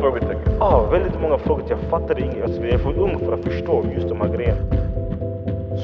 frågetecken. 0.00 0.52
Ja, 0.58 0.90
väldigt 0.90 1.20
många 1.20 1.38
frågor. 1.38 1.66
Jag 1.68 1.80
fattade 1.90 2.20
inget. 2.20 2.44
Alltså, 2.44 2.60
jag 2.60 2.70
är 2.70 2.78
för 2.78 2.98
ung 2.98 3.18
för 3.18 3.32
att 3.32 3.44
förstå 3.44 3.86
just 3.94 4.08
de 4.08 4.20
här 4.20 4.36
grejerna. 4.36 4.62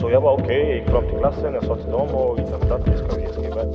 Så 0.01 0.11
jag 0.11 0.21
var 0.21 0.33
okej, 0.33 0.45
okay, 0.45 0.59
jag 0.59 0.79
gick 0.79 0.89
fram 0.89 1.09
till 1.09 1.19
klassen, 1.19 1.55
jag 1.55 1.65
sa 1.65 1.77
till 1.77 1.91
dem 1.91 2.09
och 2.09 2.39
att 2.39 2.89
vi 2.89 2.97
ska, 2.97 3.07
vi 3.17 3.33
ska 3.33 3.45
iväg. 3.45 3.69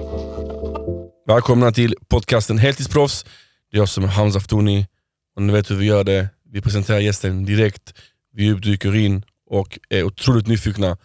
Välkomna 1.27 1.71
till 1.71 1.95
podcasten 2.07 2.57
Heltidsproffs. 2.57 3.23
Det 3.71 3.77
är 3.77 3.79
jag 3.79 3.89
som 3.89 4.03
är 4.03 4.07
Hamza 4.07 4.37
Aftouni. 4.37 4.87
Och 5.35 5.41
ni 5.41 5.53
vet 5.53 5.71
hur 5.71 5.75
vi 5.75 5.85
gör 5.85 6.03
det. 6.03 6.29
Vi 6.51 6.61
presenterar 6.61 6.99
gästen 6.99 7.45
direkt, 7.45 7.93
vi 8.33 8.43
djupdyker 8.43 8.95
in 8.95 9.23
och 9.49 9.79
är 9.89 10.03
otroligt 10.03 10.47
nyfikna 10.47 10.97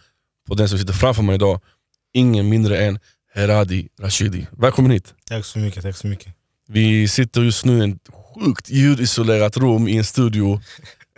på 0.47 0.55
den 0.55 0.69
som 0.69 0.77
sitter 0.77 0.93
framför 0.93 1.23
mig 1.23 1.35
idag. 1.35 1.61
Ingen 2.13 2.49
mindre 2.49 2.77
än 2.77 2.99
Heradi 3.33 3.87
Rashidi. 4.01 4.47
Välkommen 4.51 4.91
hit. 4.91 5.13
Tack 5.27 5.45
så 5.45 5.59
mycket. 5.59 5.83
Tack 5.83 5.95
så 5.95 6.07
mycket. 6.07 6.33
Vi 6.67 7.07
sitter 7.07 7.41
just 7.41 7.65
nu 7.65 7.85
i 7.85 7.91
ett 7.91 8.09
sjukt 8.33 8.69
ljudisolerat 8.69 9.57
rum 9.57 9.87
i 9.87 9.97
en 9.97 10.03
studio. 10.03 10.61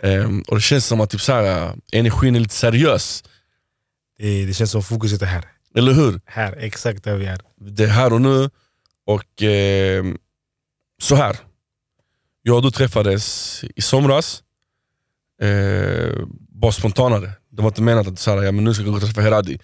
Um, 0.02 0.44
och 0.48 0.56
Det 0.56 0.60
känns 0.60 0.86
som 0.86 1.00
att 1.00 1.10
typ 1.10 1.20
så 1.20 1.32
här, 1.32 1.74
energin 1.92 2.36
är 2.36 2.40
lite 2.40 2.54
seriös. 2.54 3.24
Det, 4.18 4.46
det 4.46 4.54
känns 4.54 4.70
som 4.70 4.82
fokuset 4.82 5.22
är 5.22 5.26
här. 5.26 5.44
Eller 5.74 5.92
hur? 5.92 6.20
Här, 6.24 6.56
exakt 6.56 7.04
där 7.04 7.16
vi 7.16 7.26
är. 7.26 7.40
Det 7.60 7.84
är 7.84 7.88
här 7.88 8.12
och 8.12 8.20
nu. 8.20 8.50
Och 9.06 9.42
eh, 9.42 10.04
så 11.02 11.14
här. 11.14 11.36
Jag 12.42 12.56
och 12.56 12.62
du 12.62 12.70
träffades 12.70 13.64
i 13.76 13.82
somras. 13.82 14.42
Eh, 15.42 16.26
bara 16.48 16.72
spontanare. 16.72 17.30
Det 17.50 17.62
var 17.62 17.68
inte 17.68 17.82
menat 17.82 18.06
att 18.06 18.18
så 18.18 18.30
här, 18.30 18.42
ja, 18.42 18.52
men 18.52 18.64
nu 18.64 18.74
ska 18.74 18.82
jag 18.82 18.90
gå 18.90 18.96
och 18.96 19.02
träffa 19.02 19.20
Heradi. 19.20 19.58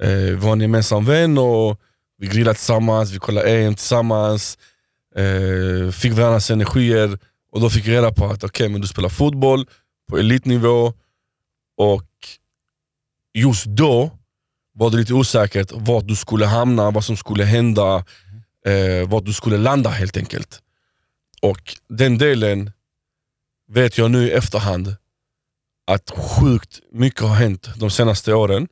Eh, 0.00 0.08
vi 0.08 0.34
var 0.34 0.52
en 0.52 0.60
gemensam 0.60 1.04
vän 1.04 1.38
och 1.38 1.80
vi 2.18 2.26
grillade 2.26 2.54
tillsammans, 2.54 3.10
vi 3.10 3.18
kollade 3.18 3.50
EM 3.50 3.74
tillsammans. 3.74 4.58
Eh, 5.16 5.90
fick 5.90 6.12
varandras 6.12 6.50
energier. 6.50 7.18
Och 7.52 7.60
då 7.60 7.70
fick 7.70 7.86
jag 7.86 7.92
reda 7.92 8.12
på 8.12 8.24
att 8.24 8.44
okay, 8.44 8.68
men 8.68 8.80
du 8.80 8.86
spelar 8.86 9.08
fotboll 9.08 9.66
på 10.08 10.18
elitnivå. 10.18 10.92
Och 11.76 12.08
just 13.34 13.66
då 13.66 14.10
var 14.72 14.90
det 14.90 14.96
lite 14.96 15.14
osäkert 15.14 15.72
vart 15.74 16.06
du 16.06 16.16
skulle 16.16 16.46
hamna, 16.46 16.90
vad 16.90 17.04
som 17.04 17.16
skulle 17.16 17.44
hända, 17.44 18.04
eh, 18.66 19.08
vart 19.08 19.24
du 19.24 19.32
skulle 19.32 19.58
landa 19.58 19.90
helt 19.90 20.16
enkelt. 20.16 20.62
Och 21.42 21.76
den 21.88 22.18
delen 22.18 22.70
vet 23.68 23.98
jag 23.98 24.10
nu 24.10 24.26
i 24.26 24.30
efterhand 24.30 24.96
att 25.86 26.10
sjukt 26.10 26.80
mycket 26.92 27.20
har 27.20 27.34
hänt 27.34 27.68
de 27.76 27.90
senaste 27.90 28.34
åren. 28.34 28.68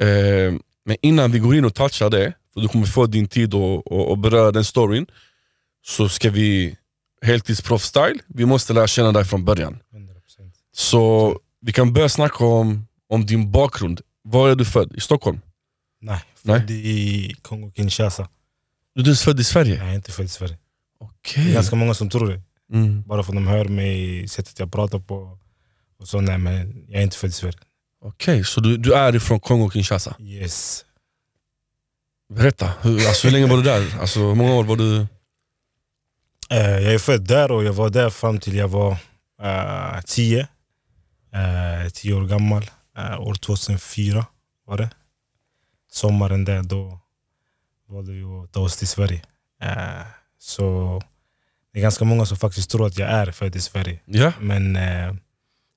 Eh, 0.00 0.54
men 0.84 0.96
innan 1.02 1.32
vi 1.32 1.38
går 1.38 1.56
in 1.56 1.64
och 1.64 1.74
touchar 1.74 2.10
det, 2.10 2.32
för 2.54 2.60
du 2.60 2.68
kommer 2.68 2.86
få 2.86 3.06
din 3.06 3.28
tid 3.28 3.54
att 3.54 4.18
beröra 4.18 4.52
den 4.52 4.64
storyn, 4.64 5.06
så 5.88 6.08
ska 6.08 6.30
vi 6.30 6.76
heltidsproff-style, 7.22 8.18
vi 8.26 8.46
måste 8.46 8.72
lära 8.72 8.86
känna 8.86 9.12
dig 9.12 9.24
från 9.24 9.44
början. 9.44 9.78
100%. 9.92 10.52
Så 10.72 11.34
vi 11.60 11.72
kan 11.72 11.92
börja 11.92 12.08
snacka 12.08 12.44
om, 12.44 12.86
om 13.08 13.26
din 13.26 13.50
bakgrund. 13.50 14.00
Var 14.22 14.48
är 14.48 14.54
du 14.54 14.64
född? 14.64 14.96
I 14.96 15.00
Stockholm? 15.00 15.40
Nej, 16.00 16.20
född 16.34 16.64
Nej? 16.68 16.86
i 16.86 17.34
Kongo-Kinshasa. 17.42 18.28
Du 18.94 19.10
är 19.10 19.14
född 19.14 19.40
i 19.40 19.44
Sverige? 19.44 19.74
Nej, 19.74 19.84
jag 19.84 19.90
är 19.90 19.94
inte 19.94 20.12
född 20.12 20.26
i 20.26 20.28
Sverige. 20.28 20.58
Okay. 21.00 21.44
Det 21.44 21.50
är 21.50 21.54
ganska 21.54 21.76
många 21.76 21.94
som 21.94 22.10
tror 22.10 22.28
det. 22.28 22.40
Mm. 22.72 23.02
Bara 23.02 23.22
för 23.22 23.32
att 23.32 23.36
de 23.36 23.46
hör 23.46 23.64
mig, 23.64 24.28
sättet 24.28 24.58
jag 24.58 24.72
pratar 24.72 24.98
på. 24.98 25.38
Och 25.98 26.08
så, 26.08 26.20
nej, 26.20 26.38
men 26.38 26.84
jag 26.88 26.98
är 26.98 27.02
inte 27.02 27.16
född 27.16 27.30
i 27.30 27.32
Sverige. 27.32 27.58
Okej, 28.02 28.34
okay, 28.34 28.44
så 28.44 28.60
du, 28.60 28.76
du 28.76 28.94
är 28.94 29.16
ifrån 29.16 29.40
Kongo-Kinshasa? 29.40 30.14
Yes. 30.20 30.84
Berätta, 32.34 32.72
hur, 32.80 33.08
alltså, 33.08 33.26
hur 33.26 33.32
länge 33.32 33.46
var 33.46 33.56
du 33.56 33.62
där? 33.62 34.00
Alltså, 34.00 34.20
hur 34.20 34.34
många 34.34 34.54
år 34.54 34.64
var 34.64 34.76
du? 34.76 35.06
Uh, 36.52 36.82
jag 36.82 36.94
är 36.94 36.98
född 36.98 37.26
där 37.26 37.50
och 37.50 37.64
jag 37.64 37.72
var 37.72 37.90
där 37.90 38.10
fram 38.10 38.40
till 38.40 38.56
jag 38.56 38.68
var 38.68 38.90
uh, 39.42 40.00
tio. 40.06 40.48
Uh, 41.34 41.88
tio 41.92 42.14
år 42.14 42.24
gammal. 42.24 42.70
Uh, 42.98 43.20
år 43.20 43.34
2004 43.34 44.26
var 44.66 44.76
det. 44.76 44.90
Sommaren 45.90 46.44
där, 46.44 46.62
då 46.62 46.98
valde 47.88 48.12
vi 48.12 48.22
att 48.22 48.52
ta 48.52 48.60
oss 48.60 48.76
till 48.76 48.88
Sverige. 48.88 49.22
Uh, 49.64 50.06
så 50.38 51.02
det 51.72 51.78
är 51.78 51.82
ganska 51.82 52.04
många 52.04 52.26
som 52.26 52.36
faktiskt 52.36 52.70
tror 52.70 52.86
att 52.86 52.98
jag 52.98 53.10
är 53.10 53.32
född 53.32 53.56
i 53.56 53.60
Sverige. 53.60 54.00
Ja. 54.04 54.32
Men 54.40 54.76
uh, 54.76 55.14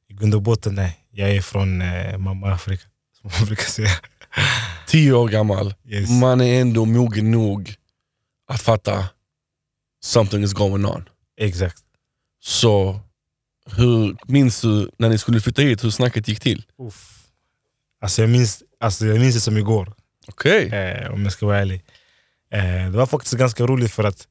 i 0.09 0.13
grund 0.13 0.35
och 0.35 0.41
botten, 0.41 0.75
nej. 0.75 0.97
Jag 1.11 1.29
är 1.31 1.41
från 1.41 1.83
mamma 2.17 2.53
Afrika, 2.53 2.83
som 3.21 3.31
man 3.37 3.45
brukar 3.45 3.63
säga. 3.63 3.89
Tio 4.87 5.13
år 5.13 5.27
gammal. 5.27 5.73
Yes. 5.85 6.09
Man 6.09 6.41
är 6.41 6.61
ändå 6.61 6.85
mogen 6.85 7.31
nog 7.31 7.75
att 8.47 8.61
fatta 8.61 9.09
something 10.03 10.43
is 10.43 10.53
going 10.53 10.85
on. 10.85 11.09
Exakt. 11.37 11.83
Så 12.39 12.99
hur 13.65 14.17
minns 14.27 14.61
du 14.61 14.91
när 14.97 15.09
ni 15.09 15.17
skulle 15.17 15.41
flytta 15.41 15.61
hit, 15.61 15.83
hur 15.83 15.89
snacket 15.89 16.27
gick 16.27 16.39
till? 16.39 16.65
Uff. 16.77 17.17
Alltså 18.01 18.21
jag, 18.21 18.29
minns, 18.29 18.63
alltså 18.79 19.05
jag 19.05 19.19
minns 19.19 19.35
det 19.35 19.41
som 19.41 19.57
igår. 19.57 19.93
Okay. 20.27 20.67
Eh, 20.69 21.11
om 21.11 21.23
jag 21.23 21.33
ska 21.33 21.45
vara 21.45 21.59
ärlig. 21.59 21.83
Eh, 22.51 22.91
det 22.91 22.97
var 22.97 23.05
faktiskt 23.05 23.33
ganska 23.33 23.65
roligt 23.65 23.91
för 23.91 24.03
att 24.03 24.27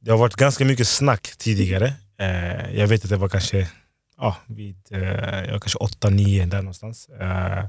det 0.00 0.10
har 0.10 0.18
varit 0.18 0.36
ganska 0.36 0.64
mycket 0.64 0.88
snack 0.88 1.36
tidigare. 1.38 1.94
Eh, 2.18 2.74
jag 2.78 2.86
vet 2.86 3.04
att 3.04 3.10
det 3.10 3.16
var 3.16 3.28
kanske 3.28 3.68
ja, 4.16 4.36
vid 4.46 4.76
eh, 4.90 5.58
kanske 5.58 5.78
8-9 5.78 6.46
där 6.46 6.62
någonstans. 6.62 7.08
Eh, 7.08 7.64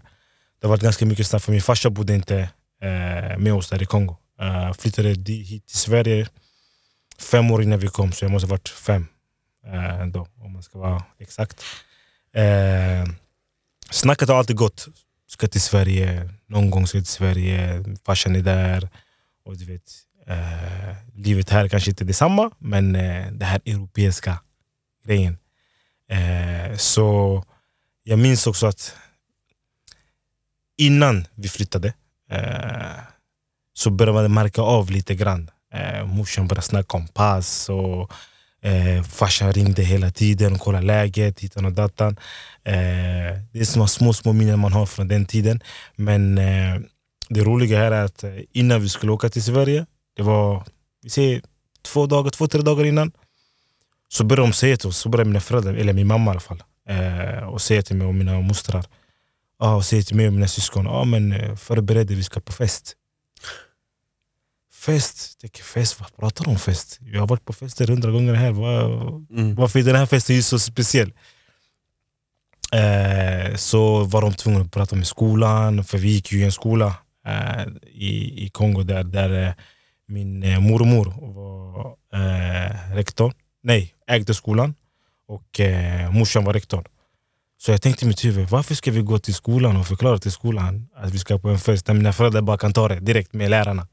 det 0.59 0.67
har 0.67 0.69
varit 0.69 0.81
ganska 0.83 1.05
mycket 1.05 1.27
snack 1.27 1.41
för 1.41 1.51
min 1.51 1.61
farsa 1.61 1.89
bodde 1.89 2.15
inte 2.15 2.49
eh, 2.81 3.37
med 3.37 3.53
oss 3.53 3.69
där 3.69 3.83
i 3.83 3.85
Kongo. 3.85 4.17
Eh, 4.41 4.73
flyttade 4.73 5.09
hit 5.09 5.67
till 5.67 5.77
Sverige 5.77 6.27
fem 7.19 7.51
år 7.51 7.63
innan 7.63 7.79
vi 7.79 7.87
kom, 7.87 8.11
så 8.11 8.25
jag 8.25 8.31
måste 8.31 8.47
ha 8.47 8.51
varit 8.51 8.69
fem 8.69 9.07
eh, 9.65 10.05
då, 10.05 10.27
om 10.39 10.53
man 10.53 10.63
ska 10.63 10.79
vara 10.79 11.03
exakt. 11.19 11.63
Eh, 12.33 13.13
snacket 13.89 14.29
har 14.29 14.35
alltid 14.35 14.55
gått. 14.55 14.87
Ska 15.27 15.47
till 15.47 15.61
Sverige, 15.61 16.29
någon 16.47 16.69
gång 16.69 16.87
ska 16.87 16.97
till 16.97 17.05
Sverige, 17.05 17.83
farsan 18.05 18.35
är 18.35 18.41
där. 18.41 18.89
Och 19.45 19.57
du 19.57 19.65
vet, 19.65 19.91
eh, 20.27 20.95
livet 21.15 21.49
här 21.49 21.69
kanske 21.69 21.89
inte 21.89 22.03
är 22.03 22.05
detsamma, 22.05 22.51
men 22.57 22.95
eh, 22.95 23.31
det 23.31 23.45
här 23.45 23.61
europeiska 23.65 24.39
grejen. 25.05 25.37
Eh, 26.09 26.77
så 26.77 27.43
jag 28.03 28.19
minns 28.19 28.47
också 28.47 28.67
att 28.67 28.95
innan 30.77 31.27
vi 31.35 31.49
flyttade 31.49 31.93
eh, 32.29 33.03
så 33.73 33.89
började 33.89 34.13
man 34.13 34.33
märka 34.33 34.61
av 34.61 34.91
lite 34.91 35.15
grann. 35.15 35.51
Eh, 35.73 36.05
morsan 36.05 36.47
började 36.47 36.67
snacka 36.67 36.97
om 36.97 37.07
pass 37.07 37.69
och 37.69 38.11
Eh, 38.65 39.03
farsan 39.03 39.53
ringde 39.53 39.83
hela 39.83 40.11
tiden 40.11 40.53
och 40.53 40.59
kollade 40.59 40.85
läget, 40.85 41.39
hitan 41.39 41.65
och 41.65 41.71
datan. 41.71 42.17
Eh, 42.63 42.73
det 43.51 43.59
är 43.59 43.65
små, 43.65 43.87
små, 43.87 44.13
små 44.13 44.33
minnen 44.33 44.59
man 44.59 44.73
har 44.73 44.85
från 44.85 45.07
den 45.07 45.25
tiden. 45.25 45.59
Men 45.95 46.37
eh, 46.37 46.79
det 47.29 47.43
roliga 47.43 47.77
här 47.77 47.91
är 47.91 48.03
att 48.03 48.23
innan 48.51 48.81
vi 48.81 48.89
skulle 48.89 49.11
åka 49.11 49.29
till 49.29 49.43
Sverige, 49.43 49.85
det 50.15 50.23
var 50.23 50.63
vi 51.03 51.09
säger, 51.09 51.41
två, 51.81 52.05
dagar, 52.05 52.31
två, 52.31 52.47
tre 52.47 52.61
dagar 52.61 52.85
innan, 52.85 53.11
så 54.09 54.23
började 54.23 54.47
de 54.47 54.53
säga 54.53 54.77
till 54.77 54.89
oss, 54.89 54.97
så 54.97 55.09
började 55.09 55.29
mina 55.29 55.39
föräldrar, 55.39 55.73
eller 55.73 55.93
min 55.93 56.07
mamma 56.07 56.25
i 56.25 56.31
alla 56.31 56.39
fall, 56.39 56.63
eh, 56.89 57.43
och 57.43 57.61
säga 57.61 57.81
till 57.81 57.95
mig 57.95 58.07
och 58.07 58.15
mina 58.15 58.39
mostrar, 58.39 58.85
ah, 59.59 59.75
och 59.75 59.85
säga 59.85 60.03
till 60.03 60.15
mig 60.15 60.27
och 60.27 60.33
mina 60.33 60.47
syskon, 60.47 60.87
ah, 60.87 61.05
men 61.05 61.31
eh, 61.31 61.55
förbered 61.55 62.07
dig, 62.07 62.15
vi 62.15 62.23
ska 62.23 62.39
på 62.39 62.51
fest. 62.51 62.95
Fest? 64.85 65.39
Tänker, 65.41 65.63
fest? 65.63 65.99
Vad 65.99 66.15
pratar 66.15 66.45
du 66.45 66.51
om 66.51 66.59
fest? 66.59 66.99
Jag 67.01 67.19
har 67.19 67.27
varit 67.27 67.45
på 67.45 67.53
fester 67.53 67.87
hundra 67.87 68.11
gånger 68.11 68.33
här. 68.33 68.51
Var, 68.51 68.83
mm. 69.37 69.55
Varför 69.55 69.79
är 69.79 69.83
den 69.83 69.95
här 69.95 70.05
festen 70.05 70.35
just 70.35 70.49
så 70.49 70.59
speciell? 70.59 71.13
Eh, 72.71 73.55
så 73.55 74.03
var 74.03 74.21
de 74.21 74.33
tvungna 74.33 74.61
att 74.61 74.71
prata 74.71 74.95
med 74.95 75.07
skolan, 75.07 75.83
för 75.83 75.97
vi 75.97 76.09
gick 76.09 76.31
ju 76.31 76.39
i 76.39 76.43
en 76.43 76.51
skola 76.51 76.95
eh, 77.27 77.67
i, 77.91 78.45
i 78.45 78.49
Kongo 78.49 78.83
där, 78.83 79.03
där 79.03 79.47
eh, 79.47 79.53
min 80.07 80.43
eh, 80.43 80.59
mormor 80.59 81.13
var 81.33 81.95
eh, 82.13 82.95
rektor. 82.95 83.33
Nej, 83.63 83.93
ägde 84.07 84.33
skolan 84.33 84.75
och 85.27 85.59
eh, 85.59 86.11
morsan 86.11 86.45
var 86.45 86.53
rektor. 86.53 86.85
Så 87.57 87.71
jag 87.71 87.81
tänkte 87.81 88.05
i 88.05 88.07
mitt 88.07 88.25
huvud, 88.25 88.49
varför 88.49 88.75
ska 88.75 88.91
vi 88.91 89.01
gå 89.01 89.19
till 89.19 89.33
skolan 89.33 89.77
och 89.77 89.87
förklara 89.87 90.17
till 90.17 90.31
skolan 90.31 90.87
att 90.95 91.11
vi 91.11 91.19
ska 91.19 91.39
på 91.39 91.49
en 91.49 91.59
fest 91.59 91.87
när 91.87 91.95
mina 91.95 92.13
föräldrar 92.13 92.41
bara 92.41 92.57
kan 92.57 92.73
ta 92.73 92.87
det 92.87 92.99
direkt 92.99 93.33
med 93.33 93.49
lärarna? 93.49 93.87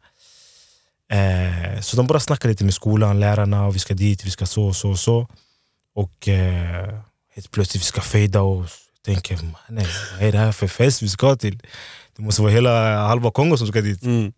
Eh, 1.10 1.80
så 1.80 1.96
de 1.96 2.06
bara 2.06 2.20
snackar 2.20 2.48
lite 2.48 2.64
med 2.64 2.74
skolan, 2.74 3.20
lärarna, 3.20 3.66
och 3.66 3.74
vi 3.74 3.78
ska 3.78 3.94
dit, 3.94 4.24
vi 4.24 4.30
ska 4.30 4.46
så 4.46 4.66
och 4.66 4.76
så 4.76 4.90
och 4.90 4.98
så. 4.98 5.28
Och 5.94 6.28
eh, 6.28 6.98
helt 7.34 7.50
plötsligt 7.50 7.82
vi 7.82 7.86
ska 7.86 8.00
fejda 8.00 8.40
och 8.42 8.66
tänker, 9.04 9.38
nej, 9.68 9.86
vad 10.12 10.28
är 10.28 10.32
det 10.32 10.38
här 10.38 10.52
för 10.52 10.66
fest 10.68 11.02
vi 11.02 11.08
ska 11.08 11.36
till? 11.36 11.58
Det 12.16 12.22
måste 12.22 12.42
vara 12.42 12.52
hela 12.52 12.96
halva 13.06 13.30
Kongo 13.30 13.56
som 13.56 13.66
ska 13.66 13.80
dit. 13.80 14.02
Mm. 14.02 14.32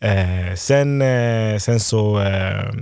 Eh, 0.00 0.56
sen, 0.56 1.02
eh, 1.02 1.58
sen 1.58 1.80
så, 1.80 2.20
eh, 2.20 2.72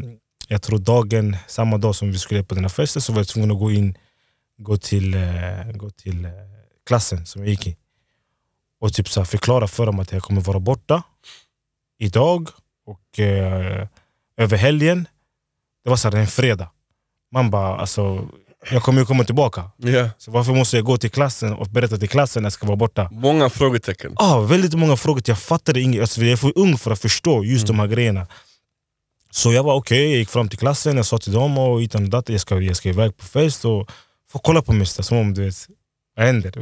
jag 0.48 0.62
tror 0.62 0.78
dagen, 0.78 1.36
samma 1.46 1.78
dag 1.78 1.94
som 1.94 2.12
vi 2.12 2.18
skulle 2.18 2.42
på 2.44 2.54
den 2.54 2.64
här 2.64 2.68
festen 2.68 3.02
så 3.02 3.12
var 3.12 3.20
jag 3.20 3.28
tvungen 3.28 3.50
att 3.50 3.58
gå 3.58 3.72
in, 3.72 3.98
gå 4.58 4.76
till, 4.76 5.14
eh, 5.14 5.72
gå 5.74 5.90
till 5.90 6.28
klassen 6.86 7.26
som 7.26 7.42
jag 7.42 7.50
gick 7.50 7.66
i. 7.66 7.76
Och 8.80 8.92
typ 8.92 9.08
så 9.08 9.24
förklara 9.24 9.68
för 9.68 9.86
dem 9.86 9.98
att 9.98 10.12
jag 10.12 10.22
kommer 10.22 10.40
vara 10.40 10.60
borta 10.60 11.02
idag 11.98 12.48
och 12.88 13.18
eh, 13.18 13.86
över 14.36 14.56
helgen, 14.56 15.08
det 15.84 15.90
var 15.90 15.96
så 15.96 16.10
här, 16.10 16.16
en 16.16 16.26
fredag. 16.26 16.70
Man 17.32 17.50
bara, 17.50 17.76
alltså, 17.76 18.28
jag 18.70 18.82
kommer 18.82 19.00
ju 19.00 19.06
komma 19.06 19.24
tillbaka. 19.24 19.70
Ja. 19.76 20.10
Så 20.18 20.30
varför 20.30 20.52
måste 20.52 20.76
jag 20.76 20.84
gå 20.84 20.96
till 20.96 21.10
klassen 21.10 21.52
och 21.52 21.66
berätta 21.66 21.96
till 21.96 22.08
klassen 22.08 22.42
att 22.42 22.44
jag 22.44 22.52
ska 22.52 22.66
vara 22.66 22.76
borta? 22.76 23.08
Många 23.12 23.50
frågetecken. 23.50 24.12
Ah, 24.16 24.40
väldigt 24.40 24.74
många 24.74 24.96
frågor, 24.96 25.22
jag 25.26 25.38
fattade 25.38 25.80
inget. 25.80 26.00
Alltså, 26.00 26.20
jag 26.20 26.32
är 26.32 26.36
för 26.36 26.52
ung 26.58 26.78
för 26.78 26.90
att 26.90 27.00
förstå 27.00 27.44
just 27.44 27.66
de 27.66 27.78
här 27.78 27.86
grejerna. 27.86 28.26
Så 29.30 29.52
jag 29.52 29.62
var 29.62 29.74
okej, 29.74 30.10
jag 30.10 30.18
gick 30.18 30.28
fram 30.28 30.48
till 30.48 30.58
klassen, 30.58 30.96
jag 30.96 31.06
sa 31.06 31.18
till 31.18 31.32
dem 31.32 31.58
och 31.58 31.78
utan 31.78 32.04
och 32.04 32.10
dator, 32.10 32.32
jag 32.32 32.40
ska, 32.40 32.60
jag 32.60 32.76
ska 32.76 32.88
iväg 32.88 33.16
på 33.16 33.24
fest 33.24 33.64
och 33.64 33.90
få 34.30 34.38
kolla 34.38 34.62
på 34.62 34.72
mig 34.72 34.86
som 34.86 35.18
om 35.18 35.34
du 35.34 35.44
vet, 35.44 35.68
vad 36.18 36.26
händer? 36.26 36.50
Du? 36.50 36.60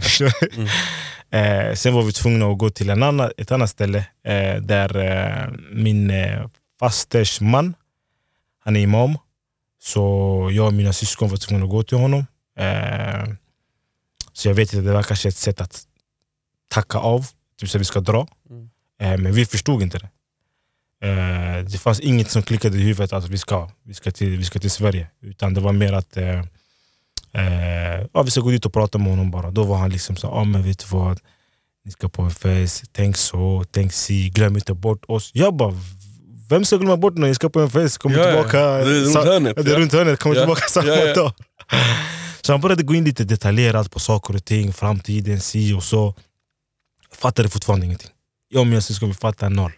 eh, 1.39 1.75
sen 1.75 1.95
var 1.95 2.03
vi 2.03 2.13
tvungna 2.13 2.47
att 2.47 2.59
gå 2.59 2.71
till 2.71 2.91
en 2.91 3.03
annan, 3.03 3.31
ett 3.37 3.53
annat 3.53 3.71
ställe 3.71 3.99
eh, 4.25 4.63
där 4.63 4.97
eh, 4.97 5.53
min 5.73 6.11
eh, 6.11 6.49
fasters 6.81 7.41
man, 7.41 7.75
han 8.65 8.77
är 8.77 8.81
imam. 8.81 9.19
Så 9.83 10.01
jag 10.53 10.67
och 10.67 10.75
mina 10.75 10.93
syskon 10.93 11.29
var 11.29 11.37
tvungna 11.37 11.65
att 11.65 11.71
gå 11.71 11.83
till 11.83 11.99
honom. 11.99 12.27
Eh, 12.59 13.25
så 14.33 14.49
jag 14.49 14.55
vet 14.55 14.73
inte, 14.73 14.87
det 14.87 14.93
var 14.93 15.03
kanske 15.03 15.29
ett 15.29 15.37
sätt 15.37 15.61
att 15.61 15.83
tacka 16.69 16.99
av, 16.99 17.27
typ 17.61 17.69
så 17.69 17.79
att 17.79 17.81
vi 17.81 17.85
ska 17.85 18.01
dra. 18.01 18.29
Mm. 18.51 18.71
Eh, 19.01 19.19
men 19.23 19.33
vi 19.33 19.47
förstod 19.47 19.83
inte 19.83 19.99
det. 19.99 20.09
Eh, 21.09 21.65
det 21.65 21.79
fanns 21.79 22.01
inget 22.01 22.31
som 22.31 22.43
klickade 22.43 22.77
i 22.77 22.81
huvudet 22.81 23.13
att 23.13 23.29
vi 23.29 23.39
ska, 23.39 23.71
vi 23.83 23.95
ska, 23.95 24.11
till, 24.11 24.39
vi 24.39 24.45
ska 24.45 24.59
till 24.59 24.71
Sverige. 24.71 25.09
Utan 25.21 25.55
det 25.55 25.61
var 25.61 25.73
mer 25.73 25.93
att 25.93 26.17
eh, 27.33 28.07
ja, 28.13 28.23
vi 28.23 28.31
ska 28.31 28.41
gå 28.41 28.51
dit 28.51 28.67
och 28.67 28.73
prata 28.73 28.99
med 28.99 29.09
honom 29.11 29.31
bara. 29.31 29.51
Då 29.51 29.65
var 29.65 29.77
han 29.77 29.91
liksom 29.91 30.17
så, 30.17 30.29
ah, 30.29 30.45
men 30.45 30.63
vet 30.63 30.79
du 30.79 30.85
vad? 30.97 31.21
Ni 31.85 31.91
ska 31.93 32.09
på 32.09 32.23
en 32.23 32.31
fest, 32.31 32.85
tänk 32.93 33.17
så, 33.17 33.65
tänk 33.71 33.93
si, 33.93 34.29
glöm 34.29 34.55
inte 34.57 34.75
bort 34.75 35.05
oss. 35.09 35.31
Jag 35.35 35.55
bara, 35.57 35.75
vem 36.49 36.65
ska 36.65 36.77
glömma 36.77 36.97
bort 36.97 37.15
när 37.17 37.29
ni 37.29 37.35
ska 37.35 37.49
på 37.49 37.61
en 37.61 37.71
fest? 37.71 37.99
Kommer 37.99 38.19
Ja, 38.19 38.25
ja. 38.25 38.31
tillbaka 38.33 38.59
Det 38.59 38.97
är 38.97 39.01
runt 39.01 39.13
sa- 39.13 39.25
hörnet, 39.25 39.53
Ja, 39.57 39.63
det 39.63 39.71
är 39.71 39.75
ja. 39.75 39.81
runt 39.81 39.93
hörnet, 39.93 40.19
kommer 40.21 40.37
Ja. 40.37 40.43
tillbaka 40.43 40.67
samma 40.69 40.87
Ja, 40.89 40.97
ja. 41.05 41.15
dag. 41.15 41.33
Så 42.43 42.53
han 42.53 42.61
började 42.61 42.83
gå 42.83 42.95
in 42.95 43.05
lite 43.05 43.25
detaljerat 43.25 43.91
på 43.91 43.99
saker 44.01 44.35
och 44.35 44.45
ting, 44.45 44.73
framtiden, 44.73 45.41
si 45.41 45.73
och 45.73 45.83
så. 45.83 46.15
Jag 47.11 47.19
fattade 47.19 47.49
fortfarande 47.49 47.87
ingenting. 47.87 48.11
Jag 48.49 48.61
och 48.61 48.67
mina 48.67 48.81
syskon 48.81 49.09
vi 49.09 49.15
fattade 49.15 49.55
noll. 49.55 49.73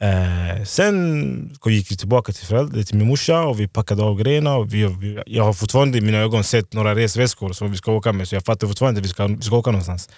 Eh, 0.00 0.64
sen 0.64 1.56
gick 1.66 1.90
vi 1.90 1.96
tillbaka 1.96 2.32
till, 2.32 2.46
föräldrar, 2.46 2.82
till 2.82 2.96
min 2.96 3.06
morsa 3.06 3.42
och 3.42 3.60
vi 3.60 3.68
packade 3.68 4.02
av 4.02 4.18
grejerna. 4.18 4.56
Och 4.56 4.74
vi, 4.74 4.86
vi, 4.86 5.22
jag 5.26 5.44
har 5.44 5.52
fortfarande 5.52 5.98
i 5.98 6.00
mina 6.00 6.18
ögon 6.18 6.44
sett 6.44 6.72
några 6.72 6.94
resväskor 6.94 7.52
som 7.52 7.70
vi 7.70 7.76
ska 7.76 7.92
åka 7.92 8.12
med, 8.12 8.28
så 8.28 8.34
jag 8.34 8.44
fattar 8.44 8.66
fortfarande 8.66 9.00
att 9.00 9.04
vi 9.04 9.08
ska, 9.08 9.26
vi 9.26 9.42
ska 9.42 9.56
åka 9.56 9.70
någonstans. 9.70 10.08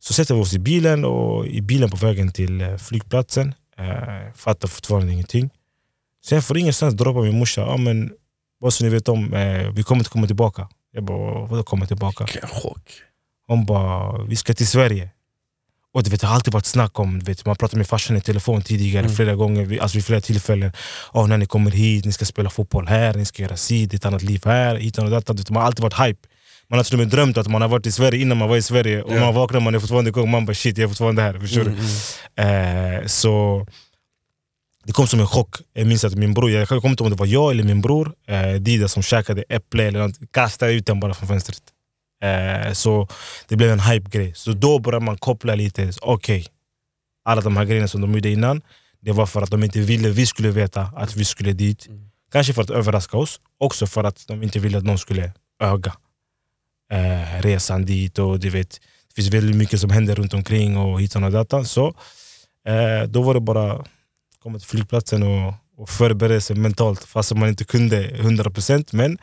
Så 0.00 0.12
sätter 0.12 0.34
vi 0.34 0.40
oss 0.40 0.54
i 0.54 0.58
bilen 0.58 1.04
och 1.04 1.46
i 1.46 1.62
bilen 1.62 1.90
på 1.90 1.96
vägen 1.96 2.32
till 2.32 2.60
eh, 2.60 2.76
flygplatsen. 2.76 3.54
Eh, 3.78 4.34
fattar 4.34 4.68
fortfarande 4.68 5.12
ingenting. 5.12 5.50
Sen 6.24 6.42
för 6.42 6.56
ingenstans 6.56 6.94
droppar 6.94 7.22
min 7.22 7.38
morsa, 7.38 7.66
ah, 7.66 7.76
men, 7.76 8.12
vad 8.58 8.74
så 8.74 8.84
ni 8.84 8.90
vet 8.90 9.08
om, 9.08 9.34
eh, 9.34 9.70
vi 9.70 9.82
kommer 9.82 10.00
inte 10.00 10.10
komma 10.10 10.26
tillbaka. 10.26 10.68
Jag 10.92 11.04
bara, 11.04 11.46
vadå 11.46 11.62
komma 11.62 11.86
tillbaka? 11.86 12.24
Vilken 12.24 12.48
chock. 12.48 12.88
Hon 13.46 13.66
bara, 13.66 14.24
vi 14.24 14.36
ska 14.36 14.54
till 14.54 14.68
Sverige. 14.68 15.10
Och 15.94 16.12
vet, 16.12 16.20
det 16.20 16.26
har 16.26 16.34
alltid 16.34 16.52
varit 16.52 16.66
snack 16.66 16.98
om, 17.00 17.18
vet, 17.18 17.46
man 17.46 17.56
pratade 17.56 17.78
med 17.78 17.86
farsan 17.88 18.16
i 18.16 18.20
telefon 18.20 18.62
tidigare 18.62 19.04
Mm. 19.04 19.16
flera 19.16 19.34
gånger, 19.34 19.78
alltså 19.82 19.96
vid 19.98 20.04
flera 20.04 20.20
tillfällen. 20.20 20.72
Oh, 21.12 21.26
när 21.28 21.38
ni 21.38 21.46
kommer 21.46 21.70
hit, 21.70 22.04
ni 22.04 22.12
ska 22.12 22.24
spela 22.24 22.50
fotboll 22.50 22.86
här, 22.86 23.14
ni 23.14 23.24
ska 23.24 23.42
göra 23.42 23.56
si, 23.56 23.86
det 23.86 23.94
är 23.94 23.96
ett 23.96 24.04
annat 24.06 24.22
liv 24.22 24.42
här, 24.44 24.76
hit 24.76 24.98
och 24.98 25.10
detta. 25.10 25.32
Vet, 25.32 25.50
Man 25.50 25.60
har 25.60 25.66
alltid 25.66 25.82
varit 25.82 26.00
hype. 26.08 26.28
Man 26.68 26.78
har 26.78 26.84
till 26.84 26.94
och 26.94 26.98
med 26.98 27.08
drömt 27.08 27.38
att 27.38 27.48
man 27.48 27.62
har 27.62 27.68
varit 27.68 27.86
i 27.86 27.92
Sverige 27.92 28.20
innan 28.20 28.38
man 28.38 28.48
var 28.48 28.56
i 28.56 28.62
Sverige. 28.62 29.02
Och 29.02 29.16
Ja. 29.16 29.20
man 29.20 29.34
vaknar 29.34 29.60
man 29.60 29.74
är 29.74 29.78
fortfarande 29.78 30.10
igång, 30.10 30.30
man 30.30 30.46
bara 30.46 30.54
shit 30.54 30.78
jag 30.78 30.84
är 30.84 30.88
fortfarande 30.88 31.22
här. 31.22 31.38
Förstår 31.38 31.60
Mm, 31.62 31.78
mm. 32.36 33.00
Eh, 33.00 33.06
så 33.06 33.66
det 34.84 34.92
kom 34.92 35.06
som 35.06 35.20
en 35.20 35.26
chock. 35.26 35.56
Jag 35.74 35.86
minns 35.86 36.04
att 36.04 36.14
min 36.14 36.34
bror, 36.34 36.50
jag 36.50 36.68
kommer 36.68 36.88
inte 36.88 37.02
ihåg 37.02 37.06
om 37.06 37.10
det 37.10 37.20
var 37.20 37.26
jag 37.26 37.50
eller 37.50 37.64
min 37.64 37.80
bror, 37.80 38.12
eh, 38.28 38.52
Dida 38.60 38.88
som 38.88 39.02
käkade 39.02 39.44
äpple 39.48 39.84
eller 39.84 39.98
något, 39.98 40.14
kastade 40.32 40.72
ut 40.72 40.86
den 40.86 41.00
bara 41.00 41.14
från 41.14 41.28
fönstret. 41.28 41.62
Eh, 42.24 42.72
så 42.72 43.08
det 43.48 43.56
blev 43.56 43.70
en 43.70 43.80
hype-grej. 43.80 44.32
Så 44.34 44.52
då 44.52 44.78
började 44.78 45.04
man 45.04 45.18
koppla 45.18 45.54
lite, 45.54 45.92
okej, 46.02 46.46
alla 47.24 47.40
de 47.40 47.56
här 47.56 47.64
grejerna 47.64 47.88
som 47.88 48.00
de 48.00 48.14
gjorde 48.14 48.30
innan, 48.30 48.62
det 49.00 49.12
var 49.12 49.26
för 49.26 49.42
att 49.42 49.50
de 49.50 49.64
inte 49.64 49.80
ville 49.80 50.08
vi 50.10 50.26
skulle 50.26 50.50
veta 50.50 50.82
att 50.96 51.16
vi 51.16 51.24
skulle 51.24 51.52
dit. 51.52 51.86
Mm. 51.86 52.10
Kanske 52.32 52.52
för 52.52 52.62
att 52.62 52.70
överraska 52.70 53.16
oss, 53.16 53.40
också 53.58 53.86
för 53.86 54.04
att 54.04 54.26
de 54.26 54.42
inte 54.42 54.58
ville 54.58 54.78
att 54.78 54.84
någon 54.84 54.98
skulle 54.98 55.32
öga 55.60 55.92
eh, 56.92 57.42
resan 57.42 57.84
dit. 57.84 58.18
och 58.18 58.40
du 58.40 58.50
vet, 58.50 58.70
Det 59.08 59.14
finns 59.14 59.28
väldigt 59.34 59.56
mycket 59.56 59.80
som 59.80 59.90
händer 59.90 60.14
runt 60.14 60.34
omkring 60.34 60.76
och 60.76 61.00
hitan 61.00 61.24
och 61.24 61.32
datan. 61.32 61.64
Så 61.64 61.86
eh, 62.66 63.08
då 63.08 63.22
var 63.22 63.34
det 63.34 63.40
bara 63.40 63.84
komma 64.42 64.58
till 64.58 64.68
flygplatsen 64.68 65.22
och, 65.22 65.54
och 65.76 65.90
förbereda 65.90 66.40
sig 66.40 66.56
mentalt 66.56 67.04
fast 67.04 67.34
man 67.34 67.48
inte 67.48 67.64
kunde 67.64 68.08
100% 68.08 68.88
men 68.92 69.18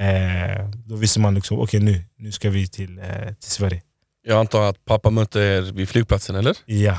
eh, 0.00 0.68
då 0.86 0.96
visste 0.96 1.20
man 1.20 1.34
liksom 1.34 1.58
okej 1.60 1.80
nu, 1.80 2.04
nu 2.16 2.32
ska 2.32 2.50
vi 2.50 2.68
till, 2.68 2.98
eh, 2.98 3.04
till 3.40 3.50
Sverige. 3.50 3.82
Jag 4.26 4.38
antar 4.38 4.62
att 4.68 4.84
pappa 4.84 5.10
mötte 5.10 5.40
er 5.40 5.62
vid 5.62 5.88
flygplatsen, 5.88 6.36
eller? 6.36 6.56
Ja, 6.66 6.98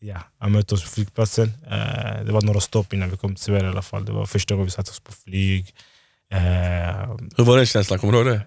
ja. 0.00 0.18
han 0.38 0.52
mötte 0.52 0.74
oss 0.74 0.82
på 0.84 0.88
flygplatsen. 0.90 1.46
Eh, 1.66 2.24
det 2.24 2.32
var 2.32 2.42
några 2.42 2.60
stopp 2.60 2.92
innan 2.92 3.10
vi 3.10 3.16
kom 3.16 3.34
till 3.34 3.44
Sverige 3.44 3.64
i 3.64 3.68
alla 3.68 3.82
fall. 3.82 4.04
Det 4.04 4.12
var 4.12 4.26
första 4.26 4.54
gången 4.54 4.64
vi 4.64 4.70
satte 4.70 4.90
oss 4.90 5.00
på 5.00 5.12
flyg. 5.12 5.74
Eh, 6.32 6.38
Hur 7.36 7.44
var 7.44 7.56
den 7.56 7.66
känslan? 7.66 7.98
Kommer 7.98 8.12
du 8.12 8.18
ihåg 8.18 8.26
det? 8.28 8.40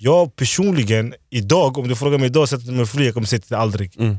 jag 0.00 0.36
personligen, 0.36 1.14
idag, 1.30 1.78
om 1.78 1.88
du 1.88 1.96
frågar 1.96 2.18
mig 2.18 2.26
idag, 2.26 2.48
sätter 2.48 2.72
mig 2.72 2.80
på 2.80 2.86
flyg, 2.86 3.06
jag 3.06 3.14
kommer 3.14 3.26
säga 3.26 3.40
till 3.40 3.48
dig 3.50 3.58
aldrig. 3.58 3.96
Mm. 4.00 4.16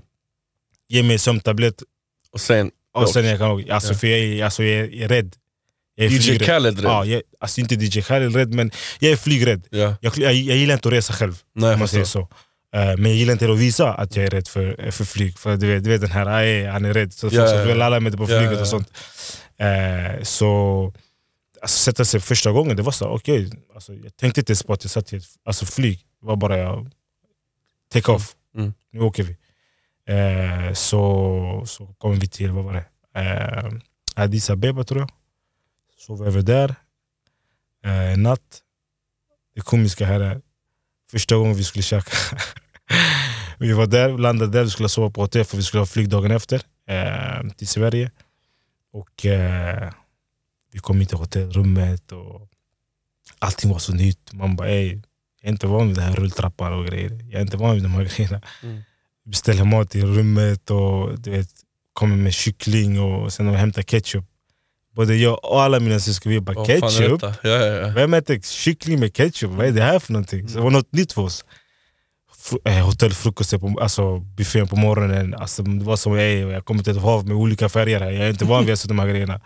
Ge 0.89 1.03
mig 1.03 1.19
sömntablett 1.19 1.83
Och 2.31 2.41
sen 2.41 2.71
och 2.93 3.09
sen 3.09 3.25
jag 3.25 3.37
kan. 3.39 3.71
Alltså, 3.71 3.93
Ja. 3.93 3.97
för 3.99 4.07
jag, 4.07 4.19
är, 4.19 4.43
alltså, 4.45 4.63
jag 4.63 4.93
är 4.93 5.07
rädd. 5.07 5.35
Jag 5.99 6.05
är 6.05 6.11
DJ 6.17 6.19
flygrädd. 6.21 6.45
Khaled 6.47 6.79
Ja, 6.83 6.89
rädd? 7.01 7.07
jag, 7.07 7.21
alltså 7.39 7.61
inte 7.61 7.75
DJ 7.75 8.01
Khaled 8.01 8.35
rädd, 8.35 8.53
men 8.53 8.71
jag 8.99 9.11
är 9.11 9.15
flygrädd. 9.15 9.67
Ja. 9.69 9.95
Jag, 10.01 10.17
jag, 10.17 10.33
jag 10.33 10.57
gillar 10.57 10.73
inte 10.73 10.87
att 10.89 10.93
resa 10.93 11.13
själv, 11.13 11.37
Nej, 11.55 11.65
om 11.65 11.69
jag 11.71 11.79
man 11.79 11.87
säger 11.87 12.05
så. 12.05 12.19
Eh, 12.19 12.27
men 12.97 13.05
jag 13.05 13.13
gillar 13.15 13.33
inte 13.33 13.51
att 13.51 13.57
visa 13.57 13.93
att 13.93 14.15
jag 14.15 14.25
är 14.25 14.29
rädd 14.29 14.47
för, 14.47 14.91
för 14.91 15.05
flyg. 15.05 15.37
För 15.39 15.57
du 15.57 15.67
vet, 15.67 15.83
du 15.83 15.89
vet 15.89 16.01
den 16.01 16.11
här, 16.11 16.25
"Aj, 16.25 16.65
han 16.65 16.85
är 16.85 16.93
rädd, 16.93 17.13
så 17.13 17.27
Ja, 17.27 17.31
folk 17.31 17.49
ska 17.49 17.69
ja. 17.69 17.75
lalla 17.75 17.99
med 17.99 18.11
det 18.11 18.17
på 18.17 18.27
flyget 18.27 18.51
ja, 18.51 18.61
och 18.61 18.67
sånt. 18.67 18.93
Eh, 19.57 20.23
så 20.23 20.93
alltså, 21.61 21.77
sätta 21.83 22.05
sig 22.05 22.19
första 22.19 22.51
gången, 22.51 22.75
det 22.77 22.83
var 22.83 22.91
så 22.91 23.05
okej. 23.07 23.51
alltså, 23.75 23.93
jag 23.93 24.17
tänkte 24.17 24.41
inte 24.41 24.51
ens 24.51 24.63
på 24.63 24.73
att 24.73 24.83
jag 24.83 24.91
satt 24.91 25.13
i 25.13 25.17
ett 25.17 25.23
alltså, 25.45 25.65
flyg. 25.65 25.99
Det 26.21 26.27
var 26.27 26.35
bara 26.35 26.57
jag, 26.57 26.91
take 27.93 28.11
off. 28.11 28.31
Mm. 28.57 28.73
Nu 28.91 28.99
åker 29.01 29.23
vi. 29.23 29.35
Eh, 30.13 30.73
så, 30.73 31.63
så 31.67 31.85
kommer 31.97 32.15
vi 32.15 32.27
till, 32.27 32.51
vad 32.51 32.63
var 32.65 32.73
det? 32.73 32.85
Eh, 33.21 33.71
Addis 34.15 34.49
Abeba 34.49 34.83
tror 34.83 34.99
jag. 34.99 35.09
Sov 35.99 36.27
över 36.27 36.41
där. 36.41 36.75
Eh, 37.85 38.13
en 38.13 38.23
natt. 38.23 38.61
Det 39.55 39.61
komiska 39.61 40.05
här 40.05 40.19
är 40.19 40.41
första 41.11 41.35
gången 41.35 41.55
vi 41.55 41.63
skulle 41.63 41.83
käka. 41.83 42.11
vi 43.59 43.73
var 43.73 43.87
där, 43.87 44.17
landade 44.17 44.51
där, 44.51 44.63
vi 44.63 44.69
skulle 44.69 44.89
sova 44.89 45.09
på 45.09 45.21
hotell 45.21 45.45
för 45.45 45.57
vi 45.57 45.63
skulle 45.63 45.81
ha 45.81 45.85
flyg 45.85 46.09
dagen 46.09 46.31
efter 46.31 46.61
eh, 46.87 47.51
till 47.57 47.67
Sverige. 47.67 48.11
Och 48.91 49.25
eh, 49.25 49.93
vi 50.71 50.79
kom 50.79 51.01
in 51.01 51.07
till 51.07 51.17
hotellrummet 51.17 52.11
och 52.11 52.47
allting 53.39 53.71
var 53.71 53.79
så 53.79 53.93
nytt. 53.93 54.33
Man 54.33 54.55
bara 54.55 54.69
ey, 54.69 54.89
jag 55.41 55.47
är 55.47 55.49
inte 55.49 55.67
van 55.67 55.87
vid 55.87 55.95
det 55.95 56.01
här 56.01 56.13
rulltrappan 56.13 56.73
och 56.73 56.85
grejer. 56.85 57.11
Jag 57.11 57.33
är 57.33 57.41
inte 57.41 57.57
van 57.57 57.73
vid 57.73 57.83
de 57.83 57.91
här 57.91 58.03
grejerna. 58.15 58.41
Mm. 58.63 58.81
Vi 59.23 59.29
beställer 59.29 59.63
mat 59.63 59.95
i 59.95 60.01
rummet 60.01 60.71
och 60.71 61.19
du 61.19 61.31
vet, 61.31 61.49
kommer 61.93 62.15
med 62.15 62.33
kyckling 62.33 62.99
och 62.99 63.33
sen 63.33 63.47
hämtar 63.47 63.81
ketchup. 63.81 64.25
Både 64.99 65.15
jag 65.15 65.45
och 65.45 65.61
alla 65.61 65.79
mina 65.79 65.99
syskon 65.99 66.31
vi 66.31 66.39
bara 66.39 66.55
fan 66.55 66.65
är 66.65 66.81
ketchup? 66.81 67.21
detta? 67.21 67.49
Ja, 67.49 67.65
ja, 67.65 67.73
ja. 67.73 67.93
Vem 67.95 68.13
äter 68.13 68.39
kyckling 68.43 68.99
med 68.99 69.15
ketchup? 69.15 69.51
Vad 69.51 69.65
är 69.65 69.71
det 69.71 69.81
här 69.81 69.99
för 69.99 70.13
någonting? 70.13 70.47
Så 70.47 70.57
det 70.57 70.63
var 70.63 70.71
något 70.71 70.93
nytt 70.93 71.13
för 71.13 71.21
oss. 71.21 71.45
Eh, 72.65 72.85
hotellfrukosten, 72.85 73.59
på, 73.59 73.79
alltså 73.81 74.19
buffén 74.19 74.67
på 74.67 74.75
morgonen. 74.75 75.33
Alltså, 75.33 75.63
det 75.63 75.85
var 75.85 75.95
som 75.95 76.13
ey, 76.13 76.39
jag 76.39 76.65
kommer 76.65 76.83
till 76.83 76.97
ett 76.97 77.01
hav 77.01 77.27
med 77.27 77.37
olika 77.37 77.69
färger 77.69 77.99
här. 77.99 78.11
Jag 78.11 78.25
är 78.25 78.29
inte 78.29 78.45
van 78.45 78.65
vid 78.65 78.73
att 78.73 78.87
de 78.87 78.99
här 78.99 79.07
grejerna. 79.07 79.41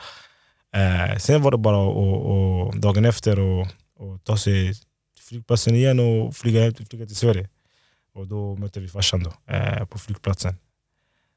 Eh, 0.76 1.18
sen 1.18 1.42
var 1.42 1.52
det 1.52 1.58
bara 1.58 1.78
och, 1.78 2.66
och, 2.66 2.80
dagen 2.80 3.06
efter 3.06 3.40
och, 3.40 3.68
och 4.00 4.24
ta 4.24 4.38
sig 4.38 4.74
till 5.16 5.24
flygplatsen 5.24 5.76
igen 5.76 6.00
och 6.00 6.36
flyga, 6.36 6.62
hem, 6.62 6.74
flyga 6.90 7.06
till 7.06 7.16
Sverige. 7.16 7.50
Och 8.16 8.28
då 8.28 8.56
mötte 8.56 8.80
vi 8.80 8.88
farsan 8.88 9.24
då, 9.24 9.54
eh, 9.54 9.86
på 9.86 10.00
flygplatsen. 10.00 10.56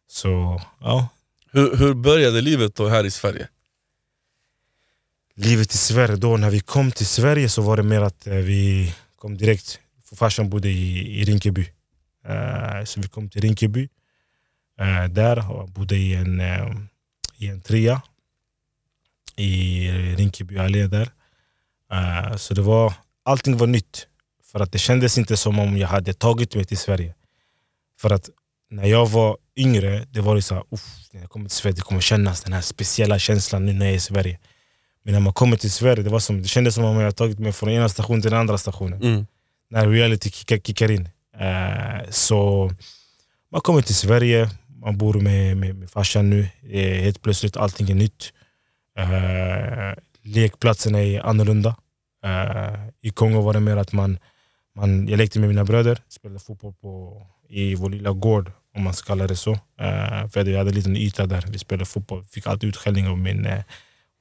Så 0.08 0.60
ja, 0.80 1.08
Hur, 1.52 1.76
hur 1.76 1.94
började 1.94 2.40
livet 2.40 2.74
då 2.74 2.88
här 2.88 3.04
i 3.04 3.10
Sverige? 3.10 3.48
Livet 5.36 5.74
i 5.74 5.78
Sverige 5.78 6.16
då, 6.16 6.36
när 6.36 6.50
vi 6.50 6.60
kom 6.60 6.92
till 6.92 7.06
Sverige 7.06 7.48
så 7.48 7.62
var 7.62 7.76
det 7.76 7.82
mer 7.82 8.00
att 8.00 8.26
eh, 8.26 8.34
vi 8.34 8.94
kom 9.16 9.36
direkt, 9.36 9.80
för 10.04 10.16
farsan 10.16 10.48
bodde 10.50 10.68
i, 10.68 11.20
i 11.20 11.24
Rinkeby. 11.24 11.68
Eh, 12.28 12.84
så 12.84 13.00
vi 13.00 13.08
kom 13.08 13.30
till 13.30 13.40
Rinkeby, 13.40 13.88
eh, 14.80 15.04
där 15.04 15.50
och 15.50 15.68
bodde 15.68 15.96
i 15.96 16.14
en, 16.14 16.40
i 17.36 17.48
en 17.48 17.60
trea 17.60 18.02
i 19.36 19.88
Rinkeby 20.16 20.58
allé 20.58 20.86
där. 20.86 21.10
Så 22.36 22.54
det 22.54 22.62
var, 22.62 22.94
allting 23.22 23.56
var 23.56 23.66
nytt. 23.66 24.06
För 24.44 24.60
att 24.60 24.72
det 24.72 24.78
kändes 24.78 25.18
inte 25.18 25.36
som 25.36 25.58
om 25.58 25.76
jag 25.76 25.88
hade 25.88 26.14
tagit 26.14 26.54
mig 26.54 26.64
till 26.64 26.78
Sverige. 26.78 27.14
För 28.00 28.10
att 28.10 28.30
när 28.70 28.84
jag 28.86 29.06
var 29.10 29.38
yngre, 29.56 30.04
det 30.10 30.20
var 30.20 30.34
det 30.34 30.42
så 30.42 30.54
här, 30.54 30.64
"Uff, 30.70 30.86
när 31.12 31.20
jag 31.20 31.30
kommer 31.30 31.48
till 31.48 31.56
Sverige, 31.56 31.74
det 31.74 31.80
kommer 31.82 32.00
kännas 32.00 32.42
den 32.42 32.52
här 32.52 32.60
speciella 32.60 33.18
känslan 33.18 33.66
nu 33.66 33.72
när 33.72 33.86
jag 33.86 33.92
är 33.92 33.96
i 33.96 34.00
Sverige. 34.00 34.38
Men 35.06 35.12
när 35.12 35.20
man 35.20 35.32
kommer 35.32 35.56
till 35.56 35.70
Sverige, 35.70 36.02
det, 36.02 36.10
var 36.10 36.18
som, 36.18 36.42
det 36.42 36.48
kändes 36.48 36.74
som 36.74 36.84
om 36.84 37.00
jag 37.00 37.16
tagit 37.16 37.38
mig 37.38 37.52
från 37.52 37.70
ena 37.70 37.88
stationen 37.88 38.22
till 38.22 38.30
den 38.30 38.40
andra 38.40 38.58
stationen. 38.58 39.02
Mm. 39.02 39.26
När 39.70 39.88
reality 39.88 40.30
kickar, 40.30 40.58
kickar 40.58 40.90
in. 40.90 41.08
Eh, 41.38 42.10
så 42.10 42.70
man 43.52 43.60
kommer 43.60 43.82
till 43.82 43.94
Sverige, 43.94 44.50
man 44.80 44.98
bor 44.98 45.14
med, 45.14 45.56
med, 45.56 45.74
med 45.76 45.90
farsan 45.90 46.30
nu. 46.30 46.48
Eh, 46.70 47.02
helt 47.02 47.22
plötsligt 47.22 47.56
allting 47.56 47.90
är 47.90 47.94
nytt. 47.94 48.32
Eh, 48.98 50.02
lekplatserna 50.22 51.02
är 51.02 51.20
annorlunda. 51.20 51.76
Eh, 52.24 52.88
I 53.00 53.10
Kongo 53.10 53.40
var 53.40 53.52
det 53.52 53.60
mer 53.60 53.76
att 53.76 53.92
man, 53.92 54.18
man, 54.76 55.08
jag 55.08 55.18
lekte 55.18 55.40
med 55.40 55.48
mina 55.48 55.64
bröder, 55.64 55.98
spelade 56.08 56.40
fotboll 56.40 56.74
på, 56.74 57.22
i 57.48 57.74
vår 57.74 57.90
lilla 57.90 58.12
gård 58.12 58.52
om 58.74 58.82
man 58.82 58.94
ska 58.94 59.06
kalla 59.06 59.26
det 59.26 59.36
så. 59.36 59.52
Eh, 59.52 60.28
för 60.28 60.44
vi 60.44 60.56
hade 60.56 60.70
en 60.70 60.74
liten 60.74 60.96
yta 60.96 61.26
där 61.26 61.44
vi 61.48 61.58
spelade 61.58 61.84
fotboll. 61.84 62.24
Fick 62.24 62.46
alltid 62.46 62.68
utskällning 62.68 63.08
av 63.08 63.18
min, 63.18 63.48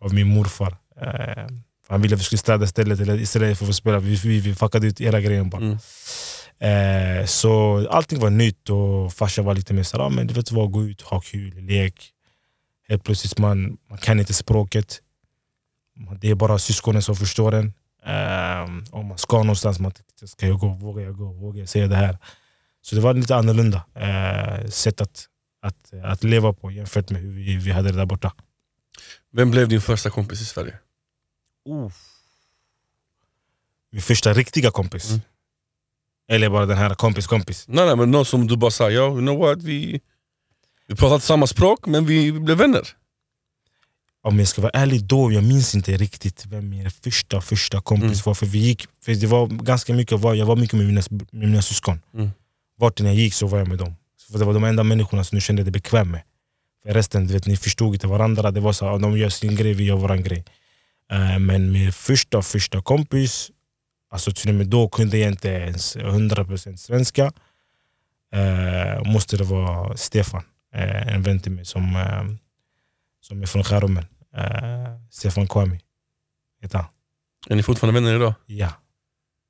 av 0.02 0.14
min 0.14 0.28
morfar. 0.28 0.75
Eh, 1.02 1.48
han 1.88 2.02
ville 2.02 2.16
att 2.16 2.20
vi 2.20 2.24
skulle 2.24 2.40
städa 2.40 2.68
stället 2.68 3.00
istället 3.22 3.58
för 3.58 3.70
att 3.70 3.75
spela. 3.75 4.00
Vi, 4.00 4.16
vi, 4.16 4.40
vi 4.40 4.56
fuckade 4.56 4.88
ut 4.88 5.02
hela 5.02 5.22
grejen 5.22 5.50
bara. 5.50 5.62
Mm. 5.62 5.78
Eh, 6.60 7.25
så 7.25 7.88
allting 7.90 8.20
var 8.20 8.30
nytt 8.30 8.70
och 8.70 9.14
farsan 9.14 9.46
var 9.46 9.56
lite 9.56 9.74
mer 9.74 9.84
såhär, 9.84 10.06
ah, 10.06 10.10
men 10.10 10.28
du 10.28 10.34
vet 10.34 10.52
vad, 10.52 10.72
gå 10.72 10.84
ut, 10.84 11.02
ha 11.02 11.22
kul, 11.22 11.62
lek. 11.62 12.12
Helt 12.88 13.04
plötsligt 13.04 13.40
man, 13.40 13.78
man 13.90 13.98
kan 13.98 14.20
inte 14.20 14.34
språket. 14.34 15.02
Det 16.22 16.30
är 16.30 16.36
bara 16.36 16.60
syskonen 16.60 17.02
som 17.02 17.16
förstår 17.16 17.54
en. 17.54 17.74
Eh, 18.06 18.64
om 18.92 19.06
man 19.06 19.18
ska 19.18 19.38
någonstans, 19.38 19.80
man 19.80 19.92
tänkte, 19.92 20.28
ska 20.28 20.48
jag 20.48 20.60
gå, 20.60 20.68
vågar 20.68 21.04
jag 21.04 21.18
gå, 21.18 21.32
vågar 21.32 21.60
jag 21.60 21.70
säga 21.70 21.88
det 21.88 21.96
här? 21.96 22.18
Så 22.82 22.96
det 22.96 23.02
var 23.02 23.14
lite 23.14 23.36
annorlunda 23.36 23.86
eh, 23.96 24.68
sätt 24.68 25.02
att, 25.02 25.25
att, 25.62 25.94
att 26.04 26.24
leva 26.24 26.54
på 26.54 26.72
jämfört 26.72 27.10
med 27.10 27.22
hur 27.22 27.32
vi, 27.32 27.56
vi 27.56 27.72
hade 27.72 27.92
det 27.92 27.98
där 27.98 28.06
borta. 28.06 28.34
Vem 29.36 29.51
blev 29.51 29.68
din 29.68 29.82
första 29.82 30.10
kompis 30.10 30.42
i 30.42 30.46
Sverige? 30.46 30.77
Min 33.92 34.01
första 34.01 34.34
riktiga 34.34 34.72
kompis. 34.72 35.10
Mm. 35.10 35.22
Eller 36.30 36.50
bara 36.50 36.65
den 36.65 36.77
här 36.77 36.96
kompis 36.96 37.27
kompis. 37.27 37.65
Nej, 37.68 37.86
nej 37.86 37.96
men 37.96 38.12
någon 38.12 38.25
som 38.25 38.48
du 38.48 38.58
bara 38.58 38.72
sa, 38.72 38.89
ja, 38.92 39.01
you 39.08 39.20
know 39.20 39.38
what, 39.39 39.63
vi, 39.63 40.01
vi 40.88 40.96
pratar 40.96 41.15
inte 41.15 41.27
samma 41.27 41.48
språk 41.48 41.86
men 41.86 42.06
vi 42.06 42.32
blev 42.32 42.58
vänner. 42.58 42.88
Om 44.22 44.39
jag 44.39 44.48
ska 44.48 44.62
vara 44.62 44.72
ärlig 44.74 45.04
då, 45.04 45.32
jag 45.32 45.44
minns 45.44 45.75
inte 45.75 45.98
riktigt 45.98 46.46
vem 46.46 46.70
min 46.70 46.92
första 46.92 47.42
första 47.42 47.82
kompis 47.82 48.04
Mm. 48.12 48.22
var. 48.25 48.34
För 48.34 48.46
vi 48.46 48.60
gick, 48.60 48.88
för 49.01 49.13
det 49.15 49.27
var 49.27 49.48
ganska 49.48 49.94
mycket, 49.94 50.20
var- 50.20 50.34
jag 50.34 50.46
var 50.46 50.56
mycket 50.56 50.77
med 50.77 50.86
mina, 50.88 51.01
med 51.32 51.50
mina 51.50 51.62
syskon. 51.62 52.01
Mm. 52.13 52.30
Vart 52.77 53.00
jag 53.00 53.15
gick 53.15 53.34
så 53.34 53.48
var 53.48 53.58
jag 53.58 53.68
med 53.68 53.77
dem. 53.77 53.96
För 54.32 54.39
det 54.39 54.46
var 54.46 54.54
de 54.54 54.63
enda 54.63 54.84
människorna 54.84 55.24
som 55.24 55.36
jag 55.36 55.44
kände 55.44 55.63
mig 55.63 55.72
bekväm 55.72 56.12
med. 56.12 56.22
Resten, 56.86 57.27
du 57.27 57.34
vet, 57.34 57.46
ni 57.46 57.58
förstod 57.58 57.94
inte 57.94 58.08
varandra. 58.08 58.51
Det 58.51 58.60
var 58.60 58.74
så 58.74 58.88
att 58.88 59.01
de 59.01 59.18
gör 59.18 59.30
sin 59.30 59.56
grej, 59.56 59.74
vi 59.74 59.84
gör 59.84 59.96
våran 59.96 60.24
grej. 60.24 60.46
Eh, 61.12 61.39
men 61.39 61.72
min 61.72 61.92
första 61.92 62.42
första 62.42 62.82
kompis, 62.82 63.51
alltså 64.10 64.32
till 64.32 64.50
och 64.50 64.56
med 64.56 64.68
då 64.68 64.89
kunde 64.89 65.18
jag 65.18 65.32
inte 65.32 65.50
ens 65.50 65.98
100% 65.98 66.75
svenska. 66.75 67.32
Eh, 68.34 69.04
måste 69.04 69.38
det 69.38 69.44
vara 69.44 69.98
Stefan, 69.98 70.44
eh, 70.74 71.15
en 71.15 71.22
vän 71.22 71.39
till 71.39 71.51
mig 71.51 71.65
som, 71.65 71.98
som 73.22 73.42
är 73.42 73.46
från 73.46 73.63
Skärholmen. 73.63 74.06
Stefan 75.10 75.48
Kwame 75.48 75.80
heter 76.62 76.77
han. 76.77 76.88
Är 77.50 77.56
ni 77.56 77.63
fortfarande 77.63 78.01
vänner 78.01 78.15
idag? 78.15 78.34
Ja, 78.46 78.70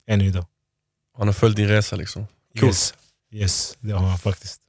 än 0.08 0.22
idag. 0.22 0.46
Han 1.18 1.28
har 1.28 1.34
följt 1.34 1.56
din 1.56 1.68
resa 1.68 1.96
liksom. 1.96 2.28
Cool. 2.60 2.68
Yes. 2.70 2.94
yes, 3.32 3.78
det 3.80 3.92
har 3.92 4.08
han 4.08 4.20
faktiskt. 4.20 4.62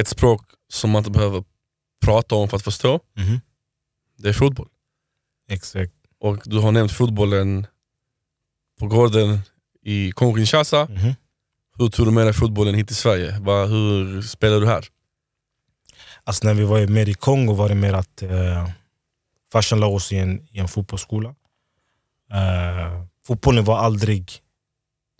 Ett 0.00 0.08
språk 0.08 0.42
som 0.68 0.90
man 0.90 1.00
inte 1.00 1.10
behöver 1.10 1.44
prata 2.04 2.34
om 2.34 2.48
för 2.48 2.56
att 2.56 2.62
förstå, 2.64 3.00
Mhm. 3.16 3.40
det 4.18 4.28
är 4.28 4.32
fotboll. 4.32 4.68
Exakt. 5.48 5.92
Och 6.20 6.38
du 6.44 6.58
har 6.58 6.72
nämnt 6.72 6.92
fotbollen 6.92 7.66
på 8.80 8.86
gården 8.86 9.38
i 9.82 10.10
Kongo-Kinshasa. 10.12 10.88
Mhm. 10.90 11.14
Hur 11.78 11.88
tog 11.88 12.06
du 12.06 12.10
med 12.10 12.26
dig 12.26 12.32
fotbollen 12.32 12.74
hit 12.74 12.86
till 12.86 12.96
Sverige? 12.96 13.38
Va, 13.40 13.64
hur 13.66 14.22
spelar 14.22 14.60
du 14.60 14.66
här? 14.66 14.86
Alltså 16.24 16.46
när 16.46 16.54
vi 16.54 16.64
var 16.64 16.86
med 16.86 17.08
i 17.08 17.14
Kongo 17.14 17.52
var 17.54 17.68
det 17.68 17.74
mer 17.74 17.92
att 17.92 18.22
eh, 18.22 18.68
farsan 19.52 19.80
la 19.80 19.86
oss 19.86 20.12
i 20.12 20.16
en, 20.16 20.48
i 20.50 20.58
en 20.58 20.68
fotbollsskola. 20.68 21.28
Eh, 22.32 23.04
fotbollen 23.26 23.64
var 23.64 23.78
aldrig 23.78 24.32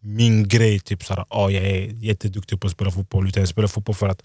min 0.00 0.48
grej, 0.48 0.80
typ 0.80 1.04
såhär, 1.04 1.24
ah, 1.28 1.48
jag 1.50 1.64
är 1.64 1.80
jätteduktig 1.92 2.60
på 2.60 2.66
att 2.66 2.72
spela 2.72 2.90
fotboll. 2.90 3.28
Utan 3.28 3.40
jag 3.40 3.48
spelade 3.48 3.72
fotboll 3.72 3.94
för 3.94 4.08
att 4.08 4.22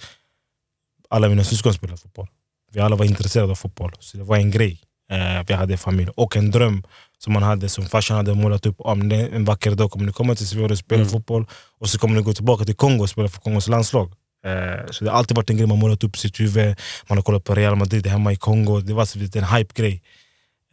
alla 1.10 1.30
mina 1.30 1.44
syskon 1.44 1.74
spelade 1.74 1.98
fotboll. 2.02 2.28
Vi 2.72 2.80
alla 2.80 2.96
var 2.96 3.06
intresserade 3.06 3.52
av 3.52 3.56
fotboll. 3.56 3.92
Så 4.00 4.18
det 4.18 4.24
var 4.24 4.38
en 4.38 4.52
grej. 4.52 4.82
Eh, 5.12 5.44
vi 5.48 5.54
hade 5.54 5.78
familj. 5.78 6.10
Och 6.16 6.38
en 6.38 6.52
dröm 6.52 6.84
som 7.18 7.34
man 7.34 7.44
hade, 7.44 7.70
som 7.70 7.86
farsan 7.86 8.18
hade 8.18 8.36
målat 8.36 8.66
upp. 8.66 8.76
Om 8.80 9.10
det 9.10 9.16
en 9.28 9.46
vacker 9.46 9.76
dag 9.76 9.92
kommer 9.92 10.06
ni 10.06 10.12
komma 10.12 10.36
till 10.36 10.48
Sverige 10.48 10.66
och 10.66 10.78
spela 10.78 11.02
Mm. 11.02 11.10
fotboll. 11.12 11.46
Och 11.80 11.90
så 11.90 12.00
kommer 12.00 12.16
ni 12.16 12.22
gå 12.22 12.34
tillbaka 12.34 12.66
till 12.66 12.76
Kongo 12.76 13.04
och 13.04 13.10
spela 13.10 13.30
för 13.30 13.42
Kongos 13.42 13.68
landslag. 13.68 14.14
Eh, 14.46 14.92
så 14.92 15.04
det 15.04 15.12
har 15.12 15.18
alltid 15.18 15.38
varit 15.38 15.50
en 15.50 15.58
grej 15.58 15.68
man 15.68 15.80
målat 15.80 16.04
upp 16.04 16.18
sitt 16.18 16.40
huvud. 16.40 16.76
Man 17.10 17.18
har 17.18 17.24
kollat 17.24 17.44
på 17.44 17.56
Real 17.56 17.76
Madrid 17.76 18.08
hemma 18.08 18.34
i 18.34 18.36
Kongo. 18.36 18.80
Det 18.82 18.94
var 18.94 19.08
en 19.38 19.44
hype-grej. 19.44 20.02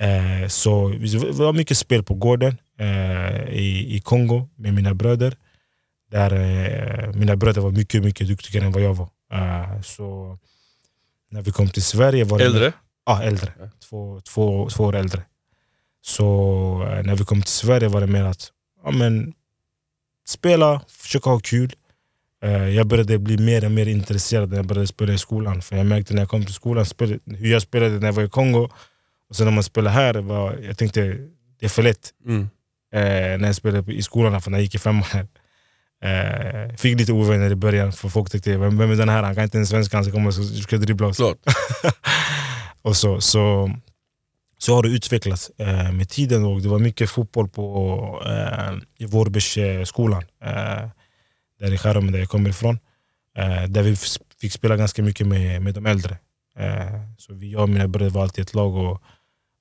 Eh, 0.01 0.49
så 0.49 0.87
vi- 0.87 1.09
det 1.19 1.33
var 1.33 1.53
mycket 1.53 1.79
spel 1.79 2.03
på 2.03 2.15
gården 2.15 2.57
eh, 2.81 3.49
i, 3.49 3.97
i 3.97 4.01
Kongo 4.01 4.49
med 4.57 4.75
mina 4.75 4.95
bröder. 4.95 5.35
Där 6.11 6.33
eh, 6.33 7.13
mina 7.15 7.37
bröder 7.37 7.61
var 7.61 7.71
mycket, 7.71 8.05
mycket 8.05 8.29
duktigare 8.29 8.67
än 8.67 8.73
vad 8.73 8.83
jag 8.83 8.95
var. 8.95 9.09
Eh, 9.33 9.81
så 9.83 10.39
när 11.31 11.43
vi 11.43 11.51
kom 11.51 11.69
till 11.69 11.83
Sverige 11.83 12.25
var 12.25 12.39
det... 12.39 12.45
Äldre? 12.45 12.73
Ja, 13.07 13.23
äldre. 13.23 13.53
Två, 13.89 14.21
två, 14.21 14.69
två 14.71 14.85
år 14.85 14.97
äldre. 14.97 15.23
Så 16.03 16.25
eh, 16.91 17.03
när 17.03 17.17
vi 17.17 17.25
kom 17.25 17.43
till 17.43 17.53
Sverige 17.53 17.89
var 17.89 18.01
det 18.01 18.07
mer 18.07 18.25
att 18.25 18.51
ja, 18.85 18.91
men, 18.91 19.35
spela, 20.27 20.81
försöka 20.89 21.31
ha 21.31 21.39
kul. 21.39 21.73
Eh, 22.43 22.69
Jag 22.69 22.87
började 22.87 23.19
bli 23.19 23.39
mer 23.39 23.65
och 23.65 23.71
mer 23.71 23.87
intresserad 23.87 24.51
när 24.51 24.57
jag 24.57 24.67
började 24.67 24.87
spela 24.87 25.13
i 25.13 25.19
skolan. 25.19 25.63
För 25.63 25.77
jag 25.77 25.87
märkte 25.87 26.15
när 26.15 26.23
jag 26.23 26.29
kom 26.29 26.45
till 26.45 26.55
skolan 26.55 26.87
spelade, 26.87 27.19
hur 27.25 27.53
jag 27.53 27.63
spelade 27.63 27.99
när 27.99 28.07
jag 28.07 28.13
var 28.13 28.23
i 28.23 28.29
Kongo. 28.29 28.71
Och 29.29 29.37
sen 29.37 29.47
när 29.47 29.53
man 29.53 29.65
spelar 29.65 29.91
här, 29.91 30.15
var, 30.15 30.53
jag 30.53 30.79
tänkte 30.79 31.01
det 31.59 31.67
är 31.67 31.69
för 31.69 31.83
lätt. 31.83 32.11
Mm. 32.27 32.41
Eh, 32.93 33.39
när 33.39 33.47
jag 33.47 33.57
spelade 33.57 33.93
i 33.93 34.03
skolan, 34.03 34.43
för 34.43 34.51
när 34.51 34.59
jag 34.59 34.63
gick 34.63 34.75
i 34.75 34.79
femman. 34.79 35.05
Eh, 36.03 36.77
fick 36.77 36.99
lite 36.99 37.13
ovänner 37.13 37.51
i 37.51 37.55
början, 37.55 37.93
för 37.93 38.09
folk 38.09 38.31
tyckte 38.31 38.57
vem, 38.57 38.79
vem 38.79 38.91
är 38.91 38.97
den 38.97 39.09
här? 39.09 39.23
Han 39.23 39.35
kan 39.35 39.45
inte 39.45 39.57
ens 39.57 39.69
svenska, 39.69 39.97
han 39.97 40.05
ska 40.05 40.13
komma 40.13 40.29
och 40.29 40.35
ska 40.35 40.77
dribbla 40.77 41.07
oss. 41.07 41.21
Och 42.83 42.97
så, 42.97 43.21
så, 43.21 43.71
så 44.59 44.75
har 44.75 44.83
det 44.83 44.89
utvecklats 44.89 45.51
eh, 45.59 45.93
med 45.93 46.09
tiden. 46.09 46.45
Och 46.45 46.63
det 46.63 46.69
var 46.69 46.79
mycket 46.79 47.11
fotboll 47.11 47.49
på, 47.49 48.23
eh, 48.27 49.07
i. 49.07 50.23
Eh, 50.43 50.89
där 51.61 51.73
i 51.73 51.79
Skärholmen 51.79 52.13
där 52.13 52.19
jag 52.19 52.29
kommer 52.29 52.51
ifrån. 52.51 52.79
Eh, 53.37 53.63
där 53.63 53.83
vi 53.83 53.97
fick 54.41 54.53
spela 54.53 54.77
ganska 54.77 55.03
mycket 55.03 55.27
med, 55.27 55.63
med 55.63 55.75
de 55.75 55.87
äldre. 55.87 56.19
Eh, 56.59 57.01
så 57.19 57.35
vi, 57.35 57.53
jag 57.53 57.63
och 57.63 57.69
mina 57.69 57.89
bröder 57.89 58.11
var 58.11 58.23
alltid 58.23 58.43
ett 58.43 58.55
lag 58.55 58.77
och 58.77 59.03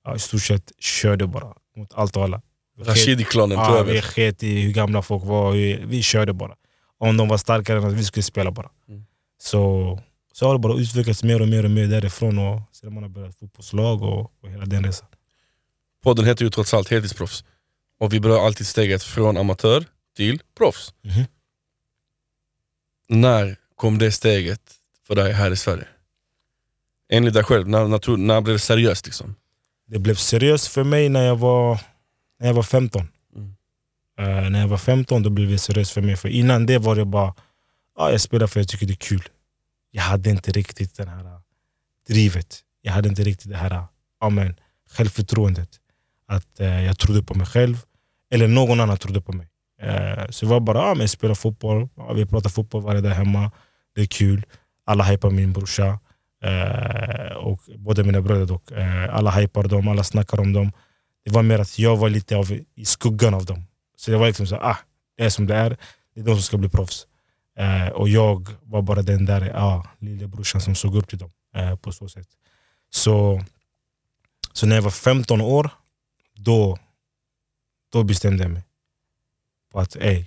ja, 0.04 0.16
i 0.16 0.20
stort 0.20 0.42
sett 0.42 0.72
körde 0.80 1.28
bara 1.28 1.54
mot 1.78 1.94
allt 1.94 2.18
och 2.18 2.24
alla. 2.24 2.42
Rashidi-klanen 2.80 3.58
Ja, 3.58 3.84
vi 3.84 4.02
sket 4.02 4.44
i 4.44 4.62
hur 4.62 4.72
gamla 4.72 5.02
folk 5.02 5.24
var, 5.26 5.52
vi, 5.52 5.80
vi 5.86 6.02
körde 6.02 6.34
bara. 6.34 6.56
Om 6.98 7.18
de 7.18 7.28
var 7.28 7.38
starkare 7.38 7.78
än 7.78 7.86
oss, 7.86 7.94
vi 7.94 8.04
skulle 8.04 8.24
spela 8.24 8.52
bara. 8.52 8.70
Mm. 8.88 9.06
Så, 9.42 10.00
så 10.34 10.48
har 10.48 10.54
det 10.54 10.60
bara 10.60 10.80
utvecklats 10.80 11.24
mer 11.24 11.42
och 11.42 11.48
mer 11.48 11.64
och 11.64 11.72
mer 11.72 11.88
därifrån. 11.88 12.40
Och 12.40 12.62
sedan 12.72 12.94
man 12.94 13.04
har 13.04 13.10
börjat 13.10 13.36
fotbollslag 13.36 14.02
och, 14.02 14.32
och 14.42 14.50
hela 14.50 14.66
den 14.66 14.84
resan. 14.84 15.08
Podden 16.04 16.26
heter 16.26 16.46
ju 16.46 16.52
trots 16.52 16.74
allt 16.74 16.90
Heltidsproffs. 16.90 17.44
Och 18.00 18.14
vi 18.14 18.20
berör 18.20 18.46
alltid 18.46 18.68
steget 18.68 19.04
från 19.04 19.38
amatör 19.38 19.86
till 20.16 20.42
proffs. 20.58 20.94
Mhm. 21.02 21.24
När 23.08 23.56
kom 23.76 23.98
det 23.98 24.12
steget 24.12 24.62
för 25.08 25.16
dig 25.16 25.34
här 25.34 25.52
i 25.52 25.56
Sverige? 25.56 25.88
Enligt 27.10 27.34
dig 27.34 27.44
själv, 27.44 27.68
när, 27.68 27.88
när, 27.88 28.18
när 28.18 28.42
blev 28.42 28.56
det 28.56 28.60
seriöst? 28.60 29.06
Liksom? 29.06 29.36
Det 29.88 30.00
blev 30.00 30.16
seriöst 30.16 30.68
för 30.68 30.84
mig 30.84 31.10
när 31.10 31.26
jag 31.26 31.36
var, 31.36 31.80
när 32.40 32.48
jag 32.48 32.54
var 32.54 32.64
15. 32.64 33.08
Mm. 33.36 33.56
Eh, 34.20 34.50
när 34.50 34.60
jag 34.60 34.68
var 34.68 34.78
15 34.78 35.24
då 35.24 35.30
blev 35.30 35.50
det 35.50 35.58
seriöst 35.58 35.92
för 35.92 36.02
mig. 36.02 36.16
För 36.16 36.30
innan 36.30 36.66
det 36.66 36.78
var 36.78 36.96
det 36.96 37.06
bara, 37.06 37.34
ah, 37.96 38.10
jag 38.10 38.22
spelar 38.22 38.48
för 38.48 38.60
jag 38.60 38.68
tycker 38.68 38.86
det 38.86 38.94
är 38.94 38.96
kul. 38.96 39.24
Jag 39.92 40.04
hade 40.04 40.30
inte 40.30 40.52
riktigt 40.52 40.98
den 40.98 41.08
här 41.08 41.42
drivet. 42.08 42.60
Jag 42.82 42.94
hade 42.94 43.10
inte 43.10 43.24
riktigt 43.24 43.52
det 43.52 43.58
här 43.58 43.84
amen, 44.22 44.56
självförtroendet. 44.90 45.70
Att 46.28 46.60
eh, 46.60 46.84
jag 46.84 46.98
trodde 46.98 47.24
på 47.24 47.34
mig 47.34 47.48
själv, 47.48 47.78
eller 48.32 48.48
någon 48.48 48.80
annan 48.80 48.98
trodde 48.98 49.22
på 49.22 49.32
mig. 49.32 49.48
Eh, 49.82 50.30
så 50.30 50.46
det 50.46 50.50
var 50.50 50.60
bara, 50.60 50.82
ah, 50.82 50.94
men 50.94 51.02
jag 51.02 51.10
spelar 51.10 51.36
fotboll, 51.36 51.90
ah, 51.98 52.14
vi 52.14 52.26
pratar 52.26 52.50
fotboll 52.50 52.82
varje 52.82 53.02
dag 53.02 53.10
hemma. 53.10 53.52
Det 53.96 54.02
är 54.02 54.06
kul. 54.06 54.46
Alla 54.86 55.04
hypar 55.04 55.30
min 55.30 55.54
brorsa. 55.54 56.00
Eh, 56.44 57.36
och 57.36 57.62
båda 57.78 58.04
mina 58.04 58.22
bröder 58.22 58.46
dock. 58.46 58.72
Eh, 58.72 59.16
alla 59.16 59.32
hypar 59.32 59.64
dem, 59.64 59.88
alla 59.88 60.04
snackar 60.04 60.40
om 60.40 60.54
dem. 60.54 60.72
Det 61.26 61.32
var 61.32 61.44
mer 61.44 61.60
att 61.60 61.80
jag 61.80 61.98
var 61.98 62.10
lite 62.10 62.38
av 62.38 62.60
i 62.76 62.86
skuggan 62.86 63.34
av 63.34 63.46
dem. 63.46 63.64
Så 63.98 64.12
det 64.12 64.18
var 64.18 64.28
liksom 64.28 64.48
så, 64.48 64.56
ah, 64.56 64.78
det 65.18 65.24
är 65.24 65.30
som 65.30 65.48
det 65.48 65.56
är. 65.56 65.78
Det 66.14 66.20
är 66.22 66.24
de 66.24 66.36
som 66.36 66.42
ska 66.42 66.58
bli 66.58 66.70
proffs. 66.70 67.08
Eh, 67.58 67.88
och 67.88 68.10
jag 68.10 68.50
var 68.64 68.82
bara 68.82 69.02
den 69.02 69.26
där 69.26 69.52
ah, 69.56 69.88
lillebrorsan 70.00 70.62
som 70.62 70.76
såg 70.76 70.96
upp 70.96 71.08
till 71.08 71.18
dem 71.18 71.32
eh, 71.56 71.76
på 71.76 71.92
så 71.92 72.10
sätt. 72.10 72.28
Så 72.90 73.44
Så 74.54 74.66
när 74.66 74.76
jag 74.76 74.84
var 74.84 74.92
15 74.92 75.42
år, 75.42 75.70
då, 76.36 76.78
då 77.92 78.04
bestämde 78.04 78.44
jag 78.44 78.52
mig. 78.52 78.64
På 79.72 79.80
att 79.80 79.96
ey, 79.96 80.26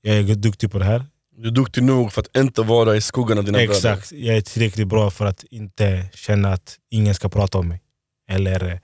jag 0.00 0.16
är 0.16 0.34
duktig 0.34 0.70
på 0.72 0.78
det 0.78 0.84
här. 0.84 1.06
Du 1.36 1.48
är 1.48 1.52
duktig 1.52 1.82
nog 1.82 2.12
för 2.12 2.20
att 2.20 2.36
inte 2.36 2.62
vara 2.62 2.96
i 2.96 3.00
skuggan 3.00 3.38
av 3.38 3.44
dina 3.44 3.58
bröder. 3.58 3.74
Exakt, 3.74 4.12
jag 4.12 4.36
är 4.36 4.40
tillräckligt 4.40 4.88
bra 4.88 5.10
för 5.10 5.26
att 5.26 5.44
inte 5.50 6.10
känna 6.14 6.52
att 6.52 6.78
ingen 6.88 7.14
ska 7.14 7.28
prata 7.28 7.58
om 7.58 7.68
mig. 7.68 7.80
Eller, 8.28 8.80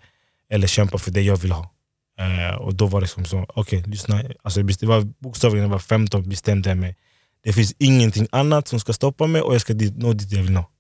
eller 0.55 0.67
kämpa 0.67 0.99
för 0.99 1.11
det 1.11 1.23
jag 1.23 1.37
vill 1.37 1.53
ha. 1.53 1.71
Eh, 2.19 2.55
och 2.57 2.75
då 2.75 2.87
var 2.87 3.01
det 3.01 3.07
som 3.07 3.25
så, 3.25 3.47
okej 3.49 3.83
lyssna. 3.87 4.23
Alltså, 4.43 4.63
det 4.63 4.87
var 4.87 5.01
bokstavligen 5.19 5.63
jag 5.65 5.71
var 5.73 5.79
15 5.79 6.29
bestämde 6.29 6.69
jag 6.69 6.79
mig. 6.79 6.97
Det 7.45 7.53
finns 7.53 7.75
ingenting 7.79 8.27
annat 8.33 8.69
som 8.69 8.81
ska 8.81 8.93
stoppa 8.93 9.27
mig 9.27 9.43
och 9.43 9.55
jag 9.55 9.61
ska 9.61 9.73
dit, 9.73 9.97
nå 9.97 10.13
dit 10.13 10.33
jag 10.33 10.43
vill 10.43 10.53
nå. 10.53 10.71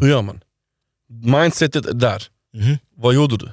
Hur 0.00 0.08
gör 0.08 0.22
man? 0.22 0.40
Mindsetet 1.08 1.86
är 1.86 1.92
där. 1.92 2.22
Mhm. 2.54 2.78
Vad 2.96 3.14
gjorde 3.14 3.36
du? 3.36 3.50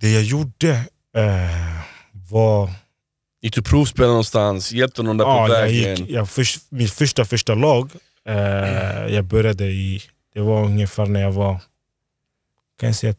Det 0.00 0.10
jag 0.10 0.22
gjorde 0.22 0.70
eh, 1.16 1.80
var... 2.12 2.70
Gick 3.42 3.54
du 3.54 3.62
provspela 3.62 4.08
någonstans? 4.08 4.72
Hjälpte 4.72 5.02
någon 5.02 5.16
där 5.16 5.24
på 5.24 5.30
Ja, 5.30 5.48
jag 5.48 5.60
vägen? 5.62 5.96
gick, 5.96 6.10
jag, 6.10 6.28
först, 6.30 6.60
mitt 6.70 6.90
första 6.92 7.24
första 7.24 7.54
lag, 7.54 7.90
eh, 8.26 8.34
jag 9.14 9.24
började 9.24 9.64
i... 9.64 10.02
Det 10.34 10.40
var 10.40 10.64
ungefär 10.64 11.06
när 11.06 11.20
jag 11.20 11.32
var, 11.32 11.60
kan 12.80 12.88
jag 12.88 12.96
säga 12.96 13.14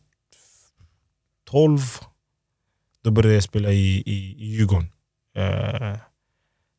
12. 1.49 1.79
Då 3.03 3.11
började 3.11 3.33
jag 3.33 3.43
spela 3.43 3.71
i, 3.71 4.03
i, 4.05 4.35
i 4.37 4.45
Djurgården. 4.45 4.91
Eh, 5.35 5.97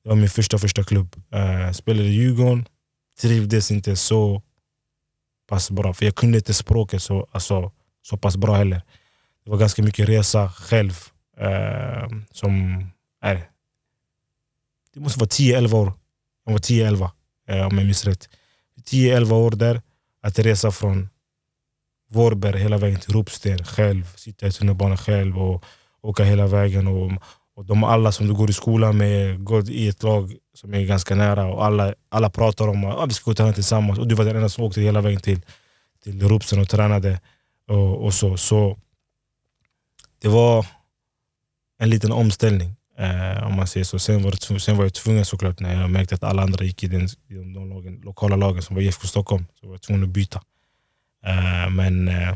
det 0.02 0.08
var 0.08 0.16
min 0.16 0.28
första 0.28 0.58
första 0.58 0.84
klubb. 0.84 1.16
Eh, 1.30 1.72
spelade 1.72 2.08
i 2.08 2.12
Djurgården, 2.12 2.68
trivdes 3.20 3.70
inte 3.70 3.96
så 3.96 4.42
pass 5.48 5.70
bra. 5.70 5.94
För 5.94 6.04
jag 6.04 6.14
kunde 6.14 6.38
inte 6.38 6.54
språket 6.54 7.02
så, 7.02 7.28
alltså, 7.32 7.72
så 8.02 8.16
pass 8.16 8.36
bra 8.36 8.54
heller. 8.54 8.82
Det 9.44 9.50
var 9.50 9.58
ganska 9.58 9.82
mycket 9.82 10.08
resa 10.08 10.52
själv. 10.52 10.92
Eh, 11.36 12.08
som 12.30 12.84
är, 13.20 13.48
det 14.94 15.00
måste 15.00 15.18
vara 15.18 15.28
10-11 15.28 15.74
år. 15.74 15.92
Jag 16.44 16.52
var 16.52 16.60
10-11 16.60 17.10
eh, 17.48 17.66
om 17.66 17.78
jag 17.78 17.86
minns 17.86 18.04
rätt. 18.04 18.28
10-11 18.84 19.32
år 19.32 19.50
där, 19.50 19.82
att 20.22 20.38
resa 20.38 20.70
från 20.70 21.08
Vårberg 22.12 22.58
hela 22.58 22.78
vägen 22.78 23.00
till 23.00 23.12
Ropsten 23.12 23.64
själv, 23.64 24.16
sitta 24.16 24.46
i 24.46 24.52
tunnelbanan 24.52 24.96
själv 24.96 25.38
och 25.38 25.64
åka 26.02 26.24
hela 26.24 26.46
vägen. 26.46 26.86
Och, 26.86 27.12
och 27.56 27.64
de 27.64 27.84
alla 27.84 28.12
som 28.12 28.26
du 28.26 28.34
går 28.34 28.50
i 28.50 28.52
skolan 28.52 28.96
med 28.96 29.44
går 29.44 29.70
i 29.70 29.88
ett 29.88 30.02
lag 30.02 30.36
som 30.54 30.74
är 30.74 30.80
ganska 30.80 31.14
nära 31.14 31.46
och 31.46 31.64
alla, 31.64 31.94
alla 32.08 32.30
pratar 32.30 32.68
om 32.68 32.84
att 32.84 32.96
ah, 32.96 33.06
vi 33.06 33.14
ska 33.14 33.24
gå 33.24 33.30
och 33.30 33.36
träna 33.36 33.52
tillsammans. 33.52 33.98
Och 33.98 34.08
du 34.08 34.14
var 34.14 34.24
den 34.24 34.36
enda 34.36 34.48
som 34.48 34.64
åkte 34.64 34.80
hela 34.80 35.00
vägen 35.00 35.20
till, 35.20 35.40
till 36.04 36.28
Ropsten 36.28 36.60
och 36.60 36.68
tränade. 36.68 37.20
Och, 37.68 38.04
och 38.04 38.14
så. 38.14 38.36
så 38.36 38.78
det 40.22 40.28
var 40.28 40.66
en 41.78 41.90
liten 41.90 42.12
omställning. 42.12 42.76
Eh, 42.98 43.46
om 43.46 43.54
man 43.54 43.66
säger 43.66 43.84
så. 43.84 43.98
Sen 43.98 44.22
var, 44.22 44.30
det, 44.30 44.60
sen 44.60 44.76
var 44.76 44.84
jag 44.84 44.94
tvungen 44.94 45.24
såklart 45.24 45.60
när 45.60 45.80
jag 45.80 45.90
märkte 45.90 46.14
att 46.14 46.24
alla 46.24 46.42
andra 46.42 46.64
gick 46.64 46.82
i, 46.82 46.86
den, 46.86 47.04
i 47.28 47.34
de, 47.34 47.52
de 47.52 47.70
lagen, 47.70 48.00
lokala 48.04 48.36
lagen 48.36 48.62
som 48.62 48.76
var 48.76 48.82
IFK 48.82 49.06
Stockholm. 49.06 49.46
Så 49.60 49.66
var 49.66 49.74
jag 49.74 49.82
tvungen 49.82 50.02
att 50.02 50.08
byta. 50.08 50.42
Men 51.72 52.08
eh, 52.08 52.34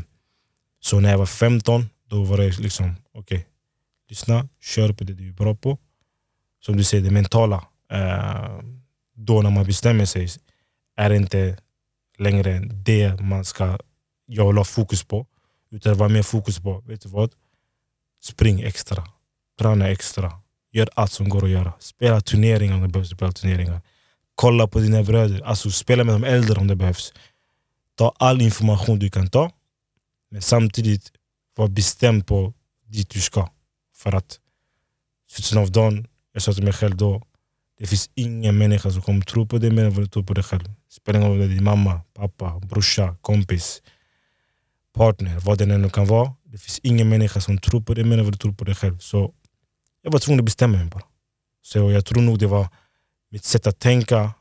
så 0.79 0.99
när 0.99 1.11
jag 1.11 1.17
var 1.17 1.25
15, 1.25 1.89
då 2.09 2.23
var 2.23 2.37
det 2.37 2.59
liksom 2.59 2.95
okej, 3.13 3.47
lyssna, 4.09 4.47
kör 4.61 4.93
på 4.93 5.03
det 5.03 5.13
du 5.13 5.27
är 5.27 5.33
bra 5.33 5.55
på. 5.55 5.77
Som 6.65 6.77
du 6.77 6.83
säger, 6.83 7.03
det 7.03 7.11
mentala. 7.11 7.65
Eh, 7.91 8.59
då 9.15 9.41
när 9.41 9.49
man 9.49 9.65
bestämmer 9.65 10.05
sig 10.05 10.29
är 10.97 11.09
det 11.09 11.15
inte 11.15 11.57
längre 12.17 12.59
det 12.59 13.21
man 13.21 13.45
ska, 13.45 13.79
jag 14.25 14.47
vill 14.47 14.57
ha 14.57 14.65
fokus 14.65 15.03
på. 15.03 15.27
Utan 15.71 15.93
det 15.93 15.99
var 15.99 16.09
mer 16.09 16.23
fokus 16.23 16.59
på, 16.59 16.83
vet 16.87 17.01
du 17.01 17.09
vad? 17.09 17.31
Spring 18.21 18.61
extra, 18.61 19.07
träna 19.59 19.89
extra, 19.89 20.31
gör 20.71 20.89
allt 20.93 21.11
som 21.11 21.29
går 21.29 21.43
att 21.43 21.49
göra. 21.49 21.73
Spela 21.79 22.21
turneringar 22.21 22.75
om 22.75 22.81
det 22.81 22.87
behövs 22.87 23.09
spela 23.09 23.31
turneringar. 23.31 23.81
Kolla 24.35 24.67
på 24.67 24.79
dina 24.79 25.03
bröder, 25.03 25.41
alltså 25.41 25.71
spela 25.71 26.03
med 26.03 26.15
de 26.15 26.23
äldre 26.23 26.59
om 26.59 26.67
det 26.67 26.75
behövs. 26.75 27.13
Ta 27.97 28.13
all 28.19 28.41
information 28.41 28.99
du 28.99 29.09
kan 29.09 29.29
ta, 29.29 29.51
men 30.31 30.41
samtidigt 30.41 31.11
var 31.55 31.67
bestämd 31.67 32.27
på 32.27 32.53
dit 32.85 33.09
du 33.09 33.21
ska. 33.21 33.49
För 33.95 34.15
att, 34.15 34.39
slutet 35.29 35.57
av 35.57 35.71
dagen, 35.71 36.07
jag 36.33 36.41
sa 36.41 36.53
till 36.53 36.63
mig 36.63 36.73
själv 36.73 36.97
då, 36.97 37.21
det 37.79 37.87
finns 37.87 38.09
ingen 38.13 38.57
människa 38.57 38.91
som 38.91 39.01
kommer 39.01 39.25
tro 39.25 39.47
på 39.47 39.57
dig 39.57 39.71
mer 39.71 39.85
än 39.85 39.93
vad 39.93 40.03
du 40.03 40.07
tror 40.07 40.23
på 40.23 40.33
dig 40.33 40.43
själv. 40.43 40.71
Spelar 40.89 41.19
ingen 41.19 41.31
roll 41.31 41.41
om 41.41 41.47
det 41.47 41.53
är 41.53 41.55
din 41.55 41.63
mamma, 41.63 42.01
pappa, 42.13 42.59
brorsa, 42.59 43.15
kompis, 43.21 43.81
partner, 44.93 45.39
vad 45.39 45.57
det 45.57 45.63
än 45.73 45.89
kan 45.89 46.05
vara. 46.07 46.33
Det 46.43 46.57
finns 46.57 46.79
ingen 46.83 47.09
människa 47.09 47.41
som 47.41 47.57
tror 47.57 47.81
på 47.81 47.93
dig 47.93 48.03
mer 48.03 48.17
än 48.17 48.23
vad 48.23 48.33
du 48.33 48.37
tror 48.37 48.53
på 48.53 48.63
dig 48.63 48.75
själv. 48.75 48.97
Så 48.99 49.33
jag 50.01 50.11
var 50.11 50.19
tvungen 50.19 50.39
att 50.39 50.45
bestämma 50.45 50.77
mig 50.77 50.87
bara. 50.87 51.03
Så 51.61 51.91
jag 51.91 52.05
tror 52.05 52.21
nog 52.21 52.39
det 52.39 52.47
var 52.47 52.67
mitt 53.31 53.43
sätt 53.43 53.67
att 53.67 53.79
tänka 53.79 54.33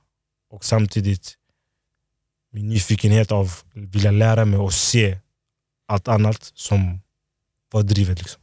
och 0.50 0.64
samtidigt 0.64 1.34
min 2.56 2.68
nyfikenhet 2.68 3.32
av 3.32 3.46
att 3.46 3.64
vilja 3.72 4.10
lära 4.10 4.44
mig 4.44 4.58
och 4.58 4.72
se 4.72 5.18
allt 5.86 6.08
annat 6.08 6.52
som 6.54 7.00
var 7.72 7.82
drivet. 7.82 8.18
Liksom. 8.18 8.42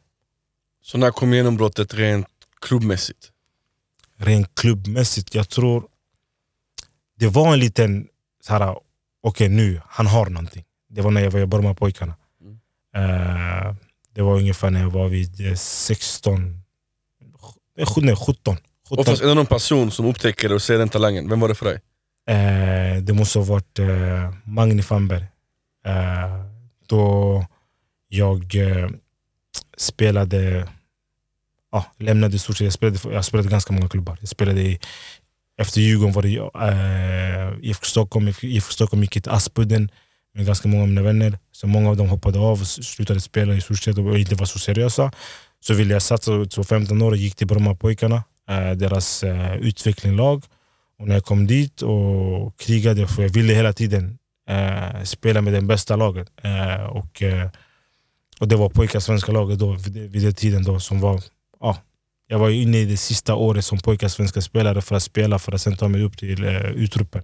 Så 0.82 0.98
när 0.98 1.12
kom 1.12 1.34
genombrottet 1.34 1.94
rent 1.94 2.28
klubbmässigt? 2.62 3.32
Rent 4.18 4.56
klubbmässigt, 4.56 5.36
jag 5.36 5.50
tror 5.50 5.88
det 7.20 7.28
var 7.28 7.54
en 7.54 7.60
liten, 7.60 8.08
okej 9.24 9.50
nu, 9.50 9.82
han 9.88 10.08
har 10.08 10.26
någonting. 10.26 10.64
Det 10.90 11.02
var 11.02 11.12
när 11.12 11.22
jag 11.22 11.32
var 11.32 11.40
i 11.40 11.46
Burma-pojkarna. 11.46 12.16
Mm. 12.42 12.60
Eh, 12.96 13.76
det 14.14 14.22
var 14.22 14.38
ungefär 14.38 14.70
när 14.72 14.82
jag 14.82 14.90
var 14.90 15.08
vid 15.08 15.48
eh, 15.48 15.56
16, 15.56 16.62
eh, 17.78 17.86
sju- 17.86 18.02
nej, 18.02 18.16
17. 18.16 18.58
17. 18.90 19.00
Oftast 19.00 19.22
är 19.22 19.28
det 19.28 19.34
någon 19.34 19.46
person 19.46 19.92
som 19.92 20.06
upptäcker 20.06 20.52
och 20.54 20.62
ser 20.62 20.78
den 20.78 20.90
talangen. 20.90 21.30
Vem 21.30 21.40
var 21.40 21.48
det 21.48 21.56
för 21.56 21.66
dig? 21.66 21.80
Eh, 22.30 23.02
det 23.02 23.14
måste 23.14 23.40
ha 23.40 23.46
varit 23.46 23.80
eh, 23.80 24.34
Magni 24.46 24.84
Famberg. 24.84 25.26
Eh, 25.86 26.46
då 26.88 27.46
jag 28.08 28.56
eh, 28.56 28.90
spelade, 29.78 30.68
ah, 31.72 31.84
lämnade 32.00 32.36
i 32.36 32.40
stort 32.40 32.58
sett, 32.58 32.66
jag 32.66 32.74
spelade, 32.74 33.00
jag 33.16 33.26
spelade 33.26 33.50
ganska 33.50 33.74
många 33.74 33.90
klubbar. 33.90 34.18
Jag 34.20 34.30
spelade 34.30 34.62
i, 34.62 34.80
efter 35.58 35.82
Djurgården 35.82 36.14
var 36.14 36.22
det 36.22 36.38
eh, 36.38 37.70
IFK 37.70 37.86
Stockholm, 37.86 38.28
IFK 38.42 38.72
Stockholm 38.72 39.02
gick 39.02 39.12
till 39.12 39.32
Aspudden 39.32 39.90
med 40.34 40.46
ganska 40.46 40.68
många 40.68 40.84
av 40.84 40.90
mina 40.90 41.02
vänner. 41.02 41.40
Så 41.52 41.68
många 41.68 41.90
av 41.90 41.98
dem 41.98 42.10
hoppade 42.10 42.40
av 42.40 42.62
och 42.62 42.68
slutade 42.68 43.22
spela 43.22 43.54
i 43.54 43.62
stort 43.62 43.80
sett 43.80 43.98
och 43.98 44.20
inte 44.20 44.36
var 44.36 44.46
så 44.46 44.60
seriösa. 44.60 45.12
Så 45.60 45.74
ville 45.74 45.94
jag 45.94 46.02
satsa, 46.02 46.32
så 46.50 46.64
15 46.64 47.02
år 47.02 47.12
och 47.12 47.18
gick 47.18 47.36
till 47.36 47.48
Brommapojkarna, 47.48 48.24
eh, 48.50 48.72
deras 48.72 49.24
eh, 49.24 49.56
utvecklingslag. 49.56 50.44
Och 51.04 51.10
när 51.10 51.16
jag 51.16 51.26
kom 51.26 51.48
dit 51.48 51.82
och 51.82 52.60
krigade, 52.60 53.08
för 53.08 53.22
jag 53.22 53.30
ville 53.30 53.54
hela 53.54 53.74
tiden 53.74 54.18
eh, 54.50 55.04
spela 55.04 55.42
med 55.42 55.54
den 55.54 55.68
bästa 55.68 55.96
laget. 55.96 56.28
Eh, 56.44 56.84
och, 56.86 57.22
eh, 57.22 57.50
och 58.40 58.48
det 58.48 58.56
var 58.56 58.70
pojkar 58.70 59.00
svenska 59.00 59.32
laget 59.32 59.60
då, 59.60 59.72
vid, 59.72 60.12
vid 60.12 60.24
den 60.24 60.34
tiden 60.34 60.64
då 60.64 60.80
som 60.80 61.00
var... 61.00 61.24
Ja, 61.60 61.78
jag 62.28 62.40
var 62.40 62.50
inne 62.50 62.78
i 62.78 62.86
det 62.86 62.98
sista 62.98 63.36
året 63.36 63.66
som 63.66 63.80
pojkar 63.80 64.08
svenska 64.08 64.42
spelare 64.42 64.82
för 64.82 64.96
att 64.96 65.04
spela 65.04 65.40
för 65.40 65.52
att 65.52 65.62
sen 65.62 65.78
ta 65.78 65.88
mig 65.88 66.04
upp 66.04 66.18
till 66.18 66.44
eh, 66.44 66.62
utruppen. 66.62 67.24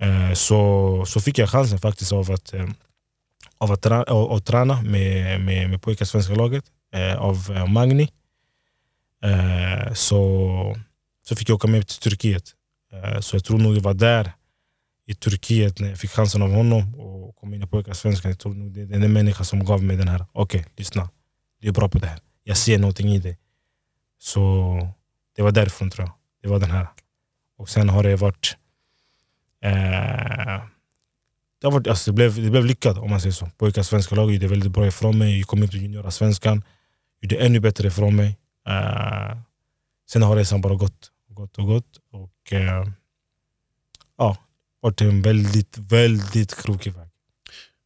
Eh, 0.00 0.32
så, 0.34 1.04
så 1.06 1.20
fick 1.20 1.38
jag 1.38 1.48
chansen 1.48 1.78
faktiskt 1.78 2.12
av 2.12 2.32
att, 2.32 2.54
eh, 2.54 2.68
av 3.58 3.72
att, 3.72 3.86
tra- 3.86 4.08
av, 4.08 4.32
att 4.32 4.46
träna 4.46 4.82
med, 4.82 5.40
med, 5.40 5.70
med 5.70 5.82
pojkar 5.82 6.04
svenska 6.04 6.34
laget 6.34 6.64
eh, 6.94 7.16
av 7.16 7.52
eh, 7.56 7.66
Magni. 7.66 8.08
Eh, 9.24 9.92
så, 9.94 10.76
så 11.24 11.36
fick 11.36 11.48
jag 11.48 11.56
åka 11.56 11.68
med 11.68 11.88
till 11.88 12.10
Turkiet. 12.10 12.54
Eh, 12.94 13.20
så 13.20 13.36
jag 13.36 13.44
tror 13.44 13.58
nog 13.58 13.74
det 13.74 13.80
var 13.80 13.94
där 13.94 14.32
i 15.06 15.14
Turkiet 15.14 15.80
när 15.80 15.88
jag 15.88 15.98
fick 15.98 16.10
chansen 16.10 16.42
av 16.42 16.52
honom 16.52 16.94
och 16.94 17.36
kom 17.36 17.54
in 17.54 17.62
i 17.62 17.66
pojkarsvenskan. 17.66 18.30
Jag 18.30 18.38
tror 18.38 18.54
nog 18.54 18.72
det 18.72 18.80
är 18.80 18.86
den 18.86 19.12
människa 19.12 19.44
som 19.44 19.64
gav 19.64 19.82
mig 19.82 19.96
den 19.96 20.08
här, 20.08 20.26
okej 20.32 20.66
lyssna, 20.76 21.10
du 21.60 21.68
är 21.68 21.72
bra 21.72 21.88
på 21.88 21.98
det 21.98 22.06
här. 22.06 22.18
Jag 22.44 22.56
ser 22.56 22.78
någonting 22.78 23.08
i 23.08 23.18
dig. 23.18 23.38
Så 24.18 24.88
det 25.36 25.42
var 25.42 25.50
därifrån 25.50 25.90
tror 25.90 26.06
jag. 26.06 26.14
Det 26.42 26.48
var 26.48 26.58
den 26.58 26.70
här. 26.70 26.88
Och 27.56 27.68
sen 27.68 27.88
har 27.88 28.02
det 28.02 28.16
varit 28.16 28.56
eh, 29.62 30.62
det, 31.60 31.66
har 31.66 31.70
varit, 31.70 31.86
alltså 31.86 32.10
det, 32.10 32.14
blev, 32.14 32.42
det 32.42 32.50
blev 32.50 32.64
lyckat 32.64 32.98
om 32.98 33.10
man 33.10 33.20
säger 33.20 33.32
så. 33.32 33.50
Pojkarsvenska 33.58 34.14
laget 34.14 34.34
gjorde 34.34 34.48
väldigt 34.48 34.72
bra 34.72 34.86
ifrån 34.86 35.18
mig. 35.18 35.38
Jag 35.38 35.46
kom 35.46 35.62
upp 35.62 35.70
till 35.70 35.82
juniorasvenskan. 35.82 36.64
Gjorde 37.20 37.36
ännu 37.36 37.60
bättre 37.60 37.88
ifrån 37.88 38.16
mig. 38.16 38.38
Eh, 38.68 39.38
sen 40.10 40.22
har 40.22 40.36
resan 40.36 40.60
bara 40.60 40.74
gått 40.74 41.10
gått 41.34 41.58
och 41.58 41.66
gått. 41.66 41.98
Och 42.12 42.52
eh, 42.52 42.86
ja, 44.18 44.36
varit 44.80 45.00
en 45.00 45.22
väldigt, 45.22 45.78
väldigt 45.78 46.62
krokig 46.62 46.92
väg. 46.92 47.08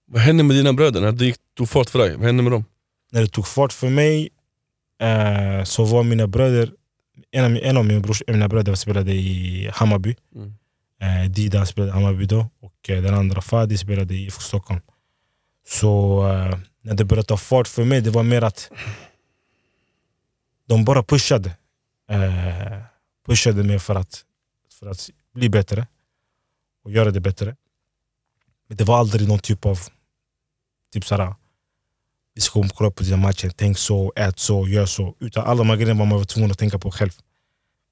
Vad 0.07 0.23
hände 0.23 0.43
med 0.43 0.57
dina 0.57 0.73
bröder 0.73 1.01
när 1.01 1.13
det 1.13 1.25
gick, 1.25 1.37
tog 1.57 1.69
fart 1.69 1.91
för 1.91 1.99
dig? 1.99 2.17
Vad 2.17 2.27
hände 2.27 2.43
med 2.43 2.53
dem? 2.53 2.65
När 3.13 3.21
det 3.21 3.29
tog 3.29 3.47
fart 3.47 3.73
för 3.73 3.91
mig 3.91 4.29
eh, 5.01 5.65
så 5.65 5.85
var 5.85 6.03
mina 6.03 6.27
bröder, 6.27 6.73
en 7.31 7.45
av, 7.45 7.59
en 7.63 7.77
av 7.77 7.85
mina, 7.85 8.01
brors, 8.01 8.23
mina 8.27 8.49
bröder 8.49 8.75
spelade 8.75 9.13
i 9.13 9.71
Hammarby. 9.75 10.17
Mm. 10.35 10.55
Eh, 11.01 11.31
Dida 11.31 11.67
spelade 11.67 11.91
i 11.91 11.95
Hammarby 11.95 12.25
då 12.25 12.47
och 12.61 12.91
eh, 12.91 13.03
den 13.03 13.15
andra 13.15 13.41
Fadi 13.41 13.79
spelade 13.79 14.15
i 14.15 14.25
IFK 14.25 14.41
Stockholm. 14.41 14.81
Så 15.69 16.23
eh, 16.29 16.59
när 16.83 16.95
det 16.95 17.05
började 17.05 17.27
ta 17.27 17.37
fart 17.37 17.69
för 17.69 17.85
mig, 17.85 18.01
det 18.01 18.11
var 18.11 18.23
mer 18.23 18.43
att 18.43 18.71
de 20.67 20.85
bara 20.85 21.03
pushade. 21.03 21.57
Eh, 22.11 22.79
pushade 23.29 23.62
mig 23.62 23.79
för 23.79 23.95
att, 23.95 24.25
för 24.79 24.87
att 24.87 25.11
bli 25.35 25.49
bättre 25.49 25.87
och 26.85 26.93
göra 26.93 27.11
det 27.11 27.21
bättre. 27.21 27.57
Men 28.69 28.77
det 28.77 28.85
var 28.85 28.99
aldrig 28.99 29.29
någon 29.29 29.38
typ 29.38 29.67
av 29.67 29.79
typ 30.93 31.05
såhär, 31.05 31.35
vi 32.35 32.41
ska 32.41 32.69
kolla 32.75 32.91
på 32.91 33.03
dina 33.03 33.17
matchen, 33.17 33.51
tänk 33.57 33.79
så, 33.79 34.12
ät 34.17 34.38
så, 34.38 34.69
gör 34.69 34.87
så. 34.87 35.14
Utan 35.21 35.45
alla 35.45 35.59
de 35.59 35.71
här 35.71 35.77
grejerna 35.77 35.99
var 35.99 36.07
man 36.07 36.27
tvungen 36.27 36.51
att 36.51 36.59
tänka 36.59 36.79
på 36.79 36.91
själv. 36.91 37.11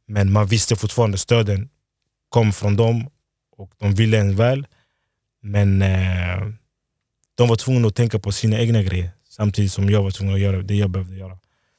Men 0.07 0.33
man 0.33 0.47
visste 0.47 0.77
fortfarande 0.77 1.19
stöden 1.19 1.69
kom 2.29 2.53
från 2.53 2.77
dem 2.77 3.11
och 3.57 3.73
de 3.79 3.95
ville 3.95 4.19
en 4.19 4.37
väl. 4.37 4.67
Men 5.41 5.83
eh, 5.83 6.49
de 7.35 7.49
var 7.49 7.57
tvungna 7.57 7.89
att 7.89 7.95
tänka 7.95 8.19
på 8.19 8.33
sina 8.33 8.59
egna 8.59 8.83
grejer 8.83 9.11
samtidigt 9.29 9.73
som 9.73 9.91
jag 9.91 10.03
var 10.03 10.11
tvungen 10.11 10.35
att 10.35 10.41
göra 10.41 10.63
det 10.63 10.75
jag 10.75 10.91
behövde 10.91 11.17
göra. 11.17 11.39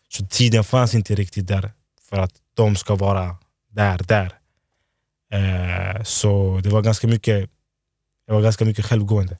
Så 0.09 0.25
tiden 0.25 0.63
fanns 0.63 0.95
inte 0.95 1.15
riktigt 1.15 1.47
där 1.47 1.71
för 2.09 2.17
att 2.17 2.33
de 2.53 2.75
ska 2.75 2.95
vara 2.95 3.37
där, 3.77 3.97
där. 4.07 4.33
Eh, 5.31 6.03
så 6.03 6.59
det 6.63 6.69
var 6.69 6.81
ganska 6.81 7.07
mycket 7.07 7.49
jag 8.25 8.33
var 8.33 8.41
ganska 8.41 8.65
mycket 8.65 8.85
självgående. 8.85 9.37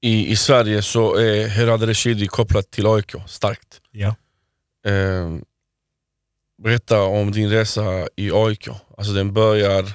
I, 0.00 0.32
I 0.32 0.36
Sverige 0.36 0.82
så 0.82 1.14
är 1.16 1.48
Herad 1.48 1.82
Reshidi 1.82 2.26
kopplat 2.26 2.70
till 2.70 2.86
AIK 2.86 3.14
starkt. 3.26 3.80
Ja. 3.90 4.14
Eh, 4.90 5.36
berätta 6.62 7.02
om 7.02 7.32
din 7.32 7.50
resa 7.50 8.08
i 8.16 8.30
AIK. 8.32 8.68
Alltså 8.96 9.12
den 9.12 9.32
börjar 9.32 9.92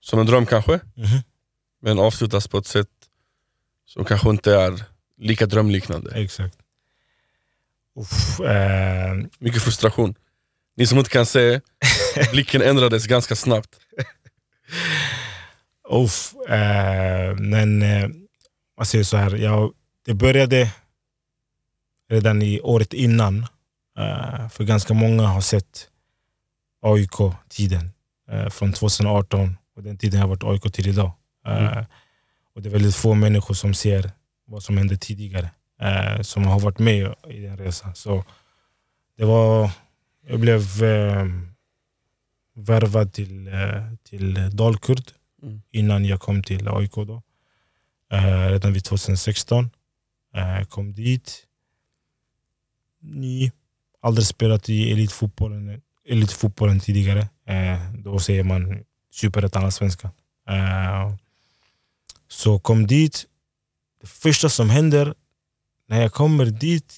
som 0.00 0.18
en 0.18 0.26
dröm 0.26 0.46
kanske, 0.46 0.72
Mhm. 0.94 1.18
men 1.80 1.98
avslutas 1.98 2.48
på 2.48 2.58
ett 2.58 2.66
sätt 2.66 2.88
som 3.86 4.04
kanske 4.04 4.30
inte 4.30 4.54
är 4.54 4.84
lika 5.18 5.46
drömliknande. 5.46 6.10
Exakt. 6.14 6.58
Uff, 7.96 8.40
eh, 8.40 9.14
Mycket 9.38 9.62
frustration. 9.62 10.14
Ni 10.76 10.86
som 10.86 10.98
inte 10.98 11.10
kan 11.10 11.26
se, 11.26 11.60
blicken 12.32 12.62
ändrades 12.62 13.06
ganska 13.06 13.36
snabbt. 13.36 13.78
uff, 15.90 16.34
eh, 16.48 17.36
men 17.36 17.82
eh, 17.82 18.08
man 18.76 18.86
säger 18.86 19.04
så 19.04 19.16
här, 19.16 19.36
jag, 19.36 19.72
det 20.06 20.14
började 20.14 20.70
redan 22.10 22.42
i 22.42 22.60
året 22.60 22.92
innan. 22.92 23.46
Eh, 23.98 24.48
för 24.48 24.64
ganska 24.64 24.94
många 24.94 25.22
har 25.22 25.40
sett 25.40 25.88
AIK-tiden 26.82 27.92
eh, 28.30 28.48
från 28.48 28.72
2018 28.72 29.56
och 29.76 29.82
den 29.82 29.98
tiden 29.98 30.20
har 30.20 30.28
varit 30.28 30.44
AIK 30.44 30.72
till 30.72 30.88
idag. 30.88 31.12
Eh, 31.46 31.84
och 32.54 32.62
det 32.62 32.68
är 32.68 32.72
väldigt 32.72 32.96
få 32.96 33.14
människor 33.14 33.54
som 33.54 33.74
ser 33.74 34.10
vad 34.46 34.62
som 34.62 34.78
hände 34.78 34.96
tidigare. 34.96 35.50
Eh, 35.80 36.22
som 36.22 36.44
har 36.44 36.60
varit 36.60 36.78
med 36.78 37.14
i 37.28 37.40
den 37.40 37.56
resan. 37.56 37.94
Så 37.94 38.24
det 39.16 39.24
var, 39.24 39.70
jag 40.26 40.40
blev 40.40 40.82
eh, 40.84 41.26
värvad 42.54 43.12
till, 43.12 43.46
eh, 43.48 43.84
till 44.02 44.50
Dalkurd 44.56 45.02
Mm. 45.42 45.62
innan 45.70 46.04
jag 46.04 46.20
kom 46.20 46.42
till 46.42 46.68
AIK. 46.68 46.94
Då. 46.94 47.22
Eh, 48.12 48.48
redan 48.50 48.72
vid 48.72 48.84
2016. 48.84 49.70
Eh, 50.34 50.64
kom 50.66 50.92
dit. 50.92 51.46
Ny. 53.00 53.50
Aldrig 54.00 54.26
spelat 54.26 54.68
i 54.68 54.92
elitfotbollen, 54.92 55.82
elitfotbollen 56.08 56.80
tidigare. 56.80 57.28
Eh, 57.46 57.92
då 57.92 58.18
säger 58.18 58.42
man 58.44 58.84
superettan, 59.10 59.64
allsvenskan. 59.64 60.10
Eh, 60.48 61.14
så 62.28 62.58
kom 62.58 62.86
dit. 62.86 63.26
Det 64.00 64.06
första 64.06 64.48
som 64.48 64.70
händer 64.70 65.14
när 65.88 66.02
jag 66.02 66.12
kommer 66.12 66.46
dit, 66.46 66.94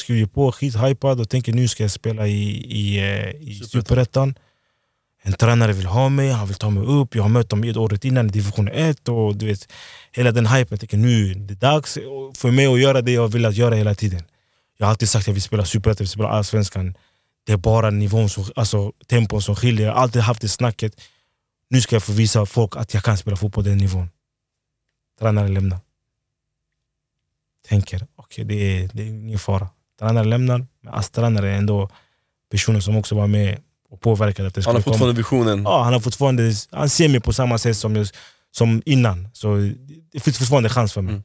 skriver 0.00 0.26
på 0.26 0.52
skithypad 0.52 1.20
och 1.20 1.28
tänker 1.28 1.52
nu 1.52 1.68
ska 1.68 1.84
jag 1.84 1.90
spela 1.90 2.26
i, 2.26 2.42
i, 2.80 2.98
eh, 2.98 3.30
i 3.50 3.54
Superettan. 3.54 4.34
En 5.22 5.32
tränare 5.32 5.72
vill 5.72 5.86
ha 5.86 6.08
mig, 6.08 6.30
han 6.30 6.46
vill 6.46 6.56
ta 6.56 6.70
mig 6.70 6.84
upp. 6.84 7.14
Jag 7.14 7.22
har 7.22 7.28
mött 7.28 7.48
dem 7.48 7.64
året 7.76 8.04
innan 8.04 8.26
i 8.26 8.30
division 8.30 8.68
1. 8.68 9.08
Och 9.08 9.36
du 9.36 9.46
vet, 9.46 9.72
hela 10.12 10.32
den 10.32 10.46
hypen. 10.46 10.68
Jag 10.70 10.80
tänker 10.80 10.96
nu 10.96 11.30
är 11.30 11.34
det 11.34 11.54
dags 11.54 11.98
för 12.34 12.50
mig 12.50 12.66
att 12.66 12.80
göra 12.80 13.02
det 13.02 13.12
jag 13.12 13.28
vill 13.28 13.46
att 13.46 13.56
göra 13.56 13.74
hela 13.74 13.94
tiden. 13.94 14.22
Jag 14.76 14.86
har 14.86 14.90
alltid 14.90 15.08
sagt 15.08 15.22
att 15.22 15.26
jag 15.26 15.34
vill 15.34 15.42
spela 15.42 15.64
superettan, 15.64 15.96
jag 15.98 16.04
vill 16.04 16.08
spela 16.08 16.28
allsvenskan. 16.28 16.94
Det 17.46 17.52
är 17.52 17.56
bara 17.56 17.90
nivån, 17.90 18.28
som, 18.28 18.44
alltså 18.56 18.92
tempon 19.06 19.42
som 19.42 19.56
skiljer. 19.56 19.86
Jag 19.86 19.94
har 19.94 20.02
alltid 20.02 20.22
haft 20.22 20.40
det 20.40 20.48
snacket. 20.48 21.00
Nu 21.68 21.80
ska 21.80 21.94
jag 21.94 22.02
få 22.02 22.12
visa 22.12 22.46
folk 22.46 22.76
att 22.76 22.94
jag 22.94 23.02
kan 23.02 23.16
spela 23.16 23.36
fotboll 23.36 23.64
på 23.64 23.68
den 23.68 23.78
nivån. 23.78 24.10
Tränaren 25.18 25.54
lämnar. 25.54 25.78
Tänker, 27.68 28.06
okej 28.16 28.44
det, 28.44 28.54
är, 28.54 28.90
det 28.92 29.02
är 29.02 29.06
ingen 29.06 29.38
fara. 29.38 29.68
Tränaren 30.00 30.30
lämnar, 30.30 30.66
men 30.82 30.94
ASS-tränaren 30.94 31.44
är 31.54 31.58
ändå 31.58 31.88
personen 32.50 32.82
som 32.82 32.96
också 32.96 33.14
var 33.14 33.26
med 33.26 33.60
och 33.90 34.00
påverkade 34.00 34.48
att 34.48 34.54
det 34.54 34.64
Han 34.64 34.74
har 34.74 34.82
komma. 34.82 34.92
fortfarande 34.94 35.16
visionen. 35.16 35.62
Ja, 35.62 35.82
han 35.82 35.92
har 35.92 36.00
fortfarande, 36.00 36.52
han 36.70 36.90
ser 36.90 37.08
mig 37.08 37.20
på 37.20 37.32
samma 37.32 37.58
sätt 37.58 37.76
som, 37.76 37.96
just, 37.96 38.14
som 38.50 38.82
innan. 38.86 39.28
Så 39.32 39.56
det 40.12 40.20
finns 40.20 40.38
fortfarande 40.38 40.68
chans 40.68 40.92
för 40.92 41.02
mig. 41.02 41.12
Mm. 41.12 41.24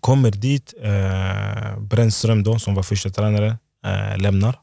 Kommer 0.00 0.30
dit, 0.30 0.74
eh, 0.80 1.78
Brännström 1.80 2.42
då, 2.42 2.58
som 2.58 2.74
var 2.74 2.82
första 2.82 3.10
tränare, 3.10 3.58
eh, 3.84 4.18
lämnar. 4.18 4.58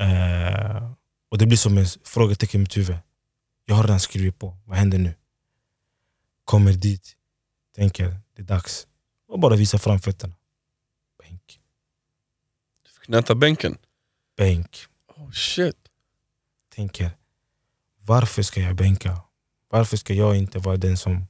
Eh, 0.00 0.90
och 1.30 1.38
det 1.38 1.46
blir 1.46 1.58
som 1.58 1.78
en 1.78 1.86
frågetecken 2.04 2.60
i 2.60 2.62
mitt 2.62 2.76
huvud. 2.76 2.96
Jag 3.64 3.74
har 3.74 3.82
redan 3.82 4.00
skrivit 4.00 4.38
på, 4.38 4.56
vad 4.64 4.78
händer 4.78 4.98
nu? 4.98 5.14
Kommer 6.44 6.72
dit, 6.72 7.12
tänker 7.76 8.16
det 8.36 8.42
är 8.42 8.46
dags. 8.46 8.86
Och 9.28 9.40
bara 9.40 9.56
visa 9.56 9.78
fram 9.78 9.98
fötterna. 9.98 10.34
Bänk, 10.34 10.45
Nöta 13.08 13.34
bänken. 13.34 13.78
bänk. 14.36 14.86
Oh 15.16 15.30
shit. 15.30 15.76
tänker 16.74 17.10
varför 18.06 18.42
ska 18.42 18.60
jag 18.60 18.76
bänka? 18.76 19.20
Varför 19.70 19.96
ska 19.96 20.14
jag 20.14 20.36
inte 20.36 20.58
vara 20.58 20.76
den 20.76 20.96
som 20.96 21.26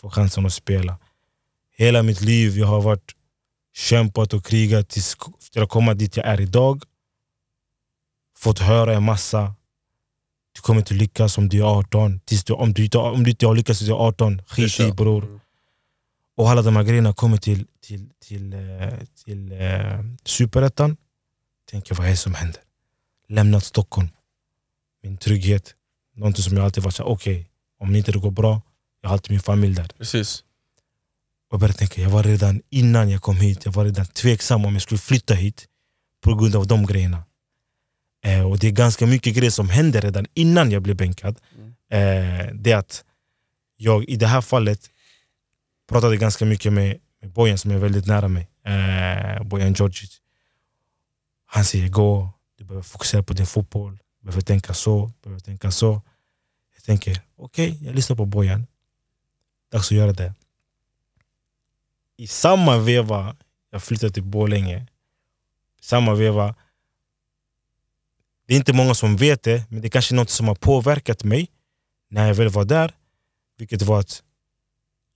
får 0.00 0.10
chansen 0.10 0.46
att 0.46 0.52
spela? 0.52 0.98
Hela 1.76 2.02
mitt 2.02 2.20
liv 2.20 2.58
jag 2.58 2.66
har 2.66 2.80
varit 2.80 3.14
kämpat 3.74 4.34
och 4.34 4.46
krigat 4.46 4.88
tills 4.88 5.16
till 5.52 5.62
att 5.62 5.68
komma 5.68 5.94
dit 5.94 6.16
jag 6.16 6.26
är 6.26 6.40
idag. 6.40 6.82
Fått 8.36 8.58
höra 8.58 8.94
en 8.94 9.02
massa. 9.02 9.54
Du 10.52 10.60
kommer 10.60 10.80
inte 10.80 10.94
lyckas 10.94 11.38
om 11.38 11.48
du 11.48 11.58
är 11.58 11.78
18. 11.78 12.20
Tills 12.20 12.44
du, 12.44 12.52
om, 12.52 12.72
du 12.72 12.88
om 12.98 13.24
du 13.24 13.30
inte 13.30 13.46
har 13.46 13.54
lyckats 13.54 13.78
tills 13.78 13.88
du 13.88 13.94
är 13.94 13.98
18, 13.98 14.42
skit 14.46 14.80
i 14.80 14.92
bror. 14.92 15.37
Och 16.38 16.50
alla 16.50 16.62
de 16.62 16.76
här 16.76 16.82
grejerna 16.82 17.12
kommer 17.12 17.36
till, 17.36 17.66
till, 17.80 18.08
till, 18.26 18.52
eh, 18.52 18.58
till 19.24 19.52
eh, 19.52 20.00
superettan. 20.24 20.96
Tänker 21.70 21.94
vad 21.94 22.06
är 22.06 22.10
det 22.10 22.16
som 22.16 22.34
händer? 22.34 22.60
Lämnat 23.28 23.64
Stockholm. 23.64 24.08
Min 25.02 25.16
trygghet. 25.16 25.74
Någonting 26.16 26.42
som 26.42 26.56
jag 26.56 26.64
alltid 26.64 26.82
varit 26.82 26.94
såhär, 26.94 27.10
okej, 27.10 27.50
om 27.80 27.96
inte 27.96 28.12
det 28.12 28.18
går 28.18 28.30
bra, 28.30 28.62
jag 29.00 29.08
har 29.08 29.12
alltid 29.14 29.30
min 29.30 29.40
familj 29.40 29.74
där. 29.74 29.88
Precis. 29.98 30.40
Och 31.48 31.52
jag 31.52 31.60
började 31.60 31.78
tänka, 31.78 32.00
jag 32.00 32.10
var 32.10 32.22
redan 32.22 32.62
innan 32.70 33.10
jag 33.10 33.22
kom 33.22 33.36
hit, 33.36 33.64
jag 33.64 33.72
var 33.72 33.84
redan 33.84 34.06
tveksam 34.06 34.64
om 34.64 34.72
jag 34.72 34.82
skulle 34.82 34.98
flytta 34.98 35.34
hit 35.34 35.66
på 36.20 36.34
grund 36.34 36.56
av 36.56 36.66
de 36.66 36.86
grejerna. 36.86 37.22
Eh, 38.24 38.50
och 38.50 38.58
det 38.58 38.66
är 38.66 38.72
ganska 38.72 39.06
mycket 39.06 39.34
grejer 39.34 39.50
som 39.50 39.68
händer 39.68 40.00
redan 40.00 40.26
innan 40.34 40.70
jag 40.70 40.82
blev 40.82 40.96
bänkad. 40.96 41.40
Mm. 41.58 41.68
Eh, 41.90 42.54
det 42.54 42.72
är 42.72 42.76
att 42.76 43.04
jag 43.76 44.04
i 44.04 44.16
det 44.16 44.26
här 44.26 44.40
fallet 44.40 44.90
pratade 45.88 46.16
ganska 46.16 46.44
mycket 46.44 46.72
med, 46.72 46.98
med 47.20 47.30
Bojan 47.30 47.58
som 47.58 47.70
är 47.70 47.78
väldigt 47.78 48.06
nära 48.06 48.28
mig. 48.28 48.48
Eh, 48.64 49.42
Bojan 49.42 49.72
Djordjic. 49.72 50.20
Han 51.46 51.64
säger 51.64 51.88
gå, 51.88 52.30
du 52.58 52.64
behöver 52.64 52.82
fokusera 52.82 53.22
på 53.22 53.32
din 53.32 53.46
fotboll, 53.46 53.92
du 54.20 54.26
behöver 54.26 54.42
tänka 54.42 54.74
så, 54.74 55.06
du 55.06 55.28
behöver 55.28 55.40
tänka 55.40 55.70
så. 55.70 56.02
Jag 56.74 56.82
tänker, 56.84 57.20
okej, 57.36 57.78
jag 57.82 57.94
lyssnar 57.94 58.16
på 58.16 58.26
Bojan. 58.26 58.66
Dags 59.72 59.86
att 59.92 59.96
göra 59.96 60.12
det. 60.12 60.34
I 62.16 62.26
samma 62.26 62.78
veva 62.78 63.36
jag 63.70 63.82
flyttade 63.82 64.12
till 64.12 64.22
Borlänge, 64.22 64.86
samma 65.80 66.14
veva 66.14 66.54
det 68.46 68.54
är 68.54 68.58
inte 68.58 68.72
många 68.72 68.94
som 68.94 69.16
vet 69.16 69.42
det, 69.42 69.70
men 69.70 69.80
det 69.80 69.88
är 69.88 69.90
kanske 69.90 70.14
är 70.14 70.16
något 70.16 70.30
som 70.30 70.48
har 70.48 70.54
påverkat 70.54 71.24
mig 71.24 71.48
när 72.08 72.26
jag 72.26 72.34
väl 72.34 72.48
var 72.48 72.64
där. 72.64 72.94
Vilket 73.58 73.82
var 73.82 74.00
att 74.00 74.22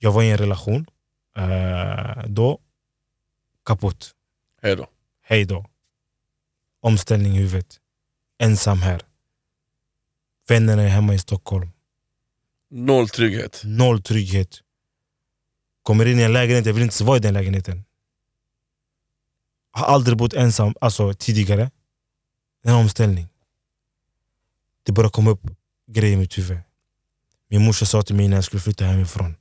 jag 0.02 0.12
var 0.12 0.22
i 0.22 0.30
en 0.30 0.38
relation. 0.38 0.86
Eh, 1.36 2.26
då, 2.26 2.60
kaputt. 3.64 4.14
Hej 4.62 4.76
då. 4.76 4.86
Hej 5.22 5.44
då. 5.44 5.66
Omställning 6.80 7.36
i 7.36 7.38
huvudet. 7.38 7.80
Ensam 8.38 8.82
här. 8.82 9.02
Vännerna 10.48 10.82
är 10.82 10.88
hemma 10.88 11.14
i 11.14 11.18
Stockholm. 11.18 11.70
Noll 12.70 13.08
trygghet. 13.08 13.62
Noll 13.64 14.02
trygghet. 14.02 14.60
Kommer 15.82 16.06
in 16.06 16.18
i 16.18 16.22
en 16.22 16.32
lägenhet, 16.32 16.66
jag 16.66 16.74
vill 16.74 16.82
inte 16.82 17.04
vara 17.04 17.16
i 17.16 17.20
den 17.20 17.34
lägenheten. 17.34 17.84
Har 19.70 19.86
aldrig 19.86 20.18
bott 20.18 20.32
ensam 20.32 20.74
alltså, 20.80 21.14
tidigare. 21.14 21.70
En 22.62 22.74
omställning. 22.74 23.28
Det 24.82 24.92
började 24.92 25.12
komma 25.12 25.30
upp 25.30 25.42
grejer 25.86 26.12
i 26.12 26.16
mitt 26.16 26.38
huvud. 26.38 26.58
Min 27.48 27.64
morsa 27.64 27.86
sa 27.86 28.02
till 28.02 28.14
mig 28.14 28.28
när 28.28 28.36
jag 28.36 28.44
skulle 28.44 28.60
flytta 28.60 28.84
hemifrån. 28.84 29.36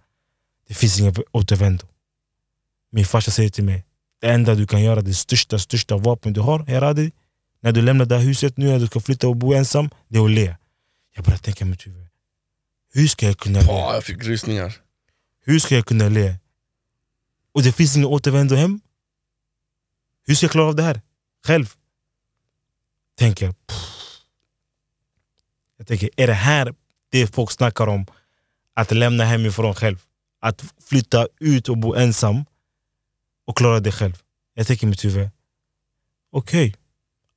Det 0.72 0.76
finns 0.76 1.00
ingen 1.00 1.16
återvändo. 1.32 1.88
Min 2.92 3.06
farsa 3.06 3.32
säger 3.32 3.50
till 3.50 3.64
mig, 3.64 3.86
det 4.22 4.28
enda 4.28 4.56
du 4.56 4.68
kan 4.68 4.84
göra, 4.84 5.02
det 5.02 5.14
största, 5.14 5.60
största 5.60 5.98
vapen 5.98 6.34
du 6.34 6.42
har, 6.42 6.66
Heradi, 6.66 7.12
när 7.60 7.72
du 7.72 7.82
lämnar 7.82 8.06
det 8.06 8.18
här 8.18 8.24
huset 8.24 8.58
nu, 8.58 8.68
när 8.68 8.80
du 8.80 8.88
ska 8.88 9.00
flytta 9.00 9.28
och 9.28 9.36
bo 9.36 9.54
ensam, 9.54 9.90
det 10.08 10.18
är 10.18 10.26
att 10.26 10.32
le. 10.32 10.56
Jag 11.16 11.26
börjar 11.26 11.38
tänka 11.38 11.66
i 11.66 11.68
mitt 11.68 11.88
huvud, 11.88 12.08
hur 12.94 13.08
ska 13.08 13.26
jag 13.26 13.38
kunna 13.38 13.60
le? 13.60 13.66
Jag 13.66 14.04
fick 14.04 14.24
rysningar. 14.24 14.76
Hur 15.46 15.60
ska 15.60 15.76
jag 15.76 15.86
kunna 15.86 16.10
le? 16.10 16.36
Och 17.52 17.64
det 17.64 17.72
finns 17.72 17.96
ingen 17.96 18.08
återvändo 18.08 18.56
hem. 18.56 18.82
Hur 20.28 20.36
ska 20.36 20.44
jag 20.46 20.52
klara 20.52 20.68
av 20.68 20.76
det 20.76 20.84
här? 20.84 21.02
Själv? 21.48 21.74
Tänker 23.18 23.46
jag. 23.46 23.56
Jag 25.78 25.88
tänker, 25.88 26.10
är 26.18 26.28
det 26.28 26.34
här 26.34 26.76
det 27.10 27.28
folk 27.36 27.52
snackar 27.52 27.88
om? 27.88 28.06
Att 28.74 28.92
lämna 28.92 29.26
hemifrån 29.26 29.76
själv? 29.76 30.06
Att 30.42 30.64
flytta 30.90 31.28
ut 31.40 31.70
och 31.70 31.78
bo 31.78 31.96
ensam 31.96 32.46
och 33.48 33.58
klara 33.58 33.80
det 33.80 33.92
själv? 33.92 34.14
Jag 34.54 34.68
tänker 34.68 34.88
i 34.88 34.90
mitt 34.90 35.06
huvud, 35.06 35.30
okej. 36.32 36.76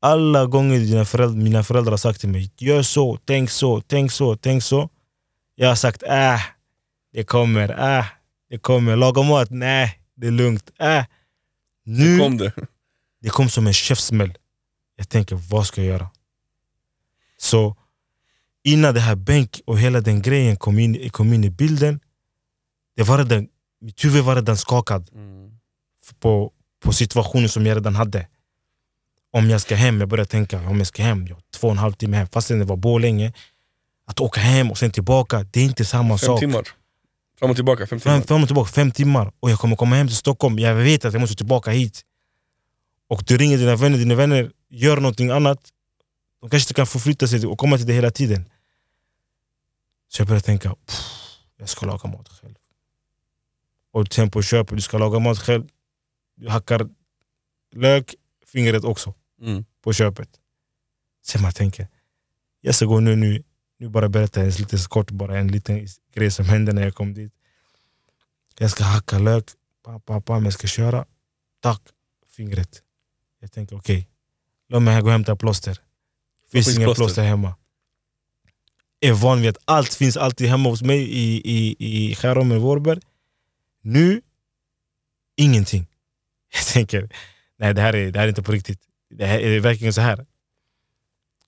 Alla 0.01 0.47
gånger 0.47 0.79
dina 0.79 1.05
föräldrar, 1.05 1.43
mina 1.43 1.63
föräldrar 1.65 1.91
har 1.93 1.99
sagt 1.99 2.21
till 2.21 2.29
mig, 2.29 2.51
gör 2.59 2.83
så, 2.83 3.19
tänk 3.25 3.51
så, 3.51 3.81
tänk 3.81 4.13
så, 4.13 4.37
tänk 4.37 4.63
så. 4.63 4.91
Jag 5.55 5.69
har 5.69 5.77
sagt, 5.77 6.03
äh, 6.03 6.41
det 7.13 7.25
kommer, 7.25 7.99
äh, 7.99 8.05
det 8.51 8.59
kommer. 8.59 8.97
Laga 8.97 9.23
mat, 9.23 9.51
nej, 9.51 10.01
det 10.15 10.27
är 10.27 10.31
lugnt. 10.31 10.71
Äh. 10.79 11.05
Nu, 11.85 12.17
Nu 12.17 12.19
kom 12.19 12.37
det. 12.39 12.53
det 13.23 13.29
kom 13.29 13.49
som 13.49 13.67
en 13.67 13.73
käftsmäll. 13.73 14.35
Jag 14.97 15.09
tänker, 15.09 15.37
vad 15.37 15.67
ska 15.67 15.81
jag 15.81 15.89
göra? 15.89 16.09
Så 17.39 17.77
innan 18.65 18.95
det 18.95 19.01
här 19.01 19.15
bänk 19.17 19.61
och 19.67 19.79
hela 19.79 20.01
den 20.01 20.23
grejen 20.23 20.57
kom 20.57 20.79
in, 20.79 21.11
kom 21.11 21.33
in 21.33 21.45
i 21.45 21.51
bilden, 21.51 22.01
det 22.97 23.03
var 23.03 23.19
redan, 23.19 23.49
mitt 23.81 24.05
huvud 24.05 24.25
var 24.25 24.35
redan 24.37 24.57
skakad 24.57 25.11
på, 26.19 26.53
på 26.85 26.93
situationen 26.93 27.49
som 27.49 27.67
jag 27.67 27.77
redan 27.77 27.95
hade. 27.95 28.29
Om 29.33 29.51
jag 29.51 29.61
ska 29.61 29.75
hem, 29.75 30.01
jag 30.01 30.09
började 30.09 30.31
tänka 30.31 30.59
om 30.69 30.79
jag 30.79 30.87
ska 30.87 31.03
hem, 31.03 31.27
jag 31.27 31.39
två 31.55 31.67
och 31.67 31.73
en 31.73 31.79
halv 31.79 31.93
timme 31.93 32.17
hem, 32.17 32.27
fastän 32.29 32.59
det 32.59 32.65
var 32.65 32.77
Borlänge. 32.77 33.33
Att 34.07 34.21
åka 34.21 34.41
hem 34.41 34.71
och 34.71 34.79
sen 34.79 34.91
tillbaka, 34.91 35.43
det 35.53 35.61
är 35.61 35.65
inte 35.65 35.85
samma 35.85 36.19
Fem 36.19 36.27
sak. 36.27 36.41
timmar. 36.41 36.69
Fram 37.39 37.51
och 37.51 37.57
tillbaka, 37.57 37.87
fem 37.87 38.01
timmar. 38.01 38.17
Fram, 38.17 38.23
fram 38.27 38.43
och 38.43 38.49
tillbaka, 38.49 38.71
fem 38.73 38.91
timmar. 38.93 39.33
Och 39.41 39.51
jag 39.51 39.59
kommer 39.59 39.77
komma 39.77 39.97
hem 39.97 40.07
till 40.07 40.17
Stockholm, 40.17 40.59
jag 40.59 40.75
vet 40.75 41.05
att 41.05 41.13
jag 41.13 41.21
måste 41.21 41.37
tillbaka 41.37 41.71
hit. 41.71 42.03
Och 43.09 43.23
du 43.27 43.37
ringer 43.39 43.59
dina 43.59 43.77
vänner, 43.77 43.99
dina 43.99 44.15
vänner 44.15 44.51
gör 44.71 44.97
någonting 44.97 45.31
annat. 45.31 45.59
De 46.41 46.51
kanske 46.51 46.65
inte 46.67 46.75
kan 46.75 46.87
förflytta 46.87 47.27
sig 47.29 47.47
och 47.47 47.59
komma 47.59 47.77
till 47.77 47.87
dig 47.87 47.95
hela 47.95 48.11
tiden. 48.11 48.49
Så 50.09 50.21
jag 50.21 50.27
började 50.29 50.45
tänka, 50.47 50.75
"Pff, 50.87 50.99
jag 51.59 51.69
ska 51.69 51.87
laga 51.87 52.09
mat 52.09 52.29
själv. 52.29 52.55
Och 53.95 54.15
sen 54.15 54.31
på 54.31 54.43
köpet, 54.43 54.77
du 54.77 54.83
ska 54.83 54.99
laga 54.99 55.19
mat 55.19 55.39
själv. 55.39 55.65
Du 56.37 56.49
hackar 56.49 56.89
lök, 57.75 58.15
fingret 58.47 58.85
också 58.85 59.15
Mm. 59.43 59.65
på 59.83 59.93
köpet. 59.93 60.29
Sen 61.27 61.43
man 61.43 61.53
tänker, 61.53 61.89
jag 62.61 62.75
ska 62.75 62.85
gå 62.87 63.01
nu, 63.01 63.17
nu, 63.17 63.43
nu 63.79 63.89
bara 63.89 64.09
berätta 64.09 64.41
en 64.41 64.51
liten 64.51 64.79
kort, 64.79 65.11
bara 65.11 65.39
en 65.39 65.49
liten 65.49 65.89
grej 66.15 66.31
som 66.31 66.45
hände 66.45 66.73
när 66.73 66.83
jag 66.83 66.95
kom 66.95 67.15
dit. 67.15 67.33
Jag 68.59 68.71
ska 68.71 68.85
hacka 68.85 69.19
lök, 69.19 69.45
pam, 69.85 70.01
pam, 70.01 70.23
pam, 70.23 70.45
jag 70.45 70.53
ska 70.55 70.67
köra. 70.67 71.05
Tack, 71.61 71.83
fingret. 72.37 72.83
Jag 73.41 73.53
tänker 73.53 73.77
okej, 73.77 74.09
låt 74.69 74.83
mig 74.83 75.01
gå 75.01 75.07
och 75.07 75.13
hämta 75.13 75.37
plåster. 75.37 75.79
Finns 76.53 76.79
inga 76.79 76.95
plåster 76.95 77.23
hemma. 77.23 77.55
Är 79.01 79.13
van 79.13 79.41
vid 79.41 79.51
att 79.51 79.59
allt 79.65 79.95
finns 79.95 80.17
alltid 80.17 80.49
hemma 80.49 80.69
hos 80.69 80.83
mig 80.83 81.03
i, 81.03 81.43
i, 81.45 81.77
i 81.79 82.15
Skärholmen, 82.15 82.59
Vårberg. 82.61 83.01
Nu, 83.85 84.23
ingenting. 85.37 85.87
Jag 86.55 86.65
tänker, 86.65 87.11
nej 87.57 87.75
det 87.75 87.81
här 87.81 87.95
är, 87.95 88.13
det 88.13 88.19
här 88.19 88.27
är 88.27 88.29
inte 88.29 88.43
på 88.43 88.53
riktigt. 88.53 88.81
Det 89.11 89.27
här 89.27 89.39
är 89.39 89.61
verkligen 89.61 89.93
så 89.93 90.01
här. 90.01 90.27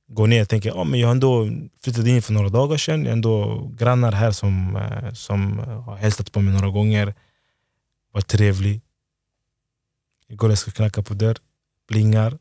Går 0.09 0.27
ner 0.27 0.43
och 0.43 0.49
tänker, 0.49 0.69
ja, 0.69 0.85
men 0.85 1.01
jag 1.01 1.09
har 1.09 1.13
ändå 1.13 1.49
flyttat 1.83 2.07
in 2.07 2.23
för 2.23 2.33
några 2.33 2.49
dagar 2.49 2.77
sedan. 2.77 3.01
Jag 3.01 3.09
har 3.09 3.13
ändå 3.13 3.67
grannar 3.77 4.13
här 4.13 4.31
som, 4.31 4.77
eh, 4.77 5.13
som 5.13 5.59
har 5.59 5.97
hälsat 5.97 6.33
på 6.33 6.41
mig 6.41 6.55
några 6.55 6.71
gånger. 6.71 7.15
Var 8.13 8.21
trevlig. 8.21 8.81
Igår 10.29 10.51
jag 10.51 10.59
ska 10.59 10.71
knacka 10.71 11.03
på 11.03 11.15
dörr, 11.15 11.37
plingar. 11.89 12.39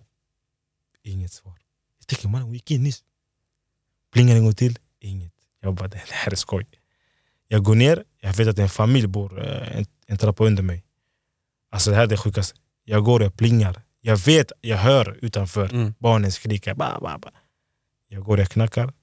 Inget 1.03 1.31
svar. 1.31 1.53
Jag 1.99 2.07
tänker, 2.07 2.27
mannen 2.27 2.45
hon 2.45 2.53
gick 2.53 2.71
in 2.71 2.83
nyss. 2.83 3.03
Plingar 4.13 4.35
en 4.35 4.43
gång 4.43 4.55
till, 4.55 4.79
inget. 4.99 5.33
Jag 5.61 5.73
bara, 5.73 5.87
det 5.87 6.01
här 6.09 6.31
är 6.31 6.35
skoj. 6.35 6.65
Jag 7.47 7.63
går 7.63 7.75
ner, 7.75 8.03
jag 8.21 8.33
vet 8.33 8.47
att 8.47 8.59
en 8.59 8.69
familj 8.69 9.07
bor 9.07 9.41
en, 9.43 9.85
en 10.07 10.17
trappa 10.17 10.43
under 10.45 10.63
mig. 10.63 10.83
Alltså 11.71 11.89
det 11.89 11.95
här 11.95 12.03
är 12.03 12.07
det 12.07 12.17
sjukaste. 12.17 12.59
Jag 12.83 13.03
går 13.03 13.19
och 13.19 13.25
jag 13.25 13.37
plingar. 13.37 13.81
Jag 14.01 14.17
vet, 14.17 14.51
jag 14.61 14.77
hör 14.77 15.19
utanför 15.21 15.69
Mm. 15.73 15.93
barnen 15.99 16.31
skrika. 16.31 16.75
Ba, 16.75 16.99
ba, 16.99 17.17
ba. 17.17 17.29
Jag 18.07 18.23
går 18.23 18.33
och 18.37 18.41
jag 18.41 18.49
knackar. 18.49 18.93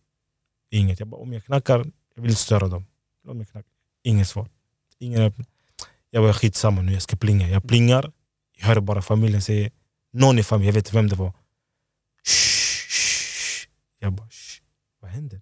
Inget. 0.70 0.98
Jag 1.00 1.09
bara, 1.09 1.20
om 1.20 1.33
jag 1.33 1.44
knackar, 1.44 1.87
jag 2.14 2.22
vill 2.22 2.37
störa 2.37 2.68
dem. 2.68 2.87
Om 3.28 3.38
jag 3.38 3.48
knackar. 3.48 3.70
Inget 4.02 4.28
svar. 4.28 4.48
Ingen 4.98 5.22
öppnar. 5.22 5.46
Jag 6.11 6.22
bara, 6.22 6.33
skitsamma 6.35 6.83
nu, 6.83 6.92
jag 6.92 7.02
ska 7.02 7.16
plinga. 7.16 7.48
Jag 7.48 7.68
plingar. 7.68 8.12
Jag 8.59 8.66
hör 8.66 8.81
bara 8.81 9.02
familjen 9.02 9.42
säga, 9.42 9.70
någon 10.12 10.38
i 10.38 10.42
familjen, 10.42 10.66
jag 10.66 10.74
vet 10.74 10.87
inte 10.87 10.96
vem 10.96 11.09
det 11.09 11.16
var. 11.16 11.33
Shh, 12.24 12.88
shh. 12.88 13.68
Jag 13.98 14.12
bara, 14.12 14.28
shh. 14.28 14.61
vad 15.00 15.11
händer? 15.11 15.40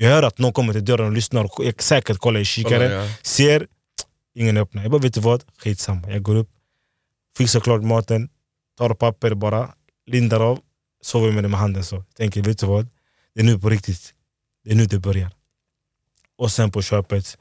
Jag 0.00 0.10
hör 0.10 0.22
att 0.22 0.38
någon 0.38 0.52
kommer 0.52 0.72
till 0.72 0.84
dörren 0.84 1.06
och 1.06 1.12
lyssnar 1.12 1.44
och 1.44 1.64
jag 1.64 1.82
säkert 1.82 2.18
kollar 2.18 2.40
i 2.40 2.44
kikaren. 2.44 2.92
Ja. 2.92 3.08
Ser, 3.22 3.66
ingen 4.34 4.56
öppnar. 4.56 4.82
Jag 4.82 4.90
bara, 4.90 5.02
vet 5.02 5.14
du 5.14 5.20
vad? 5.20 5.44
Skitsamma. 5.58 6.10
Jag 6.10 6.22
går 6.22 6.36
upp, 6.36 6.50
fixar 7.36 7.60
klart 7.60 7.82
maten, 7.82 8.28
tar 8.78 8.94
papper 8.94 9.34
bara, 9.34 9.74
lindar 10.06 10.40
av, 10.40 10.58
sover 11.02 11.32
med 11.32 11.44
det 11.44 11.48
med 11.48 11.60
handen 11.60 11.84
så. 11.84 12.04
Tänker, 12.16 12.42
vet 12.42 12.58
du 12.58 12.66
vad? 12.66 12.88
Det 13.34 13.40
är 13.40 13.44
nu 13.44 13.58
på 13.58 13.70
riktigt. 13.70 14.14
Det 14.64 14.70
är 14.70 14.74
nu 14.74 14.86
det 14.86 14.98
börjar. 14.98 15.30
Och 16.36 16.50
sen 16.52 16.70
på 16.70 16.82
köpet, 16.82 17.38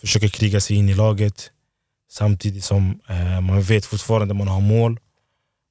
försöker 0.00 0.28
kriga 0.28 0.60
sig 0.60 0.76
in 0.76 0.88
i 0.88 0.94
laget. 0.94 1.50
Samtidigt 2.10 2.64
som 2.64 3.00
eh, 3.08 3.40
man 3.40 3.62
vet 3.62 3.86
fortfarande 3.86 4.34
man 4.34 4.48
har 4.48 4.60
mål. 4.60 5.00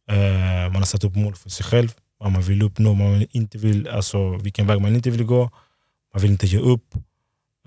Eh, 0.09 0.71
man 0.71 0.75
har 0.75 0.85
satt 0.85 1.03
upp 1.03 1.15
mål 1.15 1.35
för 1.35 1.49
sig 1.49 1.65
själv. 1.65 1.93
Vad 2.17 2.31
man 2.31 2.41
vill 2.41 2.61
uppnå, 2.61 2.93
man 2.93 3.25
inte 3.31 3.57
vill, 3.57 3.87
alltså, 3.87 4.37
vilken 4.37 4.67
väg 4.67 4.81
man 4.81 4.95
inte 4.95 5.09
vill 5.09 5.23
gå. 5.23 5.51
Man 6.13 6.21
vill 6.21 6.31
inte 6.31 6.47
ge 6.47 6.57
upp. 6.57 6.95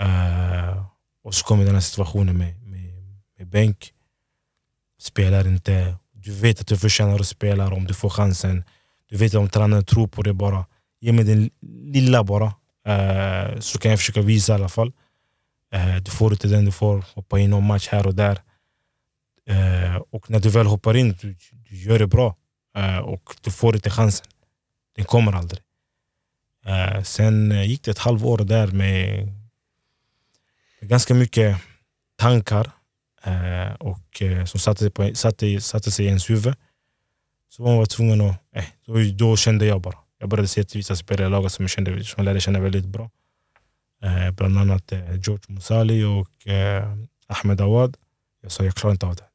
Uh, 0.02 0.87
och 1.24 1.35
så 1.35 1.44
kommer 1.44 1.64
den 1.64 1.74
här 1.74 1.80
situationen 1.80 2.38
med, 2.38 2.62
med, 2.62 2.92
med 3.38 3.48
bänk. 3.48 3.92
Spelar 5.00 5.46
inte. 5.46 5.96
Du 6.12 6.33
vet 6.33 6.61
att 6.61 6.66
du 6.66 6.78
förtjänar 6.78 7.20
att 7.20 7.26
spela 7.26 7.74
om 7.74 7.85
du 7.85 7.94
får 7.94 8.11
chansen. 8.11 8.64
Du 9.09 9.16
vet 9.16 9.35
om 9.35 9.48
tränaren 9.48 9.85
tror 9.85 10.07
på 10.07 10.22
det 10.22 10.33
bara. 10.33 10.66
Ge 11.00 11.12
mig 11.12 11.24
den 11.24 11.50
lilla 11.92 12.24
bara. 12.24 12.46
uh, 12.88 13.61
så 13.61 13.78
kan 13.78 13.90
jag 13.90 14.00
försöka 14.00 14.22
visa 14.22 14.52
i 14.52 14.54
alla 14.54 14.68
fall. 14.68 14.92
Uh, 15.74 15.96
du 15.96 16.11
får 16.11 16.33
inte 16.33 16.48
den, 16.48 16.64
du 16.64 16.72
får 16.72 17.04
hoppa 17.14 17.38
in 17.38 17.50
någon 17.50 17.66
match 17.66 17.88
här 17.88 18.07
och 18.07 18.14
där. 18.14 18.42
Och 20.11 20.30
när 20.30 20.40
du 20.40 20.48
väl 20.48 20.66
hoppar 20.66 20.96
in, 20.96 21.16
du, 21.20 21.37
du 21.50 21.76
gör 21.76 21.98
det 21.98 22.07
bra. 22.07 22.37
Och 23.04 23.35
du 23.40 23.50
får 23.50 23.74
inte 23.74 23.90
chansen. 23.90 24.26
Den 24.96 25.04
kommer 25.04 25.33
aldrig. 25.33 25.61
Eh, 26.64 27.03
sen 27.03 27.53
eh, 27.53 27.68
gick 27.68 27.83
det 27.83 27.90
ett 27.90 27.98
halvår 27.98 28.38
där 28.38 28.66
med, 28.66 29.29
ganska 30.81 31.14
mycket 31.14 31.57
tankar 32.16 32.70
eh, 33.24 33.72
och 33.74 34.22
som 34.46 34.61
satte, 34.61 34.79
sig 34.81 34.90
på, 34.90 35.14
satte, 35.14 35.61
satte 35.61 35.90
sig 35.90 36.05
i 36.05 36.09
ens 36.09 36.31
huvud. 36.31 36.55
Så 37.48 37.62
man 37.62 37.77
var 37.77 37.87
tvungen 37.87 38.20
att, 38.20 38.37
eh, 38.53 38.64
då, 38.87 38.94
då 39.14 39.37
kände 39.37 39.66
jag 39.66 39.81
bara. 39.81 39.98
Jag 40.18 40.29
började 40.29 40.48
se 40.48 40.64
till 40.64 40.79
vissa 40.79 40.96
spelare 40.96 41.27
i 41.27 41.31
laget 41.31 41.53
som 41.53 41.62
jag, 41.62 41.70
kände, 41.70 42.05
som 42.05 42.14
jag 42.16 42.24
lärde 42.24 42.40
känna 42.40 42.61
väldigt 42.61 42.87
bra. 42.87 43.11
Eh, 44.03 44.31
bland 44.31 44.59
annat 44.59 44.92
eh, 44.92 45.14
George 45.14 45.44
Musali 45.48 46.05
och 46.05 46.48
eh, 46.48 46.96
Ahmed 47.27 47.61
Awad. 47.61 47.96
Jag 48.40 48.53
sa 48.53 48.64
jag 48.64 48.74
klarar 48.74 48.92
inte 48.92 49.07
av 49.07 49.16
det. 49.16 49.29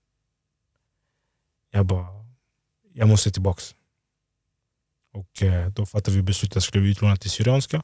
Jag 1.71 1.85
bara, 1.85 2.07
jag 2.93 3.07
måste 3.07 3.31
tillbaks. 3.31 3.75
Och 5.13 5.43
eh, 5.43 5.69
då 5.69 5.85
fattade 5.85 6.17
vi 6.17 6.23
beslutet 6.23 6.51
att 6.51 6.55
jag 6.55 6.63
skulle 6.63 6.81
bli 6.81 6.91
utlånad 6.91 7.21
till 7.21 7.29
Syrianska. 7.29 7.83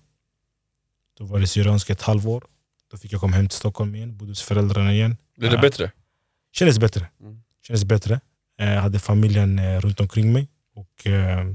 Då 1.18 1.26
var 1.26 1.40
det 1.40 1.48
Syrianska 1.48 1.94
ett 1.94 2.02
halvår. 2.02 2.44
Då 2.92 2.98
fick 2.98 3.14
jag 3.14 3.22
komma 3.22 3.36
hem 3.36 3.50
till 3.50 3.58
Stockholm 3.58 3.96
igen, 3.96 4.18
bodde 4.18 4.32
hos 4.32 4.42
föräldrarna 4.42 4.94
igen. 4.94 5.18
Blev 5.38 5.52
det 5.52 5.58
Ja. 5.58 5.62
bättre? 5.62 5.92
Kändes 6.52 6.80
bättre. 6.80 7.08
Mm. 7.22 7.42
Kändes 7.68 7.84
bättre. 7.86 8.20
Eh, 8.60 8.68
hade 8.76 9.00
familjen 9.00 9.60
eh, 9.60 9.80
runt 9.80 10.00
omkring 10.00 10.34
mig. 10.34 10.48
Och, 10.76 11.08
eh, 11.08 11.48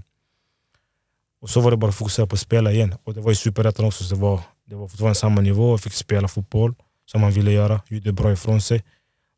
och 1.41 1.51
så 1.51 1.61
var 1.61 1.71
det 1.71 1.77
bara 1.77 1.89
att 1.89 1.95
fokusera 1.97 2.27
på 2.27 2.35
att 2.35 2.41
spela 2.41 2.73
igen. 2.73 2.95
Och 3.05 3.15
det 3.15 3.21
var 3.21 3.33
i 3.33 3.35
superettan 3.35 3.85
också, 3.87 4.05
så 4.05 4.15
det 4.15 4.21
var, 4.21 4.41
det 4.65 4.75
var 4.77 4.89
fortfarande 4.89 5.15
samma 5.15 5.41
nivå. 5.41 5.73
Jag 5.73 5.81
fick 5.81 5.93
spela 5.93 6.29
fotboll 6.29 6.75
som 7.07 7.21
man 7.21 7.31
ville 7.33 7.53
göra. 7.53 7.81
Gjorde 7.89 8.13
bra 8.13 8.33
ifrån 8.33 8.61
sig. 8.63 8.85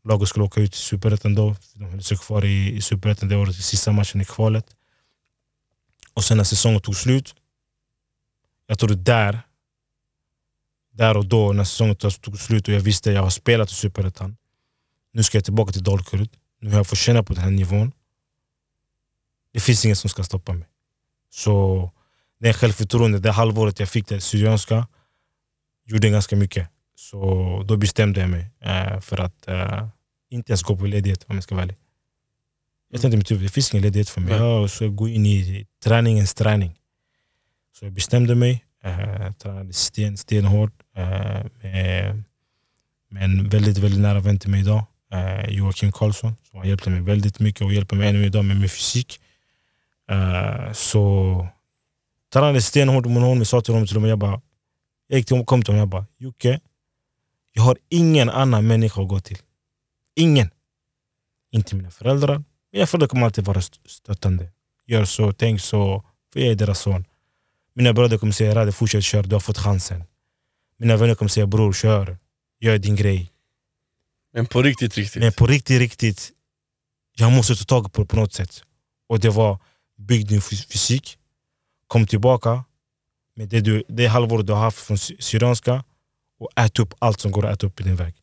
Laget 0.05 0.29
skulle 0.29 0.45
åka 0.45 0.61
ut 0.61 0.75
i 0.75 0.79
superettan 0.79 1.35
då. 1.35 1.57
De 1.75 1.85
höll 1.85 2.03
sig 2.03 2.19
kvar 2.19 2.45
i, 2.45 2.73
i 2.77 2.83
superettan. 2.83 3.29
Det 3.29 3.37
var 3.37 3.45
den 3.45 3.55
sista 3.55 3.93
matchen 3.93 4.21
i 4.21 4.25
kvalet. 4.25 4.67
Och 6.15 6.25
sen 6.25 6.37
när 6.37 6.45
säsongen 6.45 6.81
tog 6.81 6.97
slut. 6.97 7.35
Jag 8.67 8.79
tror 8.79 8.89
det 8.89 8.95
där, 8.95 9.41
där 10.93 11.17
och 11.17 11.27
då 11.27 11.53
när 11.53 11.65
säsongen 11.65 11.97
tog 11.97 12.39
slut 12.39 12.69
och 12.69 12.75
jag 12.75 12.81
visste 12.81 13.11
att 13.11 13.15
jag 13.15 13.23
har 13.23 13.31
spelat 13.31 13.71
i 13.71 13.75
superettan. 13.75 14.37
Nu 15.13 15.23
ska 15.23 15.39
jag 15.39 15.45
tillbaka 15.45 15.73
till 15.73 15.83
Dalkurd. 15.83 16.29
Nu 16.61 16.71
har 16.71 16.77
jag 16.77 16.87
fått 16.87 16.99
känna 16.99 17.23
på 17.23 17.33
den 17.33 17.43
här 17.43 17.51
nivån. 17.51 17.93
Det 19.53 19.61
finns 19.61 19.85
ingen 19.85 19.97
som 19.97 20.11
ska 20.11 20.25
stoppa 20.25 20.53
mig. 20.53 20.69
Så 21.31 21.91
det 22.39 22.53
självförtroende, 22.53 23.19
det 23.19 23.31
halvåret 23.31 23.81
jag 23.81 23.89
fick 23.89 24.09
det 24.09 24.21
Syrianska 24.21 24.87
gjorde 25.85 26.11
ganska 26.11 26.37
mycket. 26.37 26.69
Så 26.95 27.63
då 27.69 27.77
bestämde 27.77 28.21
jag 28.21 28.31
mig 28.31 28.51
eh, 28.61 29.01
för 29.01 29.21
att 29.21 29.49
eh, 29.49 29.89
inte 30.31 30.53
ens 30.53 30.63
gå 30.63 30.77
på 30.77 30.87
ledighet 30.87 31.25
om 31.29 31.35
jag 31.35 31.45
ska 31.45 31.55
vara 31.55 31.63
ärlig. 31.63 31.77
Jag 32.95 33.01
tänkte 33.01 33.17
mitt 33.17 33.31
huvud, 33.31 33.45
det 33.45 33.49
finns 33.49 33.75
ingen 33.75 33.83
ledighet 33.83 34.09
för 34.09 34.21
mig. 34.21 34.31
Nej. 34.31 34.49
Jag 34.49 34.71
ska 34.71 34.87
gå 34.87 35.09
in 35.09 35.27
i 35.27 35.67
träningens 35.85 36.35
träning. 36.35 36.79
Så 37.79 37.85
jag 37.85 37.93
bestämde 37.93 38.35
mig, 38.35 38.65
eh, 38.85 39.33
tränade 39.33 39.73
sten, 39.73 40.17
stenhårt 40.17 40.73
eh, 40.97 41.03
med, 41.63 42.23
med 43.11 43.25
en 43.25 43.49
väldigt, 43.49 43.79
väldigt 43.79 44.01
nära 44.01 44.21
vän 44.21 44.39
till 44.39 44.51
mig 44.51 44.61
idag, 44.61 44.85
eh, 45.13 45.49
Joakim 45.51 45.93
Karlsson, 45.93 46.37
som 46.51 46.59
har 46.59 46.67
hjälpt 46.67 46.87
mig 46.87 47.01
väldigt 47.01 47.41
mycket 47.41 47.63
och 47.63 47.73
hjälper 47.73 47.97
mig 47.97 48.09
ännu 48.09 48.27
idag 48.27 48.45
med 48.45 48.57
min 48.57 48.69
fysik. 48.69 49.21
Så 50.73 51.47
tränade 52.33 52.63
stenhårt 52.63 53.07
med 53.07 53.15
honom, 53.15 53.39
jag 53.39 53.47
sa 53.47 53.61
till 53.61 53.75
honom 53.75 53.87
till 53.87 53.97
och 53.97 54.03
med, 54.03 54.11
jag 54.11 54.19
bara, 54.19 54.41
jag 55.07 55.19
gick 55.19 55.27
till, 55.27 55.45
kom 55.45 55.63
till 55.63 55.75
honom 55.75 55.79
jag 55.79 55.89
bara, 55.89 56.07
Jocke, 56.19 56.61
jag 57.53 57.63
har 57.63 57.79
ingen 57.89 58.31
annan 58.31 58.67
människa 58.67 59.03
att 59.03 59.09
gå 59.09 59.21
till. 59.21 59.39
Ingen. 60.15 60.51
Inte 61.51 61.77
mina 61.77 61.91
föräldrar. 61.91 62.43
Mina 62.73 62.87
föräldrar 62.87 63.09
kommer 63.09 63.27
alltid 63.27 63.45
vara 63.45 63.59
st- 63.59 63.89
stöttande. 63.89 64.49
Gör 64.87 65.05
så, 65.05 65.33
tänk 65.33 65.61
så, 65.61 66.05
för 66.33 66.41
jag 66.41 66.49
är 66.51 66.55
deras 66.55 66.81
son. 66.81 67.05
Mina 67.75 67.93
bröder 67.93 68.19
kommer 68.19 68.33
säga 68.33 68.55
Rade, 68.55 68.73
fortsätt 68.73 69.05
köra, 69.05 69.23
du 69.23 69.35
har 69.35 69.41
fått 69.41 69.59
chansen. 69.59 70.05
Mina 70.79 70.97
vänner 70.97 71.15
kommer 71.15 71.29
säga 71.29 71.47
bror, 71.47 71.73
kör, 71.73 72.19
gör 72.61 72.79
din 72.79 72.97
grej. 72.97 73.33
Men 74.33 74.47
på 74.47 74.63
riktigt, 74.63 74.97
riktigt. 74.97 75.23
Men 75.23 75.33
på 75.33 75.47
riktigt, 75.47 75.79
riktigt, 75.79 76.31
jag 77.17 77.33
måste 77.33 77.57
ta 77.57 77.65
tag 77.65 77.93
på 77.93 78.01
det 78.03 78.07
på 78.09 78.17
något 78.17 78.33
sätt. 78.33 78.63
Och 79.09 79.21
det 79.21 79.31
var 79.31 79.59
bygg 79.99 80.27
din 80.29 80.41
fys- 80.41 80.67
fysik, 80.73 81.19
kom 81.87 82.07
tillbaka 82.07 82.65
med 83.37 83.49
det, 83.49 83.61
du, 83.61 83.85
det 83.89 84.07
halvår 84.07 84.43
du 84.43 84.53
har 84.53 84.61
haft 84.61 84.79
från 84.79 84.99
Sy- 84.99 85.17
Syrianska 85.21 85.85
och 86.39 86.49
ät 86.57 86.79
upp 86.79 86.95
allt 86.99 87.21
som 87.21 87.31
går 87.33 87.47
att 87.47 87.55
äta 87.55 87.67
upp 87.67 87.81
i 87.81 87.83
din 87.85 87.97
väg. 87.97 88.15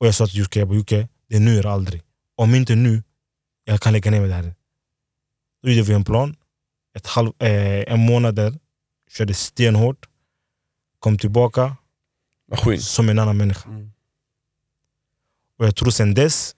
Och 0.00 0.06
jag 0.06 0.14
sa 0.14 0.26
till 0.26 0.38
Jocke, 0.38 0.58
jag 0.58 0.68
bara, 0.68 0.76
Jocke, 0.78 1.08
det 1.28 1.36
är 1.36 1.40
nu 1.40 1.58
eller 1.58 1.70
aldrig. 1.70 2.02
Om 2.36 2.54
inte 2.54 2.74
nu, 2.74 3.02
jag 3.64 3.80
kan 3.80 3.92
lägga 3.92 4.10
ner 4.10 4.20
mig 4.20 4.28
där. 4.28 4.54
Då 5.62 5.70
gjorde 5.70 5.88
vi 5.88 5.94
en 5.94 6.04
plan. 6.04 6.36
Ett 6.94 7.06
halv, 7.06 7.32
eh, 7.38 7.92
en 7.92 8.00
månad 8.00 8.34
där, 8.34 8.58
körde 9.10 9.34
stenhårt, 9.34 10.08
kom 10.98 11.18
tillbaka 11.18 11.76
Maskin. 12.50 12.80
som 12.80 13.08
en 13.08 13.18
annan 13.18 13.36
människa. 13.36 13.68
Mm. 13.68 13.92
Och 15.58 15.66
jag 15.66 15.76
tror 15.76 15.90
sen 15.90 16.14
dess 16.14 16.56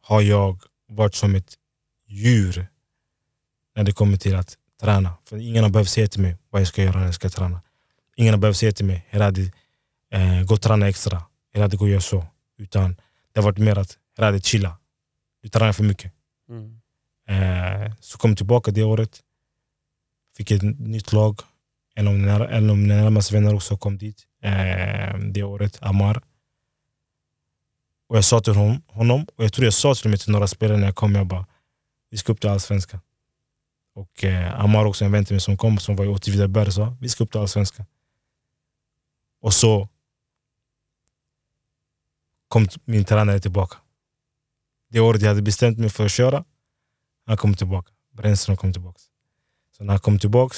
har 0.00 0.20
jag 0.20 0.62
varit 0.88 1.14
som 1.14 1.34
ett 1.34 1.54
djur 2.06 2.66
när 3.74 3.84
det 3.84 3.92
kommer 3.92 4.16
till 4.16 4.34
att 4.36 4.58
träna. 4.80 5.14
För 5.24 5.36
ingen 5.36 5.62
har 5.62 5.70
behövt 5.70 5.88
säga 5.88 6.06
till 6.06 6.20
mig 6.20 6.36
vad 6.50 6.60
jag 6.60 6.68
ska 6.68 6.82
göra 6.82 6.98
när 6.98 7.04
jag 7.04 7.14
ska 7.14 7.28
träna. 7.30 7.60
Ingen 8.16 8.34
har 8.34 8.38
behövt 8.38 8.56
säga 8.56 8.72
till 8.72 8.84
mig, 8.84 9.06
Heradi, 9.08 9.52
eh, 10.10 10.42
gå 10.42 10.54
och 10.54 10.62
träna 10.62 10.88
extra. 10.88 11.22
Heradi, 11.54 11.76
gå 11.76 11.84
och 11.84 11.90
gör 11.90 12.00
så. 12.00 12.26
Utan 12.58 12.96
det 13.32 13.40
har 13.40 13.44
varit 13.44 13.58
mer 13.58 13.78
att, 13.78 13.98
Heradi, 14.16 14.40
chilla. 14.40 14.78
Du 15.42 15.48
tränar 15.48 15.72
för 15.72 15.84
mycket. 15.84 16.12
Mm. 16.48 16.80
Eh, 17.28 17.92
så 18.00 18.18
kom 18.18 18.36
tillbaka 18.36 18.70
det 18.70 18.82
året. 18.82 19.20
Fick 20.36 20.50
ett 20.50 20.62
nytt 20.78 21.12
lag. 21.12 21.40
En 21.94 22.08
av 22.08 22.14
mina, 22.14 22.48
en 22.48 22.70
av 22.70 22.76
mina 22.76 22.94
närmaste 22.94 23.34
vänner 23.34 23.54
också 23.54 23.76
kom 23.76 23.98
dit 23.98 24.26
eh, 24.42 25.18
det 25.18 25.42
året, 25.42 25.78
Amar. 25.82 26.22
Och 28.08 28.16
jag 28.16 28.24
sa 28.24 28.40
till 28.40 28.52
honom, 28.52 28.82
honom, 28.86 29.26
och 29.36 29.44
jag 29.44 29.52
tror 29.52 29.64
jag 29.64 29.74
sa 29.74 29.94
till 29.94 30.10
mig 30.10 30.18
till 30.18 30.32
några 30.32 30.46
spelare 30.46 30.78
när 30.78 30.86
jag 30.86 30.96
kom, 30.96 31.14
jag 31.14 31.26
bara, 31.26 31.46
vi 32.10 32.18
ska 32.18 32.32
upp 32.32 32.40
till 32.40 32.50
Allsvenskan. 32.50 33.00
Och 33.94 34.24
eh, 34.24 34.60
Amar 34.60 34.84
också 34.84 35.04
en 35.04 35.12
vän 35.12 35.24
till 35.24 35.34
mig 35.34 35.40
som 35.40 35.56
kom, 35.56 35.78
som 35.78 35.96
var 35.96 36.04
i 36.04 36.08
Åtvidaberg, 36.08 36.72
sa 36.72 36.96
vi 37.00 37.08
ska 37.08 37.24
upp 37.24 37.30
till 37.30 37.40
Allsvenskan. 37.40 37.86
Och 39.40 39.54
så 39.54 39.88
kom 42.48 42.68
min 42.84 43.04
tränare 43.04 43.40
tillbaka. 43.40 43.76
Det 44.92 45.00
året 45.00 45.22
jag 45.22 45.28
hade 45.28 45.42
bestämt 45.42 45.78
mig 45.78 45.90
för 45.90 46.04
att 46.04 46.12
köra, 46.12 46.44
han 47.26 47.36
kom 47.36 47.54
tillbaka. 47.54 47.92
Brännström 48.10 48.56
kom 48.56 48.72
tillbaka. 48.72 49.00
Så 49.76 49.84
när 49.84 49.92
han 49.92 50.00
kom 50.00 50.18
tillbaka 50.18 50.56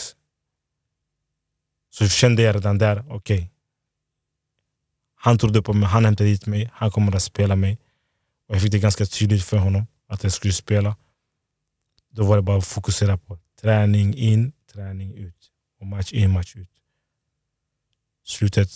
så 1.91 2.09
kände 2.09 2.43
jag 2.43 2.57
redan 2.57 2.79
där, 2.79 3.05
okej. 3.09 3.51
Han 5.15 5.39
trodde 5.39 5.63
på 5.63 5.73
mig, 5.73 5.89
han 5.89 6.05
hämtade 6.05 6.31
hit 6.31 6.47
mig, 6.47 6.71
han 6.73 6.91
kommer 6.91 7.17
att 7.17 7.23
spela 7.23 7.57
mig. 7.57 7.79
Och 8.47 8.55
jag 8.55 8.63
fick 8.63 8.73
det 8.73 8.79
ganska 8.79 9.07
tydligt 9.07 9.45
för 9.45 9.57
honom 9.57 9.87
att 10.07 10.23
jag 10.23 10.33
skulle 10.33 10.53
spela. 10.53 10.97
Då 12.11 12.25
var 12.25 12.37
det 12.37 12.43
bara 12.43 12.59
att 12.59 12.67
fokusera 12.67 13.19
på 13.19 13.39
träning 13.61 14.15
in, 14.15 14.53
träning 14.73 15.15
ut. 15.15 15.51
Och 15.81 15.87
match 15.87 16.13
in, 16.13 16.31
match 16.31 16.57
ut. 16.57 16.71
Slutet 18.25 18.69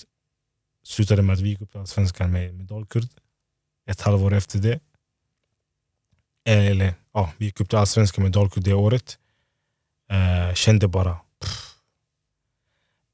slutade 0.84 1.22
med 1.22 1.34
att 1.34 1.40
vi 1.40 1.48
gick 1.48 1.60
upp 1.60 1.70
till 1.70 1.80
Allsvenskan 1.80 2.32
med, 2.32 2.54
med 2.54 2.66
Dalkurd. 2.66 3.08
Ett 3.86 4.00
halvår 4.00 4.34
efter 4.34 4.58
det. 4.58 4.80
Eh, 6.44 6.66
eller 6.66 6.94
ja, 7.12 7.32
vi 7.36 7.44
gick 7.44 7.60
upp 7.60 7.68
till 7.68 7.78
Allsvenskan 7.78 8.22
med 8.22 8.32
Dalkurd 8.32 8.64
det 8.64 8.74
året. 8.74 9.18
Eh, 10.10 10.54
kände 10.54 10.88
bara, 10.88 11.18
pff, 11.40 11.74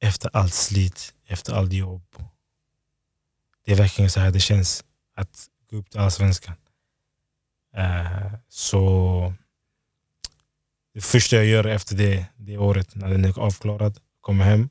efter 0.01 0.31
allt 0.37 0.55
slit, 0.55 1.15
efter 1.27 1.53
allt 1.53 1.73
jobb. 1.73 2.03
Det 3.65 3.73
är 3.73 3.77
verkligen 3.77 4.11
så 4.11 4.21
här 4.21 4.31
det 4.31 4.41
känns 4.41 4.85
att 5.15 5.47
gå 5.71 5.77
upp 5.77 5.91
till 5.91 6.01
Allsvenskan. 6.01 6.55
Eh, 7.77 8.33
så 8.49 9.35
det 10.95 11.01
första 11.01 11.37
jag 11.37 11.47
gör 11.47 11.65
efter 11.65 11.97
det, 11.97 12.27
det 12.37 12.59
året, 12.59 12.95
när 12.95 13.09
den 13.09 13.25
är 13.25 13.39
avklarad, 13.39 13.99
kommer 14.21 14.45
hem. 14.45 14.69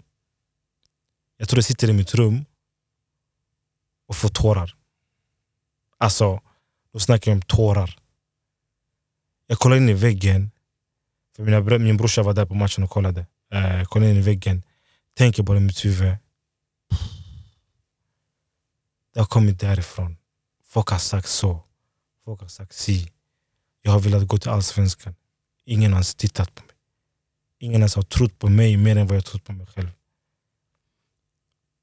Jag 1.37 1.49
tror 1.49 1.57
jag 1.57 1.65
sitter 1.65 1.89
i 1.89 1.93
mitt 1.93 2.13
rum 2.13 2.45
och 4.07 4.15
får 4.15 4.29
tårar. 4.29 4.75
Alltså, 5.97 6.41
då 6.93 6.99
snackar 6.99 7.31
jag 7.31 7.35
om 7.35 7.41
tårar. 7.41 7.99
Jag 9.53 9.59
kollar 9.59 9.77
in 9.77 9.89
i 9.89 9.93
väggen, 9.93 10.51
för 11.35 11.43
mina, 11.43 11.77
min 11.77 11.97
brorsa 11.97 12.23
var 12.23 12.33
där 12.33 12.45
på 12.45 12.53
matchen 12.53 12.83
och 12.83 12.89
kollade. 12.89 13.25
Jag 13.49 13.87
kollar 13.87 14.07
in 14.07 14.17
i 14.17 14.21
väggen, 14.21 14.63
tänker 15.17 15.43
bara 15.43 15.57
i 15.57 15.61
mitt 15.61 15.85
huvud. 15.85 16.15
Det 19.13 19.19
har 19.19 19.25
kommit 19.25 19.59
därifrån. 19.59 20.17
Folk 20.65 20.89
har 20.89 20.97
sagt 20.97 21.29
så. 21.29 21.63
Folk 22.25 22.41
har 22.41 22.47
sagt 22.47 22.73
si. 22.73 23.11
Jag 23.81 23.91
har 23.91 23.99
velat 23.99 24.27
gå 24.27 24.37
till 24.37 24.49
Allsvenskan. 24.49 25.15
Ingen 25.65 25.91
har 25.91 25.97
ens 25.97 26.15
tittat 26.15 26.55
på 26.55 26.61
mig. 26.61 26.75
Ingen 27.59 27.81
ens 27.81 27.95
har 27.95 28.03
trott 28.03 28.39
på 28.39 28.49
mig 28.49 28.77
mer 28.77 28.95
än 28.95 29.07
vad 29.07 29.17
jag 29.17 29.25
trott 29.25 29.43
på 29.43 29.53
mig 29.53 29.67
själv. 29.67 29.91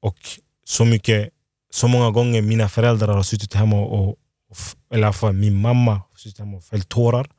Och 0.00 0.18
så 0.64 0.85
mycket, 0.85 1.30
så 1.70 1.88
många 1.88 2.11
gånger 2.11 2.42
mina 2.42 2.68
föräldrar 2.68 3.14
har 3.14 3.22
suttit 3.22 3.54
hemma 3.54 3.76
och, 3.80 4.09
och 4.09 4.18
eller 4.90 5.02
i 5.02 5.04
alla 5.04 5.12
fall 5.12 5.33
min 5.33 5.61
mamma 5.61 5.92
har 5.92 6.16
suttit 6.16 6.38
hemma 6.38 6.56
och 6.56 6.64
fällt 6.64 6.88
tårar. 6.88 7.30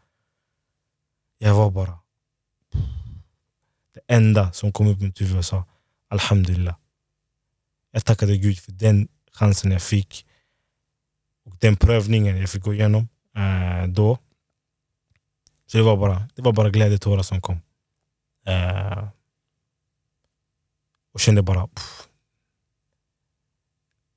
Jag 1.43 1.55
var 1.55 1.71
bara... 1.71 1.99
Det 3.93 4.01
enda 4.07 4.51
som 4.51 4.73
kom 4.73 4.87
upp 4.87 5.01
i 5.01 5.03
mitt 5.03 5.21
huvud 5.21 5.37
och 5.37 5.45
sa 5.45 5.63
Alhamdulillah. 6.07 6.75
Jag 7.91 8.05
tackade 8.05 8.37
Gud 8.37 8.59
för 8.59 8.71
den 8.71 9.07
chansen 9.31 9.71
jag 9.71 9.81
fick. 9.81 10.25
Och 11.45 11.55
den 11.59 11.75
prövningen 11.75 12.37
jag 12.37 12.49
fick 12.49 12.63
gå 12.63 12.73
igenom 12.73 13.07
eh, 13.35 13.87
då. 13.87 14.17
Så 15.65 15.77
det 15.77 15.83
var 15.83 15.97
bara, 15.97 16.29
det 16.35 16.41
var 16.41 16.51
bara 16.51 16.69
glädjetårar 16.69 17.23
som 17.23 17.41
kom. 17.41 17.61
Eh, 18.45 19.07
och 21.13 21.19
kände 21.19 21.41
bara 21.41 21.67
pff, 21.67 22.07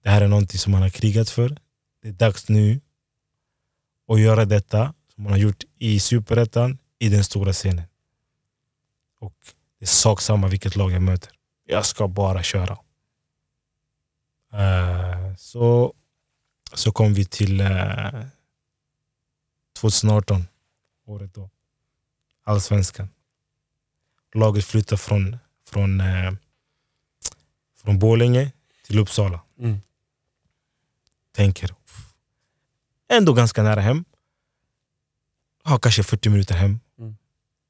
det 0.03 0.11
här 0.11 0.21
är 0.21 0.29
någonting 0.29 0.59
som 0.59 0.73
man 0.73 0.83
har 0.83 0.91
krigat 0.91 1.31
för. 1.31 1.57
Det 2.03 2.09
är 2.09 2.13
dags 2.13 2.49
nu 2.49 2.81
att 4.09 4.21
göra 4.21 4.45
detta 4.45 4.95
som 5.15 5.25
man 5.25 5.33
har 5.33 5.39
gjort 5.39 5.65
i 5.79 6.01
Superettan, 6.01 6.79
i 7.05 7.09
den 7.09 7.25
stora 7.25 7.53
scenen. 7.53 7.85
Och 9.19 9.35
det 9.79 9.85
är 9.85 9.87
sak 9.87 10.21
samma 10.21 10.49
vilket 10.49 10.77
lag 10.77 10.93
jag 10.93 11.03
möter. 11.03 11.33
Jag 11.65 11.87
ska 11.87 12.09
bara 12.09 12.43
köra. 12.43 12.79
Eh, 14.53 15.37
så, 15.37 15.95
så 16.75 16.93
kom 16.93 17.15
vi 17.15 17.25
till 17.25 17.61
eh, 17.61 18.25
2018, 19.81 20.47
året 21.05 21.35
då. 21.35 21.51
Allsvenskan. 22.45 23.09
Laget 24.35 24.65
flyttade 24.65 24.99
från, 24.99 25.39
från, 25.67 26.01
eh, 26.01 26.33
från 27.77 27.99
Borlänge 27.99 28.53
till 28.87 28.99
Uppsala. 28.99 29.41
Mm. 29.59 29.81
Tänker, 31.33 31.75
ändå 33.09 33.33
ganska 33.33 33.63
nära 33.63 33.81
hem. 33.81 34.05
Har 35.63 35.79
kanske 35.79 36.03
40 36.03 36.29
minuter 36.29 36.55
hem. 36.55 36.81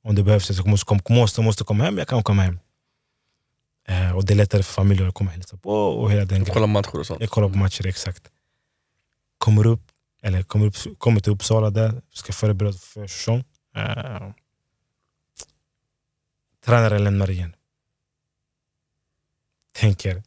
Om 0.04 0.14
det 0.14 0.22
behövs, 0.22 0.50
jag 0.50 0.66
måste, 0.66 0.98
måste, 1.10 1.42
måste 1.42 1.64
komma 1.64 1.84
hem, 1.84 1.98
jag 1.98 2.08
kan 2.08 2.22
komma 2.22 2.42
hem. 2.42 2.58
Eh, 3.88 4.16
och 4.16 4.24
det 4.24 4.32
är 4.32 4.36
lättare 4.36 4.62
för 4.62 4.72
familjen 4.72 5.08
att 5.08 5.14
komma 5.14 5.30
och 5.30 5.34
hälsa 5.34 5.56
på 5.56 5.70
och 5.70 6.12
hela 6.12 6.24
den. 6.24 6.44
Kolla 6.44 6.66
matcher 6.66 6.98
och 6.98 7.06
sånt. 7.06 7.20
Jag 7.20 7.30
kollar 7.30 7.48
på 7.48 7.58
matcher, 7.58 7.86
exakt. 7.86 8.22
kommer 9.38 9.66
upp, 9.66 9.82
eller 10.22 10.42
kommer, 10.42 10.66
upp, 10.66 10.98
kommer 10.98 11.20
till 11.20 11.32
Uppsala 11.32 11.70
där, 11.70 12.02
ska 12.12 12.32
förbereda 12.32 12.72
för 12.72 13.00
försäsong. 13.00 13.44
Uh, 13.76 14.30
tränaren 16.64 17.04
lämnar 17.04 17.30
igen. 17.30 17.54
Tänker, 19.72 20.22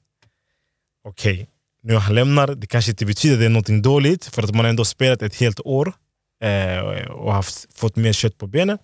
okej, 1.04 1.34
okay, 1.34 1.46
nu 1.82 1.96
han 1.96 2.16
lämnar, 2.16 2.48
det 2.48 2.68
kanske 2.68 2.92
inte 2.92 3.06
betyder 3.06 3.36
att 3.36 3.40
det 3.40 3.46
är 3.46 3.50
något 3.50 3.84
dåligt 3.84 4.26
för 4.26 4.44
att 4.44 4.56
man 4.56 4.66
ändå 4.66 4.86
spelat 4.86 5.22
ett 5.22 5.36
helt 5.36 5.60
år 5.60 5.94
eh, 6.42 6.80
och 7.10 7.34
haft, 7.34 7.78
fått 7.78 7.96
mer 7.96 8.14
kött 8.14 8.38
på 8.38 8.48
benen 8.48 8.78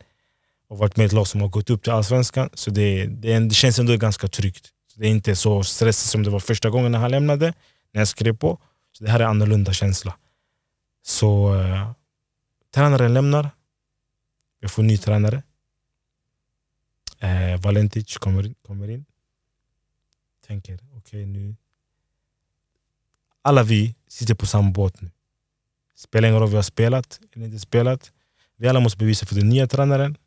och 0.73 0.79
varit 0.79 0.97
med 0.97 1.03
i 1.03 1.07
ett 1.07 1.13
lag 1.13 1.27
som 1.27 1.41
har 1.41 1.47
gått 1.47 1.69
upp 1.69 1.83
till 1.83 1.91
Allsvenskan. 1.91 2.49
Så 2.53 2.71
det, 2.71 3.05
det, 3.05 3.39
det 3.39 3.55
känns 3.55 3.79
ändå 3.79 3.97
ganska 3.97 4.27
tryggt. 4.27 4.71
Så 4.87 4.99
det 4.99 5.07
är 5.07 5.11
inte 5.11 5.35
så 5.35 5.63
stressigt 5.63 6.11
som 6.11 6.23
det 6.23 6.29
var 6.29 6.39
första 6.39 6.69
gången 6.69 6.91
när 6.91 6.99
han 6.99 7.11
lämnade, 7.11 7.53
när 7.91 8.01
jag 8.01 8.07
skrev 8.07 8.37
på. 8.37 8.59
Så 8.91 9.03
det 9.03 9.09
här 9.11 9.19
är 9.19 9.23
en 9.23 9.29
annorlunda 9.29 9.73
känsla. 9.73 10.17
Så 11.03 11.55
eh, 11.55 11.91
tränaren 12.73 13.13
lämnar. 13.13 13.49
Jag 14.59 14.71
får 14.71 14.83
en 14.83 14.87
ny 14.87 14.97
tränare. 14.97 15.43
Eh, 17.19 17.61
Valentic 17.61 18.17
kommer, 18.17 18.53
kommer 18.67 18.89
in. 18.89 19.05
Tänker, 20.47 20.73
okej 20.73 20.97
okay, 20.97 21.25
nu... 21.25 21.55
Alla 23.41 23.63
vi 23.63 23.95
sitter 24.07 24.35
på 24.35 24.45
samma 24.45 24.71
båt 24.71 25.01
nu. 25.01 25.11
Spelar 25.95 26.27
ingen 26.27 26.39
roll 26.39 26.43
om 26.43 26.49
vi 26.49 26.55
har 26.55 26.63
spelat 26.63 27.19
eller 27.33 27.45
inte 27.45 27.59
spelat. 27.59 28.11
Vi 28.55 28.67
alla 28.67 28.79
måste 28.79 28.97
bevisa 28.97 29.25
för 29.25 29.35
den 29.35 29.49
nya 29.49 29.67
tränaren 29.67 30.17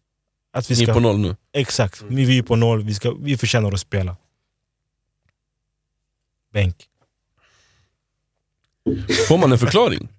att 0.57 0.71
vi 0.71 0.75
Ni 0.75 0.83
ska... 0.83 0.93
är 0.93 0.95
på 0.95 1.01
noll 1.01 1.19
nu. 1.19 1.37
Exakt, 1.53 2.03
vi 2.09 2.39
är 2.39 2.43
på 2.43 2.57
noll, 2.57 2.83
vi, 2.83 2.95
ska, 2.95 3.13
vi 3.21 3.37
förtjänar 3.37 3.73
att 3.73 3.81
spela. 3.81 4.17
Bänk. 6.53 6.77
Får 9.29 9.39
man 9.39 9.53
en 9.53 9.59
förklaring? 9.59 10.09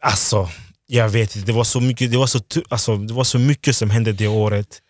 Alltså, 0.00 0.48
jag 0.86 1.08
vet 1.08 1.36
inte. 1.36 1.46
Det 1.46 1.52
var 1.52 1.64
så 1.64 1.80
mycket, 1.80 2.10
det 2.10 2.16
var 2.16 2.26
så, 2.26 2.40
alltså, 2.68 2.96
det 2.96 3.14
var 3.14 3.24
så 3.24 3.38
mycket 3.38 3.76
som 3.76 3.90
hände 3.90 4.12
det 4.12 4.28
året. 4.28 4.82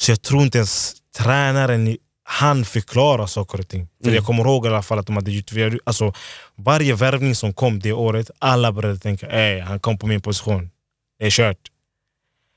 Så 0.00 0.10
jag 0.10 0.22
tror 0.22 0.42
inte 0.42 0.58
ens 0.58 0.94
tränaren 1.18 1.96
han 2.22 2.64
förklara 2.64 3.26
saker 3.26 3.60
och 3.60 3.68
ting. 3.68 3.88
För 3.98 4.04
Mm. 4.04 4.14
Jag 4.14 4.24
kommer 4.24 4.44
ihåg 4.44 4.66
i 4.66 4.68
alla 4.68 4.82
fall 4.82 4.98
att 4.98 5.06
de 5.06 5.16
hade 5.16 5.32
gjort, 5.32 5.80
alltså, 5.84 6.12
varje 6.56 6.94
värvning 6.94 7.34
som 7.34 7.54
kom 7.54 7.80
det 7.80 7.92
året, 7.92 8.30
alla 8.38 8.72
började 8.72 8.98
tänka 8.98 9.26
Ey, 9.26 9.60
han 9.60 9.80
kom 9.80 9.98
på 9.98 10.06
min 10.06 10.20
position. 10.20 10.70
Det 11.20 11.26
är 11.26 11.30
kört. 11.30 11.70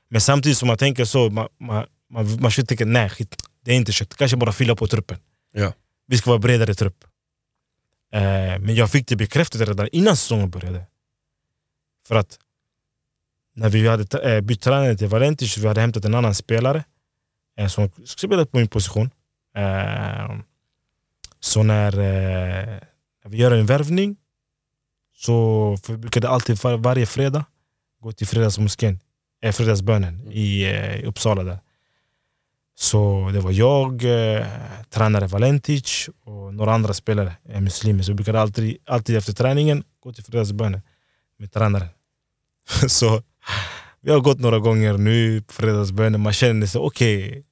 Men 0.08 0.20
samtidigt 0.20 0.58
som 0.58 0.68
man 0.68 0.76
tänker 0.76 1.04
så, 1.04 1.30
man, 1.30 1.48
man, 1.60 1.86
man, 2.10 2.40
man 2.40 2.50
försöker 2.50 2.66
tänka 2.66 2.84
nej, 2.84 3.10
skit, 3.10 3.36
det 3.62 3.72
är 3.72 3.76
inte 3.76 3.92
kört. 3.92 4.14
Kanske 4.14 4.36
bara 4.36 4.52
fylla 4.52 4.76
på 4.76 4.86
truppen. 4.86 5.18
Ja. 5.52 5.72
Vi 6.06 6.18
ska 6.18 6.30
vara 6.30 6.38
bredare 6.38 6.74
trupp. 6.74 7.04
Eh, 8.12 8.20
men 8.60 8.74
jag 8.74 8.90
fick 8.90 9.08
det 9.08 9.16
bekräftat 9.16 9.60
redan 9.60 9.88
innan 9.92 10.16
säsongen 10.16 10.50
började. 10.50 10.86
För 12.08 12.14
att 12.14 12.38
när 13.54 13.68
vi 13.68 13.88
hade 13.88 14.34
eh, 14.34 14.40
bytt 14.40 14.60
tränare 14.60 14.96
till 14.96 15.08
Valentic, 15.08 15.58
vi 15.58 15.66
hade 15.66 15.80
hämtat 15.80 16.04
en 16.04 16.14
annan 16.14 16.34
spelare 16.34 16.84
eh, 17.58 17.68
som 17.68 17.88
skulle 17.88 18.28
spela 18.28 18.46
på 18.46 18.56
min 18.56 18.68
position. 18.68 19.10
Eh, 19.56 20.36
så 21.40 21.62
när, 21.62 21.92
eh, 21.92 22.80
när 23.24 23.30
vi 23.30 23.36
gör 23.36 23.50
en 23.50 23.66
värvning 23.66 24.16
så 25.16 25.76
vi 25.88 25.96
brukade 25.96 26.28
alltid 26.28 26.62
var, 26.62 26.76
varje 26.76 27.06
fredag 27.06 27.44
gå 28.04 28.12
till 28.12 28.26
fredagsmoskén, 28.26 29.00
eh, 29.42 29.52
fredagsbönen 29.52 30.32
i 30.32 30.64
eh, 30.64 31.08
Uppsala. 31.08 31.42
där. 31.42 31.58
Så 32.76 33.30
det 33.32 33.40
var 33.40 33.50
jag, 33.52 34.04
eh, 34.04 34.46
tränare 34.90 35.26
Valentic 35.26 36.08
och 36.24 36.54
några 36.54 36.74
andra 36.74 36.94
spelare, 36.94 37.32
eh, 37.48 37.60
muslimer. 37.60 38.02
Så 38.02 38.12
vi 38.12 38.14
brukade 38.16 38.40
alltid, 38.40 38.76
alltid 38.86 39.16
efter 39.16 39.32
träningen 39.32 39.84
gå 40.02 40.12
till 40.12 40.24
fredagsbönen 40.24 40.80
med 41.38 41.52
tränaren. 41.52 41.88
så 42.88 43.22
vi 44.00 44.10
har 44.10 44.20
gått 44.20 44.38
några 44.40 44.58
gånger 44.58 44.92
nu 44.98 45.42
på 45.42 45.52
fredagsbönen, 45.52 46.20
man 46.20 46.32
känner 46.32 46.66
sig 46.66 46.80
okej, 46.80 47.44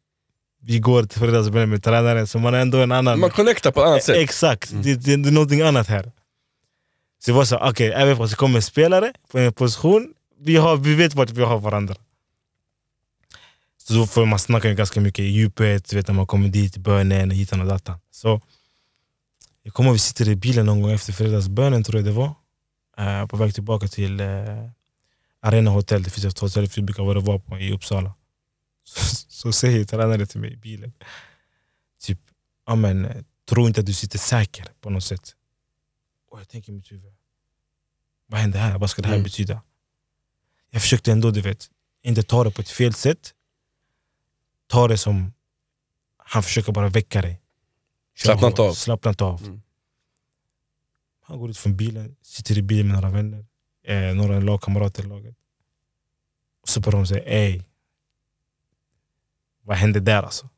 vi 0.61 0.79
går 0.79 1.05
till 1.05 1.21
fredagsbönen 1.21 1.71
med 1.71 1.83
tränaren 1.83 2.27
så 2.27 2.39
man 2.39 2.55
är 2.55 2.59
ändå 2.61 2.79
en 2.79 2.93
annan... 2.93 3.21
Man 3.21 3.31
connectar 3.31 3.71
på 3.73 3.81
ett 3.81 3.87
annat 3.87 4.03
sätt. 4.05 4.17
Exakt, 4.17 4.71
Mm. 4.73 4.83
det, 4.83 4.95
det, 4.95 5.17
det 5.17 5.29
är 5.29 5.33
någonting 5.33 5.61
annat 5.63 5.87
här. 5.89 6.03
Så 7.25 7.31
det 7.31 7.33
var 7.33 7.45
så, 7.45 7.59
okej, 7.59 7.93
även 7.93 8.17
fast 8.17 8.33
det 8.33 8.37
kommer 8.37 8.57
en 8.57 8.63
spelare 8.63 9.13
på 9.33 9.39
en 9.39 9.53
position, 9.53 10.13
vi, 10.45 10.57
har, 10.57 10.77
vi 10.77 10.95
vet 10.95 11.15
vart 11.15 11.31
vi 11.31 11.43
har 11.43 11.59
varandra. 11.59 11.95
Så 13.79 14.07
får 14.07 14.27
man 14.27 14.39
snacka 14.39 14.69
ju 14.69 14.75
ganska 14.75 15.01
mycket 15.01 15.23
i 15.23 15.29
djupet, 15.29 15.93
vet 15.93 16.09
när 16.09 16.15
man 16.15 16.27
kommer 16.27 16.49
dit, 16.49 16.77
bönen, 16.77 17.31
hitan 17.31 17.61
och 17.61 17.67
datan. 17.67 17.99
Så 18.11 18.41
jag 19.63 19.75
kommer 19.75 19.93
vi 19.93 19.99
sitter 19.99 20.29
i 20.29 20.37
bilen 20.37 20.67
någon 20.67 20.83
gång 20.83 20.91
efter 20.91 21.13
fredagsbönen 21.13 21.85
tror 21.85 21.97
jag 21.99 22.05
det 22.05 22.13
var. 22.13 22.35
eh, 22.99 23.27
på 23.27 23.37
väg 23.37 23.55
tillbaka 23.55 23.89
till 23.89 24.21
eh, 24.21 24.27
Arena 25.41 25.71
Hotel, 25.71 26.03
det 26.03 26.11
finns 26.11 26.25
ett 26.25 26.39
hotell 26.39 26.67
vi 26.77 26.83
brukar 26.83 27.03
vara 27.21 27.39
på 27.39 27.59
i 27.59 27.73
Uppsala. 27.73 28.15
Så, 28.85 29.01
så 29.29 29.53
säger 29.53 29.85
tränaren 29.85 30.27
till 30.27 30.41
mig 30.41 30.53
i 30.53 30.57
bilen, 30.57 30.93
typ, 32.03 32.19
amen, 32.67 33.25
tro 33.49 33.67
inte 33.67 33.81
att 33.81 33.87
du 33.87 33.93
sitter 33.93 34.19
säker 34.19 34.67
på 34.81 34.91
något 34.91 35.05
sätt. 35.05 35.35
Och 36.31 36.41
jag 36.41 36.49
tänker 36.49 36.73
i 36.73 36.75
mitt 36.75 36.93
huvud, 36.93 37.13
vad 38.27 38.41
händer 38.41 38.59
här? 38.59 38.79
Vad 38.79 38.91
ska 38.91 39.03
det 39.03 39.09
här 39.09 39.15
Mm. 39.15 39.25
betyda? 39.25 39.63
Jag 40.75 40.83
försökte 40.83 41.13
ändå, 41.13 41.31
du 41.31 41.41
vet, 41.41 41.67
inte 42.03 42.23
ta 42.23 42.45
det 42.45 42.51
på 42.51 42.61
ett 42.63 42.71
fel 42.71 42.95
sätt. 42.95 43.35
Ta 44.67 44.89
det 44.89 44.99
som, 44.99 45.33
han 46.17 46.43
försöker 46.43 46.73
bara 46.73 46.89
väcka 46.89 47.23
dig. 47.23 47.41
Slappna 48.17 48.49
hårt, 48.49 48.59
av. 48.59 48.75
Slappna 48.75 49.09
inte 49.09 49.25
av. 49.25 49.43
Mm. 49.43 49.63
Han 51.23 51.39
går 51.39 51.51
ut 51.51 51.59
från 51.59 51.77
bilen, 51.77 52.17
sitter 52.23 52.59
i 52.59 52.63
bilen 52.63 52.87
med 52.87 52.95
några 52.95 53.11
vänner, 53.11 53.47
eh, 53.87 54.15
några 54.15 54.41
lagkamrater 54.41 55.05
i 55.05 55.07
laget. 55.07 55.37
Och 56.63 56.69
så 56.69 56.81
börjar 56.81 56.99
de 56.99 57.07
säga 57.07 57.25
ey, 57.25 57.63
vad 59.65 59.77
hände 59.77 60.01
där 60.01 60.23
alltså? 60.23 60.49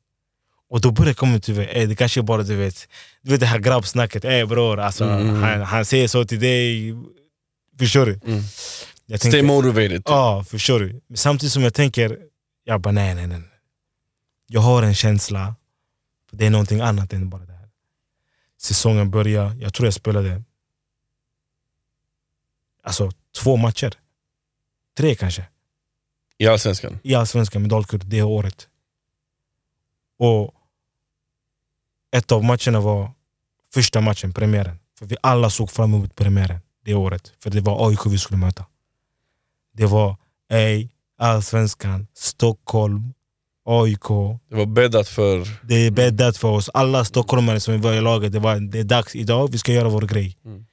Och 0.69 0.81
då 0.81 0.91
börjar 0.91 1.09
jag 1.11 1.17
komma 1.17 1.39
till 1.41 1.55
mig, 1.55 1.67
ey, 1.73 1.87
det 1.87 1.97
kanske 1.97 2.23
bara 2.23 2.43
du 2.43 2.57
vet, 2.57 2.89
du 3.23 3.31
vet 3.31 3.41
det 3.41 3.47
här 3.47 3.59
grabbsnacket, 3.59 4.25
ey 4.25 4.45
bror, 4.47 4.81
alltså, 4.81 5.05
Mm. 5.05 5.43
han, 5.43 5.61
han 5.61 5.85
säger 5.85 6.09
så 6.09 6.25
till 6.25 6.41
dig, 6.41 6.95
förstår 7.79 8.07
du? 8.07 8.21
Mm. 8.27 8.43
Jag 9.07 9.21
Stay 9.21 9.43
motivated. 9.43 9.91
typ. 9.91 10.03
Ja, 10.09 10.45
förstår 10.49 10.81
du? 10.81 11.01
Samtidigt 11.15 11.53
som 11.53 11.63
jag 11.63 11.75
tänker, 11.75 12.19
jag 12.65 12.81
bara 12.81 12.93
nej, 12.93 13.15
nej, 13.15 13.27
nej. 13.27 13.43
Jag 14.47 14.61
har 14.61 14.83
en 14.83 14.95
känsla, 14.95 15.55
det 16.31 16.47
är 16.47 16.51
någonting 16.51 16.81
annat 16.81 17.13
än 17.13 17.31
bara 17.31 17.45
det 17.45 17.53
här. 17.53 17.69
Säsongen 18.61 19.11
börjar, 19.11 19.57
jag 19.61 19.75
tror 19.75 19.87
jag 19.87 19.95
spelade 19.95 20.43
alltså 22.83 23.11
två 23.43 23.57
matcher. 23.57 23.95
Tre 24.97 25.15
kanske, 25.15 25.47
I 26.39 26.47
Allsvenskan. 26.47 26.99
i 27.03 27.15
Allsvenskan 27.15 27.63
med 27.63 27.71
Dalkurd 27.71 28.05
det 28.07 28.23
året. 28.23 28.69
Och 30.19 30.55
ett 32.17 32.33
av 32.33 32.45
matcherna 32.45 32.81
var 32.81 33.11
första 33.75 34.01
matchen, 34.01 34.33
premiären. 34.33 34.79
För 34.99 35.07
vi 35.07 35.17
alla 35.21 35.51
såg 35.51 35.71
fram 35.71 35.95
emot 35.95 36.15
premiären 36.15 36.61
det 36.85 36.95
året. 36.95 37.33
För 37.39 37.51
det 37.51 37.61
var 37.61 37.89
AIK 37.89 38.07
vi 38.07 38.19
skulle 38.19 38.39
möta. 38.39 38.67
Det 39.77 39.87
var 39.87 40.17
ej, 40.49 40.91
Allsvenskan, 41.19 42.07
Stockholm, 42.15 43.15
AIK. 43.65 44.09
Det 44.49 44.57
var 44.57 44.67
bäddat 44.67 45.09
för... 45.09 45.49
Det 45.69 45.75
är 45.75 45.91
bäddat 45.91 46.37
för 46.37 46.49
oss. 46.49 46.71
Alla 46.75 47.05
stockholmare 47.05 47.61
som 47.61 47.81
var 47.81 47.93
i 47.93 48.01
laget, 48.01 48.33
det, 48.33 48.39
var, 48.39 48.57
det 48.61 48.79
är 48.79 48.85
dags 48.85 49.17
idag, 49.17 49.53
vi 49.53 49.59
ska 49.59 49.73
göra 49.73 49.89
vår 49.89 50.03
grej. 50.03 50.39
Mm. 50.45 50.67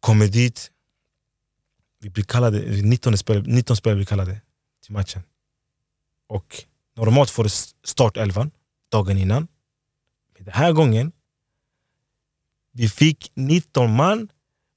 Kommer 0.00 0.26
dit, 0.26 0.70
vi 2.00 2.10
blir 2.10 2.24
kallade, 2.24 2.58
19 2.82 3.18
spelare, 3.18 3.44
19 3.46 3.76
spelare 3.76 3.96
blir 3.96 4.06
kallade 4.06 4.40
till 4.84 4.92
matchen. 4.92 5.22
Och 6.26 6.64
normalt 6.96 7.30
får 7.30 7.44
du 7.44 7.50
startelvan 7.84 8.50
dagen 8.88 9.18
innan. 9.18 9.48
Men 10.34 10.44
den 10.44 10.54
här 10.54 10.72
gången, 10.72 11.12
vi 12.72 12.88
fick 12.88 13.30
19 13.34 13.96
man, 13.96 14.28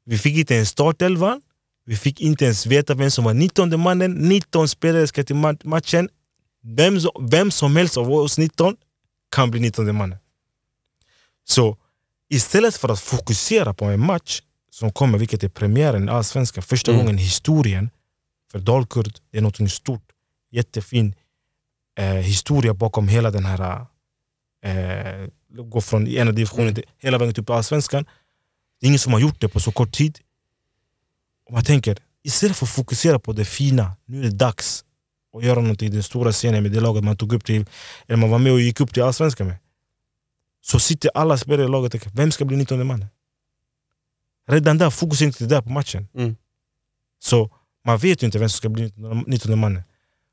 vi 0.05 0.17
fick 0.17 0.37
inte 0.37 0.57
en 0.57 0.65
startelva, 0.65 1.41
vi 1.85 1.95
fick 1.97 2.21
inte 2.21 2.45
ens 2.45 2.65
veta 2.65 2.93
vem 2.93 3.11
som 3.11 3.23
var 3.23 3.33
19 3.33 3.79
mannen, 3.79 4.11
19 4.13 4.67
spelare 4.69 5.07
ska 5.07 5.23
till 5.23 5.35
ma- 5.35 5.61
matchen. 5.67 6.09
Vem, 6.63 6.99
som- 7.01 7.27
vem 7.29 7.51
som 7.51 7.75
helst 7.75 7.97
av 7.97 8.11
oss 8.11 8.37
19 8.37 8.75
kan 9.35 9.51
bli 9.51 9.59
19 9.59 9.95
mannen. 9.95 10.17
Så 11.43 11.77
istället 12.29 12.75
för 12.75 12.89
att 12.89 12.99
fokusera 12.99 13.73
på 13.73 13.85
en 13.85 13.99
match 13.99 14.41
som 14.71 14.91
kommer, 14.91 15.17
vilket 15.17 15.43
är 15.43 15.49
premiären 15.49 16.07
i 16.09 16.11
Allsvenskan, 16.11 16.63
första 16.63 16.91
Mm. 16.91 17.01
gången 17.05 17.19
i 17.19 17.21
historien 17.23 17.89
för 18.51 18.59
Dalkurd, 18.59 19.13
det 19.31 19.37
är 19.37 19.41
något 19.41 19.71
stort, 19.71 20.03
jättefin 20.51 21.15
eh, 21.99 22.05
historia 22.13 22.73
bakom 22.73 23.07
hela 23.07 23.31
den 23.31 23.45
här 23.45 23.85
eh, 24.63 25.27
gå 25.49 25.81
från 25.81 26.07
ena 26.07 26.31
divisionen 26.31 26.75
till 26.75 26.83
hela 26.97 27.17
vägen 27.17 27.29
upp 27.29 27.45
till 27.47 27.55
Allsvenskan. 27.55 28.03
Det 28.79 28.85
är 28.85 28.87
ingen 28.87 28.99
som 28.99 29.13
har 29.13 29.19
gjort 29.19 29.41
det 29.41 29.49
på 29.49 29.59
så 29.59 29.71
kort 29.71 29.91
tid. 29.95 30.19
Och 31.45 31.53
man 31.53 31.63
tänker, 31.63 31.97
istället 32.23 32.57
för 32.57 32.65
att 32.65 32.71
fokusera 32.71 33.19
på 33.19 33.33
det 33.33 33.45
fina, 33.45 33.95
nu 34.05 34.19
är 34.19 34.23
det 34.23 34.35
dags 34.35 34.85
att 35.37 35.43
göra 35.43 35.61
något 35.61 35.81
i 35.81 35.89
den 35.89 36.03
stora 36.03 36.31
scenen 36.31 36.63
med 36.63 36.71
det 36.71 36.79
laget 36.79 37.03
man 37.03 37.17
tog 37.17 37.33
upp 37.33 37.45
till, 37.45 37.65
eller 38.07 38.17
man 38.17 38.29
var 38.29 38.39
med 38.39 38.51
och 38.51 38.61
gick 38.61 38.79
upp 38.79 38.93
till 38.93 39.03
Allsvenskan 39.03 39.47
med. 39.47 39.57
Så 40.61 40.79
sitter 40.79 41.11
alla 41.13 41.37
spelare 41.37 41.65
i 41.65 41.69
laget 41.69 41.93
och 41.93 42.01
tänker, 42.01 42.17
vem 42.17 42.31
ska 42.31 42.45
bli 42.45 42.57
19 42.57 42.87
man? 42.87 43.05
Redan 44.47 44.77
där, 44.77 44.89
fokus 44.89 45.21
är 45.21 45.25
inte 45.25 45.45
där 45.45 45.61
på 45.61 45.69
matchen. 45.69 46.07
Mm. 46.15 46.35
Så 47.19 47.51
man 47.85 47.97
vet 47.97 48.23
ju 48.23 48.25
inte 48.25 48.39
vem 48.39 48.49
som 48.49 48.57
ska 48.57 48.69
bli 48.69 48.93
19 49.27 49.59
mannen. 49.59 49.83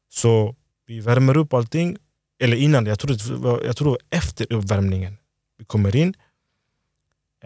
Så 0.08 0.56
vi 0.86 1.00
värmer 1.00 1.36
upp 1.36 1.52
allting, 1.52 1.96
eller 2.40 2.56
innan, 2.56 2.86
jag 2.86 2.98
tror, 2.98 3.10
det 3.10 3.36
var, 3.36 3.60
jag 3.60 3.76
tror 3.76 3.86
det 3.86 3.90
var 3.90 4.18
efter 4.18 4.52
uppvärmningen. 4.52 5.16
Vi 5.58 5.64
kommer 5.64 5.96
in, 5.96 6.14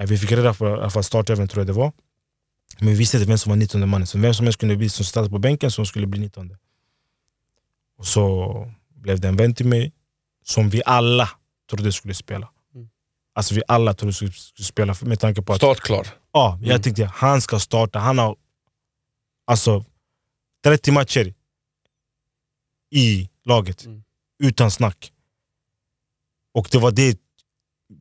vi 0.08 0.18
fick 0.18 0.32
reda 0.32 0.54
på 0.54 1.02
startelvan 1.02 1.48
tror 1.48 1.60
jag 1.60 1.66
det 1.66 1.72
var. 1.72 1.92
Men 2.78 2.88
vi 2.88 2.94
visste 2.94 3.16
inte 3.16 3.28
vem 3.28 3.38
som 3.38 3.50
var 3.50 3.56
19 3.56 3.88
mannen, 3.88 4.06
så 4.06 4.18
vem 4.18 4.34
som 4.34 4.46
helst 4.46 4.60
kunde 4.60 4.76
bli 4.76 4.88
som 4.88 5.04
stod 5.04 5.30
på 5.30 5.38
bänken 5.38 5.70
som 5.70 5.86
skulle 5.86 6.06
bli 6.06 6.20
19. 6.20 6.56
Och 7.98 8.06
så 8.06 8.72
blev 8.94 9.20
det 9.20 9.28
en 9.28 9.36
vän 9.36 9.54
till 9.54 9.66
mig 9.66 9.92
som 10.44 10.70
vi 10.70 10.82
alla 10.86 11.30
trodde 11.70 11.92
skulle 11.92 12.14
spela. 12.14 12.50
Mm. 12.74 12.88
Alltså 13.34 13.54
vi 13.54 13.62
alla 13.68 13.94
trodde 13.94 14.12
skulle 14.12 14.32
spela 14.60 14.94
med 15.02 15.20
tanke 15.20 15.42
på 15.42 15.52
att 15.52 15.58
Startklar. 15.58 16.06
Ja, 16.32 16.58
jag 16.60 16.70
Mm. 16.70 16.82
tänkte 16.82 17.04
han 17.04 17.40
ska 17.40 17.58
starta. 17.58 17.98
Han 17.98 18.18
har 18.18 18.36
alltså 19.44 19.84
30 20.64 20.92
matcher 20.92 21.34
i 22.90 23.28
laget. 23.44 23.84
Mm. 23.84 24.02
Utan 24.38 24.70
snack. 24.70 25.12
Och 26.54 26.68
det 26.70 26.78
var 26.78 26.90
det 26.90 27.18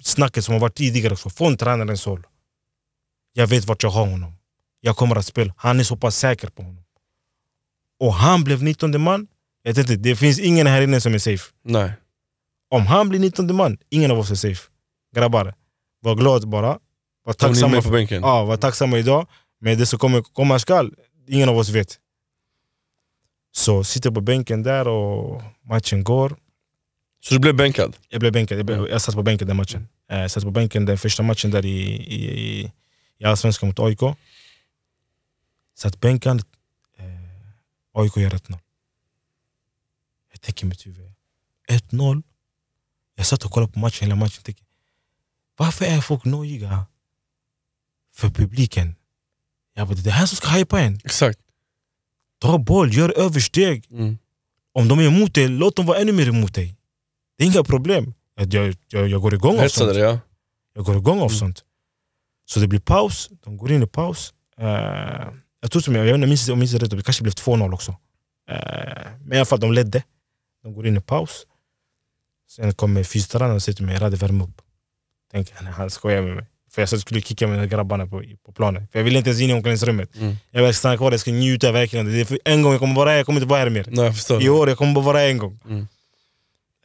snacket 0.01 0.45
som 0.45 0.53
har 0.53 0.59
varit 0.59 0.75
tidigare 0.75 1.13
också. 1.13 1.29
Från 1.29 1.57
tränarens 1.57 2.05
håll. 2.05 2.27
Jag 3.33 3.47
vet 3.47 3.65
vart 3.65 3.83
jag 3.83 3.89
har 3.89 4.05
honom. 4.07 4.34
Jag 4.85 4.95
kommer 4.97 5.15
att 5.15 5.25
spela. 5.25 5.53
Han 5.57 5.79
är 5.79 5.83
så 5.83 5.95
pass 5.97 6.17
säker 6.17 6.47
på 6.47 6.61
honom. 6.63 6.83
Och 7.99 8.13
han 8.13 8.43
blev 8.43 8.63
19 8.63 9.01
man. 9.01 9.27
Jag 9.63 9.75
tänkte, 9.75 9.95
det 9.95 10.15
finns 10.15 10.39
ingen 10.39 10.67
här 10.67 10.81
inne 10.81 11.01
som 11.01 11.13
är 11.13 11.19
safe. 11.19 11.43
Nej. 11.63 11.91
Om 12.69 12.87
han 12.87 13.09
blir 13.09 13.19
19 13.19 13.55
man, 13.55 13.77
ingen 13.89 14.11
av 14.11 14.19
oss 14.19 14.31
är 14.31 14.35
safe. 14.35 14.61
Grabbar, 15.15 15.53
var 16.01 16.15
glad 16.15 16.47
bara. 16.49 16.79
Var 17.25 17.33
tacksamma 17.33 17.81
på 17.81 17.89
bänken? 17.89 18.21
Ja, 18.21 18.45
var 18.45 18.57
tacksamma 18.57 18.97
idag. 18.97 19.27
Men 19.61 19.77
det 19.77 19.85
som 19.85 19.99
kommer 19.99 20.21
komma 20.21 20.59
skall, 20.59 20.93
ingen 21.27 21.49
av 21.49 21.57
oss 21.57 21.69
vet. 21.69 21.99
Så 23.51 23.83
sitter 23.83 24.11
på 24.11 24.21
bänken 24.21 24.63
där 24.63 24.87
och 24.87 25.41
matchen 25.69 26.03
går. 26.03 26.35
Så 27.23 27.33
du 27.33 27.39
blev 27.39 27.55
bänkad? 27.55 27.95
Jag 28.09 28.19
blev 28.19 28.33
bänkad, 28.33 28.59
jag, 28.59 28.65
blev, 28.65 28.77
Mm. 28.79 28.91
jag 28.91 29.01
satt 29.01 29.15
på 29.15 29.23
bänken 29.23 29.47
den 29.47 29.57
matchen. 29.57 29.87
Eh, 30.11 30.19
Jag 30.19 30.31
satt 30.31 30.43
på 30.43 30.51
bänken 30.51 30.85
den 30.85 30.97
första 30.97 31.23
matchen 31.23 31.51
där 31.51 31.65
i, 31.65 31.79
i, 32.17 32.25
i, 32.61 32.71
i 33.19 33.25
Allsvenskan 33.25 33.69
mot 33.69 33.79
AIK. 33.79 33.99
Satt 35.75 35.99
bänkad, 36.01 36.43
eh, 36.97 37.05
AIK 38.01 38.17
gör 38.17 38.29
1-0. 38.33 38.59
Jag 40.31 40.41
tänker 40.41 40.65
i 40.65 40.69
mitt 40.69 40.85
huvud, 40.85 41.13
1-0? 41.69 42.23
Jag 43.15 43.25
satt 43.25 43.45
och 43.45 43.51
kollade 43.51 43.71
på 43.73 43.79
matchen 43.79 44.05
hela 44.07 44.15
matchen 44.15 44.37
och 44.39 44.43
tänkte, 44.45 44.63
varför 45.57 45.85
är 45.85 46.01
folk 46.01 46.25
nojiga 46.25 46.85
för 48.13 48.29
publiken? 48.29 48.95
Jag 49.73 49.87
bara, 49.87 49.95
det 49.95 50.09
är 50.09 50.13
här 50.13 50.25
som 50.25 50.35
ska 50.35 50.47
hypa 50.49 50.81
en. 50.81 50.95
Exakt. 51.03 51.39
Ta 52.39 52.57
boll, 52.57 52.93
gör 52.95 53.19
översteg. 53.19 53.87
Mm. 53.91 54.17
Om 54.73 54.87
de 54.87 54.99
är 54.99 55.07
emot 55.07 55.33
dig, 55.33 55.47
låt 55.47 55.75
dem 55.75 55.85
vara 55.85 55.97
ännu 55.99 56.11
mer 56.11 56.27
emot 56.29 56.53
dig. 56.55 56.75
Det 57.37 57.43
är 57.43 57.47
inga 57.47 57.63
problem. 57.63 58.13
Jag, 58.35 58.53
jag, 58.53 58.75
jag, 58.87 59.07
jag 59.07 59.21
går 59.21 59.33
igång 59.33 59.59
av 59.59 59.67
sånt. 59.67 59.95
ja. 59.97 60.19
Jag 60.73 60.85
går 60.85 60.97
igång 60.97 61.19
av 61.19 61.25
Mm. 61.27 61.39
sånt. 61.39 61.63
Så 62.45 62.59
det 62.59 62.67
blir 62.67 62.79
paus, 62.79 63.29
de 63.43 63.57
går 63.57 63.71
in 63.71 63.83
i 63.83 63.87
paus. 63.87 64.33
Eh, 64.57 65.27
jag 65.65 65.71
tror 65.71 65.81
som 65.81 65.95
jag, 65.95 66.07
jag 66.07 66.19
minns, 66.19 66.47
jag 66.47 66.57
minns 66.57 66.73
rätt, 66.73 66.91
det 66.91 67.03
kanske 67.03 67.23
blev 67.23 67.33
2-0 67.33 67.73
också. 67.73 67.91
Eh, 68.49 68.57
men 69.25 69.33
i 69.33 69.37
alla 69.37 69.45
fall, 69.45 69.59
de 69.59 69.73
ledde. 69.73 70.03
De 70.63 70.73
går 70.73 70.87
in 70.87 70.97
i 70.97 71.01
paus. 71.01 71.47
Sen 72.49 72.73
kommer 72.73 73.03
fystränaren 73.03 73.55
och 73.55 73.63
säger 73.63 73.75
till 73.75 73.85
mig 73.85 73.97
Radde 73.97 74.17
värm 74.17 74.41
upp. 74.41 74.61
Tänker 75.31 75.55
han, 75.55 75.65
han 75.65 75.89
skojar 75.89 76.21
med 76.21 76.35
mig. 76.35 76.45
För 76.71 76.81
jag 76.81 76.89
skulle 76.89 77.21
kicka 77.21 77.47
med 77.47 77.69
grabbarna 77.69 78.07
på, 78.07 78.23
på 78.45 78.51
planen. 78.51 78.87
För 78.91 78.99
jag 78.99 79.03
ville 79.03 79.17
inte 79.17 79.29
ens 79.29 79.41
in 79.41 79.49
i 79.49 79.53
omklädningsrummet. 79.53 80.15
Mm. 80.15 80.35
Jag 80.51 80.63
vill 80.63 80.73
stanna 80.73 80.97
kvar, 80.97 81.11
jag 81.11 81.19
ska 81.19 81.31
njuta 81.31 81.71
verkligen. 81.71 82.05
Det 82.05 82.21
är 82.21 82.25
för 82.25 82.39
en 82.45 82.61
gång 82.61 82.71
jag 82.71 82.79
kommer 82.79 82.95
vara 82.95 83.09
här, 83.09 83.17
jag 83.17 83.25
kommer 83.25 83.39
inte 83.39 83.49
vara 83.49 83.59
här 83.59 83.69
mer. 83.69 83.85
Nej, 83.87 84.13
jag. 84.29 84.43
I 84.43 84.49
år, 84.49 84.69
jag 84.69 84.77
kommer 84.77 84.93
bara 84.93 85.05
vara 85.05 85.17
här 85.17 85.29
en 85.29 85.37
gång. 85.37 85.59
Mm. 85.65 85.87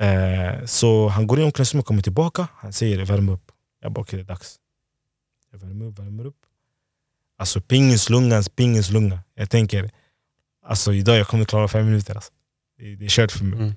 Eh, 0.01 0.65
så 0.67 1.09
han 1.09 1.27
går 1.27 1.39
in 1.39 1.45
i 1.45 1.47
omklädningsrummet, 1.47 1.87
kommer 1.87 2.03
tillbaka, 2.03 2.49
han 2.57 2.73
säger 2.73 3.05
värm 3.05 3.29
upp. 3.29 3.53
Jag 3.81 3.93
bara 3.93 4.01
okej 4.01 4.17
det 4.17 4.23
är 4.23 4.35
dags. 4.35 4.57
Jag 5.53 5.59
värmer 5.59 5.87
upp, 5.87 5.99
värmer 5.99 6.27
upp. 6.27 6.40
Alltså 7.41 7.61
pingislungans 7.61 8.49
pingislunga. 8.49 9.19
Jag 9.35 9.51
tänker, 9.51 9.91
alltså 10.67 10.93
idag 10.93 11.19
jag 11.19 11.29
kommer 11.29 11.45
klara 11.45 11.69
fem 11.69 11.87
minuter. 11.87 12.15
Alltså. 12.15 12.33
Det, 12.79 12.97
det 12.97 13.05
är 13.05 13.09
kört 13.09 13.33
för 13.33 13.45
mig. 13.45 13.59
Mm. 13.59 13.75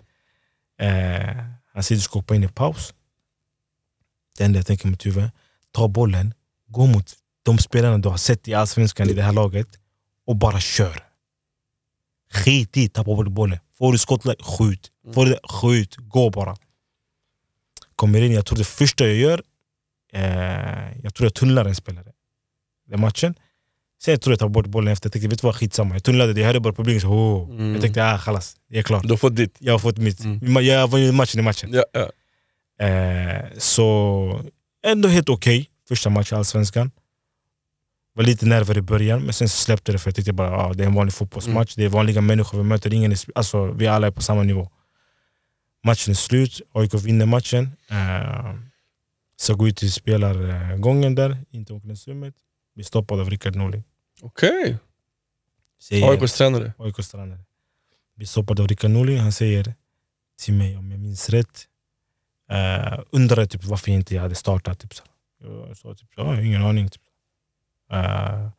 Eh, 0.80 1.46
han 1.74 1.84
säger 1.84 2.00
du 2.00 2.04
ska 2.04 2.20
hoppa 2.20 2.36
in 2.36 2.44
i 2.44 2.48
paus. 2.48 2.94
Det 4.38 4.44
enda 4.44 4.60
jag 4.60 4.68
tänker 4.68 4.88
i 4.88 4.92
mitt 4.92 5.06
huvud, 5.06 5.30
ta 5.72 5.88
bollen, 5.88 6.34
gå 6.68 6.86
mot 6.86 7.14
de 7.44 7.58
spelarna 7.58 7.98
du 7.98 8.10
har 8.10 8.18
sett 8.18 8.48
i 8.48 8.54
Allsvenskan 8.54 9.10
i 9.10 9.14
det 9.14 9.24
här 9.24 9.34
laget 9.34 9.68
och 10.26 10.36
bara 10.36 10.60
kör. 10.60 11.04
Skit 12.32 12.78
i 12.78 12.90
tappa 12.90 13.16
bort 13.16 13.28
bollen. 13.28 13.60
Får 13.78 13.92
du 13.92 13.98
skottläge, 13.98 14.44
skjut. 14.44 14.92
Får 15.14 15.26
du, 15.26 15.40
skjut, 15.44 15.96
gå 15.96 16.30
bara. 16.30 16.58
Kommer 17.96 18.22
in, 18.22 18.32
jag 18.32 18.46
tror 18.46 18.58
det 18.58 18.64
första 18.64 19.08
jag 19.08 19.16
gör, 19.16 19.44
eh, 20.14 21.02
jag 21.04 21.14
tror 21.14 21.26
jag 21.26 21.34
tunnlar 21.34 21.66
en 21.66 21.76
spelare. 21.76 22.12
Den 22.86 23.00
matchen. 23.00 23.36
Sen 24.06 24.12
jag 24.12 24.22
tror 24.22 24.32
jag 24.32 24.40
tar 24.40 24.50
bort 24.50 24.66
bollen 24.66 24.94
efter, 24.94 25.08
jag 25.08 25.14
tänkte 25.14 25.28
vet 25.28 25.42
du 25.42 25.48
vad, 25.48 25.56
skitsamma. 25.56 25.96
Jag 25.96 26.04
tunnlade, 26.04 26.40
jag 26.40 26.48
hörde 26.48 26.60
bara 26.60 26.74
publiken 26.74 27.02
så 27.02 27.08
oh. 27.08 27.50
Mm. 27.50 27.74
Jag 27.74 27.82
tänkte 27.82 28.06
ah, 28.06 28.18
khalas, 28.18 28.56
jag 28.68 28.80
är 28.80 28.84
klar. 28.84 29.02
Du 29.04 29.10
har 29.10 29.18
fått 29.18 29.36
ditt. 29.36 29.56
Jag 29.60 29.74
har 29.74 29.80
fått 29.80 29.98
mitt. 29.98 30.24
Mm. 30.24 30.66
Jag 30.66 30.88
var 30.88 31.00
ju 31.00 31.12
matchen 31.12 31.40
i 31.40 31.44
matchen. 31.44 31.74
Ja, 31.74 31.84
ja. 31.92 32.10
Eh, 32.86 33.46
så 33.58 34.42
ändå 34.86 35.10
helt 35.10 35.30
okej. 35.30 35.70
Första 35.88 36.10
matchen 36.10 36.36
i 36.36 36.40
Allsvenskan. 36.40 36.92
Var 38.16 38.24
lite 38.24 38.46
nerver 38.46 38.78
i 38.78 38.82
början, 38.82 39.22
men 39.22 39.34
sen 39.34 39.50
släppte 39.50 39.92
det 39.92 40.00
för 40.00 40.10
jag 40.10 40.16
tyckte 40.16 40.34
bara 40.34 40.58
ah, 40.58 40.74
det 40.74 40.84
är 40.84 40.88
en 40.88 40.94
vanlig 40.94 41.14
fotbollsmatch. 41.14 41.76
Det 41.76 41.84
är 41.84 41.90
vanliga 41.90 42.22
människor 42.22 42.58
vi 42.58 42.64
möter. 42.64 42.94
Ingen 42.94 43.12
är, 43.12 43.20
alltså, 43.36 43.72
vi 43.72 43.88
alla 43.88 44.08
är 44.08 44.12
på 44.12 44.22
samma 44.22 44.44
nivå. 44.44 44.70
Matchen 45.86 46.12
är 46.12 46.16
slut, 46.16 46.62
AIK 46.74 46.94
vinner 46.94 47.26
matchen. 47.26 47.72
Eh, 47.90 48.54
så 49.36 49.56
går 49.56 49.68
ut 49.68 49.78
till 49.78 49.92
spelargången 49.92 51.16
där, 51.16 51.38
inte 51.52 51.74
omklädningsrummet. 51.74 52.34
Blir 52.76 52.86
stoppad 52.86 53.20
av 53.20 53.30
Rickard 53.30 53.56
Norling. 53.56 53.84
Okej. 54.22 54.78
Säger- 55.82 56.10
AIKs 56.12 56.34
tränare. 56.38 56.74
AIKs 56.78 57.10
tränare. 57.12 57.40
Blir 58.16 58.28
stoppad 58.28 58.60
av 58.60 58.68
Rickard 58.68 58.92
Norling. 58.92 59.18
Han 59.20 59.32
säger 59.32 59.74
till 60.42 60.54
mig, 60.54 60.78
om 60.78 60.92
jag 60.92 61.00
minns 61.00 61.30
rätt, 61.30 61.68
uh, 62.52 63.00
undrade 63.12 63.48
typ 63.48 63.64
varför 63.64 63.92
inte 63.92 64.16
jag 64.16 64.22
hade 64.22 64.36
startat. 64.36 64.80
Typ, 64.80 64.94
så. 64.94 65.04
Jag 65.40 65.78
sa 65.78 65.96
typ, 65.96 66.18
har 66.18 66.42
ingen 66.42 66.64
aning. 66.64 66.90
Typ. 66.90 67.02
Uh, 67.94 68.50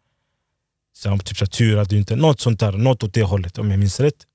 så 0.92 1.08
han 1.08 1.18
typ 1.18 1.36
så 1.36 1.46
tur 1.46 1.78
att 1.78 1.88
du 1.90 1.96
inte, 1.98 2.16
något 2.16 2.40
sånt 2.40 2.60
där, 2.60 2.72
något 2.72 3.02
åt 3.02 3.14
det 3.14 3.22
hållet 3.22 3.58
om 3.58 3.70
jag 3.70 3.78
minns 3.80 4.00
rätt. 4.00 4.26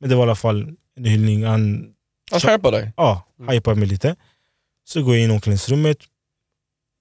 Men 0.00 0.10
det 0.10 0.16
var 0.16 0.22
i 0.22 0.26
alla 0.26 0.34
fall 0.36 0.76
en 0.96 1.04
hyllning. 1.04 1.44
Han 1.44 1.94
skärper 2.32 2.70
dig. 2.72 2.92
ja, 2.96 3.26
Mm. 3.38 3.54
hypar 3.54 3.74
mig 3.74 3.88
lite. 3.88 4.16
Så 4.84 5.02
går 5.02 5.14
jag 5.14 5.24
in 5.24 5.30
i 5.30 5.34
omklädningsrummet. 5.34 5.98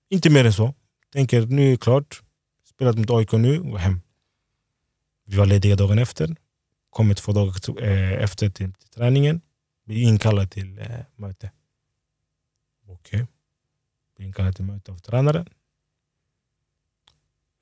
Inte 0.10 0.30
mer 0.30 0.46
än 0.46 0.54
så. 0.54 0.74
Tänker 1.14 1.42
nu 1.46 1.68
är 1.68 1.72
det 1.72 1.78
klart. 1.78 2.22
Spelat 2.76 2.98
mot 2.98 3.10
AIK 3.10 3.32
nu, 3.32 3.62
gå 3.62 3.78
hem. 3.78 4.02
Vi 5.26 5.38
var 5.38 5.46
lediga 5.46 5.76
dagen 5.76 6.00
efter. 6.00 6.36
Kommer 6.90 7.14
två 7.16 7.32
dagar 7.32 7.84
eh, 7.84 8.24
efter 8.24 8.50
till, 8.50 8.74
till 8.74 8.90
träningen. 8.90 9.42
Blir 9.86 10.04
inkallad 10.04 10.52
till 10.52 10.80
eh, 10.80 11.00
möte. 11.16 11.52
Okej. 12.88 13.28
Blir 14.16 14.28
inkallad 14.28 14.56
till 14.56 14.66
möte 14.66 14.92
av 14.92 14.98
tränaren. 14.98 15.48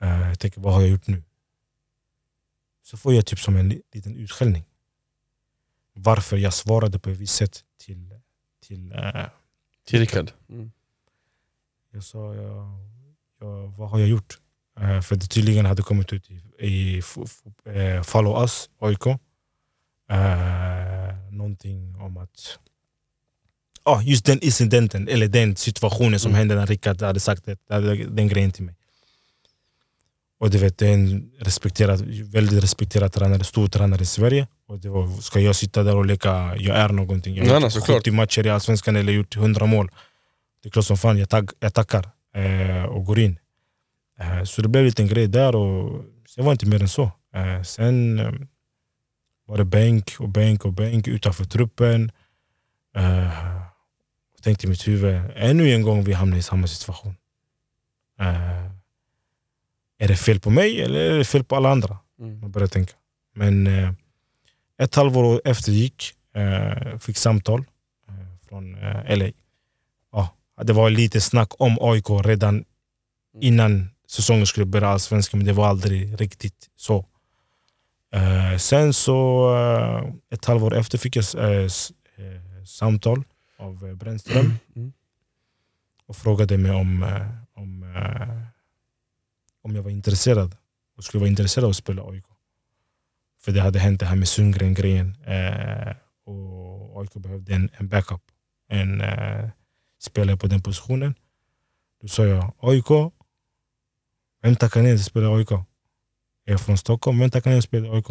Eh, 0.02 0.28
jag 0.30 0.40
tänker, 0.40 0.62
vad 0.62 0.74
har 0.74 0.82
jag 0.82 0.90
gjort 0.90 1.08
nu? 1.08 1.24
Så 2.84 2.98
får 2.98 3.14
jag 3.14 3.26
typ 3.26 3.40
som 3.40 3.56
en 3.56 3.70
li- 3.70 3.82
liten 3.92 4.16
utskällning 4.16 4.64
varför 5.94 6.38
jag 6.38 6.54
svarade 6.54 7.00
på 7.00 7.10
ett 7.10 7.18
visst 7.18 7.36
sätt 7.36 7.66
till, 7.78 8.20
till 8.60 8.92
eh, 8.92 9.26
Till 9.86 10.00
Rickard. 10.00 10.32
Mm. 10.50 10.72
jag 11.92 12.04
sa, 12.04 12.36
jag, 12.36 12.68
jag, 13.40 13.68
vad 13.68 13.90
har 13.90 14.00
jag 14.00 14.08
gjort? 14.10 14.41
Eh, 14.80 15.02
för 15.02 15.16
det 15.16 15.28
tydligen 15.28 15.66
hade 15.66 15.82
kommit 15.84 16.14
ut 16.14 16.32
i, 16.32 16.66
i 16.68 16.98
eh, 17.66 18.02
Follow 18.04 18.42
Us, 18.42 18.70
AIK. 18.82 19.06
Eh, 20.12 21.32
någonting 21.32 21.96
om 22.02 22.18
att 22.18 22.58
Ja, 23.86 24.02
just 24.02 24.26
den 24.26 24.40
incidenten, 24.40 25.08
eller 25.08 25.28
den 25.28 25.56
situationen 25.56 26.20
som 26.20 26.32
Mm. 26.32 26.38
hände 26.40 26.56
när 26.56 26.66
Rickard 26.68 27.02
hade 27.02 27.20
sagt 27.20 27.46
det, 27.46 27.58
den 28.10 28.28
grejen 28.28 28.52
till 28.52 28.64
mig. 28.64 28.76
Och 30.40 30.50
du 30.50 30.58
vet, 30.58 30.78
det 30.78 30.88
är 30.88 30.94
en 30.94 31.32
respekterad, 31.40 32.02
väldigt 32.32 32.64
respekterad 32.64 33.14
tränare, 33.14 33.44
stor 33.44 33.68
tränare 33.68 34.02
i 34.02 34.06
Sverige. 34.06 34.48
Och 34.68 34.80
det 34.80 34.90
var, 34.90 35.22
ska 35.22 35.40
jag 35.40 35.56
sitta 35.56 35.84
där 35.84 35.96
och 35.96 36.06
leka, 36.06 36.56
jag 36.58 36.78
är 36.78 36.90
någonting. 36.90 37.36
Jag 37.36 37.46
har 37.54 37.62
gjort 37.62 37.72
såklart. 37.72 37.98
70 37.98 38.12
matcher 38.12 38.46
i 38.46 38.50
Allsvenskan 38.50 38.96
eller 38.96 39.14
gjort 39.14 39.36
100 39.36 39.66
mål. 39.66 39.92
Det 40.64 40.70
är 40.70 40.72
klart 40.72 40.86
som 40.86 40.98
fan 40.98 41.18
jag, 41.18 41.30
tagg, 41.30 41.50
jag 41.60 41.74
tackar 41.74 42.10
eh, 42.36 42.84
och 42.84 43.06
går 43.06 43.20
in. 43.20 43.38
Eh, 44.22 44.44
så 44.44 44.62
det 44.62 44.68
blev 44.68 44.82
en 44.82 44.86
liten 44.86 45.08
grej 45.08 45.28
där 45.28 45.56
och 45.56 46.06
sen 46.28 46.46
var 46.46 46.52
det 46.52 46.54
inte 46.54 46.66
mer 46.66 46.82
än 46.82 46.90
så. 46.90 47.12
Eh, 47.34 47.62
sen 47.64 48.20
eh, 48.20 48.32
var 49.46 49.58
det 49.58 49.66
bänk 49.66 50.16
och 50.20 50.30
bänk 50.30 50.66
och 50.66 50.74
bänk 50.74 51.08
utanför 51.08 51.46
truppen. 51.46 52.12
Jag 52.94 54.44
tänkte 54.44 54.68
i 54.68 54.70
mitt 54.70 54.88
huvud, 54.88 55.22
ännu 55.36 55.70
en 55.70 55.82
gång 55.82 56.04
vi 56.04 56.14
hamnar 56.14 56.38
i 56.38 56.42
samma 56.42 56.68
situation. 56.68 57.16
Är 60.00 60.08
det 60.08 60.16
fel 60.16 60.40
på 60.40 60.50
mig 60.50 60.82
eller 60.82 61.00
är 61.00 61.18
det 61.18 61.26
fel 61.26 61.44
på 61.44 61.56
alla 61.56 61.70
andra? 61.70 61.98
Mm. 62.20 62.40
Man 62.40 62.52
började 62.52 62.74
tänka. 62.74 62.94
Men 63.36 63.68
ett 64.78 64.96
halvår 64.96 65.42
efter 65.46 65.72
gick, 65.72 66.14
fick 67.00 67.18
samtal 67.18 67.64
från 68.50 68.78
LA. 69.10 69.32
Ja, 70.12 70.36
det 70.64 70.74
var 70.74 70.90
lite 70.90 71.22
snack 71.22 71.62
om 71.62 71.78
AIK 71.82 72.10
redan 72.10 72.66
innan 73.42 73.90
säsongen 74.12 74.48
skulle 74.48 74.66
börja 74.66 74.88
allsvenskan, 74.88 75.38
men 75.40 75.48
det 75.48 75.54
var 75.54 75.68
aldrig 75.68 76.22
riktigt 76.22 76.70
så. 76.76 77.06
Eh, 78.14 78.58
sen 78.58 78.94
så, 78.94 79.50
eh, 79.56 80.14
ett 80.30 80.46
halvår 80.46 80.76
efter 80.78 80.98
fick 80.98 81.16
jag 81.16 81.26
eh, 81.38 81.62
eh, 81.66 82.64
samtal 82.66 83.24
av 83.60 83.88
eh, 83.88 83.94
Brännström 83.96 84.54
Mm. 84.76 84.94
och 86.06 86.16
frågade 86.16 86.58
mig 86.58 86.72
om, 86.72 87.04
om, 87.56 87.96
om 89.64 89.76
jag 89.76 89.84
var 89.84 89.92
intresserad 89.92 90.56
och 90.98 91.04
skulle 91.04 91.20
vara 91.20 91.30
intresserad 91.30 91.64
av 91.66 91.70
att 91.70 91.76
spela 91.76 92.04
AIK. 92.04 92.26
För 93.42 93.52
det 93.52 93.62
hade 93.62 93.80
hänt 93.80 94.00
det 94.00 94.06
här 94.06 94.16
med 94.16 94.28
Sundgren-grejen 94.28 95.16
och 96.26 97.02
AIK 97.02 97.14
behövde 97.14 97.54
en, 97.54 97.70
en 97.74 97.88
backup, 97.88 98.22
en 98.70 99.04
spelare 100.00 100.38
på 100.38 100.48
den 100.48 100.62
positionen. 100.62 101.16
Då 102.02 102.08
sa 102.08 102.26
jag 102.26 102.54
AIK, 102.60 103.14
vem 104.42 104.56
tackar 104.56 104.82
ner 104.82 104.90
till 104.90 105.00
att 105.00 105.06
spela 105.06 105.36
AIK? 105.36 105.52
Jag 105.52 106.54
är 106.54 106.58
från 106.58 106.78
Stockholm, 106.78 107.20
vem 107.20 107.32
tackar 107.32 107.52
ner 107.52 107.56
till 107.56 107.60
att 107.60 107.84
spela 107.84 107.96
AIK? 107.96 108.08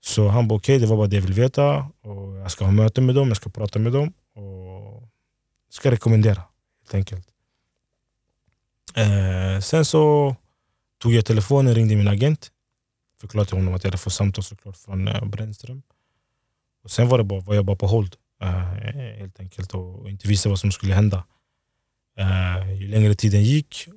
Så 0.00 0.28
han 0.28 0.48
bara 0.48 0.56
okej, 0.56 0.78
det 0.78 0.86
var 0.86 0.96
bara 0.96 1.06
det 1.06 1.16
jag 1.16 1.22
ville 1.22 1.42
veta 1.42 1.76
och 2.00 2.36
jag 2.36 2.50
ska 2.50 2.64
ha 2.64 2.72
möte 2.72 3.00
med 3.00 3.14
dem, 3.14 3.28
jag 3.28 3.36
ska 3.36 3.50
prata 3.50 3.78
med 3.78 3.92
dem 3.92 4.12
och 4.34 5.08
ska 5.70 5.90
rekommendera 5.90 6.42
helt 6.80 6.94
enkelt. 6.94 7.28
Eh, 8.94 9.60
sen 9.60 9.84
så 9.84 10.36
tog 10.98 11.12
jag 11.12 11.24
telefonen, 11.24 11.74
ringde 11.74 11.96
min 11.96 12.08
agent. 12.08 12.50
Förklarade 13.20 13.48
till 13.48 13.58
honom 13.58 13.74
att 13.74 13.84
jag 13.84 13.90
hade 13.90 13.98
fått 13.98 14.12
samtal 14.12 14.44
såklart 14.44 14.76
från 14.76 15.08
eh, 15.08 15.24
Brännström. 15.24 15.82
Och 16.84 16.90
sen 16.90 17.08
var, 17.08 17.18
det 17.18 17.24
bara, 17.24 17.40
var 17.40 17.54
jag 17.54 17.64
bara 17.64 17.76
på 17.76 17.86
hold 17.86 18.16
eh, 18.42 18.48
helt 19.18 19.40
enkelt 19.40 19.74
och, 19.74 20.00
och 20.00 20.10
inte 20.10 20.28
visste 20.28 20.48
vad 20.48 20.58
som 20.58 20.72
skulle 20.72 20.94
hända. 20.94 21.24
Eh, 22.18 22.80
ju 22.80 22.88
längre 22.88 23.14
tiden 23.14 23.42
gick, 23.42 23.88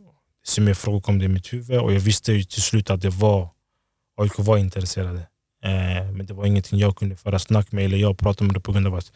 så 0.43 0.61
mer 0.61 0.73
frågor 0.73 1.01
kom 1.01 1.19
det 1.19 1.25
i 1.25 1.27
mitt 1.27 1.53
huvud 1.53 1.79
och 1.79 1.93
jag 1.93 1.99
visste 1.99 2.33
ju 2.33 2.43
till 2.43 2.61
slut 2.61 2.89
att 2.89 3.01
det 3.01 3.09
var 3.09 3.49
AIK 4.17 4.33
var 4.37 4.57
intresserade. 4.57 5.19
Eh, 5.63 6.11
men 6.11 6.25
det 6.25 6.33
var 6.33 6.45
ingenting 6.45 6.79
jag 6.79 6.95
kunde 6.95 7.15
föra 7.15 7.39
snack 7.39 7.71
med 7.71 7.85
eller 7.85 7.97
jag 7.97 8.17
pratade 8.17 8.45
med 8.45 8.55
det 8.55 8.59
på 8.59 8.71
grund 8.71 8.87
av 8.87 8.95
att 8.95 9.11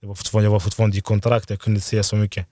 det 0.00 0.06
var 0.06 0.14
fortfarande, 0.14 0.46
jag 0.46 0.52
var 0.52 0.60
fortfarande 0.60 0.98
i 0.98 1.00
kontrakt, 1.00 1.50
jag 1.50 1.60
kunde 1.60 1.76
inte 1.78 1.88
säga 1.88 2.02
så 2.02 2.16
mycket. 2.16 2.46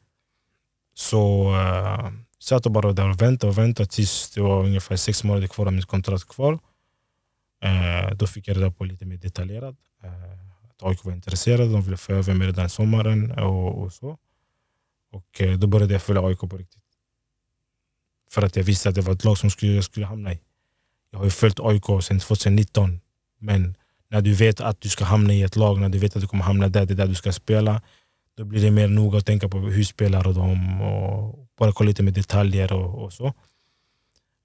Så 0.94 1.52
eh, 1.54 2.10
satt 2.38 2.64
jag 2.64 2.72
bara 2.72 2.92
där 2.92 3.10
och 3.10 3.22
väntade 3.22 3.50
och 3.50 3.58
väntade 3.58 3.88
tills 3.88 4.30
det 4.30 4.40
var 4.40 4.64
ungefär 4.64 4.96
sex 4.96 5.24
månader 5.24 5.46
kvar 5.48 5.66
av 5.66 5.72
mitt 5.72 5.86
kontrakt 5.86 6.28
kvar. 6.28 6.58
Eh, 7.62 8.14
då 8.14 8.26
fick 8.26 8.48
jag 8.48 8.56
reda 8.56 8.70
på 8.70 8.84
lite 8.84 9.04
mer 9.04 9.16
detaljerat 9.16 9.76
eh, 10.04 10.70
att 10.70 10.82
AIK 10.82 11.04
var 11.04 11.12
intresserade, 11.12 11.72
de 11.72 11.82
ville 11.82 11.96
få 11.96 12.12
över 12.12 12.34
mig 12.34 12.46
redan 12.48 12.68
sommaren 12.68 13.30
och, 13.32 13.82
och 13.82 13.92
så. 13.92 14.18
Och 15.12 15.40
eh, 15.40 15.58
då 15.58 15.66
började 15.66 15.92
jag 15.92 16.02
följa 16.02 16.22
AIK 16.22 16.40
på 16.40 16.56
riktigt. 16.56 16.82
För 18.30 18.42
att 18.42 18.56
jag 18.56 18.64
visste 18.64 18.88
att 18.88 18.94
det 18.94 19.00
var 19.00 19.12
ett 19.12 19.24
lag 19.24 19.38
som 19.38 19.50
skulle, 19.50 19.72
jag 19.72 19.84
skulle 19.84 20.06
hamna 20.06 20.32
i. 20.32 20.40
Jag 21.10 21.18
har 21.18 21.24
ju 21.24 21.30
följt 21.30 21.60
AIK 21.60 21.84
sedan 22.02 22.20
2019. 22.20 23.00
Men 23.38 23.74
när 24.10 24.20
du 24.20 24.34
vet 24.34 24.60
att 24.60 24.80
du 24.80 24.88
ska 24.88 25.04
hamna 25.04 25.34
i 25.34 25.42
ett 25.42 25.56
lag, 25.56 25.80
när 25.80 25.88
du 25.88 25.98
vet 25.98 26.16
att 26.16 26.22
du 26.22 26.28
kommer 26.28 26.44
hamna 26.44 26.68
där, 26.68 26.86
det 26.86 26.94
är 26.94 26.96
där 26.96 27.06
du 27.06 27.14
ska 27.14 27.32
spela. 27.32 27.82
Då 28.36 28.44
blir 28.44 28.62
det 28.62 28.70
mer 28.70 28.88
noga 28.88 29.18
att 29.18 29.26
tänka 29.26 29.48
på 29.48 29.58
hur 29.58 29.84
spelar 29.84 30.24
de 30.24 30.80
och 30.82 31.38
bara 31.58 31.72
kolla 31.72 31.88
lite 31.88 32.02
med 32.02 32.14
detaljer 32.14 32.72
och, 32.72 33.04
och 33.04 33.12
så. 33.12 33.34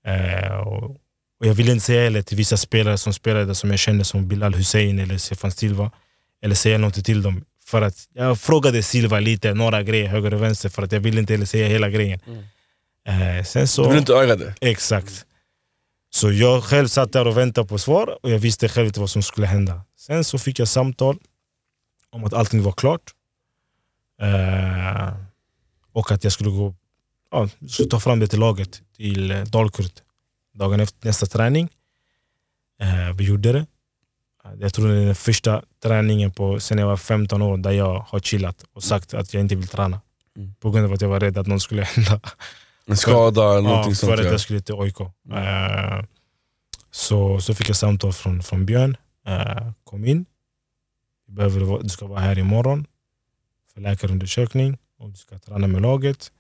Eh, 0.06 0.58
och, 0.58 0.84
och 1.40 1.48
jag 1.48 1.54
vill 1.54 1.70
inte 1.70 1.86
säga 1.86 2.04
heller 2.04 2.22
till 2.22 2.38
vissa 2.38 2.58
spelare 2.58 2.98
som 2.98 3.14
spelade 3.14 3.56
som 3.56 3.70
jag 3.70 3.80
kände 3.80 4.04
som 4.04 4.28
Bilal 4.28 4.54
Hussein 4.54 5.00
eller 5.00 5.18
Stefan 5.18 5.52
Silva 5.52 5.92
eller 6.42 6.56
säga 6.56 6.78
något 6.78 7.06
till 7.06 7.22
dem. 7.22 7.46
För 7.66 7.82
att 7.82 8.08
jag 8.14 8.40
frågade 8.40 8.84
Silva 8.84 9.20
lite, 9.20 9.54
några 9.54 9.84
grejer 9.84 10.08
höger 10.08 10.34
och 10.34 10.42
vänster 10.42 10.70
för 10.70 10.84
att 10.84 10.92
jag 10.92 11.00
ville 11.00 11.20
inte 11.20 11.34
heller 11.34 11.46
säga 11.46 11.68
hela 11.68 11.90
grejen. 11.90 12.20
Mm. 12.28 12.44
Eh, 13.08 13.44
sen 13.46 13.68
så, 13.68 13.84
Du 13.84 13.90
vill 13.90 13.98
inte 13.98 14.14
öga 14.14 14.36
det? 14.36 14.54
Exakt. 14.62 15.26
Så 16.10 16.32
jag 16.32 16.64
själv 16.64 16.88
satt 16.88 17.14
där 17.14 17.28
och 17.28 17.38
väntade 17.38 17.68
på 17.68 17.78
svar 17.78 18.18
och 18.24 18.30
jag 18.30 18.40
visste 18.40 18.70
själv 18.70 18.88
inte 18.88 19.00
vad 19.00 19.10
som 19.10 19.24
skulle 19.24 19.48
hända. 19.48 19.82
Sen 19.98 20.24
så 20.24 20.38
fick 20.40 20.60
jag 20.60 20.68
samtal 20.68 21.18
om 22.10 22.24
att 22.24 22.34
allting 22.34 22.64
var 22.64 22.72
klart. 22.72 23.02
Eh, 24.22 25.14
och 25.94 26.12
att 26.12 26.24
jag 26.24 26.34
skulle 26.34 26.50
gå 26.50 26.76
ja, 27.32 27.50
skulle 27.70 27.90
ta 27.90 28.00
fram 28.00 28.20
det 28.20 28.28
till 28.28 28.40
laget, 28.40 28.82
till 28.96 29.32
eh, 29.32 29.42
Dalkurd. 29.44 29.92
Dagen 30.54 30.80
efter 30.80 31.08
nästa 31.08 31.26
träning. 31.26 31.70
Eh, 32.82 33.16
vi 33.16 33.24
gjorde 33.24 33.52
det. 33.52 33.60
Eh, 34.46 34.52
Jag 34.60 34.74
tror 34.74 34.88
det 34.88 35.02
är 35.02 35.06
den 35.06 35.16
första 35.16 35.64
träningen 35.84 36.32
på, 36.32 36.60
sen 36.60 36.78
jag 36.78 36.88
var 36.88 36.98
15 36.98 37.42
år 37.42 37.58
där 37.58 37.72
jag 37.72 38.00
har 38.00 38.20
chillat 38.20 38.66
och 38.74 38.84
sagt 38.84 39.14
att 39.14 39.34
jag 39.34 39.42
inte 39.42 39.56
vill 39.56 39.68
träna. 39.68 40.02
Mm. 40.38 40.54
På 40.60 40.72
grund 40.72 40.86
av 40.86 40.94
att 40.94 41.02
jag 41.02 41.10
var 41.10 41.20
rädd 41.20 41.38
att 41.38 41.48
något 41.48 41.62
skulle 41.62 41.84
hända. 41.84 42.22
En 42.92 42.98
skada 42.98 43.42
eller 43.44 43.56
Ja, 43.56 43.62
någonting 43.62 43.96
för 43.96 44.08
sånt? 44.08 44.20
att 44.20 44.26
Ja. 44.26 44.32
jag 44.32 44.40
skulle 44.42 44.62
till 44.62 44.76
AIK. 44.80 45.00
Eh, 45.32 46.06
så, 46.92 47.42
så 47.42 47.54
fick 47.56 47.70
jag 47.70 47.76
samtal 47.76 48.14
från, 48.14 48.44
från 48.44 48.66
Björn. 48.66 48.98
Eh, 49.28 49.72
kom 49.84 50.06
in. 50.06 50.26
Du, 51.28 51.34
behöver, 51.34 51.84
du 51.84 51.90
ska 51.90 52.08
vara 52.08 52.20
här 52.20 52.40
imorgon 52.40 52.86
för 53.74 53.82
läkarundersökning 53.82 54.78
och 55.00 55.10
du 55.10 55.16
ska 55.18 55.40
träna 55.40 55.68
med 55.68 55.82
laget. 55.82 56.32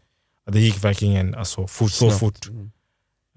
Ja, 0.45 0.52
Det 0.52 0.60
gick 0.60 0.84
verkligen 0.84 1.36
alltså, 1.36 1.68
fort, 1.68 1.91
så 1.91 2.12
fort. 2.12 2.47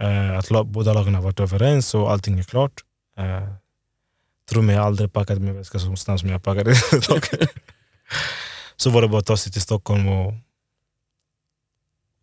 Eh, 0.01 0.39
att 0.39 0.51
la, 0.51 0.65
båda 0.65 0.93
lagen 0.93 1.15
har 1.15 1.23
varit 1.23 1.41
överens 1.41 1.95
och 1.95 2.11
allting 2.13 2.39
är 2.39 2.43
klart. 2.43 2.85
Eh, 3.19 3.49
tro 4.51 4.63
mig, 4.63 4.75
jag 4.75 4.83
har 4.83 4.87
aldrig 4.87 5.13
packat 5.13 5.39
min 5.41 5.55
väska 5.57 5.79
så 5.79 5.97
snabbt 5.97 6.21
som 6.21 6.29
jag 6.31 6.43
packade. 6.43 6.75
Så 8.77 8.91
var 8.91 9.03
det 9.03 9.09
bara 9.09 9.19
att 9.19 9.27
ta 9.27 9.37
sig 9.37 9.53
till 9.53 9.63
Stockholm 9.63 10.09
och, 10.09 10.35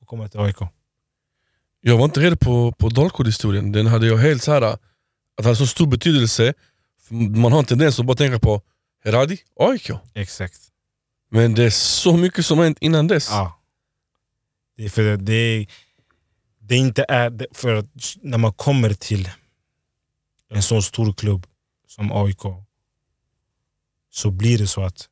och 0.02 0.08
komma 0.08 0.28
till 0.28 0.40
AIK. 0.40 0.58
Jag 1.82 1.98
var 1.98 2.06
inte 2.06 2.20
redo 2.20 2.36
på, 2.36 2.72
på 2.72 2.90
Dalkurd-historien. 2.90 3.72
Den 3.72 3.88
hade 3.88 4.08
jag 4.08 4.18
helt 4.18 4.44
så 4.44 4.52
här 4.52 4.62
att 4.62 4.82
det 5.38 5.44
hade 5.44 5.56
så 5.56 5.68
stor 5.68 5.88
betydelse. 5.88 6.54
Man 7.36 7.52
har 7.52 7.60
en 7.60 7.66
tendens 7.66 8.00
att 8.00 8.06
bara 8.06 8.18
tänka 8.18 8.40
på 8.40 8.62
Heradi, 9.04 9.38
AIK. 9.56 9.92
Exakt. 10.14 10.62
Men 11.30 11.54
det 11.56 11.64
är 11.64 11.70
så 11.70 12.18
mycket 12.18 12.46
som 12.46 12.58
har 12.58 12.66
hänt 12.66 12.78
innan 12.82 13.08
dess. 13.08 13.30
Ja. 13.30 13.60
Det 14.78 14.86
är 14.86 14.90
för 14.90 15.18
det, 15.18 15.68
det 16.60 16.76
inte 16.76 17.06
är... 17.10 17.48
För 17.52 17.76
att 17.76 17.86
när 18.22 18.38
man 18.38 18.54
kommer 18.54 18.94
till 18.94 19.30
en 20.50 20.64
så 20.64 20.82
stor 20.82 21.14
klubb 21.14 21.48
som 21.88 22.12
AIK 22.12 22.42
så 24.10 24.32
blir 24.32 24.58
det 24.58 24.68
så 24.68 24.84
att 24.84 25.10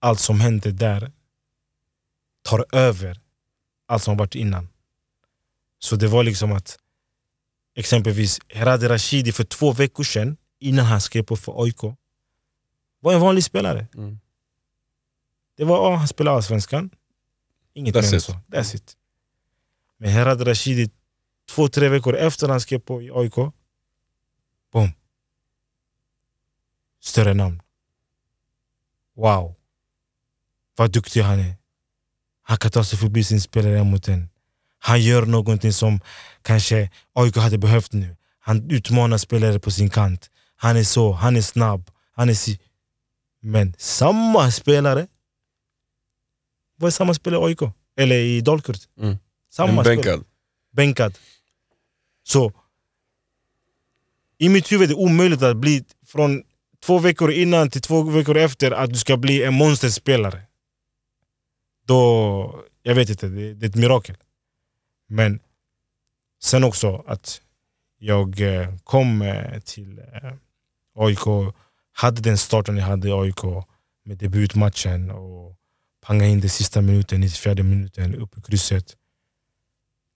allt 0.00 0.20
som 0.20 0.40
händer 0.40 0.70
där 0.70 1.12
tar 2.42 2.66
över 2.72 3.20
allt 3.86 4.02
som 4.02 4.16
varit 4.16 4.34
innan. 4.34 4.68
Så 5.82 5.96
det 5.96 6.08
var 6.08 6.24
liksom 6.24 6.52
att 6.52 6.78
exempelvis 7.74 8.40
Heradi 8.48 8.88
Rashidi 8.88 9.32
för 9.32 9.44
två 9.44 9.72
veckor 9.72 10.04
sedan, 10.04 10.36
innan 10.58 10.86
han 10.86 11.00
skrev 11.00 11.22
på 11.22 11.36
för 11.36 11.64
AIK, 11.64 11.82
var 13.00 13.14
en 13.14 13.20
vanlig 13.20 13.44
spelare. 13.44 13.86
Mm. 13.94 14.18
Det 15.56 15.64
var, 15.64 15.76
ja, 15.76 15.96
han 15.96 16.08
spelade 16.08 16.36
allsvenskan. 16.36 16.90
Inget 17.74 17.94
That's 17.94 18.02
mer 18.02 18.14
än 18.14 18.20
så. 18.20 18.32
That's 18.32 18.76
it. 18.76 18.96
Men 19.98 20.10
Herad 20.10 20.46
Rashidi, 20.46 20.90
två, 21.48 21.68
tre 21.68 21.88
veckor 21.88 22.16
efter 22.16 22.48
han 22.48 22.60
skrev 22.60 22.78
på 22.78 23.02
i 23.02 23.10
AIK, 23.10 23.34
boom. 24.72 24.92
Större 27.00 27.34
namn. 27.34 27.62
Wow. 29.14 29.54
Vad 30.76 30.92
duktig 30.92 31.20
han 31.20 31.38
är. 31.38 31.56
Han 32.42 32.58
kan 32.58 32.70
ta 32.70 32.84
sig 32.84 32.98
förbi 32.98 33.24
sin 33.24 33.40
spelare 33.40 33.84
mot 33.84 34.08
en. 34.08 34.31
Han 34.84 35.00
gör 35.00 35.26
någonting 35.26 35.72
som 35.72 36.00
kanske 36.42 36.90
AIK 37.12 37.36
hade 37.36 37.58
behövt 37.58 37.92
nu. 37.92 38.16
Han 38.38 38.70
utmanar 38.70 39.18
spelare 39.18 39.58
på 39.58 39.70
sin 39.70 39.90
kant. 39.90 40.30
Han 40.56 40.76
är 40.76 40.84
så, 40.84 41.12
han 41.12 41.36
är 41.36 41.42
snabb. 41.42 41.90
Han 42.12 42.28
är 42.28 42.34
si. 42.34 42.60
Men 43.40 43.74
samma 43.78 44.50
spelare 44.50 45.06
var 46.76 46.90
samma 46.90 47.14
spelare 47.14 47.40
i 47.42 47.44
AIK. 47.44 47.60
Eller 47.96 48.16
i 48.16 48.40
Dalkurd. 48.40 48.76
Mm. 49.00 49.16
Samma 49.50 49.68
En 49.68 49.74
spelare. 49.74 49.96
bänkad. 49.96 50.24
Bänkad. 50.72 51.18
Så 52.24 52.52
i 54.38 54.48
mitt 54.48 54.72
huvud 54.72 54.90
är 54.90 54.94
det 54.94 55.00
omöjligt 55.00 55.42
att 55.42 55.56
bli 55.56 55.84
från 56.06 56.42
två 56.84 56.98
veckor 56.98 57.32
innan 57.32 57.70
till 57.70 57.82
två 57.82 58.02
veckor 58.02 58.36
efter 58.36 58.70
att 58.70 58.90
du 58.92 58.98
ska 58.98 59.16
bli 59.16 59.42
en 59.42 59.54
monsterspelare. 59.54 60.42
Då, 61.86 62.64
jag 62.82 62.94
vet 62.94 63.10
inte, 63.10 63.28
det, 63.28 63.54
det 63.54 63.66
är 63.66 63.68
ett 63.70 63.74
mirakel. 63.76 64.16
Men 65.12 65.40
sen 66.42 66.64
också 66.64 67.04
att 67.06 67.40
jag 67.98 68.40
eh, 68.40 68.76
kom 68.84 69.22
eh, 69.22 69.60
till 69.60 69.98
eh, 69.98 70.32
AIK, 70.96 71.54
hade 71.92 72.20
den 72.20 72.38
starten 72.38 72.76
jag 72.76 72.84
hade 72.84 73.08
i 73.08 73.12
AIK 73.12 73.44
med 74.04 74.18
debutmatchen 74.18 75.10
och 75.10 75.56
panga 76.00 76.26
in 76.26 76.40
den 76.40 76.50
sista 76.50 76.80
minuten, 76.80 77.20
94 77.20 77.54
minuten, 77.54 78.14
upp 78.14 78.38
i 78.38 78.42
krysset. 78.42 78.96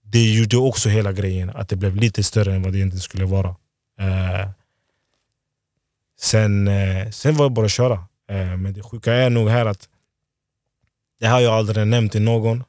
Det 0.03 0.33
gjorde 0.33 0.57
också 0.57 0.89
hela 0.89 1.11
grejen, 1.11 1.49
att 1.49 1.69
det 1.69 1.75
blev 1.75 1.95
lite 1.95 2.23
större 2.23 2.55
än 2.55 2.61
vad 2.61 2.71
det 2.71 2.77
egentligen 2.77 3.01
skulle 3.01 3.25
vara. 3.25 3.55
Sen, 6.19 6.69
sen 7.11 7.35
var 7.35 7.45
det 7.45 7.49
bara 7.49 7.65
att 7.65 7.71
köra. 7.71 8.07
Men 8.57 8.73
det 8.73 8.83
sjuka 8.83 9.13
är 9.13 9.29
nog 9.29 9.49
här 9.49 9.65
att 9.65 9.89
det 11.19 11.27
har 11.27 11.39
jag 11.39 11.53
aldrig 11.53 11.87
nämnt 11.87 12.11
till 12.11 12.21
någon. 12.21 12.63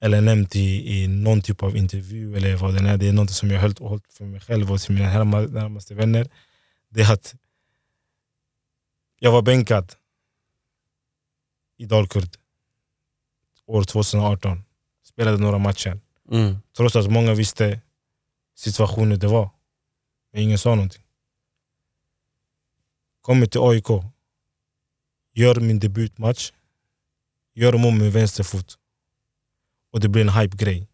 Eller 0.00 0.20
nämnt 0.20 0.56
i, 0.56 0.92
i 1.02 1.06
någon 1.08 1.42
typ 1.42 1.62
av 1.62 1.76
intervju 1.76 2.36
eller 2.36 2.56
vad 2.56 2.74
det 2.74 2.90
är. 2.90 2.96
Det 2.96 3.08
är 3.08 3.12
något 3.12 3.30
som 3.30 3.50
jag 3.50 3.60
har 3.60 3.88
hållit 3.88 4.12
för 4.12 4.24
mig 4.24 4.40
själv 4.40 4.72
och 4.72 4.80
till 4.80 4.94
mina 4.94 5.08
närma- 5.08 5.48
närmaste 5.52 5.94
vänner. 5.94 6.28
Det 6.88 7.00
är 7.02 7.12
att 7.12 7.34
jag 9.18 9.32
var 9.32 9.42
bänkad 9.42 9.94
i 11.76 11.86
Dalkurd 11.86 12.36
år 13.66 13.84
2018. 13.84 14.62
Spelade 15.04 15.36
några 15.38 15.58
matcher. 15.58 16.00
Mm. 16.30 16.56
Trots 16.76 16.96
att 16.96 17.10
många 17.10 17.34
visste 17.34 17.80
situationen 18.54 19.18
det 19.18 19.26
var. 19.26 19.50
Men 20.32 20.42
ingen 20.42 20.58
sa 20.58 20.74
någonting. 20.74 21.02
Kommer 23.20 23.46
till 23.46 23.60
AIK. 23.60 24.04
Gör 25.34 25.60
min 25.60 25.78
debutmatch. 25.78 26.52
Gör 27.54 27.72
mål 27.72 27.94
med 27.94 28.12
vänster 28.12 28.44
fot. 28.44 28.77
Och 29.90 30.00
det 30.00 30.08
blir 30.08 30.22
en 30.22 30.28
hype-grej. 30.28 30.88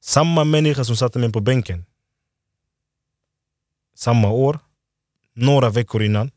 Samma 0.00 0.44
människa 0.44 0.84
som 0.84 0.96
satte 0.96 1.18
mig 1.18 1.32
på 1.32 1.40
bänken. 1.40 1.84
Samma 3.94 4.30
år. 4.30 4.58
Några 5.32 5.70
veckor 5.70 6.02
innan. 6.02 6.30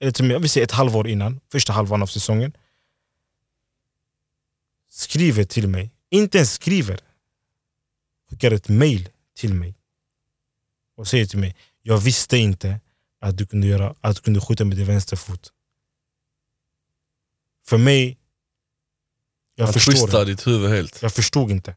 Eller 0.00 0.12
till 0.12 0.34
och 0.34 0.40
med, 0.40 0.56
ett 0.56 0.70
halvår 0.70 1.08
innan. 1.08 1.40
Första 1.52 1.72
halvan 1.72 2.02
av 2.02 2.06
säsongen. 2.06 2.56
Skriver 4.88 5.44
till 5.44 5.68
mig. 5.68 5.90
Inte 6.10 6.38
ens 6.38 6.52
skriver 6.52 7.00
skickar 8.30 8.50
ett 8.50 8.68
mail 8.68 9.08
till 9.34 9.54
mig 9.54 9.74
och 10.96 11.08
säger 11.08 11.26
till 11.26 11.38
mig 11.38 11.56
jag 11.86 11.98
visste 11.98 12.38
inte 12.38 12.80
att 13.20 13.38
du 13.38 13.46
kunde, 13.46 13.66
göra, 13.66 13.94
att 14.00 14.16
du 14.16 14.22
kunde 14.22 14.40
skjuta 14.40 14.64
med 14.64 14.76
din 14.76 14.86
vänsterfot. 14.86 15.52
För 17.66 17.78
mig, 17.78 18.18
jag 19.56 19.64
Han 19.64 19.74
twistade 19.74 20.24
ditt 20.24 20.46
huvud 20.46 20.70
helt. 20.70 21.02
Jag 21.02 21.12
förstod 21.12 21.50
inte. 21.50 21.76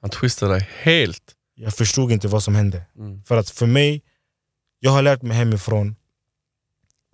Han 0.00 0.10
twistade 0.10 0.54
dig 0.54 0.68
helt. 0.82 1.34
Jag 1.54 1.74
förstod 1.74 2.12
inte 2.12 2.28
vad 2.28 2.42
som 2.42 2.54
hände. 2.54 2.82
Mm. 2.98 3.24
För 3.24 3.36
att 3.36 3.50
för 3.50 3.66
mig, 3.66 4.02
jag 4.80 4.90
har 4.90 5.02
lärt 5.02 5.22
mig 5.22 5.36
hemifrån 5.36 5.96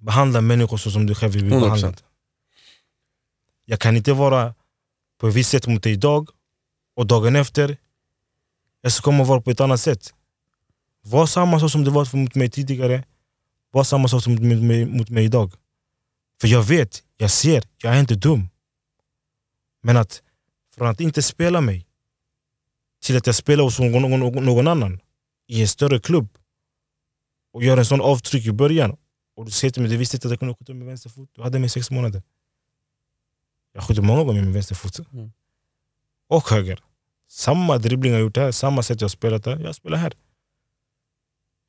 behandla 0.03 0.41
människor 0.41 0.77
så 0.77 0.91
som 0.91 1.07
du 1.07 1.15
själv 1.15 1.33
vill 1.33 1.45
bli 1.45 1.55
100%. 1.55 1.61
behandlad. 1.61 2.03
Jag 3.65 3.81
kan 3.81 3.97
inte 3.97 4.13
vara 4.13 4.55
på 5.21 5.29
ett 5.29 5.35
visst 5.35 5.51
sätt 5.51 5.67
mot 5.67 5.83
dig 5.83 5.93
idag 5.93 6.31
och 6.97 7.07
dagen 7.07 7.37
efter 7.37 7.77
jag 8.85 8.93
ska 8.93 9.03
komma 9.03 9.25
vara 9.25 9.41
på 9.41 9.51
ett 9.51 9.61
annat 9.61 9.81
sätt. 9.81 10.15
Var 11.03 11.27
samma 11.27 11.61
sak 11.61 11.71
som 11.71 11.85
du 11.85 11.91
var 11.91 12.17
mot 12.17 12.35
mig 12.35 12.51
tidigare, 12.51 13.05
var 13.71 13.85
samma 13.85 14.09
sak 14.09 14.23
som 14.23 14.33
mot 14.33 14.43
mig, 14.43 14.87
mot 14.87 15.11
mig 15.11 15.25
idag. 15.25 15.53
För 16.41 16.49
jag 16.49 16.63
vet, 16.63 17.03
jag 17.17 17.31
ser, 17.31 17.65
jag 17.83 17.97
är 17.97 18.01
inte 18.01 18.15
dum. 18.15 18.49
Men 19.85 19.97
att 19.97 20.23
från 20.75 20.89
att 20.89 21.01
inte 21.01 21.23
spela 21.23 21.61
mig 21.61 21.87
till 23.03 23.17
att 23.17 23.27
jag 23.27 23.37
spelar 23.37 23.65
hos 23.65 23.79
någon, 23.79 24.03
någon, 24.21 24.45
någon 24.45 24.69
annan 24.69 25.01
i 25.47 25.61
en 25.61 25.69
större 25.69 26.01
klubb 26.01 26.39
och 27.53 27.63
gör 27.63 27.77
en 27.77 27.85
sån 27.85 28.01
avtryck 28.01 28.47
i 28.47 28.53
början 28.53 28.97
och 29.37 29.45
du 29.45 29.51
säger 29.51 29.73
till 29.73 29.83
mig 29.83 29.91
du 29.91 29.97
visste 29.97 30.17
inte 30.17 30.29
att 30.29 30.33
jag 30.33 30.39
kunde 30.39 30.55
skjuta 30.55 30.75
med 30.75 30.87
vänster 30.87 31.11
fot. 31.11 31.31
Du 31.33 31.43
hade 31.43 31.59
mig 31.59 31.67
i 31.67 31.71
sex 31.71 31.91
månader. 31.91 32.23
Jag 33.73 33.85
skjuter 33.85 34.03
många 34.03 34.25
gånger 34.25 34.43
med 34.43 34.53
vänster 34.53 34.75
fot. 34.75 34.99
Mm. 35.13 35.33
Och 36.29 36.51
höger. 36.51 36.81
Samma 37.29 37.79
dribbling 37.79 38.13
jag 38.13 38.21
gjort 38.21 38.37
här, 38.37 38.53
samma 38.53 38.83
sätt 38.83 39.01
jag 39.01 39.11
spelat 39.11 39.45
där, 39.45 39.59
jag 39.59 39.75
spelar 39.75 39.99
här. 39.99 40.13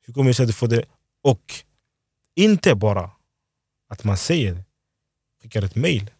Hur 0.00 0.14
kommer 0.14 0.30
det 0.30 0.34
sig 0.34 0.42
att 0.42 0.48
du 0.48 0.52
får 0.52 0.68
det? 0.68 0.84
Och 1.22 1.64
inte 2.34 2.74
bara 2.74 3.10
att 3.88 4.04
man 4.04 4.16
säger 4.16 4.54
det. 4.54 4.64
Skickar 5.42 5.62
ett 5.62 5.74
mail. 5.74 6.10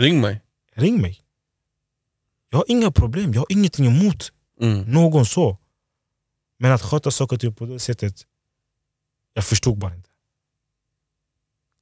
Ring 0.00 0.20
mig. 0.20 0.40
Ring 0.74 1.00
mig. 1.00 1.22
Jag 2.50 2.58
har 2.58 2.64
inga 2.68 2.90
problem, 2.90 3.32
jag 3.34 3.40
har 3.40 3.46
ingenting 3.50 3.86
emot 3.86 4.32
Mm. 4.60 4.92
någon 4.92 5.26
så. 5.26 5.58
Men 6.58 6.72
att 6.72 6.82
sköta 6.82 7.10
saker 7.10 7.36
och 7.36 7.40
ting 7.40 7.54
på 7.54 7.66
det 7.66 7.78
sättet, 7.80 8.26
jag 9.32 9.44
förstod 9.44 9.78
bara 9.78 9.94
inte. 9.94 10.10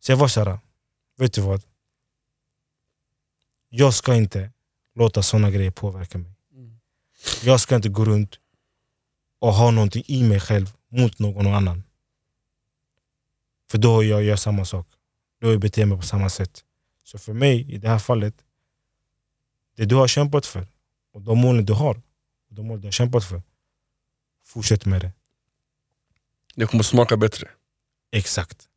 Så 0.01 0.12
jag 0.12 0.16
var 0.16 0.29
såhär, 0.29 0.59
vet 1.16 1.33
du 1.33 1.41
vad? 1.41 1.62
Jag 3.69 3.95
ska 3.95 4.14
inte 4.14 4.51
låta 4.95 5.23
såna 5.23 5.51
grejer 5.51 5.71
påverka 5.71 6.19
mig. 6.19 6.33
Mm. 6.53 6.79
Jag 7.45 7.61
ska 7.61 7.77
inte 7.77 7.89
gå 7.89 8.05
runt 8.05 8.39
och 9.39 9.53
ha 9.55 9.71
någonting 9.71 10.03
i 10.07 10.23
mig 10.23 10.41
själv 10.41 10.77
mot 10.89 11.19
någon 11.19 11.47
annan. 11.47 11.83
För 13.71 13.79
då 13.79 14.05
jag 14.05 14.23
gör 14.23 14.37
samma 14.37 14.64
sak. 14.64 14.87
Då 15.41 15.51
jag 15.51 15.61
beter 15.61 15.87
mig 15.87 15.99
på 15.99 16.05
samma 16.05 16.31
sätt. 16.31 16.64
Så 17.09 17.18
för 17.18 17.32
mig, 17.32 17.72
i 17.74 17.78
det 17.78 17.88
här 17.88 17.98
fallet, 17.98 18.44
det 19.76 19.84
du 19.84 19.94
har 19.94 20.09
kämpat 20.09 20.46
för 20.46 20.66
och 21.12 21.22
de 21.22 21.38
målen 21.38 21.64
du 21.64 21.72
har, 21.72 21.96
och 22.48 22.54
de 22.54 22.66
mål 22.66 22.80
du 22.80 22.86
har 22.86 22.92
kämpat 22.92 23.24
för, 23.24 23.42
fortsätt 24.44 24.86
med 24.86 25.00
det. 25.00 25.12
Det 26.54 26.66
kommer 26.66 26.82
smaka 26.82 27.16
bättre. 27.16 27.50
Exakt. 28.11 28.68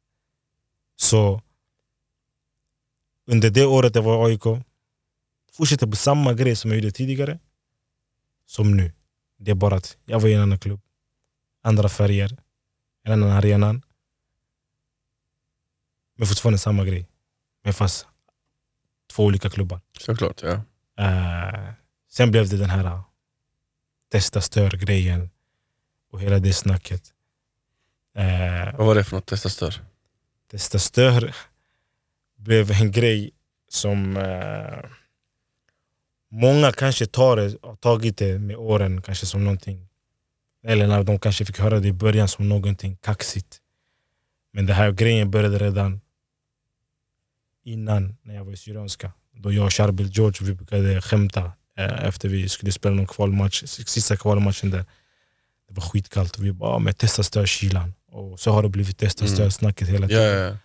Så 0.96 1.42
under 3.26 3.50
det 3.50 3.66
året 3.66 3.96
jag 3.96 4.04
var 4.04 4.30
i 4.30 4.32
AIK, 4.32 4.64
fortsätter 5.52 5.88
på 5.88 5.96
samma 5.96 6.34
grej 6.34 6.56
som 6.56 6.72
jag 6.72 6.80
gjorde 6.80 6.92
tidigare, 6.92 7.40
som 8.46 8.78
nu. 8.78 8.94
Det 9.38 9.52
är 9.52 9.56
bara 9.56 9.76
att 9.76 9.98
jag 10.06 10.20
var 10.20 10.30
i 10.30 10.34
en 10.34 10.42
annan 10.42 10.60
klubb, 10.60 10.82
andra 11.62 11.90
färger, 11.90 12.38
en 13.04 13.14
annan 13.14 13.32
arenan. 13.32 13.82
Men 16.16 16.28
fortfarande 16.28 16.60
samma 16.60 16.86
grej. 16.86 17.08
Men 17.64 17.74
fast 17.74 18.08
två 19.12 19.24
olika 19.24 19.50
klubbar. 19.50 19.80
Såklart, 20.00 20.42
ja. 20.44 20.62
Eh, 21.06 21.70
sen 22.12 22.32
blev 22.32 22.50
det 22.50 22.58
den 22.58 22.70
här 22.70 22.86
uh, 22.86 23.02
testa 24.12 24.42
stör-grejen 24.42 25.30
och 26.12 26.22
hela 26.22 26.40
det 26.40 26.54
snacket. 26.54 27.04
Eh, 28.16 28.78
Vad 28.78 28.88
var 28.88 28.96
det 28.96 29.04
för 29.04 29.16
något? 29.16 29.26
Testa 29.26 29.50
stör? 29.50 29.74
testa 30.52 30.80
stör 30.80 31.36
blev 32.38 32.72
en 32.72 32.92
grej 32.92 33.32
som 33.70 34.18
eh, 34.18 34.90
många 36.32 36.72
kanske 36.72 37.06
tar 37.06 37.36
det, 37.36 37.58
har 37.62 37.76
tagit 37.76 38.18
det 38.18 38.40
med 38.40 38.56
åren 38.56 39.02
kanske 39.02 39.26
som 39.26 39.44
någonting 39.44 39.88
eller 40.64 40.88
när 40.88 41.04
de 41.04 41.20
kanske 41.20 41.46
fick 41.46 41.60
höra 41.60 41.80
det 41.80 41.88
i 41.88 41.94
början 41.94 42.28
som 42.28 42.50
någonting 42.50 42.96
kaxigt. 42.96 43.58
Men 44.54 44.66
den 44.66 44.76
här 44.76 44.92
grejen 44.92 45.32
började 45.32 45.58
redan 45.58 46.02
innan 47.64 48.16
när 48.22 48.36
jag 48.36 48.46
var 48.46 48.54
i 48.54 48.58
Syrianska. 48.58 49.12
Då 49.34 49.52
jag 49.52 49.66
och 49.66 49.74
Sharbil 49.74 50.10
George 50.14 50.48
vi 50.48 50.54
brukade 50.54 51.02
skämta 51.02 51.52
eh, 51.78 52.04
efter 52.08 52.30
vi 52.30 52.50
skulle 52.50 52.72
spela 52.72 52.96
någon 52.96 53.08
kvalmatch, 53.08 53.64
sista 53.66 54.18
kvalmatchen 54.18 54.70
där. 54.72 54.86
Det 55.68 55.74
var 55.74 55.82
skitkallt 55.84 56.38
och 56.38 56.46
vi 56.46 56.52
bara, 56.52 56.72
"Ja, 56.72 56.80
men 56.80 56.94
testa 56.94 57.24
stör 57.24 57.46
kylan. 57.46 57.94
Och 58.12 58.40
så 58.40 58.52
har 58.52 58.64
det 58.64 58.70
blivit 58.70 58.98
testa 58.98 59.26
Mm. 59.26 59.36
stör 59.36 59.50
snacket 59.50 59.88
hela 59.90 60.08
tiden. 60.08 60.24
ja, 60.24 60.30
ja. 60.48 60.58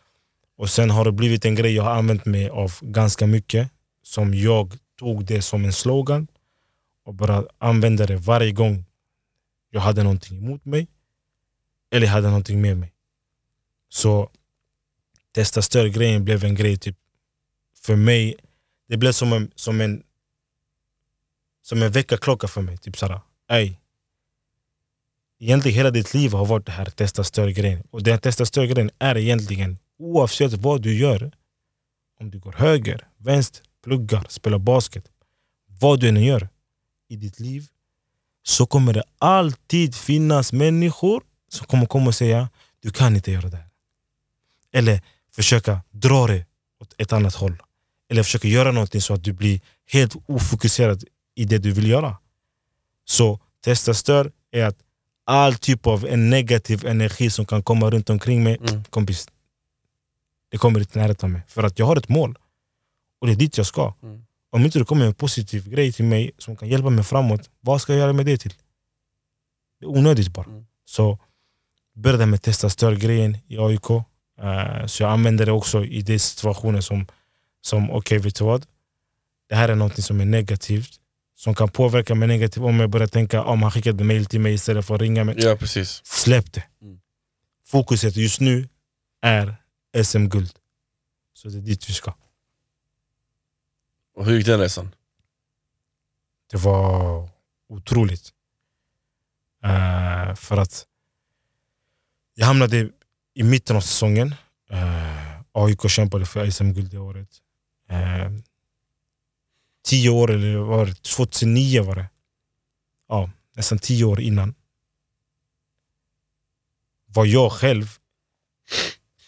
Och 0.59 0.70
sen 0.70 0.90
har 0.90 1.05
det 1.05 1.12
blivit 1.12 1.44
en 1.44 1.55
grej 1.55 1.74
jag 1.74 1.82
har 1.82 1.90
använt 1.94 2.24
mig 2.24 2.49
av 2.49 2.72
ganska 2.80 3.26
mycket. 3.26 3.70
Som 4.03 4.34
jag 4.34 4.78
tog 4.99 5.24
det 5.24 5.42
som 5.42 5.64
en 5.64 5.72
slogan 5.72 6.26
och 7.05 7.14
bara 7.14 7.44
använde 7.59 8.07
det 8.07 8.16
varje 8.16 8.53
gång 8.53 8.84
jag 9.70 9.80
hade 9.80 10.03
någonting 10.03 10.38
emot 10.38 10.64
mig 10.64 10.86
eller 11.90 12.07
hade 12.07 12.26
någonting 12.28 12.61
med 12.61 12.76
mig. 12.76 12.92
Så 13.88 14.30
testa 15.37 15.62
stör-grejen 15.62 16.24
blev 16.24 16.45
en 16.45 16.55
grej 16.55 16.76
typ 16.76 16.97
för 17.82 17.97
mig. 17.97 18.37
Det 18.89 18.97
blev 18.97 19.12
som 19.12 19.32
en, 19.32 19.51
som 19.55 19.80
en, 19.80 20.03
som 21.62 21.82
en 21.82 21.93
väckarklocka 21.93 22.49
för 22.49 22.61
mig. 22.61 22.78
Typ 22.78 22.97
såhär, 22.99 23.20
ey. 23.49 23.76
Egentligen 25.39 25.76
hela 25.76 25.91
ditt 25.91 26.14
liv 26.14 26.32
har 26.32 26.47
varit 26.47 26.66
det 26.66 26.72
här 26.72 26.84
testa 26.84 27.24
stör-grejen. 27.24 27.82
Och 27.91 28.03
den 28.03 28.18
testa 28.18 28.47
stör-grejen 28.47 28.91
är 28.99 29.16
egentligen 29.16 29.78
oavsett 29.99 30.53
vad 30.53 30.82
du 30.82 30.99
gör, 30.99 31.32
om 32.20 32.30
du 32.30 32.39
går 32.39 32.53
höger, 32.53 33.09
vänster, 33.16 33.62
pluggar, 33.84 34.26
spelar 34.28 34.59
basket, 34.59 35.05
vad 35.80 36.01
du 36.01 36.09
än 36.09 36.22
gör 36.22 36.49
i 37.09 37.16
ditt 37.16 37.41
liv, 37.41 37.66
så 38.43 38.66
kommer 38.66 38.93
det 38.93 39.05
alltid 39.18 39.95
finnas 39.95 40.53
människor 40.53 41.22
som 41.49 41.66
kommer 41.66 41.87
komma 41.87 42.07
och 42.07 42.14
säga 42.14 42.49
du 42.80 42.91
kan 42.91 43.16
inte 43.16 43.32
göra 43.32 43.49
det 43.49 43.57
här. 43.57 43.68
Eller 44.72 45.03
försöka 45.37 45.80
dra 45.91 46.26
det 46.26 46.45
åt 46.80 46.95
ett 46.99 47.12
annat 47.12 47.34
håll. 47.34 47.62
Eller 48.11 48.22
försöka 48.22 48.49
göra 48.49 48.72
någonting 48.72 49.01
så 49.01 49.14
att 49.14 49.24
du 49.24 49.32
blir 49.32 49.61
helt 49.93 50.16
ofokuserad 50.26 51.05
i 51.34 51.45
det 51.45 51.59
du 51.59 51.72
vill 51.72 51.87
göra. 51.91 52.16
Så 53.05 53.41
testa 53.64 53.95
stör 53.95 54.32
är 54.51 54.64
att 54.64 54.78
all 55.24 55.55
typ 55.55 55.87
av 55.87 56.07
en 56.07 56.30
negativ 56.30 56.87
energi 56.87 57.30
som 57.30 57.47
kan 57.47 57.62
komma 57.62 57.91
runt 57.91 58.11
omkring 58.11 58.43
mig, 58.45 58.57
Mm. 58.68 58.84
kompis, 58.84 59.28
det 60.51 60.59
kommer 60.59 60.80
inte 60.80 60.99
närheten 60.99 61.26
av 61.26 61.30
mig. 61.30 61.43
För 61.49 61.62
att 61.62 61.78
jag 61.78 61.87
har 61.87 61.97
ett 61.97 62.09
mål. 62.09 62.39
Och 63.20 63.26
det 63.26 63.32
är 63.32 63.37
dit 63.37 63.57
jag 63.59 63.66
ska. 63.66 63.95
Mm. 64.03 64.24
Om 64.51 64.64
inte 64.64 64.78
det 64.78 64.84
kommer 64.84 65.07
en 65.07 65.14
positiv 65.14 65.68
grej 65.68 65.93
till 65.93 66.05
mig 66.05 66.30
som 66.39 66.57
kan 66.57 66.68
hjälpa 66.68 66.91
mig 66.91 67.05
framåt, 67.05 67.51
vad 67.61 67.80
ska 67.80 67.93
jag 67.93 68.01
göra 68.01 68.12
med 68.12 68.26
det 68.26 68.39
till? 68.39 68.55
Det 69.80 69.87
är 69.87 69.89
onödigt 69.89 70.28
bara. 70.28 70.47
Mm. 70.47 70.66
Så 70.84 71.18
började 71.95 72.26
med 72.26 72.43
testa 72.43 72.70
störgrejen 72.70 73.39
i 73.47 73.59
AIK. 73.59 73.87
Eh, 74.43 74.87
så 74.87 75.03
jag 75.03 75.12
använder 75.12 75.47
det 75.47 75.53
också 75.53 75.84
i 75.84 76.03
de 76.03 76.18
situationer 76.18 76.80
som, 76.80 77.07
som 77.61 77.91
okej 77.91 78.18
vet 78.18 78.34
du 78.34 78.45
vad? 78.45 78.66
Det 79.49 79.55
här 79.55 79.68
är 79.68 79.74
något 79.74 80.05
som 80.05 80.20
är 80.20 80.24
negativt. 80.24 81.01
Som 81.39 81.55
kan 81.55 81.68
påverka 81.68 82.14
mig 82.14 82.28
negativt 82.28 82.64
om 82.64 82.80
jag 82.80 82.91
börjar 82.91 83.07
tänka 83.07 83.45
om 83.45 83.62
han 83.62 83.70
skickade 83.70 84.05
mail 84.05 84.26
till 84.26 84.41
mig 84.41 84.55
istället 84.55 84.87
för 84.87 84.95
att 84.95 85.01
ringa 85.01 85.24
mig. 85.24 85.34
Ja 85.39 85.57
precis. 85.57 86.01
Släpp 86.05 86.53
det. 86.53 86.62
Mm. 86.82 87.01
Fokuset 87.64 88.16
just 88.16 88.41
nu 88.41 88.68
är 89.20 89.57
SM-guld. 90.05 90.53
Så 91.34 91.49
det 91.49 91.59
är 91.59 91.61
dit 91.61 91.89
vi 91.89 91.93
ska. 91.93 92.14
Och 94.14 94.26
hur 94.26 94.37
gick 94.37 94.47
den 94.47 94.61
resan? 94.61 94.95
Det 96.51 96.57
var 96.57 97.28
otroligt. 97.68 98.32
Eh, 99.64 100.34
för 100.34 100.57
att 100.57 100.87
jag 102.34 102.47
hamnade 102.47 102.91
i 103.37 103.43
mitten 103.43 103.76
av 103.76 103.80
säsongen. 103.80 104.34
Uh, 104.72 105.41
AIK 105.53 105.91
kämpade 105.91 106.26
för 106.26 106.51
SM-guld 106.51 106.91
det 106.91 106.99
året. 106.99 107.28
Eh, 107.89 108.30
tio 109.84 110.11
år, 110.11 110.30
eller 110.30 110.57
var 110.57 110.87
det 110.87 110.95
2009 111.03 111.82
var 111.82 111.95
det. 111.97 112.09
Ja, 113.09 113.30
nästan 113.57 113.78
tio 113.78 114.05
år 114.05 114.20
innan. 114.20 114.55
Var 117.07 117.26
jag 117.26 117.53
själv 117.53 117.87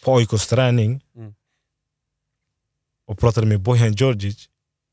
på 0.03 0.15
AIKs 0.17 0.47
träning 0.47 1.01
Mm. 1.15 1.33
och 3.05 3.19
pratade 3.19 3.47
med 3.47 3.59
Bojan 3.61 3.93
Djordjic 3.93 4.49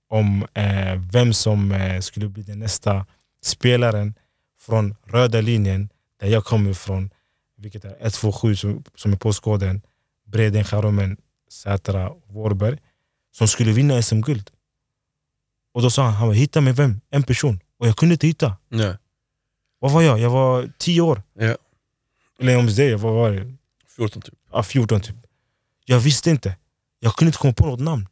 om 0.09 0.47
eh, 0.55 0.95
vem 1.12 1.33
som 1.33 1.73
eh, 1.73 2.01
skulle 2.01 2.29
bli 2.29 2.43
den 2.43 2.59
nästa 2.59 3.07
spelaren 3.43 4.14
från 4.61 4.95
röda 5.05 5.41
linjen 5.41 5.89
där 6.21 6.29
jag 6.29 6.45
kommer 6.45 6.71
ifrån, 6.71 7.11
vilket 7.57 7.85
är 7.85 7.97
127 8.01 8.57
som, 8.57 8.85
som 8.95 9.13
är 9.13 9.17
postkoden, 9.17 9.83
Breden, 10.27 10.65
Charomen, 10.65 11.17
Sätra, 11.51 12.13
Vårberg, 12.27 12.79
som 13.33 13.49
skulle 13.49 13.73
vinna 13.73 14.03
SM-guld. 14.03 14.51
Och 15.73 15.83
då 15.83 15.91
sa 15.91 16.03
han, 16.03 16.15
han 16.15 16.33
hitta 16.33 16.61
med 16.61 16.77
vem? 16.77 17.01
En 17.11 17.23
person. 17.23 17.61
Och 17.79 17.89
jag 17.89 17.97
kunde 17.97 18.13
inte 18.13 18.27
hitta. 18.27 18.57
Ja. 18.69 18.97
Vad 19.79 19.93
var 19.93 20.03
jag? 20.03 20.19
Jag 20.19 20.31
var 20.31 20.71
10 20.79 21.01
år. 21.01 21.23
Ja. 21.35 21.57
Eller 22.39 22.53
ens 22.53 22.77
det, 22.77 22.97
vad 22.97 23.15
var 23.15 23.31
det? 23.31 23.57
14 23.97 24.23
typ. 24.23 24.35
Ja, 24.53 24.63
14 24.63 25.01
typ. 25.01 25.17
Jag 25.85 26.01
visste 26.01 26.31
inte. 26.31 26.57
Jag 27.01 27.15
kunde 27.15 27.29
inte 27.29 27.39
komma 27.39 27.53
på 27.55 27.67
något 27.67 27.81
namn. 27.81 28.07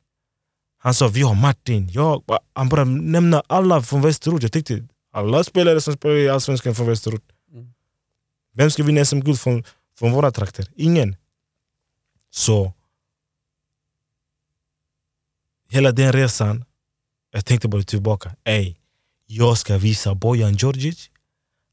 Han 0.78 0.94
sa 0.94 1.08
vi 1.08 1.22
har 1.22 1.34
Martin, 1.34 1.88
jag. 1.88 2.22
Han 2.52 2.68
bara 2.68 2.84
nämnde 2.84 3.42
alla 3.46 3.82
från 3.82 4.02
Västerort. 4.02 4.42
Jag 4.42 4.52
tänkte 4.52 4.88
alla 5.12 5.44
spelare 5.44 5.80
som 5.80 5.94
spelar 5.94 6.16
i 6.16 6.28
Allsvenskan 6.28 6.74
från 6.74 6.86
Västerort. 6.86 7.22
Vem 8.54 8.70
ska 8.70 8.82
vinna 8.82 9.04
SM-guld 9.04 9.40
från, 9.40 9.64
från 9.94 10.12
våra 10.12 10.30
trakter? 10.30 10.68
Ingen. 10.76 11.16
Så 12.30 12.72
hela 15.68 15.92
den 15.92 16.12
resan, 16.12 16.64
jag 17.30 17.44
tänkte 17.46 17.68
bara 17.68 17.82
tillbaka. 17.82 18.36
Ey, 18.44 18.76
jag 19.26 19.58
ska 19.58 19.78
visa 19.78 20.14
Bojan 20.14 20.54
Djordjic 20.54 21.10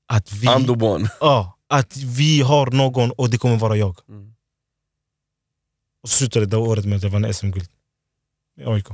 att 0.05 0.31
vi, 0.31 0.47
I'm 0.47 0.65
the 0.65 0.85
one. 0.85 1.09
ja, 1.19 1.57
att 1.67 1.97
vi 1.97 2.41
har 2.41 2.71
någon 2.71 3.11
och 3.11 3.29
det 3.29 3.37
kommer 3.37 3.57
vara 3.57 3.77
jag. 3.77 3.99
Mm. 4.09 4.33
Och 6.03 6.09
så 6.09 6.17
slutade 6.17 6.45
det 6.45 6.57
året 6.57 6.85
med 6.85 6.97
att 6.97 7.03
jag 7.03 7.09
vann 7.09 7.33
SM-guld. 7.33 7.69
I 8.57 8.63
AIK. 8.63 8.87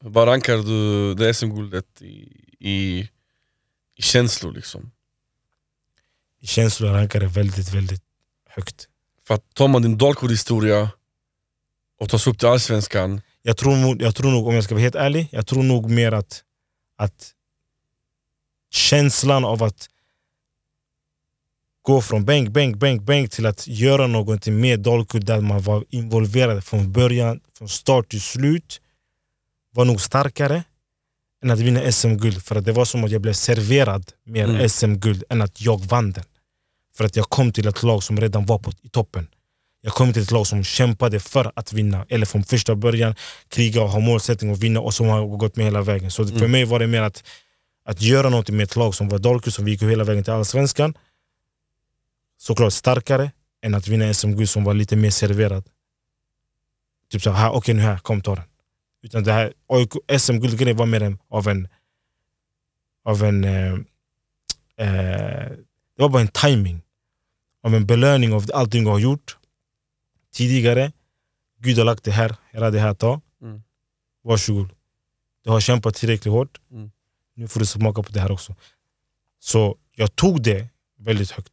Vad 0.00 0.28
rankar 0.28 0.56
du 0.56 1.14
det 1.14 1.34
SM-guldet 1.34 2.02
i, 2.02 2.44
i, 2.58 3.08
i 3.96 4.02
känslor 4.02 4.52
liksom? 4.52 4.90
Känslor 6.42 6.88
rankar 6.92 7.20
det 7.20 7.26
väldigt, 7.26 7.74
väldigt 7.74 8.02
högt. 8.48 8.88
För 9.26 9.34
att 9.34 9.54
tar 9.54 9.68
man 9.68 9.82
din 9.82 9.98
Dalkurd-historia 9.98 10.90
och 12.00 12.10
tas 12.10 12.26
upp 12.26 12.38
till 12.38 12.48
Allsvenskan, 12.48 13.20
Jag 13.42 13.56
tror, 13.56 14.02
jag 14.02 14.14
tror 14.14 14.30
nog, 14.30 14.46
om 14.46 14.54
jag 14.54 14.64
ska 14.64 14.74
vara 14.74 14.82
helt 14.82 14.94
ärlig, 14.94 15.28
jag 15.32 15.46
tror 15.46 15.62
nog 15.62 15.90
mer 15.90 16.12
att, 16.12 16.42
att 16.96 17.30
känslan 18.70 19.44
av 19.44 19.62
att 19.62 19.88
gå 21.82 22.02
från 22.02 22.24
bänk, 22.24 22.50
bänk, 22.50 22.76
bänk, 22.76 23.02
bänk 23.02 23.30
till 23.30 23.46
att 23.46 23.66
göra 23.66 24.06
någonting 24.06 24.60
med 24.60 24.80
Dalkurd 24.80 25.24
där 25.24 25.40
man 25.40 25.62
var 25.62 25.84
involverad 25.88 26.64
från 26.64 26.92
början, 26.92 27.40
från 27.58 27.68
start 27.68 28.08
till 28.08 28.22
slut 28.22 28.80
var 29.70 29.84
nog 29.84 30.00
starkare 30.00 30.64
än 31.42 31.50
att 31.50 31.58
vinna 31.58 31.92
SM-guld. 31.92 32.42
För 32.42 32.56
att 32.56 32.64
det 32.64 32.72
var 32.72 32.84
som 32.84 33.04
att 33.04 33.10
jag 33.10 33.20
blev 33.20 33.32
serverad 33.32 34.12
mer 34.24 34.44
Mm. 34.44 34.68
SM-guld 34.68 35.24
än 35.28 35.42
att 35.42 35.60
jag 35.60 35.80
vann 35.80 36.12
den. 36.12 36.24
För 36.96 37.04
att 37.04 37.16
jag 37.16 37.30
kom 37.30 37.52
till 37.52 37.66
ett 37.68 37.82
lag 37.82 38.02
som 38.02 38.20
redan 38.20 38.46
var 38.46 38.58
på, 38.58 38.72
i 38.82 38.88
toppen. 38.88 39.28
Jag 39.80 39.92
kom 39.92 40.12
till 40.12 40.22
ett 40.22 40.30
lag 40.30 40.46
som 40.46 40.64
kämpade 40.64 41.20
för 41.20 41.52
att 41.54 41.72
vinna, 41.72 42.06
eller 42.08 42.26
från 42.26 42.44
första 42.44 42.74
början 42.74 43.14
kriga 43.48 43.82
och 43.82 43.88
ha 43.88 44.00
målsättning 44.00 44.52
att 44.52 44.58
vinna 44.58 44.80
och 44.80 44.94
som 44.94 45.06
har 45.08 45.26
gått 45.26 45.56
med 45.56 45.66
hela 45.66 45.82
vägen. 45.82 46.10
Så 46.10 46.26
för 46.26 46.36
Mm. 46.36 46.50
mig 46.50 46.64
var 46.64 46.78
det 46.78 46.86
mer 46.86 47.02
att, 47.02 47.24
att 47.84 48.02
göra 48.02 48.28
något 48.28 48.50
med 48.50 48.64
ett 48.64 48.76
lag 48.76 48.94
som 48.94 49.08
var 49.08 49.18
Dalkurd, 49.18 49.52
som 49.52 49.64
vi 49.64 49.70
gick 49.70 49.82
hela 49.82 50.04
vägen 50.04 50.24
till 50.24 50.32
Allsvenskan. 50.32 50.94
Såklart 52.38 52.72
starkare 52.72 53.30
än 53.62 53.74
att 53.74 53.88
vinna 53.88 54.14
SM-guld 54.14 54.48
som 54.48 54.64
var 54.64 54.74
lite 54.74 54.96
mer 54.96 55.10
serverad. 55.10 55.64
Typ 57.10 57.22
så 57.22 57.30
här, 57.30 57.50
okej 57.52 57.74
nu 57.74 57.82
här, 57.82 57.98
kom 57.98 58.20
ta 58.22 58.34
den. 58.34 58.44
Utan 59.02 59.24
det 59.24 59.32
här 59.32 59.52
SM-guldgrejen 60.18 60.76
var 60.76 60.86
mer 60.86 61.02
en, 61.02 61.18
av 61.28 61.48
en... 61.48 61.68
Av 63.04 63.22
en 63.24 63.44
eh, 63.44 63.72
eh, 64.76 65.50
det 65.96 66.02
var 66.02 66.08
bara 66.08 66.22
en 66.22 66.28
timing. 66.28 66.81
Av 67.62 67.74
en 67.74 67.86
belöning 67.86 68.32
av 68.32 68.46
allting 68.54 68.84
jag 68.84 68.90
har 68.92 68.98
gjort 68.98 69.36
tidigare. 70.34 70.92
Gud 71.58 71.78
har 71.78 71.84
lagt 71.84 72.04
det 72.04 72.10
här, 72.10 72.36
hela 72.50 72.70
det 72.70 72.80
här 72.80 72.94
ta. 72.94 73.20
Mm. 73.42 73.62
Varsågod. 74.24 74.68
Du 75.44 75.50
har 75.50 75.60
kämpat 75.60 75.94
tillräckligt 75.94 76.32
hårt. 76.32 76.60
Mm. 76.70 76.90
Nu 77.34 77.48
får 77.48 77.60
du 77.60 77.66
smaka 77.66 78.02
på 78.02 78.12
det 78.12 78.20
här 78.20 78.32
också. 78.32 78.54
Så 79.40 79.76
jag 79.94 80.16
tog 80.16 80.42
det 80.42 80.68
väldigt 80.98 81.30
högt. 81.30 81.52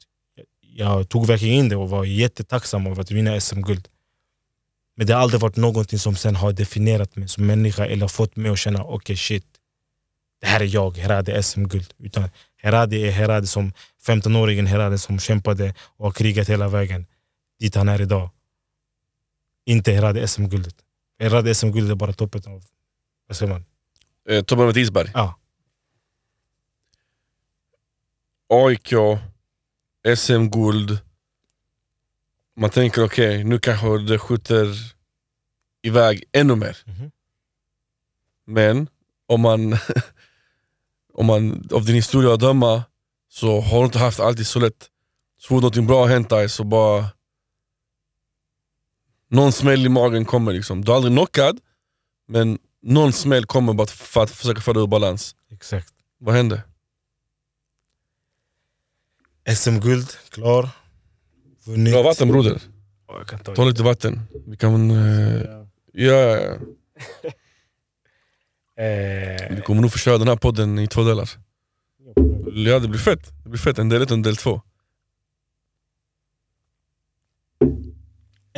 Jag- 0.62 1.10
tog 1.10 1.28
verkligen 1.28 1.56
in 1.56 1.70
det 1.70 1.76
och 1.76 1.90
var 1.90 2.06
jättetacksam 2.06 2.88
över 2.88 3.02
att 3.02 3.12
vinna 3.12 3.40
SM-guld. 3.42 3.88
Men 4.96 5.08
det 5.08 5.14
har 5.14 5.22
aldrig 5.22 5.42
varit 5.42 5.56
någonting 5.56 6.00
som 6.00 6.16
sen 6.16 6.36
har 6.36 6.52
definierat 6.54 7.16
mig 7.16 7.28
som 7.28 7.46
människa 7.46 7.86
eller 7.86 8.08
fått 8.08 8.36
mig 8.36 8.52
att 8.52 8.60
känna 8.60 8.84
okej 8.84 9.18
shit, 9.18 9.46
det 10.42 10.48
här 10.48 10.60
är 10.62 10.66
jag, 10.76 10.98
Herade 10.98 11.44
SM-guld. 11.44 11.94
Utan 11.98 12.30
Herade 12.58 12.96
är 12.98 13.12
Herade 13.12 13.48
som 13.48 13.74
15-åringen 14.10 14.66
Herade 14.66 14.98
som 14.98 15.20
kämpade 15.20 15.74
och 15.98 16.06
har 16.06 16.12
krigat 16.12 16.50
hela 16.50 16.68
vägen 16.68 17.06
dit 17.60 17.76
han 17.76 17.90
är 17.90 18.02
idag. 18.02 18.30
Inte 19.66 19.92
Herade 19.92 20.28
SM-guldet. 20.28 20.76
Herade 21.20 21.56
SM-guldet 21.56 21.92
är 21.92 21.96
bara 21.96 22.14
toppen 22.14 22.42
av, 22.54 22.64
vad 23.28 23.38
säger 23.38 23.52
man? 23.54 23.66
eh, 24.30 24.44
toppen 24.44 24.64
av 24.64 24.70
ett 24.70 24.78
isberg. 24.78 25.12
Ja. 25.14 25.36
AIK, 28.50 28.94
SM-guld. 30.18 31.00
Man 32.56 32.70
tänker 32.70 33.04
okej, 33.04 33.44
nu 33.44 33.60
kanske 33.60 33.98
det 33.98 34.20
skjuter 34.20 34.68
iväg 35.82 36.24
ännu 36.32 36.56
mer. 36.56 36.78
Mhm. 36.86 37.12
Men 38.46 38.88
om 39.26 39.42
man, 39.42 39.78
om 41.14 41.26
man 41.26 41.70
av 41.74 41.86
din 41.86 41.96
historia 41.96 42.34
att 42.34 42.40
döma 42.40 42.84
så 43.30 43.62
har 43.62 43.80
du 43.80 43.86
inte 43.86 44.00
haft 44.00 44.20
alltid 44.20 44.48
så 44.48 44.60
lätt. 44.60 44.90
Så 45.40 45.48
fort 45.48 45.64
något 45.64 45.88
bra 45.88 46.02
har 46.02 46.08
hänt 46.10 46.30
dig 46.30 46.50
så 46.50 46.64
bara 46.64 47.06
någon 49.30 49.52
smäll 49.52 49.86
i 49.86 49.90
magen 49.90 50.26
kommer 50.26 50.54
liksom. 50.54 50.86
Du 50.86 50.92
är 50.92 50.96
aldrig 50.96 51.14
knockad, 51.14 51.60
men 52.28 52.60
någon 52.82 53.14
smäll 53.14 53.46
kommer 53.46 53.74
bara 53.74 53.88
för 53.88 54.24
att 54.24 54.32
försöka 54.32 54.62
få 54.62 54.74
dig 54.74 54.84
ur 54.84 54.88
balans. 54.88 55.36
Exakt. 55.52 55.94
Vad 56.18 56.36
hände? 56.36 56.64
SM-guld, 59.56 60.08
klar. 60.30 60.70
Vunnit. 61.66 61.94
Bra 61.94 62.04
vatten 62.04 62.28
broder. 62.28 62.62
Ta 63.44 63.54
Ta 63.54 63.64
lite 63.66 63.84
vatten. 63.84 64.22
Vi 64.48 64.58
kan... 64.58 64.92
eh, 64.92 65.42
ja, 65.94 66.14
ja, 66.14 66.38
ja. 66.38 66.58
Eh, 68.84 69.56
Vi 69.56 69.62
kommer 69.66 69.82
nog 69.82 69.92
få 69.92 69.98
köra 69.98 70.18
den 70.18 70.28
här 70.28 70.36
podden 70.36 70.80
i 70.80 70.88
två 70.88 71.04
delar. 71.04 71.30
Ja 72.54 72.80
det 72.80 72.88
blir 72.88 73.00
fett. 73.00 73.44
Det 73.44 73.50
blir 73.50 73.60
fett. 73.60 73.80
En 73.80 73.90
del 73.90 74.02
ett 74.02 74.12
och 74.12 74.18
en 74.18 74.22
del 74.22 74.38
två. 74.38 74.62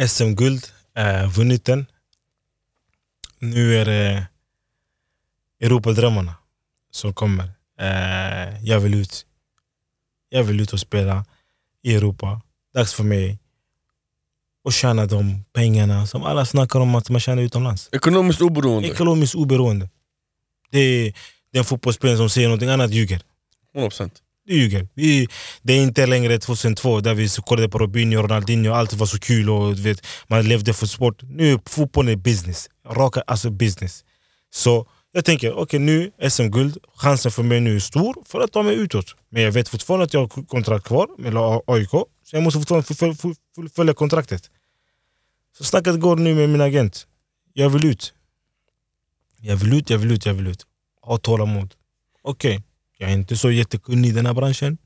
SM-guld, 0.07 0.68
eh, 0.95 1.30
vunnit 1.30 1.66
den. 1.66 1.86
Nu 3.39 3.76
är 3.78 3.86
det 3.86 4.28
Europadrömmarna 5.59 6.36
som 6.91 7.14
kommer. 7.14 7.51
Eh, 7.80 8.66
jag 8.66 8.80
vill 8.80 8.93
ut. 8.93 9.26
Jag 10.30 10.43
vill 10.43 10.59
ut 10.59 10.74
och 10.74 10.80
spela 10.80 11.26
i 11.82 11.95
Europa. 11.95 12.41
Dags 12.74 12.93
för 12.93 13.03
mig 13.03 13.39
och 14.64 14.74
tjäna 14.74 15.05
de 15.05 15.43
pengarna 15.53 16.07
som 16.07 16.24
alla 16.24 16.45
snackar 16.45 16.80
om 16.80 16.95
att 16.95 17.09
man 17.09 17.20
tjänar 17.22 17.43
utomlands. 17.43 17.89
Ekonomiskt 17.91 18.41
oberoende. 18.41 18.88
Ekonomiskt 18.89 19.36
oberoende. 19.36 19.89
Det 20.70 20.80
är 20.80 21.14
den 21.53 21.64
fotbollsspelaren 21.64 22.18
som 22.18 22.30
säger 22.30 22.47
någonting 22.47 22.70
annat 22.70 22.91
ljuger. 22.91 23.22
100%. 23.76 24.11
Det 24.45 24.53
ljuger. 24.53 24.88
Vi, 24.93 25.28
det 25.61 25.74
är 25.74 25.84
inte 25.84 26.05
längre 26.05 26.38
2002 26.38 26.99
där 26.99 27.13
vi 27.13 27.30
kollade 27.30 27.69
på 27.69 27.78
Robinho, 27.78 28.22
Ronaldinho, 28.22 28.74
allt 28.74 28.93
var 28.93 29.05
så 29.05 29.19
kul 29.19 29.49
och 29.49 29.76
du 29.76 29.82
vet, 29.82 30.07
man 30.28 30.47
levde 30.47 30.74
för 30.74 30.86
sport. 30.86 31.22
Nu 31.24 31.53
är 31.53 31.59
fotbollen 31.65 32.22
business. 32.22 32.69
Raka, 32.89 33.24
alltså 33.28 33.49
business. 33.49 34.03
Så 34.53 34.88
jag 35.11 35.26
tänker, 35.26 35.53
okej 35.53 35.80
nu 35.80 36.11
SM-guld, 36.30 36.78
chansen 36.95 37.32
för 37.32 37.43
mig 37.43 37.59
nu 37.59 37.76
är 37.76 37.80
stor 37.80 38.24
för 38.26 38.39
att 38.41 38.51
ta 38.51 38.63
mig 38.63 38.76
utåt. 38.76 39.15
Men 39.30 39.43
jag 39.43 39.51
vet 39.51 39.69
fortfarande 39.69 40.05
att 40.05 40.13
jag 40.13 40.19
har 40.22 40.45
kontrakt 40.45 40.88
kvar 40.88 41.07
med 41.17 41.34
AIK, 41.67 41.89
så 41.89 42.36
jag 42.36 42.43
måste 42.43 42.59
fortfarande 42.59 42.95
fullfölja, 42.95 43.36
fullfölja 43.55 43.93
kontraktet. 43.93 44.49
Så 45.57 45.63
snacket 45.63 45.99
går 45.99 46.15
nu 46.15 46.36
med 46.36 46.49
min 46.49 46.61
agent. 46.61 47.07
Jag 47.53 47.69
vill 47.69 47.86
ut. 47.86 48.13
Jag 49.41 49.55
vill 49.55 49.74
ut, 49.74 49.89
jag 49.89 49.97
vill 49.97 50.11
ut, 50.11 50.26
jag 50.26 50.34
vill 50.34 50.47
ut. 50.47 50.65
Ha 51.01 51.17
tålamod. 51.17 51.74
Okej, 52.22 52.63
jag 53.01 53.09
är 53.09 53.13
inte 53.13 53.37
så 53.37 53.51
jättekunnig 53.51 54.09
i 54.09 54.11
den 54.11 54.25
här 54.25 54.33
branschen. 54.33 54.77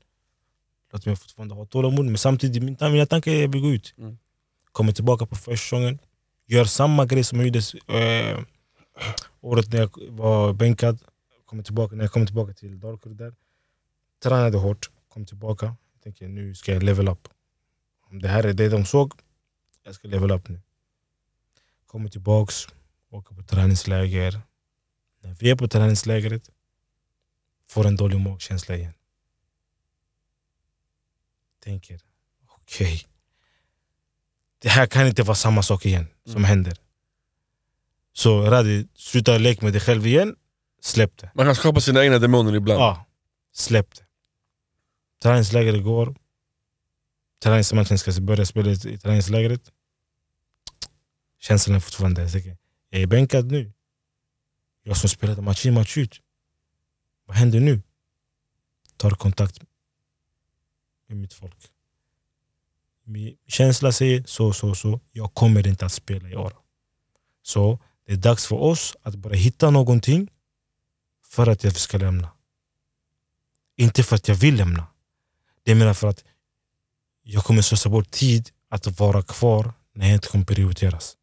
Låt 0.92 1.06
mig 1.06 1.16
fortfarande 1.16 1.54
ha 1.54 1.66
tålamod, 1.66 2.06
men 2.06 2.18
samtidigt 2.18 2.62
min- 2.62 2.76
mina 2.92 3.06
tankar 3.06 3.30
är 3.30 3.34
att 3.36 3.40
jag 3.42 3.48
vill 3.52 3.62
gå 3.62 3.70
ut. 3.70 3.94
Mm. 3.98 4.18
Kommer 4.72 4.92
tillbaka 4.92 5.26
på 5.26 5.36
försäsongen, 5.36 5.98
gör 6.46 6.64
samma 6.64 7.06
grej 7.06 7.24
som 7.24 7.38
jag 7.40 7.46
gjorde 7.46 7.62
eh, 7.98 8.38
året 9.40 9.72
när 9.72 9.78
jag 9.80 9.90
var 10.10 10.52
bänkad. 10.52 10.98
Kommer 11.44 11.62
tillbaka, 11.62 11.96
när 11.96 12.04
jag 12.04 12.12
kom 12.12 12.26
tillbaka 12.26 12.52
till 12.52 12.80
Dalkurd 12.80 13.16
där. 13.16 13.34
Tränade 14.22 14.58
hårt, 14.58 14.90
kom 15.08 15.26
tillbaka. 15.26 15.66
Jag 15.94 16.02
tänker 16.02 16.28
nu 16.28 16.54
ska 16.54 16.72
jag 16.72 16.82
level 16.82 17.08
up. 17.08 17.28
Om 18.10 18.22
det 18.22 18.28
här 18.28 18.44
är 18.44 18.52
det 18.52 18.68
de 18.68 18.84
såg, 18.84 19.12
jag 19.84 19.94
ska 19.94 20.08
level 20.08 20.30
up 20.30 20.48
nu. 20.48 20.60
Kommer 21.86 22.08
tillbaks, 22.08 22.66
åker 23.10 23.34
på 23.34 23.42
träningsläger. 23.42 24.40
När 25.22 25.34
vi 25.34 25.50
är 25.50 25.56
på 25.56 25.68
träningslägret 25.68 26.50
får 27.68 27.86
en 27.86 27.96
dålig 27.96 28.20
magkänsla 28.20 28.76
igen. 28.76 28.92
Tänker, 31.64 32.00
okej. 32.48 33.06
Det 34.58 34.68
här 34.68 34.86
kan 34.86 35.06
inte 35.06 35.22
vara 35.22 35.34
samma 35.34 35.62
sak 35.62 35.86
igen 35.86 36.06
som 36.26 36.44
händer. 36.44 36.78
Så 38.12 38.50
Radi, 38.50 38.88
sluta 38.94 39.38
leka 39.38 39.64
med 39.64 39.72
dig 39.72 39.80
själv 39.80 40.06
igen. 40.06 40.36
Släpp 40.80 41.16
det. 41.16 41.30
Man 41.34 41.46
kan 41.46 41.54
skapa 41.54 41.80
sina 41.80 42.04
egna 42.04 42.18
demoner 42.18 42.54
ibland. 42.54 42.80
Ja, 42.80 43.06
släpp 43.52 43.94
det. 43.94 44.06
Träningsläger 45.22 45.78
går. 45.78 46.16
Träningsmatchen 47.42 47.98
ska 47.98 48.20
börja 48.20 48.46
spela 48.46 48.70
i 48.70 48.98
träningslägret. 48.98 49.72
Känslan 51.38 51.76
är 51.76 51.80
fortfarande, 51.80 52.30
jag 52.90 53.02
är 53.02 53.06
bänkad 53.06 53.52
nu. 53.52 53.72
Jag 54.82 54.96
som 54.96 55.08
spelade 55.08 55.42
match 55.42 55.66
in 55.66 55.74
match 55.74 55.98
ut. 55.98 56.20
Vad 57.26 57.36
händer 57.36 57.60
nu? 57.60 57.82
Tar 58.96 59.10
kontakt 59.10 59.60
med 61.06 61.16
mitt 61.16 61.34
folk. 61.34 61.70
Min 63.04 63.36
känsla 63.46 63.92
säger 63.92 64.24
så, 64.26 64.52
så, 64.52 64.74
så. 64.74 65.00
Jag 65.12 65.34
kommer 65.34 65.66
inte 65.66 65.86
att 65.86 65.92
spela 65.92 66.28
i 66.28 66.36
år. 66.36 66.56
Så 67.42 67.78
det 68.06 68.12
är 68.12 68.16
dags 68.16 68.46
för 68.46 68.56
oss 68.56 68.96
att 69.02 69.14
börja 69.14 69.36
hitta 69.36 69.70
någonting 69.70 70.30
för 71.24 71.46
att 71.46 71.64
jag 71.64 71.76
ska 71.76 71.98
lämna. 71.98 72.32
Inte 73.76 74.02
för 74.02 74.16
att 74.16 74.28
jag 74.28 74.34
vill 74.34 74.56
lämna. 74.56 74.86
Det 75.62 75.72
är 75.72 75.94
för 75.94 76.08
att 76.08 76.24
jag 77.22 77.44
kommer 77.44 77.62
slösa 77.62 77.88
bort 77.88 78.10
tid 78.10 78.50
att 78.68 79.00
vara 79.00 79.22
kvar 79.22 79.72
när 79.92 80.06
jag 80.06 80.14
inte 80.14 80.28
kommer 80.28 80.44
prioriteras. 80.44 81.16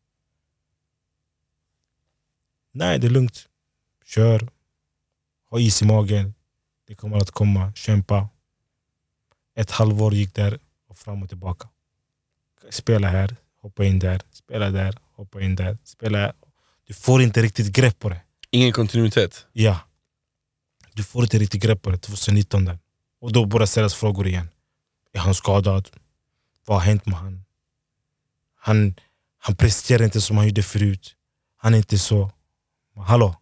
Nej, 2.71 2.99
det 2.99 3.07
är 3.07 3.11
lugnt. 3.11 3.49
Kör. 4.05 4.49
Ha 5.53 5.59
is 5.59 5.81
i 5.81 5.85
magen. 5.85 6.33
Det 6.87 6.95
kommer 6.95 7.17
att 7.17 7.31
komma. 7.31 7.73
Kämpa. 7.75 8.29
Ett 9.55 9.71
halvår 9.71 10.13
gick 10.13 10.33
där 10.35 10.59
och 10.89 10.97
fram 10.97 11.23
och 11.23 11.29
tillbaka. 11.29 11.69
Spela 12.69 13.07
här, 13.07 13.35
hoppa 13.61 13.85
in 13.85 13.99
där. 13.99 14.21
Spela 14.31 14.69
där, 14.69 14.97
hoppa 15.15 15.41
in 15.41 15.55
där. 15.55 15.77
Spela 15.83 16.17
här. 16.17 16.33
Du 16.87 16.93
får 16.93 17.21
inte 17.21 17.41
riktigt 17.41 17.71
grepp 17.71 17.99
på 17.99 18.09
det. 18.09 18.21
Ingen 18.49 18.71
kontinuitet. 18.71 19.47
Ja. 19.51 19.79
Du 20.93 21.03
får 21.03 21.23
inte 21.23 21.37
riktigt 21.37 21.63
grepp 21.63 21.81
på 21.81 21.89
det 21.89 21.97
2019 21.97 22.65
där. 22.65 22.79
Och 23.21 23.31
då 23.31 23.45
börjar 23.45 23.65
ställas 23.65 23.93
frågor 23.95 24.27
igen. 24.27 24.49
Är 25.11 25.19
han 25.19 25.35
skadad? 25.35 25.89
Vad 26.65 26.77
har 26.77 26.85
hänt 26.85 27.05
med 27.05 27.15
han? 27.15 27.45
Han, 28.55 28.95
han 29.37 29.55
presterar 29.55 30.03
inte 30.03 30.21
som 30.21 30.37
han 30.37 30.47
gjorde 30.47 30.63
förut. 30.63 31.15
Han 31.57 31.73
är 31.73 31.77
inte 31.77 31.99
så. 31.99 32.31
Men 32.95 33.03
hallå? 33.03 33.35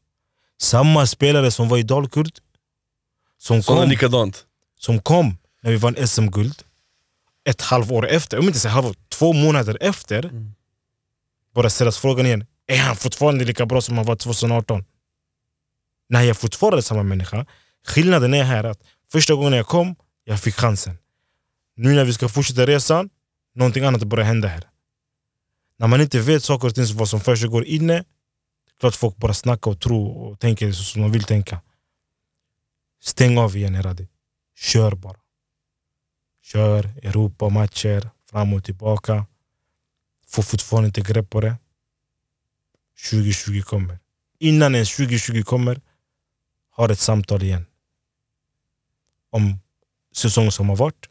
Samma 0.61 1.05
spelare 1.07 1.51
som 1.51 1.69
var 1.69 1.77
i 1.77 1.83
Dalkurd 1.83 2.31
som 3.37 3.63
Sådana 3.63 3.81
kom, 3.81 3.89
likadant. 3.89 4.45
som 4.79 4.99
kom 5.01 5.37
när 5.61 5.71
vi 5.71 5.77
vann 5.77 6.07
SM-guld 6.07 6.63
ett 7.43 7.61
halvår 7.61 8.07
efter, 8.07 8.39
om 8.39 8.47
inte 8.47 8.59
säga 8.59 8.71
halvår, 8.71 8.95
två 9.09 9.33
månader 9.33 9.77
efter 9.81 10.25
Mm. 10.25 10.53
börjar 11.55 11.69
ställas 11.69 11.97
frågan 11.97 12.25
igen. 12.25 12.45
Är 12.67 12.77
han 12.77 12.95
fortfarande 12.95 13.45
lika 13.45 13.65
bra 13.65 13.81
som 13.81 13.97
han 13.97 14.05
var 14.05 14.15
2018? 14.15 14.85
Nej, 16.09 16.21
jag 16.25 16.29
är 16.29 16.33
fortfarande 16.33 16.81
samma 16.81 17.03
människa. 17.03 17.45
Skillnaden 17.87 18.33
är 18.33 18.43
här 18.43 18.63
att 18.63 18.79
första 19.11 19.33
gången 19.33 19.53
jag 19.53 19.67
kom, 19.67 19.95
jag 20.23 20.39
fick 20.39 20.55
chansen. 20.55 20.97
Nu 21.75 21.95
när 21.95 22.05
vi 22.05 22.13
ska 22.13 22.29
fortsätta 22.29 22.65
resan, 22.65 23.09
någonting 23.55 23.83
annat 23.83 24.03
börjar 24.03 24.25
hända 24.25 24.47
här. 24.47 24.63
När 25.79 25.87
man 25.87 26.01
inte 26.01 26.19
vet 26.19 26.43
saker 26.43 26.67
och 26.67 26.75
ting 26.75 26.85
vad 26.97 27.09
som 27.09 27.19
försiggår 27.21 27.65
inne, 27.65 28.03
klart 28.81 28.95
folk 28.95 29.17
bara 29.17 29.33
snackar 29.33 29.71
och 29.71 29.79
tror 29.79 30.17
och 30.17 30.39
tänker 30.39 30.71
så 30.71 30.83
som 30.83 31.01
de 31.01 31.11
vill 31.11 31.23
tänka. 31.23 31.61
Stäng 33.01 33.37
av 33.37 33.55
igen 33.55 33.75
Heradi. 33.75 34.07
Kör 34.55 34.95
bara. 34.95 35.19
Kör 36.43 36.85
Europa-matcher, 36.85 38.09
fram 38.25 38.53
och 38.53 38.63
tillbaka. 38.63 39.25
Får 40.27 40.43
fortfarande 40.43 40.87
inte 40.87 41.01
grepp 41.01 41.29
på 41.29 41.41
det. 41.41 41.55
2020 43.09 43.61
kommer. 43.61 43.99
Innan 44.39 44.75
ens 44.75 44.95
2020 44.95 45.43
kommer, 45.43 45.81
har 46.69 46.89
ett 46.89 46.99
samtal 46.99 47.43
igen. 47.43 47.65
Om 49.29 49.59
säsongen 50.11 50.51
som 50.51 50.69
har 50.69 50.75
varit 50.75 51.09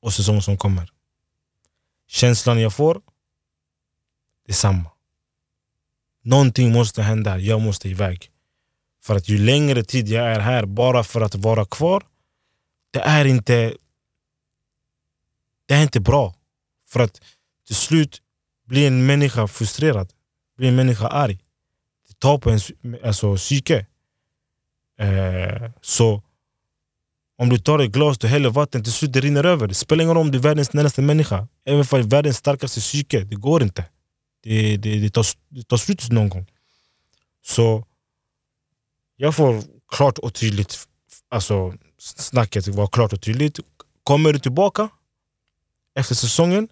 och 0.00 0.12
säsongen 0.12 0.42
som 0.42 0.58
kommer. 0.58 0.92
Känslan 2.06 2.60
jag 2.60 2.72
får, 2.74 3.02
det 4.46 4.52
är 4.52 4.54
samma. 4.54 4.93
Någonting 6.24 6.72
måste 6.72 7.02
hända, 7.02 7.38
jag 7.38 7.60
måste 7.60 7.88
iväg. 7.88 8.30
För 9.04 9.16
att 9.16 9.28
ju 9.28 9.38
längre 9.38 9.84
tid 9.84 10.08
jag 10.08 10.24
är 10.32 10.40
här 10.40 10.66
bara 10.66 11.04
för 11.04 11.20
att 11.20 11.34
vara 11.34 11.64
kvar, 11.64 12.02
det 12.90 13.00
är 13.00 13.24
inte 13.24 13.74
det 15.66 15.74
är 15.74 15.82
inte 15.82 16.00
bra. 16.00 16.34
För 16.88 17.00
att 17.00 17.20
till 17.66 17.76
slut 17.76 18.22
blir 18.66 18.86
en 18.86 19.06
människa 19.06 19.46
frustrerad, 19.46 20.12
blir 20.56 20.68
en 20.68 20.76
människa 20.76 21.08
arg. 21.08 21.38
Det 22.08 22.18
tar 22.18 22.38
på 22.38 22.48
ens 22.48 22.72
alltså, 23.04 23.36
psyke. 23.36 23.86
Eh, 24.98 25.70
så 25.80 26.22
om 27.38 27.48
du 27.48 27.58
tar 27.58 27.78
ett 27.78 27.90
glas, 27.90 28.18
du 28.18 28.26
häller 28.26 28.50
vatten, 28.50 28.84
till 28.84 28.92
slut 28.92 29.12
det 29.12 29.20
rinner 29.20 29.44
över. 29.44 29.66
Det 29.66 29.74
spelar 29.74 30.04
ingen 30.04 30.14
roll 30.14 30.26
om 30.26 30.30
du 30.30 30.38
är 30.38 30.42
världens 30.42 30.68
snällaste 30.68 31.02
människa. 31.02 31.48
Även 31.64 31.84
för 31.84 32.02
världens 32.02 32.36
starkaste 32.36 32.80
psyke, 32.80 33.20
det 33.20 33.36
går 33.36 33.62
inte. 33.62 33.84
Det, 34.44 34.76
det, 34.76 35.00
det, 35.00 35.10
tar, 35.10 35.26
det 35.48 35.62
tar 35.62 35.76
slut 35.76 36.10
någon 36.10 36.28
gång. 36.28 36.46
Så 37.42 37.86
jag 39.16 39.36
får 39.36 39.62
klart 39.88 40.18
och 40.18 40.34
tydligt, 40.34 40.88
alltså 41.28 41.74
snacket 41.98 42.68
var 42.68 42.86
klart 42.86 43.12
och 43.12 43.22
tydligt. 43.22 43.60
Kommer 44.02 44.32
du 44.32 44.38
tillbaka 44.38 44.88
efter 45.94 46.14
säsongen 46.14 46.68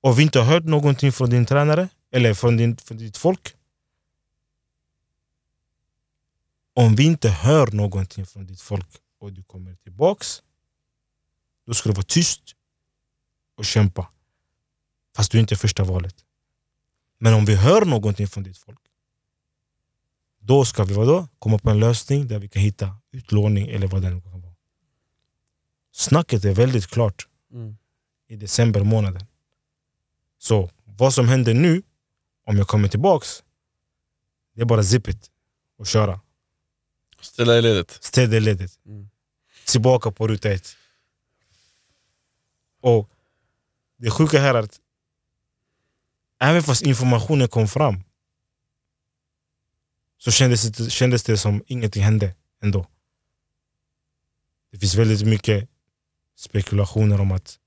och 0.00 0.18
vi 0.18 0.22
inte 0.22 0.38
har 0.38 0.46
hört 0.46 0.64
någonting 0.64 1.12
från 1.12 1.30
din 1.30 1.46
tränare 1.46 1.88
eller 2.10 2.34
från, 2.34 2.56
din, 2.56 2.76
från 2.76 2.98
ditt 2.98 3.16
folk. 3.16 3.54
Om 6.74 6.96
vi 6.96 7.04
inte 7.04 7.28
hör 7.28 7.66
någonting 7.66 8.26
från 8.26 8.46
ditt 8.46 8.60
folk 8.60 8.88
och 9.18 9.32
du 9.32 9.42
kommer 9.42 9.74
tillbaks, 9.74 10.42
då 11.66 11.74
ska 11.74 11.88
du 11.88 11.94
vara 11.94 12.06
tyst 12.06 12.42
och 13.56 13.64
kämpa. 13.64 14.08
Fast 15.16 15.32
du 15.32 15.38
inte 15.38 15.54
är 15.54 15.56
första 15.56 15.84
valet. 15.84 16.14
Men 17.18 17.34
om 17.34 17.44
vi 17.44 17.56
hör 17.56 17.84
någonting 17.84 18.28
från 18.28 18.42
ditt 18.44 18.58
folk, 18.58 18.78
då 20.40 20.64
ska 20.64 20.84
vi 20.84 20.94
vadå? 20.94 21.28
komma 21.38 21.58
på 21.58 21.70
en 21.70 21.80
lösning 21.80 22.28
där 22.28 22.38
vi 22.38 22.48
kan 22.48 22.62
hitta 22.62 22.96
utlåning 23.12 23.68
eller 23.68 23.86
vad 23.86 24.02
det 24.02 24.10
nu 24.10 24.20
kan 24.20 24.40
vara. 24.40 24.54
Snacket 25.92 26.44
är 26.44 26.54
väldigt 26.54 26.86
klart 26.86 27.28
Mm. 27.52 27.76
i 28.28 28.36
december 28.36 28.84
månaden. 28.84 29.26
Så 30.38 30.70
vad 30.84 31.14
som 31.14 31.28
händer 31.28 31.54
nu, 31.54 31.82
om 32.46 32.56
jag 32.58 32.68
kommer 32.68 32.88
tillbaks, 32.88 33.42
det 34.54 34.60
är 34.60 34.64
bara 34.64 34.82
zip 34.82 35.08
it 35.08 35.30
och 35.78 35.86
köra. 35.86 36.20
Ställa 37.20 37.58
i 37.58 37.62
ledet. 37.62 37.98
Städa 38.00 38.38
ledet. 38.38 38.78
Mm. 38.86 39.10
Tillbaka 39.66 40.10
på 40.10 40.28
ruta 40.28 40.50
ett. 40.50 40.76
Och 42.80 43.10
det 43.96 44.10
sjuka 44.10 44.40
här 44.40 44.54
är 44.54 44.58
att 44.62 44.80
även 46.42 46.62
fast 46.62 46.82
informationen 46.82 47.48
kom 47.48 47.68
fram 47.68 48.02
så 50.18 50.30
kändes 50.30 50.62
det, 50.62 50.90
kändes 50.90 51.22
det 51.22 51.38
som 51.38 51.62
ingenting 51.66 52.02
hände 52.02 52.34
ändå. 52.62 52.86
Det 54.70 54.78
finns 54.78 54.94
väldigt 54.94 55.26
mycket 55.26 55.68
spekulationer 56.36 57.20
om 57.20 57.32
att 57.32 57.58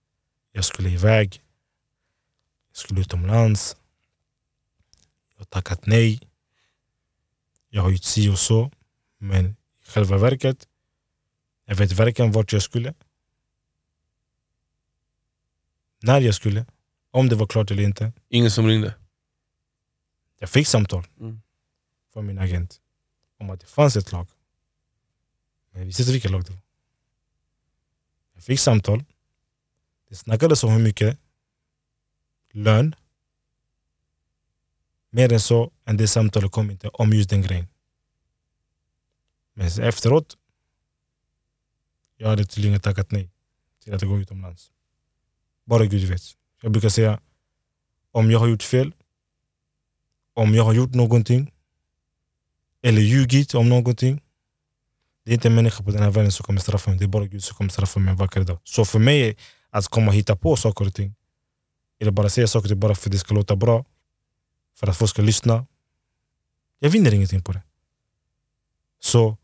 jag 0.51 0.65
skulle 0.65 0.89
iväg, 0.89 1.43
jag 2.67 2.77
skulle 2.77 3.01
utomlands, 3.01 3.77
jag 5.33 5.39
har 5.39 5.45
tackat 5.45 5.85
nej, 5.85 6.19
jag 7.69 7.81
har 7.81 7.89
gjort 7.89 8.03
si 8.03 8.29
och 8.29 8.39
så. 8.39 8.71
Men 9.17 9.45
i 9.49 9.85
själva 9.85 10.17
verket, 10.17 10.67
jag 11.65 11.75
vet 11.75 11.91
varken 11.91 12.31
vart 12.31 12.53
jag 12.53 12.61
skulle, 12.61 12.93
när 16.01 16.21
jag 16.21 16.35
skulle, 16.35 16.65
om 17.15 17.29
det 17.29 17.35
var 17.35 17.47
klart 17.47 17.71
eller 17.71 17.83
inte. 17.83 18.11
Ingen 18.29 18.51
som 18.51 18.67
ringde? 18.67 18.95
Jag 20.39 20.49
fick 20.49 20.67
samtal 20.67 21.07
Mm. 21.19 21.41
från 22.13 22.25
min 22.25 22.39
agent 22.39 22.81
om 23.39 23.49
att 23.49 23.59
det 23.59 23.65
fanns 23.67 23.95
ett 23.95 24.11
lag. 24.11 24.27
Men 25.71 25.81
jag 25.81 25.85
visste 25.85 26.01
inte 26.01 26.11
vilket 26.11 26.31
lag 26.31 26.45
det 26.45 26.51
var. 26.51 26.59
Jag 28.33 28.43
fick 28.43 28.59
samtal. 28.59 29.03
Det 30.09 30.15
snackades 30.15 30.63
om 30.63 30.71
hur 30.71 30.79
mycket 30.83 31.19
lön. 32.51 32.95
Mer 35.09 35.33
än 35.33 35.39
så 35.39 35.71
än 35.85 35.97
det 35.97 36.07
samtalet 36.07 36.51
kom 36.51 36.71
inte 36.71 36.89
om 36.89 37.13
just 37.13 37.29
den 37.29 37.41
grejen. 37.41 37.67
Men 39.53 39.67
efteråt, 39.67 40.37
jag 42.17 42.27
hade 42.29 42.45
tydligen 42.45 42.79
tackat 42.81 43.11
nej 43.11 43.29
till 43.83 43.93
att 43.93 44.01
gå 44.01 44.19
utomlands. 44.19 44.71
Bara 45.65 45.85
Gud 45.85 46.09
vet. 46.09 46.21
Jag 46.65 46.71
brukar 46.71 46.89
säga, 46.89 47.19
om 48.11 48.31
jag 48.31 48.39
har 48.39 48.47
gjort 48.47 48.63
fel, 48.63 48.93
om 50.33 50.55
jag 50.55 50.63
har 50.63 50.73
gjort 50.73 50.93
någonting, 50.93 51.53
eller 52.81 53.01
ljugit 53.01 53.53
om 53.53 53.69
någonting, 53.69 54.21
det 55.23 55.31
är 55.31 55.33
inte 55.33 55.47
en 55.47 55.55
människa 55.55 55.83
på 55.83 55.91
den 55.91 56.03
här 56.03 56.11
världen 56.11 56.31
som 56.31 56.45
kommer 56.45 56.59
straffa 56.59 56.89
mig, 56.89 56.99
det 56.99 57.05
är 57.05 57.07
bara 57.07 57.25
Gud 57.25 57.43
som 57.43 57.57
kommer 57.57 57.69
straffa 57.69 57.99
mig 57.99 58.11
en 58.11 58.17
vacker 58.17 58.43
dag. 58.43 58.59
Så 58.63 58.85
för 58.85 58.99
mig, 58.99 59.37
att 59.69 59.87
komma 59.87 60.07
och 60.07 60.13
hitta 60.13 60.35
på 60.35 60.55
saker 60.55 60.87
och 60.87 60.95
ting, 60.95 61.15
eller 61.99 62.11
bara 62.11 62.29
säga 62.29 62.47
saker 62.47 62.65
och 62.65 62.69
ting 62.69 62.79
bara 62.79 62.95
för 62.95 63.09
att 63.09 63.11
det 63.11 63.19
ska 63.19 63.35
låta 63.35 63.55
bra, 63.55 63.85
för 64.79 64.87
att 64.87 64.97
folk 64.97 65.09
ska 65.09 65.21
lyssna, 65.21 65.65
jag 66.79 66.89
vinner 66.89 67.13
ingenting 67.13 67.43
på 67.43 67.51
det. 67.51 67.63
Så 68.99 69.37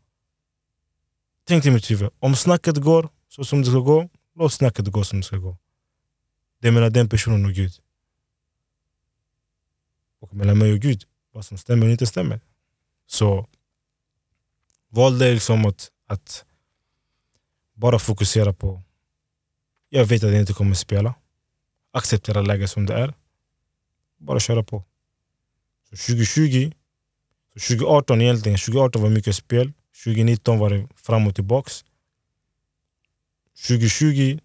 tänk 1.44 1.66
i 1.66 1.70
mitt 1.70 1.90
huvud, 1.90 2.10
om 2.18 2.36
snacket 2.36 2.76
går 2.76 3.08
så 3.28 3.44
som 3.44 3.62
det 3.62 3.70
ska 3.70 3.78
gå, 3.78 4.08
låt 4.34 4.52
snacket 4.52 4.86
gå 4.86 5.04
som 5.04 5.20
det 5.20 5.26
ska 5.26 5.36
gå. 5.36 5.56
Det 6.62 6.68
är 6.68 6.72
mellan 6.72 6.92
den 6.92 7.08
personen 7.08 7.44
och 7.44 7.52
Gud. 7.52 7.72
Och 10.18 10.34
mellan 10.34 10.58
mig 10.58 10.72
och 10.72 10.78
Gud, 10.78 11.04
vad 11.32 11.44
som 11.44 11.58
stämmer 11.58 11.86
och 11.86 11.92
inte 11.92 12.06
stämmer. 12.06 12.40
Så 13.06 13.48
valde 14.88 15.32
liksom 15.32 15.66
att, 15.66 15.90
att 16.06 16.44
bara 17.74 17.98
fokusera 17.98 18.52
på, 18.52 18.82
jag 19.88 20.04
vet 20.04 20.24
att 20.24 20.30
jag 20.30 20.40
inte 20.40 20.52
kommer 20.52 20.74
spela. 20.74 21.14
Acceptera 21.90 22.42
läget 22.42 22.70
som 22.70 22.86
det 22.86 22.94
är. 22.94 23.14
Bara 24.18 24.40
köra 24.40 24.62
på. 24.62 24.84
Så 25.90 25.96
2020, 25.96 26.72
så 27.54 27.60
2018 27.60 28.20
egentligen, 28.20 28.58
2018 28.58 29.02
var 29.02 29.10
mycket 29.10 29.36
spel. 29.36 29.72
2019 30.04 30.58
var 30.58 30.70
det 30.70 30.88
fram 30.96 31.26
och 31.26 31.34
tillbaks. 31.34 31.84
2020, 33.66 34.38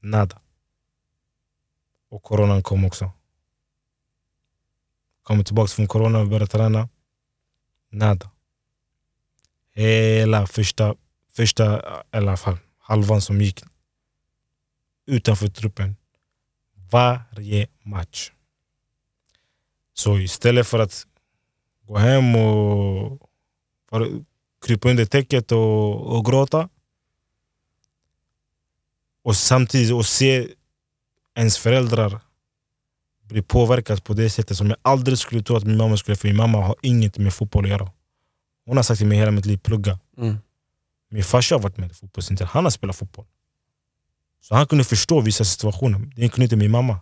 nada. 0.00 0.42
Och 2.12 2.22
coronan 2.22 2.62
kom 2.62 2.84
också. 2.84 3.10
Kommer 5.22 5.44
tillbaka 5.44 5.68
från 5.68 5.86
corona 5.86 6.18
och 6.18 6.28
börjar 6.28 6.46
träna. 6.46 6.88
Nada. 7.90 8.30
Hela 9.74 10.46
första, 10.46 10.94
första 11.32 11.64
eh, 11.64 12.02
i 12.12 12.16
alla 12.16 12.36
fall, 12.36 12.58
halvan 12.78 13.20
som 13.20 13.40
gick 13.40 13.64
utanför 15.06 15.48
truppen. 15.48 15.96
Varje 16.90 17.66
match. 17.82 18.32
Så 19.94 20.18
istället 20.18 20.66
för 20.66 20.78
att 20.78 21.06
gå 21.82 21.98
hem 21.98 22.36
och 22.36 23.30
krypa 24.66 24.90
under 24.90 25.04
täcket 25.04 25.52
och, 25.52 26.16
och 26.16 26.24
gråta 26.24 26.68
och 29.22 29.36
samtidigt 29.36 29.92
och 29.92 30.06
se 30.06 30.48
ens 31.34 31.58
föräldrar 31.58 32.20
bli 33.32 33.42
påverkad 33.42 34.04
på 34.04 34.14
det 34.14 34.30
sättet 34.30 34.56
som 34.56 34.68
jag 34.70 34.78
aldrig 34.82 35.18
skulle 35.18 35.42
tro 35.42 35.56
att 35.56 35.64
min 35.64 35.76
mamma 35.76 35.96
skulle, 35.96 36.16
för 36.16 36.28
min 36.28 36.36
mamma 36.36 36.58
har 36.58 36.76
inget 36.82 37.18
med 37.18 37.34
fotboll 37.34 37.64
att 37.64 37.70
göra. 37.70 37.90
Hon 38.66 38.76
har 38.76 38.84
sagt 38.84 38.98
till 38.98 39.06
mig 39.06 39.18
hela 39.18 39.30
mitt 39.30 39.46
liv, 39.46 39.58
plugga. 39.58 39.98
Mm. 40.18 40.36
Min 41.10 41.24
farsa 41.24 41.54
har 41.54 41.60
varit 41.60 41.76
med 41.76 41.90
i 41.90 41.94
fotbollscentrum, 41.94 42.48
han 42.52 42.64
har 42.64 42.70
spelat 42.70 42.96
fotboll. 42.96 43.26
Så 44.40 44.54
han 44.54 44.66
kunde 44.66 44.84
förstå 44.84 45.20
vissa 45.20 45.44
situationer, 45.44 45.98
det 46.16 46.28
kunde 46.28 46.44
inte 46.44 46.56
min 46.56 46.70
mamma. 46.70 47.00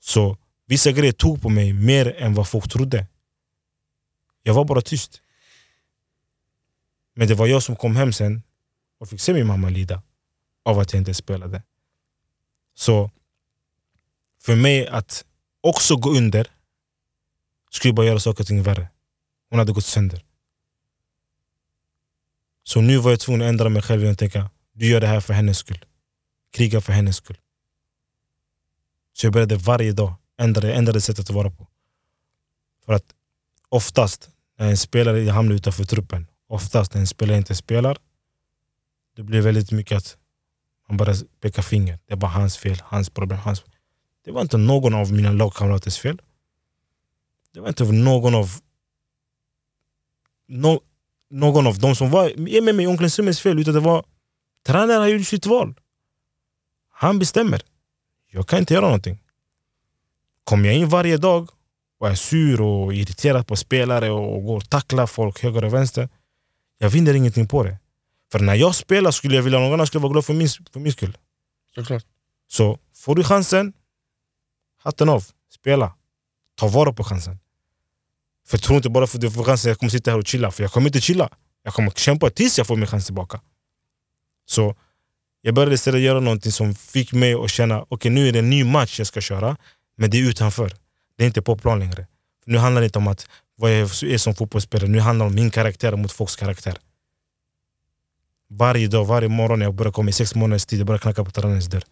Så 0.00 0.36
vissa 0.66 0.92
grejer 0.92 1.12
tog 1.12 1.42
på 1.42 1.48
mig 1.48 1.72
mer 1.72 2.16
än 2.16 2.34
vad 2.34 2.48
folk 2.48 2.68
trodde. 2.70 3.06
Jag 4.42 4.54
var 4.54 4.64
bara 4.64 4.80
tyst. 4.80 5.22
Men 7.14 7.28
det 7.28 7.34
var 7.34 7.46
jag 7.46 7.62
som 7.62 7.76
kom 7.76 7.96
hem 7.96 8.12
sen 8.12 8.42
och 9.00 9.08
fick 9.08 9.20
se 9.20 9.32
min 9.32 9.46
mamma 9.46 9.68
lida 9.68 10.02
av 10.64 10.78
att 10.78 10.92
jag 10.92 11.00
inte 11.00 11.14
spelade. 11.14 11.62
Så 12.78 13.10
för 14.40 14.56
mig 14.56 14.86
att 14.86 15.24
också 15.60 15.96
gå 15.96 16.10
under 16.10 16.50
skulle 17.70 17.94
bara 17.94 18.06
göra 18.06 18.20
saker 18.20 18.42
och 18.44 18.46
ting 18.46 18.62
värre. 18.62 18.88
Hon 19.50 19.58
hade 19.58 19.72
gått 19.72 19.84
sönder. 19.84 20.24
Så 22.64 22.80
nu 22.80 22.98
var 22.98 23.10
jag 23.10 23.20
tvungen 23.20 23.42
att 23.42 23.48
ändra 23.48 23.68
mig 23.68 23.82
själv 23.82 24.04
och 24.04 24.18
tänka, 24.18 24.50
du 24.72 24.86
gör 24.86 25.00
det 25.00 25.06
här 25.06 25.20
för 25.20 25.34
hennes 25.34 25.58
skull. 25.58 25.84
Kriga 26.52 26.80
för 26.80 26.92
hennes 26.92 27.16
skull. 27.16 27.38
Så 29.12 29.26
jag 29.26 29.32
började 29.32 29.56
varje 29.56 29.92
dag 29.92 30.14
ändra, 30.36 30.72
ändrade 30.72 31.00
sättet 31.00 31.30
att 31.30 31.34
vara 31.34 31.50
på. 31.50 31.66
För 32.84 32.92
att 32.92 33.14
oftast 33.68 34.30
när 34.58 34.68
en 34.68 34.76
spelare 34.76 35.30
hamnar 35.30 35.54
utanför 35.54 35.84
truppen, 35.84 36.26
oftast 36.46 36.94
när 36.94 37.00
en 37.00 37.06
spelare 37.06 37.38
inte 37.38 37.54
spelar, 37.54 37.98
det 39.16 39.22
blir 39.22 39.40
väldigt 39.40 39.70
mycket 39.70 39.96
att 39.96 40.16
han 40.88 40.96
bara 40.96 41.14
pekar 41.40 41.62
finger. 41.62 41.98
Det 42.06 42.12
är 42.12 42.16
bara 42.16 42.30
hans 42.30 42.58
fel, 42.58 42.76
hans 42.84 43.10
problem. 43.10 43.38
Hans... 43.38 43.64
Det 44.24 44.32
var 44.32 44.42
inte 44.42 44.56
någon 44.56 44.94
av 44.94 45.12
mina 45.12 45.32
lagkamraters 45.32 45.98
fel. 45.98 46.20
Det 47.54 47.60
var 47.60 47.68
inte 47.68 47.84
någon 47.84 48.34
av 48.34 48.50
no, 50.48 50.80
någon 51.30 51.66
av 51.66 51.78
de 51.78 51.96
som 51.96 52.10
var 52.10 52.32
med 52.36 52.74
mig 52.74 52.84
i 52.84 52.86
omklädningsrummets 52.86 53.40
fel, 53.40 53.58
utan 53.58 53.74
det 53.74 53.80
var 53.80 54.04
tränaren 54.66 55.00
har 55.00 55.08
gjort 55.08 55.26
sitt 55.26 55.46
val. 55.46 55.74
Han 56.90 57.18
bestämmer. 57.18 57.62
Jag 58.30 58.48
kan 58.48 58.58
inte 58.58 58.74
göra 58.74 58.84
någonting. 58.84 59.18
Kommer 60.44 60.68
jag 60.68 60.76
in 60.76 60.88
varje 60.88 61.16
dag 61.16 61.50
och 61.98 62.08
är 62.08 62.14
sur 62.14 62.60
och 62.60 62.94
irriterad 62.94 63.46
på 63.46 63.56
spelare 63.56 64.10
och 64.10 64.44
går 64.44 64.56
och 64.56 64.70
tacklar 64.70 65.06
folk 65.06 65.42
höger 65.42 65.64
och 65.64 65.74
vänster, 65.74 66.08
jag 66.78 66.90
vinner 66.90 67.14
ingenting 67.14 67.48
på 67.48 67.62
det. 67.62 67.78
För 68.32 68.38
när 68.38 68.54
jag 68.54 68.74
spelar 68.74 69.10
skulle 69.10 69.36
jag 69.36 69.42
vilja 69.42 69.58
att 69.58 69.62
någon 69.62 69.72
annan 69.72 69.86
skulle 69.86 70.02
vara 70.02 70.12
glad 70.12 70.24
för 70.24 70.34
min, 70.34 70.48
för 70.72 70.80
min 70.80 70.92
skull. 70.92 71.16
Såklart. 71.74 72.04
Så 72.48 72.78
får 72.94 73.14
du 73.14 73.24
chansen, 73.24 73.72
hatten 74.82 75.08
av, 75.08 75.24
spela. 75.54 75.94
Ta 76.54 76.68
vara 76.68 76.92
på 76.92 77.04
chansen. 77.04 77.38
För 78.46 78.58
tro 78.58 78.76
inte 78.76 78.88
bara 78.88 79.06
för 79.06 79.18
att 79.18 79.20
du 79.20 79.30
får 79.30 79.44
chansen 79.44 79.68
jag 79.68 79.78
kommer 79.78 79.90
sitta 79.90 80.10
här 80.10 80.18
och 80.18 80.26
chilla, 80.26 80.50
för 80.50 80.62
jag 80.62 80.72
kommer 80.72 80.88
inte 80.88 81.00
chilla. 81.00 81.28
Jag 81.62 81.74
kommer 81.74 81.90
kämpa 81.90 82.30
tills 82.30 82.58
jag 82.58 82.66
får 82.66 82.76
min 82.76 82.86
chans 82.86 83.04
tillbaka. 83.04 83.40
Så 84.46 84.74
jag 85.40 85.54
började 85.54 85.74
istället 85.74 86.00
göra 86.00 86.20
någonting 86.20 86.52
som 86.52 86.74
fick 86.74 87.12
mig 87.12 87.34
att 87.34 87.50
känna, 87.50 87.82
okej 87.82 87.94
okay, 87.94 88.10
nu 88.10 88.28
är 88.28 88.32
det 88.32 88.38
en 88.38 88.50
ny 88.50 88.64
match 88.64 88.98
jag 88.98 89.06
ska 89.06 89.20
köra, 89.20 89.56
men 89.96 90.10
det 90.10 90.18
är 90.18 90.28
utanför. 90.28 90.72
Det 91.16 91.24
är 91.24 91.26
inte 91.26 91.42
på 91.42 91.56
plan 91.56 91.78
längre. 91.78 92.06
Nu 92.44 92.58
handlar 92.58 92.80
det 92.80 92.84
inte 92.84 92.98
om 92.98 93.08
att 93.08 93.28
vad 93.56 93.70
jag 93.72 93.80
är 94.02 94.18
som 94.18 94.34
fotbollsspelare, 94.34 94.88
nu 94.88 95.00
handlar 95.00 95.26
det 95.26 95.30
om 95.30 95.34
min 95.34 95.50
karaktär 95.50 95.96
mot 95.96 96.12
folks 96.12 96.36
karaktär. 96.36 96.78
Varje 98.48 98.88
dag, 98.88 99.04
varje 99.04 99.28
morgon 99.28 99.60
jag 99.60 99.74
börjar 99.74 99.92
komma 99.92 100.10
i 100.10 100.12
sex 100.12 100.34
månaders 100.34 100.66
tid, 100.66 100.80
jag 100.80 100.86
börjar 100.86 100.98
knacka 100.98 101.24
på 101.24 101.30
tränarens 101.30 101.66
dörr. 101.66 101.84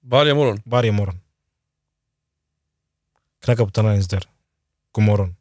Varje 0.00 0.34
morgon? 0.34 0.62
Varje 0.64 0.92
morgon. 0.92 1.20
Knacka 3.44 3.64
på 3.64 3.70
tränarens 3.70 4.08
dörr. 4.08 4.24
God 4.92 5.04
morgon. 5.04 5.36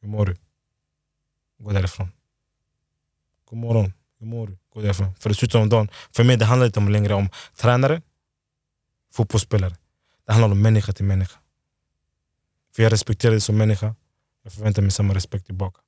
Hur 0.00 0.08
mår 0.08 0.26
du? 0.26 0.36
Gå 1.58 1.70
därifrån. 1.70 2.08
God 3.44 3.58
morgon. 3.58 3.92
Hur 4.18 4.26
mår 4.26 4.46
du? 4.46 4.58
Gå 4.70 4.80
därifrån. 4.80 5.14
För 5.14 5.30
i 5.30 5.34
slutet 5.34 5.54
av 5.54 5.68
dagen, 5.68 5.88
för 6.10 6.24
mig 6.24 6.36
det 6.36 6.44
handlar 6.44 6.66
inte 6.66 6.80
längre 6.80 7.14
om 7.14 7.28
tränare, 7.56 8.02
fotbollsspelare. 9.12 9.76
Det 10.26 10.32
handlar 10.32 10.50
om 10.50 10.62
människa 10.62 10.92
till 10.92 11.04
människa. 11.04 11.38
För 12.76 12.82
jag 12.82 12.92
respekterar 12.92 13.32
dig 13.32 13.40
som 13.40 13.56
människa, 13.56 13.94
jag 14.42 14.52
förväntar 14.52 14.82
mig 14.82 14.90
samma 14.90 15.14
respekt 15.14 15.46
tillbaka. 15.46 15.80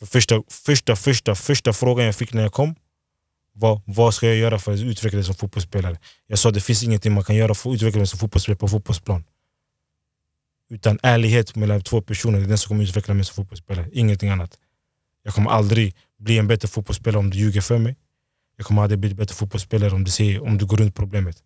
För 0.00 0.06
första, 0.06 0.42
första, 0.48 0.96
första, 0.96 1.34
första 1.34 1.72
frågan 1.72 2.06
jag 2.06 2.16
fick 2.16 2.32
när 2.32 2.42
jag 2.42 2.52
kom 2.52 2.74
Vad, 3.52 3.80
vad 3.86 4.14
ska 4.14 4.26
jag 4.26 4.36
göra 4.36 4.58
för 4.58 4.72
att 4.72 4.80
utveckla 4.80 5.16
dig 5.16 5.24
som 5.24 5.34
fotbollsspelare? 5.34 5.98
Jag 6.26 6.38
sa 6.38 6.50
det 6.50 6.60
finns 6.60 6.82
ingenting 6.82 7.12
man 7.12 7.24
kan 7.24 7.36
göra 7.36 7.54
för 7.54 7.70
att 7.70 7.74
utveckla 7.74 7.98
dig 7.98 8.06
som 8.06 8.18
fotbollsspelare 8.18 8.58
på 8.58 8.68
fotbollsplan. 8.68 9.24
Utan 10.70 10.98
ärlighet 11.02 11.56
mellan 11.56 11.82
två 11.82 12.02
personer, 12.02 12.38
det 12.38 12.44
är 12.44 12.48
den 12.48 12.58
som 12.58 12.68
kommer 12.68 12.84
utveckla 12.84 13.14
mig 13.14 13.24
som 13.24 13.34
fotbollsspelare. 13.34 13.88
Ingenting 13.92 14.28
annat. 14.28 14.58
Jag 15.22 15.34
kommer 15.34 15.50
aldrig 15.50 15.94
bli 16.18 16.38
en 16.38 16.48
bättre 16.48 16.68
fotbollsspelare 16.68 17.18
om 17.18 17.30
du 17.30 17.38
ljuger 17.38 17.60
för 17.60 17.78
mig. 17.78 17.96
Jag 18.56 18.66
kommer 18.66 18.82
aldrig 18.82 18.98
bli 18.98 19.10
en 19.10 19.16
bättre 19.16 19.34
fotbollsspelare 19.34 19.90
om 19.90 20.04
du, 20.04 20.10
säger, 20.10 20.42
om 20.42 20.58
du 20.58 20.66
går 20.66 20.76
runt 20.76 20.96
problemet. 20.96 21.36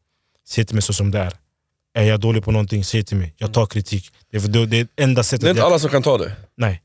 Säg 0.46 0.64
till 0.64 0.74
mig 0.74 0.82
så 0.82 0.92
som 0.92 1.10
det 1.10 1.18
är. 1.18 1.32
Är 1.94 2.02
jag 2.02 2.20
dålig 2.20 2.44
på 2.44 2.50
någonting, 2.50 2.84
säg 2.84 3.04
till 3.04 3.16
mig. 3.16 3.34
Jag 3.36 3.54
tar 3.54 3.66
kritik. 3.66 4.12
Det 4.30 4.36
är, 4.36 4.40
för 4.40 4.48
det, 4.48 4.66
det 4.66 4.80
är 4.80 4.88
enda 4.96 5.22
sättet 5.22 5.40
Det 5.40 5.46
är 5.46 5.50
inte 5.50 5.60
jag, 5.60 5.66
alla 5.66 5.78
som 5.78 5.90
kan 5.90 6.02
ta 6.02 6.18
det. 6.18 6.36
Nej. 6.56 6.82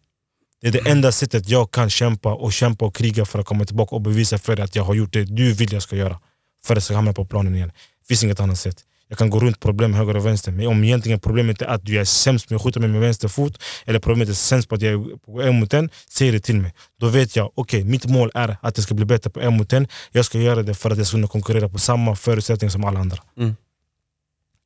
Det 0.61 0.67
är 0.67 0.71
det 0.71 0.89
enda 0.89 1.11
sättet 1.11 1.49
jag 1.49 1.71
kan 1.71 1.89
kämpa 1.89 2.33
och 2.33 2.53
kämpa 2.53 2.85
och 2.85 2.95
kriga 2.95 3.25
för 3.25 3.39
att 3.39 3.45
komma 3.45 3.65
tillbaka 3.65 3.95
och 3.95 4.01
bevisa 4.01 4.37
för 4.37 4.55
dig 4.55 4.65
att 4.65 4.75
jag 4.75 4.83
har 4.83 4.93
gjort 4.93 5.13
det 5.13 5.23
du 5.23 5.53
vill 5.53 5.73
jag 5.73 5.81
ska 5.81 5.95
göra. 5.95 6.19
För 6.63 6.73
att 6.73 6.77
jag 6.77 6.83
ska 6.83 6.95
hamna 6.95 7.13
på 7.13 7.25
planen 7.25 7.55
igen. 7.55 7.71
Det 8.01 8.07
finns 8.07 8.23
inget 8.23 8.39
annat 8.39 8.59
sätt. 8.59 8.85
Jag 9.07 9.17
kan 9.17 9.29
gå 9.29 9.39
runt 9.39 9.59
problem 9.59 9.93
höger 9.93 10.17
och 10.17 10.25
vänster. 10.25 10.51
Men 10.51 10.67
om 10.67 10.83
egentligen 10.83 11.19
problemet 11.19 11.61
är 11.61 11.65
att 11.65 11.85
du 11.85 11.99
är 11.99 12.05
sämst 12.05 12.49
med 12.49 12.57
att 12.57 12.63
skjuta 12.63 12.79
mig 12.79 12.89
med 12.89 13.01
vänster 13.01 13.27
fot 13.27 13.63
eller 13.85 13.99
problemet 13.99 14.29
är 14.29 14.33
sämst 14.33 14.69
på 14.69 14.75
att 14.75 14.81
jag 14.81 14.93
är 14.93 15.17
på 15.17 15.41
en 15.41 15.59
mot 15.59 15.73
en, 15.73 15.89
säg 16.09 16.31
det 16.31 16.39
till 16.39 16.55
mig. 16.55 16.73
Då 16.99 17.07
vet 17.07 17.35
jag, 17.35 17.51
okej 17.55 17.83
mitt 17.83 18.05
mål 18.05 18.31
är 18.33 18.57
att 18.61 18.77
jag 18.77 18.83
ska 18.83 18.93
bli 18.93 19.05
bättre 19.05 19.29
på 19.29 19.39
en 19.39 19.57
mot 19.57 19.73
en. 19.73 19.87
Jag 20.11 20.25
ska 20.25 20.39
göra 20.39 20.63
det 20.63 20.73
för 20.73 20.91
att 20.91 20.97
jag 20.97 21.07
ska 21.07 21.15
kunna 21.15 21.27
konkurrera 21.27 21.69
på 21.69 21.79
samma 21.79 22.15
förutsättningar 22.15 22.71
som 22.71 22.83
alla 22.83 22.99
andra. 22.99 23.17
Mm. 23.37 23.55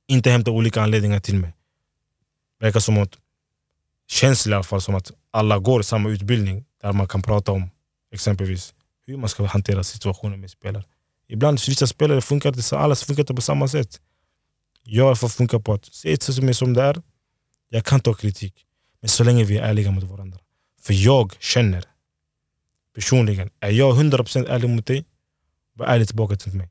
Inte 0.08 0.32
hämta 0.32 0.52
olika 0.52 0.82
anledningar 0.82 1.20
till 1.20 1.36
mig. 1.36 1.54
Verkar 2.60 2.80
som 2.80 2.98
att, 2.98 3.14
känns 4.14 4.48
i 4.48 4.54
alla 4.54 4.64
fall 4.64 4.82
som 4.82 4.96
att 4.96 5.12
alla 5.32 5.60
går 5.60 5.82
samma 5.82 6.10
utbildning 6.10 6.66
där 6.82 6.94
man 6.94 7.08
kan 7.08 7.22
prata 7.22 7.52
om 7.52 7.70
exempelvis 8.14 8.74
hur 9.08 9.18
man 9.18 9.30
ska 9.30 9.46
hantera 9.46 9.84
situationer 9.84 10.38
med 10.38 10.52
spelare. 10.52 10.84
Ibland 11.30 11.60
vissa 11.68 11.88
spelare 11.88 12.22
funkar 12.22 12.54
så- 12.54 12.76
alla 12.78 12.96
funkar 12.96 13.24
inte 13.24 13.34
på 13.34 13.42
samma 13.42 13.68
sätt. 13.68 14.00
Jag 14.84 15.20
får 15.20 15.30
funka 15.30 15.60
på 15.60 15.74
att 15.74 15.86
se 15.86 16.10
det 16.10 16.24
som 16.34 16.50
är 16.50 16.54
som 16.54 16.74
det 16.74 16.82
är. 16.84 17.02
Jag 17.70 17.86
kan 17.86 18.00
ta 18.00 18.14
kritik. 18.14 18.66
Men 19.02 19.10
så 19.10 19.24
länge 19.24 19.44
vi 19.44 19.58
är 19.58 19.64
ärliga 19.64 19.92
mot 19.92 20.04
varandra. 20.04 20.40
För 20.82 20.94
jag 20.94 21.36
känner 21.40 21.84
personligen, 22.96 23.50
är 23.60 23.70
jag 23.72 23.94
100% 23.96 24.48
ärlig 24.48 24.70
mot 24.70 24.86
dig, 24.86 25.06
var 25.76 25.86
ärlig 25.86 26.08
tillbaka 26.08 26.36
till 26.36 26.54
mig. 26.54 26.70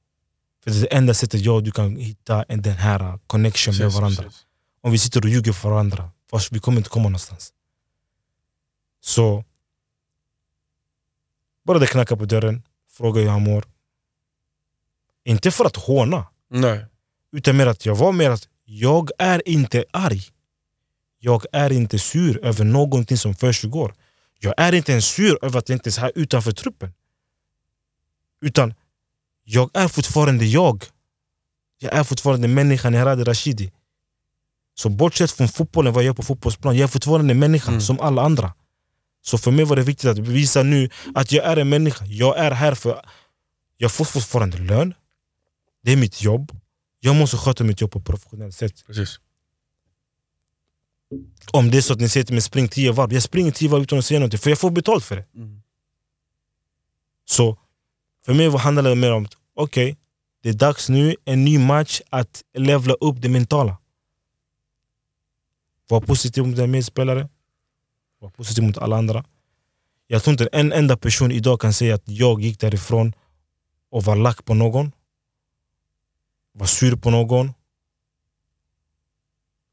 För 0.65 0.71
det 0.71 0.77
är 0.77 0.81
det 0.81 0.87
enda 0.97 1.15
sättet 1.15 1.41
jag 1.41 1.55
och 1.57 1.63
du 1.63 1.71
kan 1.73 1.97
hitta 1.97 2.43
en- 2.49 2.63
den 2.63 2.77
här 2.77 3.19
connection 3.27 3.75
med 3.75 3.81
Precis, 3.83 3.99
varandra. 4.01 4.23
precis. 4.23 4.41
Om 4.83 4.93
vi 4.93 4.99
sitter 4.99 5.21
och 5.25 5.29
ljuger 5.29 5.53
för 5.53 5.71
varandra, 5.71 6.11
fast 6.33 6.53
vi 6.53 6.61
kommer 6.61 6.79
inte 6.79 6.91
komma 6.91 7.09
någonstans. 7.09 7.53
Så 9.01 9.45
bara 11.65 11.79
det 11.79 11.87
knackar 11.87 12.17
på 12.17 12.25
dörren, 12.25 12.63
fråga 12.91 13.21
hur 13.21 13.29
han 13.29 13.43
mår. 13.43 13.65
Inte 15.25 15.51
för 15.51 15.65
att 15.65 15.77
håna, 15.77 16.27
Nej. 16.49 16.87
utan 17.33 17.57
mer 17.57 17.67
att 17.67 17.87
jag 17.87 17.95
var 17.95 18.13
mer 18.13 18.31
att 18.31 18.49
jag 18.65 19.11
är 19.19 19.49
inte 19.49 19.85
arg. 19.91 20.23
Jag 21.19 21.45
är 21.53 21.73
inte 21.73 21.99
sur 21.99 22.45
över 22.45 22.65
någonting 22.65 23.17
som 23.17 23.35
försiggår. 23.35 23.95
Jag 24.39 24.55
är 24.57 24.75
inte 24.75 24.93
ens 24.93 25.07
sur 25.07 25.45
över 25.45 25.59
att 25.59 25.69
jag 25.69 25.77
inte 25.77 25.89
är 25.89 25.93
så 25.93 26.01
här 26.01 26.13
utanför 26.15 26.53
truppen. 26.53 26.93
Utan 28.41 28.75
jag 29.45 29.71
är 29.75 29.89
fortfarande 29.89 30.45
jag. 30.45 30.85
Jag 31.79 31.95
är 31.95 32.05
fortfarande 32.05 32.49
människan 32.49 32.95
Heradi 32.95 33.25
Rashidi. 33.25 33.73
Så 34.75 34.89
bortsett 34.89 35.31
från 35.31 35.49
fotbollen, 35.49 35.93
vad 35.93 36.03
jag 36.03 36.07
gör 36.07 36.15
på 36.15 36.23
fotbollsplan, 36.23 36.77
jag 36.77 36.83
är 36.85 36.89
fortfarande 36.89 37.33
en 37.33 37.39
människa 37.39 37.69
Mm. 37.69 37.81
som 37.81 38.01
alla 38.01 38.23
andra. 38.23 38.55
Så 39.23 39.39
för 39.39 39.51
mig 39.51 39.65
var 39.65 39.77
det 39.77 39.83
viktigt 39.83 40.11
att 40.11 40.19
visa 40.19 40.63
nu 40.63 40.91
att 41.15 41.33
jag 41.33 41.45
är 41.45 41.57
en 41.57 41.69
människa. 41.69 42.05
Jag 42.05 42.39
är 42.39 42.51
här 42.51 42.75
för... 42.75 43.05
Jag 43.77 43.93
får 43.93 44.05
fortfarande 44.05 44.59
lön. 44.59 44.95
Det 45.83 45.93
är 45.93 45.97
mitt 45.97 46.23
jobb. 46.23 46.53
Jag 47.01 47.17
måste 47.17 47.37
sköta 47.37 47.65
mitt 47.65 47.81
jobb 47.81 47.91
på 47.91 47.99
ett 47.99 48.05
professionellt 48.05 48.55
sätt. 48.55 48.87
precis. 48.87 49.21
Om 51.51 51.71
det 51.71 51.77
är 51.79 51.83
så 51.83 51.93
att 51.93 52.01
ni 52.01 52.09
säger 52.09 52.25
till 52.25 52.35
mig 52.35 52.43
spring 52.43 52.69
10 52.69 52.93
varv, 52.93 53.13
jag 53.13 53.23
springer 53.23 53.51
10 53.53 53.69
varv 53.69 53.83
utan 53.83 53.99
att 53.99 54.05
säga 54.05 54.21
någonting 54.21 54.39
för 54.39 54.51
jag 54.51 54.59
får 54.59 54.71
betalt 54.71 55.05
för 55.05 55.17
det. 55.17 55.27
Mm. 55.37 55.63
Så 57.25 57.59
för 58.25 58.35
mig 58.35 58.51
handlar 58.51 58.83
det 58.83 58.95
mer 58.95 59.13
om 59.13 59.25
att 59.25 59.37
okej, 59.55 59.97
det 60.43 60.49
är 60.49 60.53
dags 60.53 60.89
nu, 60.89 61.17
en 61.25 61.45
ny 61.45 61.59
match, 61.59 62.01
att 62.11 62.43
levla 62.55 62.95
upp 62.95 63.17
det 63.23 63.29
mentala. 63.29 63.77
Var 65.89 66.01
positiv 66.01 66.45
mot 66.47 66.57
dina 66.57 66.67
medspelare, 66.67 67.29
var 68.19 68.31
positiv 68.31 68.65
mot 68.65 68.79
alla 68.79 68.97
andra. 68.97 69.25
Jag 70.07 70.23
tror 70.23 70.33
inte 70.33 70.49
en 70.53 70.73
enda 70.73 70.97
person 70.97 71.33
idag 71.33 71.61
kan 71.61 71.73
säga 71.73 71.95
att 71.95 72.03
jag 72.09 72.41
gick 72.41 72.61
därifrån 72.61 73.13
och 73.91 74.05
var 74.05 74.17
lack 74.17 74.45
på 74.45 74.55
någon, 74.55 74.93
var 76.53 76.67
sur 76.67 76.97
på 76.97 77.11
någon. 77.11 77.53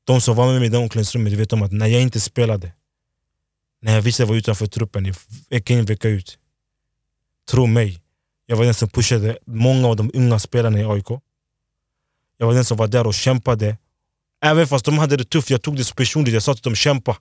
De 0.03 0.22
som 0.22 0.36
var 0.36 0.45
med 0.52 0.60
mig 0.60 0.68
i 0.68 0.69
det 0.69 0.77
omklädningsrummet 0.77 1.34
vet 1.34 1.53
om 1.53 1.61
att 1.61 1.72
när 1.72 1.88
jag 1.88 2.02
inte 2.02 2.19
spelade, 2.19 2.73
när 3.81 3.95
jag 3.95 4.02
visste 4.02 4.23
att 4.23 4.27
jag 4.27 4.34
var 4.34 4.38
utanför 4.38 4.68
truppen 4.68 5.14
vecka 5.49 5.73
in 5.73 5.86
vecka 5.86 6.10
ut, 6.10 6.40
tro 7.52 7.65
mig, 7.65 8.02
jag 8.45 8.57
var 8.57 8.65
den 8.65 8.73
som 8.73 8.90
pushade 8.90 9.38
många 9.45 9.88
av 9.88 9.95
de 9.95 10.11
unga 10.14 10.40
spelarna 10.40 10.80
i 10.80 10.84
AIK. 10.84 11.10
Jag 12.38 12.48
var 12.48 12.53
den 12.53 12.65
som 12.65 12.77
var 12.77 12.88
där 12.88 13.07
och 13.07 13.14
kämpade. 13.14 13.77
Även 14.41 14.68
fast 14.68 14.86
de 14.86 14.98
hade 14.98 15.18
det 15.18 15.24
tufft, 15.30 15.49
jag 15.49 15.61
tog 15.61 15.76
det 15.78 15.84
så 15.84 15.95
personligt. 15.95 16.34
Jag 16.34 16.44
sa 16.44 16.53
till 16.53 16.64
dem 16.64 16.76
kämpa. 16.76 17.18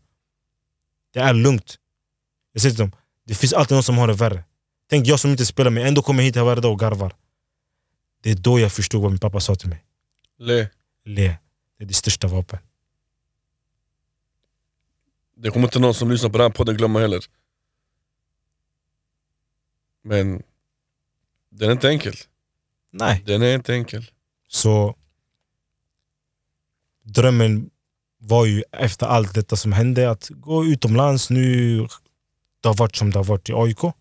Det 1.12 1.20
är 1.20 1.34
lugnt. 1.34 1.78
Jag 2.52 2.62
säger 2.62 2.74
till 2.74 2.80
dem, 2.80 2.92
det 3.24 3.34
finns 3.34 3.52
alltid 3.52 3.74
någon 3.74 3.82
som 3.82 3.98
har 3.98 4.06
det 4.06 4.14
värre. 4.14 4.44
Tänk 4.90 5.06
jag 5.06 5.20
som 5.20 5.30
inte 5.30 5.46
spelar 5.46 5.70
men 5.70 5.86
ändå 5.86 6.02
kommer 6.02 6.22
hit 6.22 6.36
här 6.36 6.44
varje 6.44 6.60
dag 6.60 6.72
och 6.72 6.80
garvar. 6.80 7.14
Det 8.22 8.30
är 8.30 8.34
då 8.34 8.58
jag 8.58 8.72
förstod 8.72 9.02
vad 9.02 9.10
min 9.10 9.20
pappa 9.20 9.40
sa 9.40 9.54
till 9.54 9.68
mig. 9.68 9.84
Le. 10.38 10.68
Le, 11.04 11.36
det 11.78 11.84
är 11.84 11.86
ditt 11.86 11.96
största 11.96 12.28
vapen. 12.28 12.58
Det 15.36 15.50
kommer 15.50 15.66
inte 15.66 15.78
någon 15.78 15.94
som 15.94 16.10
lyssnar 16.10 16.30
på 16.30 16.38
den 16.38 16.44
här 16.44 16.56
podden 16.56 16.76
glömma 16.76 17.00
heller. 17.00 17.24
Men 20.02 20.42
den 21.50 21.68
är 21.68 21.72
inte 21.72 21.88
enkel. 21.88 22.14
Nej. 22.90 23.22
Den 23.26 23.42
är 23.42 23.54
inte 23.54 23.74
enkel. 23.74 24.10
Så 24.48 24.96
drömmen 27.08 27.70
var 28.18 28.46
ju 28.46 28.62
efter 28.72 29.06
allt 29.06 29.34
detta 29.34 29.56
som 29.56 29.72
hände 29.72 30.10
att 30.10 30.28
gå 30.28 30.64
utomlands 30.64 31.30
nu. 31.30 31.78
Det 32.60 32.68
har 32.68 32.74
varit 32.74 32.96
som 32.96 33.10
det 33.10 33.18
har 33.18 33.24
varit 33.24 33.48
i 33.48 33.52
AIK. 33.52 33.84
Och, 33.84 33.94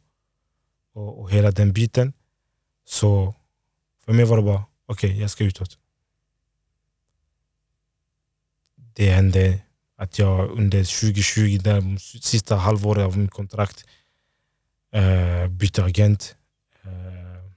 och 0.93 1.31
hela 1.31 1.51
den 1.51 1.73
biten. 1.73 2.13
Så 2.85 3.35
för 4.05 4.13
mig 4.13 4.25
var 4.25 4.37
det 4.37 4.43
bara, 4.43 4.63
okej 4.85 5.19
jag 5.19 5.29
ska 5.29 5.43
utåt. 5.43 5.77
Det 8.75 9.09
hände 9.09 9.59
att 9.97 10.19
jag 10.19 10.51
under 10.51 10.79
2020, 10.79 11.59
där 11.63 11.97
sista 12.19 12.55
halvåret 12.55 13.05
av 13.05 13.17
mitt 13.17 13.31
kontrakt, 13.31 13.85
eh, 14.91 15.47
bytte 15.47 15.83
agent. 15.83 16.35
Eh, 16.83 17.51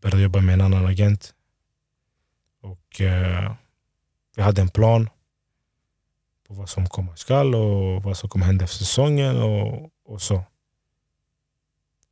började 0.00 0.22
jobba 0.22 0.40
med 0.40 0.52
en 0.52 0.60
annan 0.60 0.86
agent. 0.86 1.34
Och 2.60 3.00
eh, 3.00 3.54
vi 4.36 4.42
hade 4.42 4.62
en 4.62 4.68
plan 4.68 5.08
på 6.48 6.54
vad 6.54 6.68
som 6.68 6.88
komma 6.88 7.16
skall 7.16 7.54
och 7.54 8.02
vad 8.02 8.16
som 8.16 8.28
kommer 8.28 8.46
hända 8.46 8.64
efter 8.64 8.78
säsongen 8.78 9.42
och, 9.42 9.90
och 10.04 10.22
så. 10.22 10.44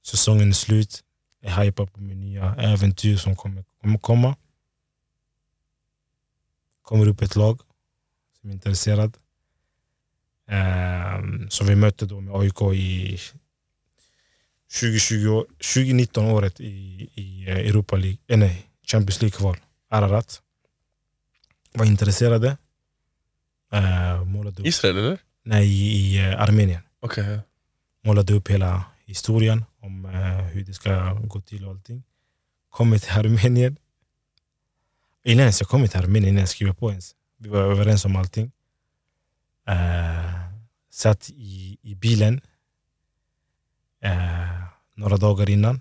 Säsongen 0.07 0.49
är 0.49 0.53
slut. 0.53 1.05
Jag 1.40 1.53
är 1.53 1.65
hypad 1.65 1.93
på 1.93 2.01
min 2.01 2.20
nya 2.20 2.55
äventyr 2.55 3.16
som 3.16 3.36
kommer, 3.36 3.65
kommer 3.81 3.99
komma. 3.99 4.36
Kommer 6.82 7.09
upp 7.09 7.23
ett 7.23 7.36
lag 7.36 7.61
som 8.40 8.51
är 8.51 8.55
intresserad. 8.55 9.16
Um, 10.51 11.51
så 11.51 11.65
vi 11.65 11.77
mötte 11.77 12.07
då 12.07 12.20
med 12.20 12.35
AIK 12.35 12.62
i 12.62 13.19
2020, 14.81 15.45
2019 15.74 16.24
året 16.24 16.61
i, 16.61 17.09
i 17.15 17.49
Europa 17.51 17.97
League, 17.97 18.19
eh, 18.27 18.39
nej, 18.39 18.70
Champions 18.86 19.23
League-kval. 19.23 19.57
Ararat 19.90 20.43
var 21.73 21.85
intresserade. 21.85 22.57
Målade 24.27 24.61
upp, 24.61 24.66
Israel 24.66 24.99
eller? 24.99 25.19
nej, 25.45 25.66
i, 25.69 26.19
eh, 26.19 26.43
Armenien. 26.43 26.81
Ja. 27.01 27.40
Målade 28.05 28.35
upp 28.35 28.51
hela 28.51 28.85
historien 29.07 29.65
om 29.81 30.05
eh, 30.05 30.39
hur 30.39 30.65
det 30.65 30.74
ska 30.74 31.12
gå 31.12 31.40
till 31.40 31.65
och 31.65 31.70
allting. 31.70 32.03
Kommer 32.70 32.99
till 32.99 33.12
Armenien. 33.12 33.77
Innan 35.24 35.40
ens 35.40 35.61
jag 35.61 35.69
kom 35.69 35.89
till 35.89 35.99
Armenien, 35.99 36.28
innan 36.28 36.40
jag 36.40 36.49
skrev 36.49 36.74
på 36.74 36.90
ens. 36.90 37.15
Vi 37.39 37.49
var 37.49 37.61
överens 37.61 38.05
om 38.05 38.16
allting. 38.16 38.53
Uh, 39.69 40.49
satt 40.90 41.31
i, 41.31 41.78
i 41.82 41.95
bilen 41.95 42.40
eh, 44.03 44.62
några 44.95 45.16
dagar 45.16 45.51
innan 45.51 45.81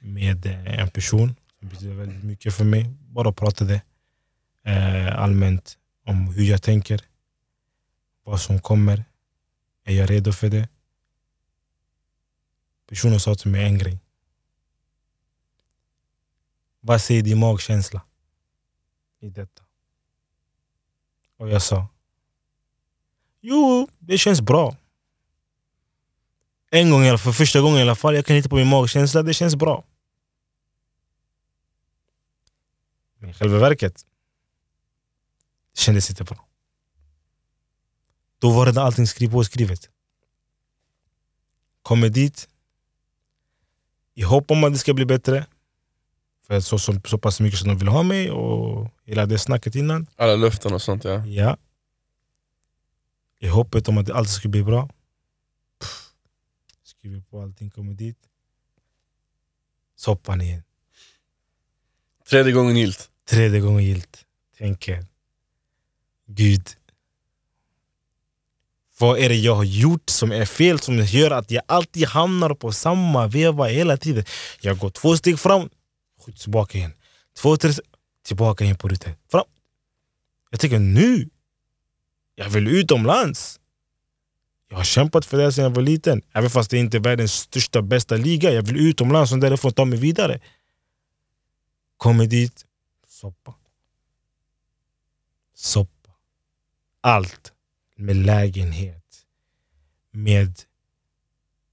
med 0.00 0.46
eh, 0.46 0.80
en 0.80 0.90
person 0.90 1.36
som 1.58 1.68
betyder 1.68 1.94
väldigt 1.94 2.24
mycket 2.24 2.54
för 2.54 2.64
mig. 2.64 2.90
Bara 3.00 3.32
pratade 3.32 3.82
eh, 4.64 5.18
allmänt 5.18 5.78
om 6.06 6.26
hur 6.26 6.44
jag 6.44 6.62
tänker, 6.62 7.00
vad 8.24 8.40
som 8.40 8.60
kommer. 8.60 9.04
Är 9.84 9.94
jag 9.94 10.10
redo 10.10 10.32
för 10.32 10.48
det? 10.48 10.68
Personen 12.88 13.20
sa 13.20 13.34
till 13.34 13.50
mig 13.50 13.64
en 13.64 13.78
grej. 13.78 14.02
vad 16.82 17.00
säger 17.00 17.22
din 17.22 17.38
magkänsla 17.38 18.02
i 19.20 19.28
detta? 19.28 19.62
Och 21.36 21.48
jag 21.48 21.62
sa, 21.62 21.88
jo, 23.40 23.88
det 23.98 24.18
känns 24.18 24.40
bra. 24.40 24.76
En 26.70 26.90
gång, 26.90 27.04
i 27.04 27.08
alla 27.08 27.18
fall, 27.18 27.32
för 27.32 27.38
första 27.44 27.60
gången 27.60 27.78
i 27.78 27.82
alla 27.82 27.94
fall, 27.94 28.14
jag 28.14 28.26
kan 28.26 28.36
hitta 28.36 28.48
på 28.48 28.56
min 28.56 28.68
magkänsla, 28.68 29.22
det 29.22 29.34
känns 29.34 29.56
bra. 29.56 29.84
Men 33.18 33.30
i 33.30 33.32
själva 33.32 33.58
verket, 33.58 34.06
kändes 35.74 36.10
inte 36.10 36.24
bra. 36.24 36.46
Då 38.38 38.50
var 38.50 38.72
det 38.72 38.82
allting 38.82 39.06
skrivet. 39.06 39.88
Kommer 41.82 42.08
dit, 42.08 42.48
i 44.14 44.22
hopp 44.22 44.50
om 44.50 44.64
att 44.64 44.72
det 44.72 44.78
ska 44.78 44.94
bli 44.94 45.06
bättre. 45.06 45.46
För 46.46 46.60
så, 46.60 46.78
så, 46.78 47.00
så 47.04 47.18
pass 47.18 47.40
mycket 47.40 47.58
som 47.58 47.68
de 47.68 47.78
vill 47.78 47.88
ha 47.88 48.02
mig 48.02 48.30
och 48.30 48.90
hela 49.04 49.26
det 49.26 49.38
snacket 49.38 49.74
innan. 49.74 50.06
Alla 50.16 50.36
löften 50.36 50.74
och 50.74 50.82
sånt 50.82 51.04
ja. 51.04 51.26
Ja. 51.26 51.56
I 53.38 53.48
hoppet 53.48 53.88
om 53.88 53.98
att 53.98 54.10
allt 54.10 54.30
skulle 54.30 54.50
bli 54.50 54.62
bra. 54.62 54.90
Pff. 55.80 56.08
Skriver 56.82 57.20
på 57.20 57.42
allting, 57.42 57.70
kommer 57.70 57.94
dit. 57.94 58.18
Soppan 59.96 60.40
igen. 60.40 60.62
Tredje 62.30 62.52
gången 62.52 62.76
gillt. 62.76 63.10
Tredje 63.28 63.60
gången 63.60 63.84
gillt. 63.84 64.24
Tänker, 64.58 65.06
Gud. 66.26 66.68
Vad 68.98 69.18
är 69.18 69.28
det 69.28 69.34
jag 69.34 69.54
har 69.54 69.64
gjort 69.64 70.10
som 70.10 70.32
är 70.32 70.44
fel 70.44 70.80
som 70.80 70.98
gör 70.98 71.30
att 71.30 71.50
jag 71.50 71.62
alltid 71.66 72.06
hamnar 72.06 72.54
på 72.54 72.72
samma 72.72 73.26
veva 73.26 73.66
hela 73.66 73.96
tiden? 73.96 74.24
Jag 74.60 74.78
går 74.78 74.90
två 74.90 75.16
steg 75.16 75.38
fram, 75.38 75.68
skjuts 76.20 76.42
tillbaka 76.42 76.78
igen. 76.78 76.92
Två, 77.36 77.56
tre, 77.56 77.72
tillbaka 78.24 78.64
in 78.64 78.76
på 78.76 78.88
rutan. 78.88 79.12
Fram. 79.30 79.44
Jag 80.50 80.60
tänker 80.60 80.78
nu, 80.78 81.28
jag 82.34 82.48
vill 82.48 82.68
utomlands. 82.68 83.60
Jag 84.68 84.76
har 84.76 84.84
kämpat 84.84 85.24
för 85.24 85.38
det 85.38 85.52
sedan 85.52 85.64
jag 85.64 85.70
var 85.70 85.82
liten. 85.82 86.22
Även 86.32 86.50
fast 86.50 86.70
det 86.70 86.78
inte 86.78 86.96
är 86.96 87.00
världens 87.00 87.32
största, 87.32 87.82
bästa 87.82 88.16
liga. 88.16 88.52
Jag 88.52 88.62
vill 88.62 88.76
utomlands 88.76 89.32
och 89.32 89.38
därifrån 89.38 89.72
ta 89.72 89.84
mig 89.84 89.98
vidare. 89.98 90.40
Kommer 91.96 92.26
dit, 92.26 92.66
soppa. 93.06 93.54
Soppa. 95.54 96.01
Allt 97.02 97.52
med 97.96 98.16
lägenhet. 98.16 99.04
Med 100.12 100.58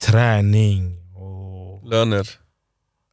träning. 0.01 0.97
Och... 1.15 1.89
Löner. 1.89 2.29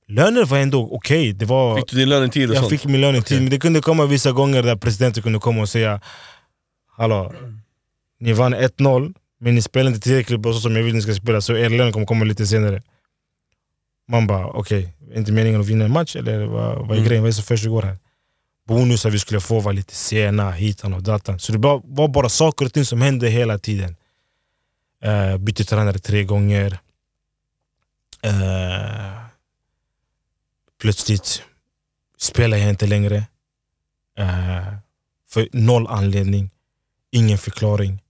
Löner 0.09 0.45
var 0.45 0.59
ändå 0.59 0.89
okej. 0.93 1.33
Det 1.33 1.45
var... 1.45 1.77
Fick 1.77 1.91
du 1.91 1.97
din 1.97 2.09
lön 2.09 2.25
i 2.25 2.31
tid 2.31 2.51
och 2.51 2.57
Jag 2.57 2.63
sånt? 2.63 2.71
fick 2.71 2.85
min 2.85 3.01
lön 3.01 3.15
i 3.17 3.19
tid, 3.23 3.25
Okej. 3.37 3.41
men 3.41 3.51
det 3.51 3.59
kunde 3.59 3.81
komma 3.81 4.07
vissa 4.07 4.33
gånger 4.33 4.63
där 4.63 4.77
presidenten 4.77 5.23
kunde 5.23 5.39
komma 5.39 5.61
och 5.63 5.69
säga 5.69 6.01
Hallå, 6.97 7.35
ni 8.21 8.33
vann 8.33 8.55
1-0, 8.55 9.15
men 9.41 9.55
ni 9.55 9.63
spelar 9.63 9.89
inte 9.91 10.01
tillräckligt 10.01 10.41
bra 10.41 10.53
så 10.53 10.61
som 10.61 10.77
jag 10.77 10.83
vill 10.83 10.95
ni 10.95 11.03
ska 11.03 11.15
spela, 11.15 11.41
så 11.41 11.57
er 11.57 11.71
lön 11.71 11.93
kommer 11.93 12.07
komma 12.07 12.25
lite 12.25 12.47
senare. 12.47 12.83
Man 14.09 14.27
bara, 14.27 14.47
okej, 14.47 14.97
är 15.13 15.19
inte 15.19 15.33
meningen 15.33 15.61
att 15.61 15.67
vinna 15.67 15.85
en 15.85 15.93
match 15.93 16.17
eller 16.17 16.47
vad, 16.47 16.77
vad 16.79 16.91
är 16.91 16.95
Mm. 16.95 17.05
grejen? 17.05 17.23
Vad 17.23 17.29
är 17.29 17.31
det 17.31 17.35
som 17.37 17.45
försiggår 17.45 17.83
här? 17.83 17.99
Bonusar 18.67 19.11
vi 19.11 19.19
skulle 19.19 19.41
få 19.41 19.61
var 19.61 19.73
lite 19.73 19.95
sena, 19.95 20.51
hitan 20.51 20.95
och 20.95 21.03
datan. 21.03 21.39
Så 21.39 21.53
det 21.53 21.59
var, 21.59 22.09
bara 22.09 22.29
saker 22.29 22.67
och 22.67 22.73
ting 22.73 22.85
som 22.85 23.01
hände 23.01 23.29
hela 23.29 23.59
tiden. 23.59 23.97
Uh, 25.05 25.37
bytte 25.37 25.65
tränare 25.65 25.99
tre 25.99 26.25
gånger. 26.25 26.79
Uh, 28.27 29.27
plötsligt 30.81 31.43
spelar 32.19 32.57
jag 32.57 32.71
inte 32.71 32.87
längre. 32.87 33.17
Uh, 34.19 34.75
för 35.29 35.49
noll 35.53 35.87
anledning, 35.87 36.51
ingen 37.11 37.39
förklaring. 37.39 38.03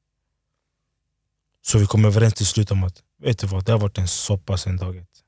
Så 1.62 1.78
vi 1.78 1.86
kom 1.86 2.04
överens 2.04 2.34
till 2.34 2.46
slut 2.46 2.70
om 2.70 2.84
att 2.84 3.02
vet 3.18 3.38
du 3.38 3.46
vad, 3.46 3.64
det 3.64 3.72
har 3.72 3.78
varit 3.78 3.98
en 3.98 4.08
soppa 4.08 4.56
sen 4.56 4.76
dag 4.76 4.96
ett. 4.96 5.22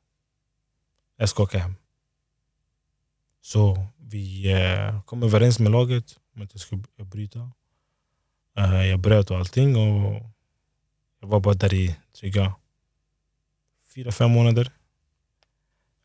Jag 1.16 1.28
ska 1.28 1.42
åka 1.42 1.58
hem. 1.58 1.74
Så 3.42 3.86
vi 4.10 4.52
eh, 4.52 5.02
kom 5.02 5.22
överens 5.22 5.58
med 5.58 5.72
laget 5.72 6.04
om 6.36 6.42
att 6.42 6.48
jag 6.52 6.60
skulle 6.60 6.82
bryta. 6.96 7.50
Eh, 8.58 8.86
jag 8.86 9.00
bröt 9.00 9.30
och 9.30 9.38
allting 9.38 9.76
och 9.76 10.22
jag 11.20 11.28
var 11.28 11.40
bara 11.40 11.54
där 11.54 11.74
i 11.74 11.96
trygga 12.20 12.54
fyra, 13.94 14.12
fem 14.12 14.30
månader. 14.30 14.70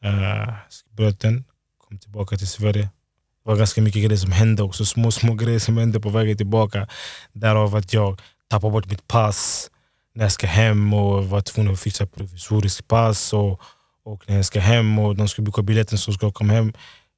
Eh, 0.03 0.53
jag 0.85 0.95
bröt 0.95 1.19
den, 1.19 1.43
kom 1.77 1.99
tillbaka 1.99 2.37
till 2.37 2.47
Sverige. 2.47 2.83
Det 2.83 3.49
var 3.49 3.55
ganska 3.55 3.81
mycket 3.81 4.03
grejer 4.03 4.17
som 4.17 4.31
hände 4.31 4.63
också, 4.63 4.85
små 4.85 5.11
små 5.11 5.33
grejer 5.33 5.59
som 5.59 5.77
hände 5.77 5.99
på 5.99 6.09
vägen 6.09 6.37
tillbaka. 6.37 6.87
Därav 7.33 7.75
att 7.75 7.93
jag 7.93 8.21
tappade 8.47 8.71
bort 8.71 8.89
mitt 8.89 9.07
pass 9.07 9.71
när 10.13 10.25
jag 10.25 10.31
ska 10.31 10.47
hem 10.47 10.93
och 10.93 11.25
var 11.25 11.41
tvungen 11.41 11.73
att 11.73 11.79
fixa 11.79 12.05
provisoriskt 12.05 12.87
pass. 12.87 13.33
Och, 13.33 13.61
och 14.03 14.23
när 14.27 14.35
jag 14.35 14.45
ska 14.45 14.59
hem 14.59 14.99
och 14.99 15.15
de 15.15 15.27
ska 15.27 15.41
boka 15.41 15.61
biljetten 15.61 15.97
så 15.97 16.13
ska 16.13 16.25
jag 16.25 16.33
komma 16.33 16.53
hem. 16.53 16.73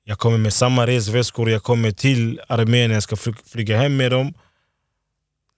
Jag 0.07 0.19
kommer 0.19 0.37
med 0.37 0.53
samma 0.53 0.87
resväskor, 0.87 1.49
jag 1.49 1.63
kommer 1.63 1.91
till 1.91 2.41
Armenien, 2.47 2.91
jag 2.91 3.03
ska 3.03 3.15
fly- 3.15 3.33
flyga 3.45 3.77
hem 3.77 3.97
med 3.97 4.11
dem. 4.11 4.33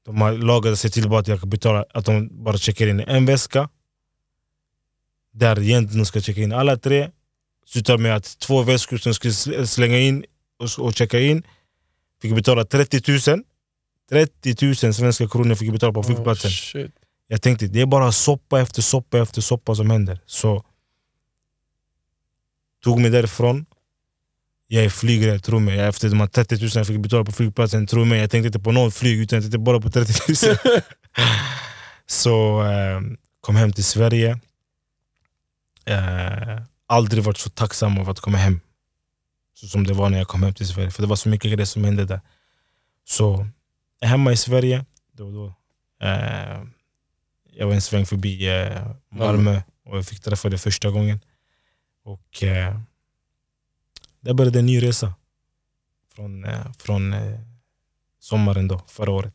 De 0.05 0.21
har 0.21 0.31
lagat 0.31 0.79
sig 0.79 0.91
till 0.91 1.09
bara 1.09 1.19
att 1.19 1.27
jag 1.27 1.39
kan 1.39 1.49
betala, 1.49 1.85
att 1.93 2.05
de 2.05 2.43
bara 2.43 2.57
checkar 2.57 2.87
in 2.87 2.99
en 2.99 3.25
väska. 3.25 3.69
Där 5.33 5.59
egentligen 5.61 6.05
ska 6.05 6.21
checka 6.21 6.41
in 6.41 6.51
alla 6.53 6.77
tre. 6.77 7.11
Slutar 7.65 7.97
med 7.97 8.15
att 8.15 8.39
två 8.39 8.61
väskor 8.63 8.97
som 8.97 9.11
sl- 9.11 9.65
slänga 9.65 9.97
in 9.99 10.25
och, 10.59 10.85
och 10.85 10.93
checka 10.93 11.19
in 11.19 11.43
fick 12.21 12.35
betala 12.35 12.65
30 12.65 13.29
000. 13.31 13.43
30 14.09 14.65
000 14.65 14.75
svenska 14.93 15.27
kronor 15.29 15.55
fick 15.55 15.67
jag 15.67 15.73
betala 15.73 15.93
på 15.93 16.03
flygplatsen. 16.03 16.81
Oh. 16.81 16.89
Jag 17.27 17.41
tänkte 17.41 17.67
det 17.67 17.81
är 17.81 17.85
bara 17.85 18.11
soppa 18.11 18.61
efter 18.61 18.81
soppa 18.81 19.19
efter 19.19 19.41
soppa 19.41 19.75
som 19.75 19.89
händer. 19.89 20.19
Så 20.25 20.63
tog 22.83 22.99
mig 22.99 23.11
därifrån. 23.11 23.65
Jag 24.67 24.85
är 24.85 24.89
flygrädd, 24.89 25.43
tro 25.43 25.59
mig. 25.59 25.79
Efter 25.79 26.09
de 26.09 26.19
här 26.19 26.27
30 26.27 26.55
000 26.55 26.69
jag 26.75 26.87
fick 26.87 26.99
betala 26.99 27.25
på 27.25 27.31
flygplatsen, 27.31 27.87
tro 27.87 28.05
mig. 28.05 28.19
Jag 28.19 28.31
tänkte 28.31 28.47
inte 28.47 28.59
på 28.59 28.71
någon 28.71 28.91
flyg, 28.91 29.19
utan 29.19 29.37
jag 29.37 29.43
tänkte 29.43 29.57
bara 29.57 29.81
på 29.81 29.89
30 29.89 30.13
000. 30.27 30.57
så 32.05 32.63
eh, 32.63 33.01
kom 33.41 33.55
hem 33.55 33.73
till 33.73 33.83
Sverige. 33.83 34.39
Eh, 35.85 36.61
aldrig 36.87 37.23
varit 37.23 37.37
så 37.37 37.49
tacksam 37.49 37.97
av 37.97 38.09
att 38.09 38.19
komma 38.19 38.37
hem. 38.37 38.59
Så 39.53 39.67
som 39.67 39.87
det 39.87 39.93
var 39.93 40.09
när 40.09 40.17
jag 40.17 40.27
kom 40.27 40.43
hem 40.43 40.53
till 40.53 40.67
Sverige. 40.67 40.91
För 40.91 41.01
det 41.01 41.07
var 41.07 41.15
så 41.15 41.29
mycket 41.29 41.51
grejer 41.51 41.65
som 41.65 41.83
hände 41.83 42.05
där. 42.05 42.21
Så 43.05 43.47
hemma 44.01 44.31
i 44.31 44.37
Sverige, 44.37 44.85
då 45.13 45.31
då. 45.31 45.53
Eh, 46.07 46.63
jag 47.53 47.67
var 47.67 47.73
en 47.73 47.81
sväng 47.81 48.05
förbi 48.05 48.61
eh, 48.61 48.87
Malmö 49.09 49.61
och 49.85 49.97
jag 49.97 50.05
fick 50.05 50.19
träffa 50.19 50.49
det 50.49 50.57
första 50.57 50.89
gången. 50.89 51.19
Och 52.03 52.43
eh, 52.43 52.79
där 54.27 54.33
började 54.33 54.59
en 54.59 54.65
ny 54.65 54.83
resa. 54.83 55.13
Från, 56.15 56.45
eh, 56.45 56.71
från 56.77 57.13
eh, 57.13 57.39
sommaren 58.19 58.67
då, 58.67 58.81
förra 58.87 59.11
året. 59.11 59.33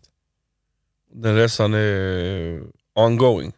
Den 1.12 1.36
resan 1.36 1.74
är 1.74 2.62
ongoing. 2.94 3.52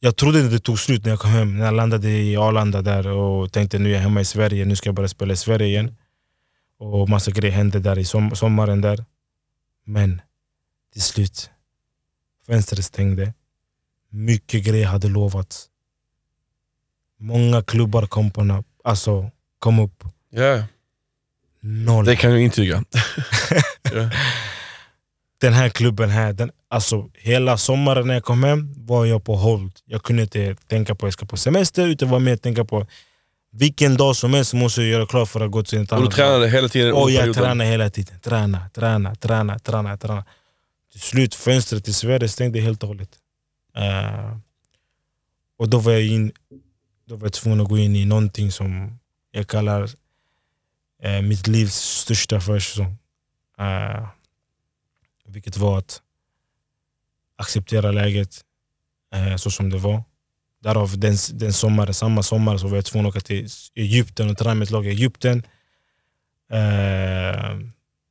Jag 0.00 0.16
trodde 0.16 0.48
det 0.48 0.58
tog 0.58 0.78
slut 0.78 1.04
när 1.04 1.10
jag 1.10 1.20
kom 1.20 1.30
hem. 1.30 1.58
När 1.58 1.64
jag 1.64 1.74
landade 1.74 2.10
i 2.10 2.36
Arlanda 2.36 2.82
där 2.82 3.06
och 3.06 3.52
tänkte 3.52 3.78
nu 3.78 3.90
är 3.90 3.94
jag 3.94 4.00
hemma 4.00 4.20
i 4.20 4.24
Sverige, 4.24 4.64
nu 4.64 4.76
ska 4.76 4.88
jag 4.88 4.94
börja 4.94 5.08
spela 5.08 5.32
i 5.32 5.36
Sverige 5.36 5.66
igen. 5.66 5.96
Och 6.78 7.08
massa 7.08 7.30
grejer 7.30 7.54
hände 7.54 7.78
där 7.78 7.98
i 7.98 8.04
som, 8.04 8.36
sommaren 8.36 8.80
där. 8.80 9.04
Men 9.84 10.20
till 10.92 11.02
slut, 11.02 11.50
fönstret 12.46 12.84
stängde. 12.84 13.34
Mycket 14.08 14.64
grejer 14.64 14.86
hade 14.86 15.08
lovats. 15.08 15.68
Många 17.18 17.62
klubbar 17.62 18.06
kom, 18.06 18.30
på, 18.30 18.40
na- 18.40 18.64
alltså, 18.84 19.30
kom 19.58 19.78
upp. 19.78 20.04
Ja, 20.30 20.62
Noll. 21.60 22.04
det 22.04 22.16
kan 22.16 22.30
jag 22.30 22.40
intyga. 22.40 22.84
ja. 23.82 24.10
den 25.40 25.52
här 25.52 25.68
klubben 25.68 26.10
här, 26.10 26.32
den, 26.32 26.50
alltså 26.68 27.10
hela 27.14 27.56
sommaren 27.56 28.06
när 28.06 28.14
jag 28.14 28.24
kom 28.24 28.44
hem 28.44 28.74
var 28.76 29.06
jag 29.06 29.24
på 29.24 29.36
hold. 29.36 29.72
Jag 29.84 30.02
kunde 30.02 30.22
inte 30.22 30.54
tänka 30.54 30.94
på 30.94 31.06
att 31.06 31.08
jag 31.08 31.12
ska 31.12 31.26
på 31.26 31.36
semester 31.36 31.86
utan 31.86 32.08
var 32.08 32.32
och 32.32 32.42
tänka 32.42 32.64
på 32.64 32.86
vilken 33.52 33.96
dag 33.96 34.16
som 34.16 34.34
helst 34.34 34.54
måste 34.54 34.82
jag 34.82 34.90
göra 34.90 35.06
klart 35.06 35.28
för 35.28 35.40
att 35.40 35.50
gå 35.50 35.62
till 35.62 35.82
ett 35.82 35.92
Och 35.92 35.98
du 35.98 36.02
annat 36.02 36.14
tränade 36.14 36.48
hela 36.48 36.68
tiden 36.68 36.92
Och 36.92 37.10
jag 37.10 37.34
tränade 37.34 37.70
hela 37.70 37.90
tiden. 37.90 38.20
Träna, 38.20 38.68
träna, 38.74 39.14
träna, 39.14 39.58
träna, 39.58 39.96
träna. 39.96 40.24
Till 40.92 41.00
slut 41.00 41.34
fönstret 41.34 41.84
till 41.84 41.94
Sverige 41.94 42.28
stängde 42.28 42.60
helt 42.60 42.82
och 42.82 42.88
hållet. 42.88 43.10
Eh, 43.76 44.36
och 45.58 45.68
då 45.68 45.78
var, 45.78 45.92
jag 45.92 46.02
in, 46.02 46.32
då 47.08 47.16
var 47.16 47.26
jag 47.26 47.32
tvungen 47.32 47.60
att 47.60 47.68
gå 47.68 47.78
in 47.78 47.96
i 47.96 48.04
någonting 48.04 48.52
som 48.52 48.98
jag 49.30 49.48
kallar 49.48 49.90
eh, 51.02 51.22
mitt 51.22 51.46
livs 51.46 51.74
största 51.74 52.40
försäsong. 52.40 52.96
Uh, 53.60 54.08
vilket 55.24 55.56
var 55.56 55.78
att 55.78 56.02
acceptera 57.36 57.90
läget 57.92 58.40
eh, 59.14 59.36
så 59.36 59.50
som 59.50 59.70
det 59.70 59.78
var. 59.78 60.02
Därav 60.62 60.98
den, 60.98 61.16
den 61.32 61.52
sommaren, 61.52 61.94
samma 61.94 62.22
sommar 62.22 62.58
så 62.58 62.68
var 62.68 62.76
jag 62.76 62.84
tvungen 62.84 63.06
att 63.06 63.10
åka 63.16 63.20
till 63.20 63.48
Egypten 63.74 64.30
och 64.30 64.38
träna 64.38 64.54
med 64.54 64.64
ett 64.64 64.70
lag 64.70 64.86
i 64.86 64.90
Egypten. 64.90 65.42
Eh, 66.52 67.58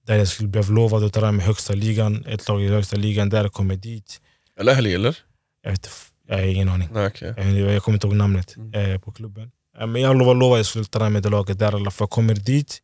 där 0.06 0.16
jag 0.16 0.28
skulle 0.28 0.50
bli 0.50 0.64
lovad 0.64 1.04
att 1.04 1.14
träna 1.14 1.32
med 1.32 1.46
högsta 1.46 1.74
ligan, 1.74 2.26
ett 2.26 2.48
lag 2.48 2.64
i 2.64 2.68
högsta 2.68 2.96
ligan. 2.98 3.30
Där 3.30 3.50
kom 3.50 3.70
jag 3.70 3.80
dit. 3.80 4.22
Eller 4.60 4.72
Ahli 4.72 4.94
eller? 4.94 5.18
Jag, 5.62 5.72
vet, 5.72 5.90
jag 6.28 6.36
har 6.38 6.44
ingen 6.44 6.70
aning. 6.70 6.90
Nej, 6.92 7.08
okej. 7.08 7.34
Jag, 7.38 7.74
jag 7.74 7.84
kommer 7.84 7.96
inte 7.96 8.08
ihåg 8.08 8.16
namnet 8.16 8.56
Mm. 8.58 8.74
eh, 8.92 9.00
på 9.00 9.12
klubben. 9.12 9.52
Men 9.78 10.02
jag 10.02 10.18
lovar, 10.18 10.36
lovar 10.36 10.56
att 10.56 10.60
jag 10.60 10.66
skulle 10.66 10.86
träna 10.86 11.10
med 11.10 11.24
det 11.24 11.30
laget 11.30 11.60
där 11.60 11.72
i 11.72 11.76
alla 11.76 11.92
fall. 11.92 12.06
Jag 12.06 12.10
kommer 12.10 12.36
dit. 12.36 12.82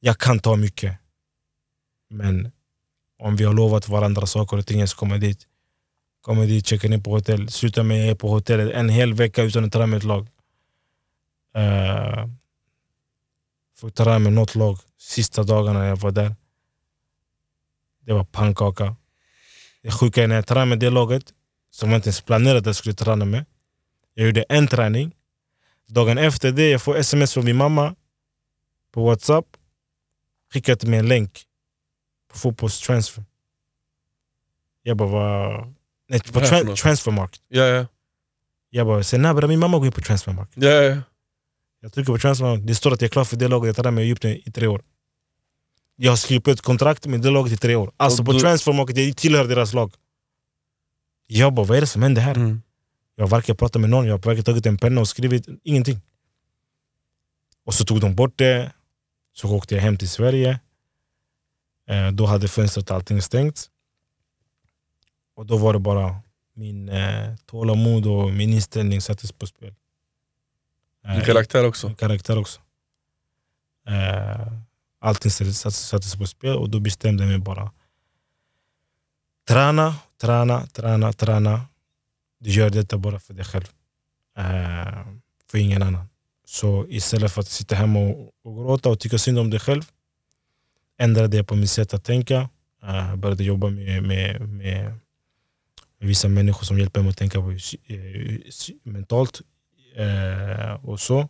Jag 0.00 0.18
kan 0.18 0.38
ta 0.38 0.56
mycket. 0.56 0.98
Men 2.08 2.52
om 3.18 3.36
vi 3.36 3.44
har 3.44 3.54
lovat 3.54 3.88
varandra 3.88 4.26
saker 4.26 4.56
och 4.56 4.66
ting, 4.66 4.80
jag 4.80 4.88
ska 4.88 4.98
komma 4.98 5.18
dit. 5.18 5.46
Kommer 6.20 6.46
dit, 6.46 6.66
checkar 6.66 6.92
in 6.92 7.02
på 7.02 7.10
hotell. 7.10 7.48
Slutar 7.48 7.82
med 7.82 7.96
att 7.96 8.02
jag 8.02 8.10
är 8.10 8.14
på 8.14 8.28
hotellet 8.28 8.74
en 8.74 8.88
hel 8.88 9.14
vecka 9.14 9.42
utan 9.42 9.64
att 9.64 9.72
träna 9.72 9.86
med 9.86 9.96
ett 9.96 10.04
lag. 10.04 10.28
Uh, 11.56 12.28
får 13.76 13.90
träna 13.90 14.18
med 14.18 14.32
något 14.32 14.54
lag 14.54 14.78
sista 14.98 15.42
dagarna 15.42 15.86
jag 15.86 15.96
var 15.96 16.10
där. 16.10 16.36
Det 18.00 18.12
var 18.12 18.24
pannkaka. 18.24 18.96
Det 19.82 19.90
sjuka 19.90 20.22
är 20.22 20.28
när 20.28 20.34
jag 20.34 20.46
tränade 20.46 20.66
med 20.66 20.78
det 20.78 20.90
laget 20.90 21.32
som 21.70 21.90
jag 21.90 21.98
inte 21.98 22.08
ens 22.08 22.20
planerade 22.20 22.58
att 22.58 22.66
jag 22.66 22.76
skulle 22.76 22.94
träna 22.94 23.24
med. 23.24 23.44
Jag 24.14 24.26
gjorde 24.26 24.42
en 24.42 24.66
träning. 24.68 25.15
Dagen 25.88 26.18
efter 26.18 26.52
det 26.52 26.70
jag 26.70 26.82
får 26.82 26.96
sms 26.96 27.34
från 27.34 27.44
min 27.44 27.56
mamma 27.56 27.94
på 28.92 29.04
whatsapp. 29.04 29.46
Skickade 30.52 30.76
till 30.80 30.88
mig 30.88 30.98
en 30.98 31.08
länk 31.08 31.44
på 32.32 32.38
fotbollstransfer. 32.38 33.24
Jag 34.82 34.96
bara, 34.96 35.08
vad... 35.08 35.74
Nej, 36.08 36.20
på 36.20 36.40
något? 36.40 36.76
transfermarkt. 36.76 37.40
Ja, 37.48 37.64
ja. 37.64 37.86
Jag 38.70 38.86
bara, 38.86 39.02
sen 39.02 39.22
när 39.22 39.46
min 39.46 39.58
mamma 39.58 39.78
gå 39.78 39.86
in 39.86 39.92
på 39.92 40.00
transfermarkt? 40.00 40.52
ja, 40.54 40.68
ja. 40.70 40.96
Jag 41.80 41.92
trycker 41.92 42.12
på 42.12 42.18
transfermarkt. 42.18 42.66
Det 42.66 42.74
står 42.74 42.92
att 42.92 43.00
jag 43.00 43.08
är 43.08 43.12
klar 43.12 43.24
för 43.24 43.36
det 43.36 43.48
laget. 43.48 43.66
Jag 43.66 43.76
tränar 43.76 43.90
med 43.90 44.04
Egypten 44.04 44.30
i 44.30 44.52
tre 44.54 44.66
år. 44.66 44.82
Jag 45.96 46.12
har 46.12 46.16
skrivit 46.16 46.44
på 46.44 46.50
ett 46.50 46.60
kontrakt 46.60 47.06
med 47.06 47.20
det 47.20 47.30
laget 47.30 47.52
i 47.52 47.56
tre 47.56 47.74
år. 47.76 47.92
Alltså 47.96 48.22
Och 48.22 48.26
på 48.26 48.32
du- 48.32 48.40
transfermarket, 48.40 48.96
jag 48.98 49.16
tillhör 49.16 49.44
deras 49.44 49.72
lag. 49.72 49.94
Jag 51.26 51.52
bara, 51.54 51.66
vad 51.66 51.76
är 51.76 51.80
det 51.80 51.86
som 51.86 52.02
händer 52.02 52.22
här? 52.22 52.34
Mm. 52.34 52.62
Jag 53.18 53.24
har 53.24 53.28
varken 53.28 53.56
pratat 53.56 53.80
med 53.80 53.90
någon, 53.90 54.06
jag 54.06 54.12
har 54.14 54.18
varken 54.18 54.44
tagit 54.44 54.66
en 54.66 54.78
penna 54.78 55.00
och 55.00 55.08
skrivit 55.08 55.46
ingenting. 55.62 56.00
Och 57.64 57.74
så 57.74 57.84
tog 57.84 58.00
de 58.00 58.14
bort 58.14 58.38
det. 58.38 58.72
Så 59.32 59.56
åkte 59.56 59.74
jag 59.74 59.82
hem 59.82 59.96
till 59.98 60.08
Sverige. 60.10 60.60
Eh, 61.88 62.10
då 62.10 62.26
hade 62.26 62.48
fönstret 62.48 62.90
och 62.90 62.96
allting 62.96 63.22
stängt. 63.22 63.70
Och 65.36 65.46
då 65.46 65.56
var 65.56 65.72
det 65.72 65.78
bara 65.78 66.16
min 66.54 66.88
eh, 66.88 67.36
tålamod 67.46 68.06
och 68.06 68.32
min 68.32 68.52
inställning 68.52 69.00
sattes 69.00 69.32
på 69.32 69.46
spel. 69.46 69.74
Eh, 71.04 71.12
Din 71.12 71.24
karaktär 71.24 71.64
också. 71.66 71.86
min 71.86 71.96
karaktär 71.96 72.38
också. 72.38 72.60
Eh, 73.88 74.52
allting 75.00 75.30
sattes, 75.30 75.58
sattes, 75.60 75.88
sattes 75.88 76.16
på 76.16 76.26
spel 76.26 76.56
och 76.56 76.70
då 76.70 76.80
bestämde 76.80 77.22
jag 77.22 77.30
mig 77.30 77.38
bara. 77.38 77.72
Träna, 79.48 79.94
träna, 80.20 80.66
träna, 80.66 81.12
träna. 81.12 81.60
Du 82.46 82.52
gör 82.52 82.70
detta 82.70 82.98
bara 82.98 83.18
för 83.20 83.34
dig 83.34 83.44
själv. 83.44 83.64
uh, 84.38 85.06
för 85.50 85.58
ingen 85.58 85.82
annan. 85.82 86.08
Så 86.44 86.86
istället 86.88 87.32
för 87.32 87.40
att 87.40 87.48
sitta 87.48 87.74
hemma 87.74 87.98
och, 87.98 88.32
och 88.44 88.56
gråta 88.56 88.88
och 88.88 89.00
tycka 89.00 89.18
synd 89.18 89.38
om 89.38 89.50
dig 89.50 89.60
själv 89.60 89.82
ändrade 90.98 91.36
jag 91.36 91.46
på 91.46 91.54
mitt 91.54 91.70
sätt 91.70 91.94
att 91.94 92.04
tänka. 92.04 92.48
Uh, 92.84 93.16
började 93.16 93.44
jobba 93.44 93.70
med, 93.70 94.02
med, 94.02 94.40
med, 94.40 94.98
med 95.98 96.08
vissa 96.08 96.28
människor 96.28 96.64
som 96.64 96.78
hjälper 96.78 97.00
mig 97.00 97.10
att 97.10 97.16
tänka 97.16 97.40
på, 97.40 97.50
uh, 97.50 97.58
mentalt 98.82 99.40
Uh, 100.00 100.84
och 100.84 101.00
så. 101.00 101.28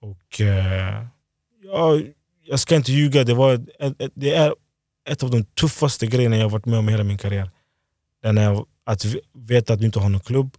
Och 0.00 0.40
uh, 0.40 1.06
ja, 1.62 2.00
jag 2.46 2.60
ska 2.60 2.76
inte 2.76 2.92
ljuga, 2.92 3.24
det, 3.24 3.34
var 3.34 3.66
det 4.14 4.34
är 4.34 4.54
ett 5.08 5.22
av 5.22 5.30
de 5.30 5.44
tuffaste 5.44 6.06
grejerna 6.06 6.36
jag 6.36 6.48
varit 6.48 6.66
med 6.66 6.78
om 6.78 6.88
i 6.88 6.92
hela 6.92 7.04
min 7.04 7.18
karriär. 7.18 7.50
När 8.22 8.42
jag 8.42 8.66
att 8.88 9.04
veta 9.32 9.72
att 9.72 9.80
du 9.80 9.86
inte 9.86 10.00
har 10.00 10.08
någon 10.08 10.20
klubb 10.20 10.56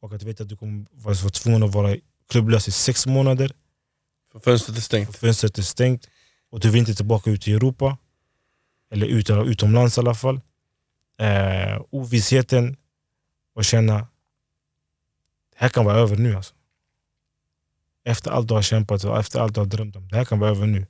och 0.00 0.12
att 0.12 0.22
veta 0.22 0.42
att 0.42 0.48
du 0.48 0.56
kommer 0.56 0.86
vara 0.92 1.14
tvungen 1.14 1.62
att 1.62 1.74
vara 1.74 1.96
klubblös 2.28 2.68
i 2.68 2.72
sex 2.72 3.06
månader. 3.06 3.52
För 4.32 4.38
fönstret 4.38 4.76
är 4.76 4.80
stängt. 4.80 5.16
Fönstret 5.16 5.58
är 5.58 5.62
stängt 5.62 6.08
och 6.50 6.60
du 6.60 6.70
vill 6.70 6.78
inte 6.78 6.94
tillbaka 6.94 7.30
ut 7.30 7.48
i 7.48 7.52
Europa. 7.52 7.98
Eller 8.90 9.06
ut, 9.06 9.30
utomlands 9.30 9.96
i 9.96 10.00
alla 10.00 10.14
fall. 10.14 10.40
Eh, 11.18 11.82
ovissheten 11.90 12.76
och 13.54 13.64
känna 13.64 13.98
det 15.50 15.56
här 15.56 15.68
kan 15.68 15.84
vara 15.84 15.96
över 15.96 16.16
nu. 16.16 16.36
Alltså. 16.36 16.54
Efter 18.04 18.30
allt 18.30 18.48
du 18.48 18.54
har 18.54 18.62
kämpat 18.62 19.04
och 19.04 19.18
efter 19.18 19.40
allt 19.40 19.54
du 19.54 19.60
har 19.60 19.66
drömt 19.66 19.96
om. 19.96 20.08
Det 20.08 20.16
här 20.16 20.24
kan 20.24 20.38
vara 20.38 20.50
över 20.50 20.66
nu. 20.66 20.86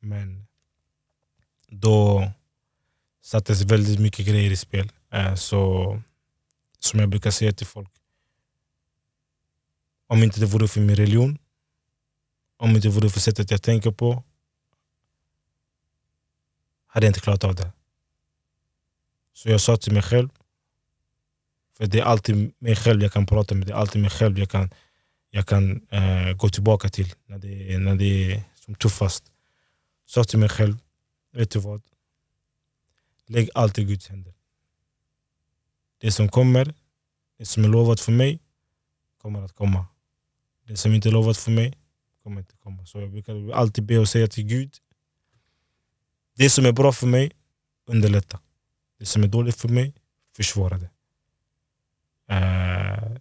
Men 0.00 0.46
då 1.68 2.30
sattes 3.22 3.62
väldigt 3.62 4.00
mycket 4.00 4.26
grejer 4.26 4.50
i 4.50 4.56
spel. 4.56 4.92
Eh, 5.12 5.34
så 5.34 6.02
som 6.78 7.00
jag 7.00 7.08
brukar 7.08 7.30
säga 7.30 7.52
till 7.52 7.66
folk. 7.66 7.90
Om 10.06 10.22
inte 10.22 10.40
det 10.40 10.46
vore 10.46 10.68
för 10.68 10.80
min 10.80 10.96
religion 10.96 11.38
om 12.56 12.76
inte 12.76 12.88
vore 12.88 13.10
för 13.10 13.20
sättet 13.20 13.50
jag 13.50 13.62
tänker 13.62 13.90
på 13.90 14.24
hade 16.86 17.06
jag 17.06 17.10
inte 17.10 17.20
klarat 17.20 17.44
av 17.44 17.54
det. 17.54 17.72
Så 19.32 19.48
jag 19.50 19.60
sa 19.60 19.76
till 19.76 19.92
mig 19.92 20.02
själv, 20.02 20.28
för 21.76 21.86
det 21.86 21.98
är 22.00 22.04
alltid 22.04 22.52
mig 22.58 22.76
själv 22.76 23.02
jag 23.02 23.12
kan 23.12 23.26
prata 23.26 23.54
med, 23.54 23.66
det 23.66 23.72
är 23.72 23.76
alltid 23.76 24.02
mig 24.02 24.10
själv 24.10 24.38
jag 24.38 24.50
kan, 24.50 24.70
jag 25.30 25.46
kan 25.46 25.86
eh, 25.90 26.32
gå 26.32 26.48
tillbaka 26.48 26.88
till 26.88 27.14
när 27.26 27.38
det, 27.38 27.72
är- 27.74 27.78
när 27.78 27.94
det 27.96 28.32
är 28.32 28.42
som 28.54 28.74
tuffast. 28.74 29.32
Jag 30.04 30.10
Sa 30.10 30.24
till 30.24 30.38
mig 30.38 30.48
själv, 30.48 30.76
vet 31.32 31.50
du 31.50 31.58
vad? 31.58 31.82
Lägg 33.26 33.50
allt 33.54 33.78
i 33.78 33.84
Guds 33.84 34.08
händer. 34.08 34.31
Det 36.02 36.12
som 36.12 36.28
kommer, 36.28 36.74
det 37.38 37.46
som 37.46 37.64
är 37.64 37.68
lovat 37.68 38.00
för 38.00 38.12
mig, 38.12 38.38
kommer 39.18 39.42
att 39.42 39.52
komma. 39.52 39.86
Det 40.66 40.76
som 40.76 40.94
inte 40.94 41.08
är 41.08 41.12
lovat 41.12 41.36
för 41.36 41.50
mig, 41.50 41.74
kommer 42.22 42.40
inte 42.40 42.56
komma. 42.56 42.86
Så 42.86 43.00
jag 43.00 43.10
brukar 43.10 43.52
alltid 43.52 43.84
be 43.84 43.98
och 43.98 44.08
säga 44.08 44.26
till 44.26 44.44
Gud, 44.44 44.74
det 46.36 46.50
som 46.50 46.66
är 46.66 46.72
bra 46.72 46.92
för 46.92 47.06
mig, 47.06 47.32
underlätta. 47.86 48.40
Det 48.98 49.06
som 49.06 49.22
är 49.22 49.26
dåligt 49.28 49.56
för 49.56 49.68
mig, 49.68 49.94
försvåra 50.32 50.78
det. 50.78 50.90
Eh, 52.34 53.16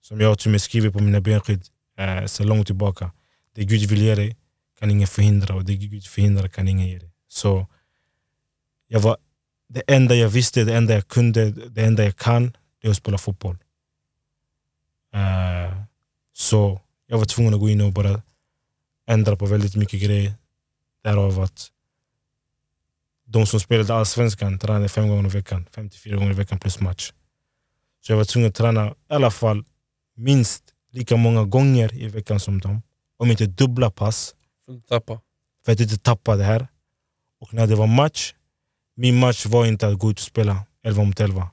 som 0.00 0.20
jag 0.20 0.38
till 0.38 0.48
och 0.48 0.52
med 0.52 0.62
skriver 0.62 0.90
på 0.90 1.00
mina 1.00 1.20
benskydd 1.20 1.66
eh, 1.96 2.26
så 2.26 2.44
långt 2.44 2.66
tillbaka. 2.66 3.12
Det 3.54 3.64
Gud 3.64 3.88
vill 3.90 4.02
ge 4.02 4.14
dig 4.14 4.36
kan 4.78 4.90
ingen 4.90 5.08
förhindra 5.08 5.54
och 5.54 5.64
det 5.64 5.76
Gud 5.76 6.06
förhindrar 6.06 6.48
kan 6.48 6.68
ingen 6.68 6.88
ge 6.88 6.98
dig. 6.98 7.10
Så 7.28 7.66
jag 8.88 9.00
var, 9.00 9.16
det 9.68 9.82
enda 9.86 10.14
jag 10.14 10.28
visste, 10.28 10.64
det 10.64 10.76
enda 10.76 10.94
jag 10.94 11.08
kunde, 11.08 11.50
det 11.50 11.84
enda 11.84 12.04
jag 12.04 12.16
kan, 12.16 12.56
det 12.80 12.88
är 12.88 12.90
att 12.90 12.96
spela 12.96 13.18
fotboll. 13.18 13.58
Eh, 15.14 15.82
så 16.32 16.80
jag 17.06 17.18
var 17.18 17.24
tvungen 17.24 17.54
att 17.54 17.60
gå 17.60 17.68
in 17.68 17.80
och 17.80 17.92
bara 17.92 18.22
ändra 19.06 19.36
på 19.36 19.46
väldigt 19.46 19.76
mycket 19.76 20.02
grejer. 20.02 20.32
Därav 21.04 21.40
att 21.40 21.68
de 23.26 23.46
som 23.46 23.60
spelade 23.60 23.94
allsvenskan 23.94 24.58
tränade 24.58 24.88
fem 24.88 25.08
gånger 25.08 25.26
i 25.26 25.28
veckan, 25.28 25.66
54 25.70 26.16
gånger 26.16 26.30
i 26.30 26.34
veckan 26.34 26.58
plus 26.58 26.80
match. 26.80 27.12
Så 28.00 28.12
jag 28.12 28.16
var 28.16 28.24
tvungen 28.24 28.48
att 28.48 28.54
träna 28.54 28.88
i 28.90 28.94
alla 29.08 29.30
fall 29.30 29.64
minst 30.16 30.62
lika 30.92 31.16
många 31.16 31.44
gånger 31.44 31.94
i 31.94 32.08
veckan 32.08 32.40
som 32.40 32.60
dem. 32.60 32.82
Om 33.16 33.30
inte 33.30 33.46
dubbla 33.46 33.90
pass, 33.90 34.34
Får 34.66 34.74
inte 34.74 34.88
tappa. 34.88 35.20
för 35.64 35.72
att 35.72 35.80
inte 35.80 35.98
tappa 35.98 36.36
det 36.36 36.44
här. 36.44 36.68
Och 37.40 37.54
när 37.54 37.66
det 37.66 37.74
var 37.74 37.86
match, 37.86 38.34
min 38.96 39.18
match 39.18 39.46
var 39.46 39.66
inte 39.66 39.88
att 39.88 39.98
gå 39.98 40.10
ut 40.10 40.18
och 40.18 40.24
spela 40.24 40.66
11 40.82 41.04
mot 41.04 41.20
11. 41.20 41.50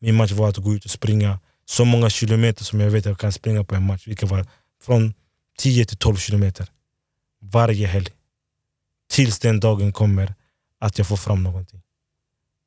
Min 0.00 0.14
match 0.14 0.32
var 0.32 0.48
att 0.48 0.56
gå 0.56 0.74
ut 0.74 0.84
och 0.84 0.90
springa 0.90 1.40
så 1.64 1.84
många 1.84 2.10
kilometer 2.10 2.64
som 2.64 2.80
jag 2.80 2.90
vet 2.90 3.06
att 3.06 3.10
jag 3.10 3.18
kan 3.18 3.32
springa 3.32 3.64
på 3.64 3.74
en 3.74 3.86
match. 3.86 4.06
Vilket 4.06 4.30
var 4.30 4.46
från 4.82 5.14
10 5.58 5.84
till 5.84 5.96
12 5.96 6.16
kilometer. 6.16 6.68
Varje 7.40 7.86
helg. 7.86 8.08
Tills 9.10 9.38
den 9.38 9.60
dagen 9.60 9.92
kommer 9.92 10.34
att 10.78 10.98
jag 10.98 11.06
får 11.06 11.16
fram 11.16 11.42
någonting. 11.42 11.82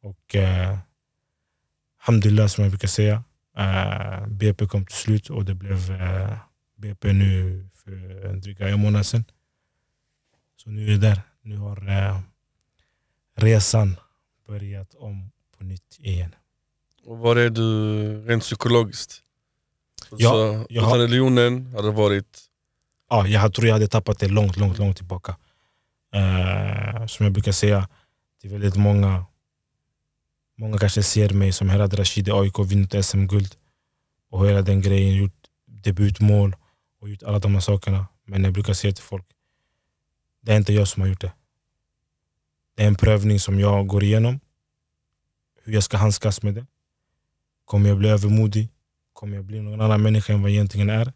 Och 0.04 0.36
eh, 0.36 0.78
Alhamdulillah 2.00 2.48
som 2.48 2.64
jag 2.64 2.72
brukar 2.72 2.88
säga. 2.88 3.24
Eh, 3.58 4.28
BP 4.28 4.68
kom 4.68 4.86
till 4.86 4.96
slut 4.96 5.30
och 5.30 5.46
det 5.46 5.56
blev 5.56 5.92
eh, 5.92 6.38
BP 6.76 7.14
nu 7.14 7.68
för 7.74 8.26
en 8.26 8.42
dryga 8.42 8.70
en 8.70 8.80
månad 8.80 9.06
sedan. 9.06 9.26
Så 10.58 10.70
nu 10.70 10.86
är 10.86 10.92
det 10.92 10.98
där. 10.98 11.22
Nu 11.42 11.58
har 11.58 11.90
eh, 11.90 12.20
resan 13.36 13.96
börjat 14.48 14.96
om 14.96 15.32
på 15.58 15.64
nytt 15.64 15.98
igen. 16.00 16.36
Och 17.06 17.18
var 17.18 17.36
är 17.36 17.50
du 17.50 18.26
rent 18.26 18.44
psykologiskt? 18.44 19.22
Ja, 20.12 20.30
så, 20.32 20.66
jag 20.70 20.82
har- 20.84 20.98
religionen 21.00 21.74
hade 21.76 21.92
varit... 21.92 22.40
Ja, 23.10 23.28
jag 23.28 23.54
tror 23.54 23.68
jag 23.68 23.74
hade 23.74 23.88
tappat 23.88 24.20
det 24.20 24.28
långt, 24.28 24.58
långt, 24.58 24.78
långt 24.78 24.98
tillbaka. 24.98 25.36
Eh, 26.14 27.06
som 27.08 27.24
jag 27.24 27.34
brukar 27.34 27.52
säga, 27.52 27.90
det 28.42 28.48
är 28.48 28.52
väldigt 28.52 28.76
många 28.76 29.26
Många 30.58 30.78
kanske 30.78 31.04
ser 31.04 31.30
mig 31.30 31.52
som 31.54 31.70
Herad 31.70 32.00
Rashid 32.00 32.28
i 32.28 32.32
AIK, 32.32 32.58
vunnit 32.60 33.06
SM-guld. 33.06 33.56
och 34.30 34.48
hela 34.48 34.62
den 34.62 34.82
grejen, 34.82 35.16
gjort 35.16 35.48
debutmål 35.66 36.56
och 37.02 37.10
gjort 37.10 37.24
alla 37.24 37.40
de 37.40 37.54
här 37.54 37.62
sakerna. 37.62 38.06
Men 38.26 38.44
jag 38.44 38.54
brukar 38.54 38.74
säga 38.74 38.94
till 38.94 39.04
folk, 39.04 39.26
det 40.42 40.52
är 40.54 40.58
inte 40.58 40.74
jag 40.74 40.88
som 40.88 41.02
har 41.02 41.08
gjort 41.10 41.22
det. 41.22 41.34
Det 42.76 42.84
är 42.84 42.88
en 42.88 42.96
prövning 42.96 43.40
som 43.40 43.60
jag 43.60 43.88
går 43.88 44.04
igenom. 44.04 44.40
Hur 45.64 45.74
jag 45.74 45.84
ska 45.84 45.98
handskas 45.98 46.44
med 46.44 46.54
det. 46.54 46.66
Kommer 47.66 47.90
jag 47.90 47.98
bli 47.98 48.10
övermodig? 48.10 48.70
Kommer 49.14 49.36
jag 49.36 49.46
bli 49.46 49.62
någon 49.62 49.82
annan 49.82 50.02
människa 50.02 50.34
än 50.34 50.42
vad 50.42 50.52
jag 50.52 50.56
egentligen 50.56 50.90
är? 50.90 51.14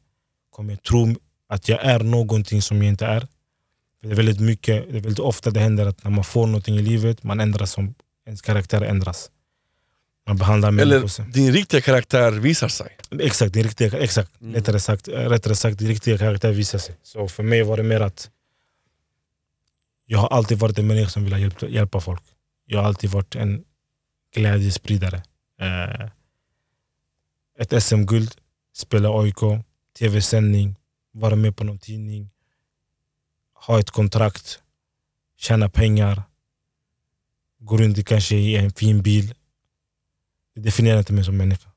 Kommer 0.49 0.73
jag 0.73 0.83
tro 0.83 1.15
att 1.47 1.69
jag 1.69 1.85
är 1.85 1.99
någonting 1.99 2.61
som 2.61 2.77
jag 2.77 2.87
inte 2.87 3.05
är? 3.05 3.19
För 4.01 4.07
det, 4.07 4.13
är 4.13 4.15
väldigt 4.15 4.39
mycket, 4.39 4.91
det 4.91 4.97
är 4.97 5.01
väldigt 5.01 5.19
ofta 5.19 5.51
det 5.51 5.59
händer 5.59 5.85
att 5.85 6.03
när 6.03 6.11
man 6.11 6.23
får 6.23 6.47
någonting 6.47 6.75
i 6.75 6.81
livet, 6.81 7.23
man 7.23 7.39
ändras 7.39 7.71
som, 7.71 7.95
ens 8.25 8.41
karaktär 8.41 8.81
ändras. 8.81 9.31
Man 10.27 10.37
behandlar 10.37 10.71
människor... 10.71 11.21
Eller 11.21 11.31
din 11.31 11.53
riktiga 11.53 11.81
karaktär 11.81 12.31
visar 12.31 12.67
sig. 12.67 12.97
Exakt, 13.19 13.53
din 13.53 13.63
riktiga, 13.63 13.97
exakt. 13.99 14.41
Mm. 14.41 14.53
Rättare, 14.53 14.79
sagt, 14.79 15.07
rättare 15.07 15.55
sagt, 15.55 15.79
din 15.79 15.87
riktiga 15.87 16.17
karaktär 16.17 16.51
visar 16.51 16.79
sig. 16.79 16.95
Så 17.03 17.27
för 17.27 17.43
mig 17.43 17.63
var 17.63 17.77
det 17.77 17.83
mer 17.83 18.01
att 18.01 18.29
jag 20.05 20.19
har 20.19 20.27
alltid 20.27 20.59
varit 20.59 20.79
en 20.79 20.87
människa 20.87 21.09
som 21.09 21.23
vill 21.23 21.41
hjälpa, 21.41 21.67
hjälpa 21.67 21.99
folk. 21.99 22.23
Jag 22.65 22.79
har 22.79 22.87
alltid 22.87 23.09
varit 23.09 23.35
en 23.35 23.65
glädjespridare. 24.33 25.23
Eh, 25.59 26.09
ett 27.59 27.83
SM-guld, 27.83 28.35
spela 28.73 29.09
AIK, 29.09 29.39
tv-sändning, 29.99 30.75
vara 31.11 31.35
med 31.35 31.57
på 31.57 31.63
någon 31.63 31.79
tidning, 31.79 32.29
ha 33.53 33.79
ett 33.79 33.91
kontrakt, 33.91 34.59
tjäna 35.37 35.69
pengar, 35.69 36.23
gå 37.59 37.77
runt 37.77 37.97
i 37.97 38.03
kanske 38.03 38.35
i 38.35 38.55
en 38.55 38.71
fin 38.71 39.01
bil. 39.01 39.33
Det 40.55 40.61
definierar 40.61 40.99
inte 40.99 41.13
mig 41.13 41.23
som 41.23 41.37
människa. 41.37 41.69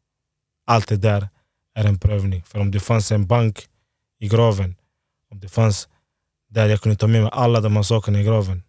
Allt 0.64 0.88
det 0.88 0.96
där 0.96 1.28
är 1.74 1.84
en 1.84 1.98
prövning. 1.98 2.42
För 2.42 2.60
om 2.60 2.70
det 2.70 2.80
fanns 2.80 3.12
en 3.12 3.26
bank 3.26 3.68
i 4.18 4.28
graven, 4.28 4.76
om 5.30 5.40
det 5.40 5.48
fanns 5.48 5.88
där 6.48 6.68
jag 6.68 6.80
kunde 6.80 6.96
ta 6.96 7.06
med 7.06 7.22
mig 7.22 7.30
alla 7.32 7.60
de 7.60 7.76
här 7.76 7.82
sakerna 7.82 8.20
i 8.20 8.24
graven, 8.24 8.62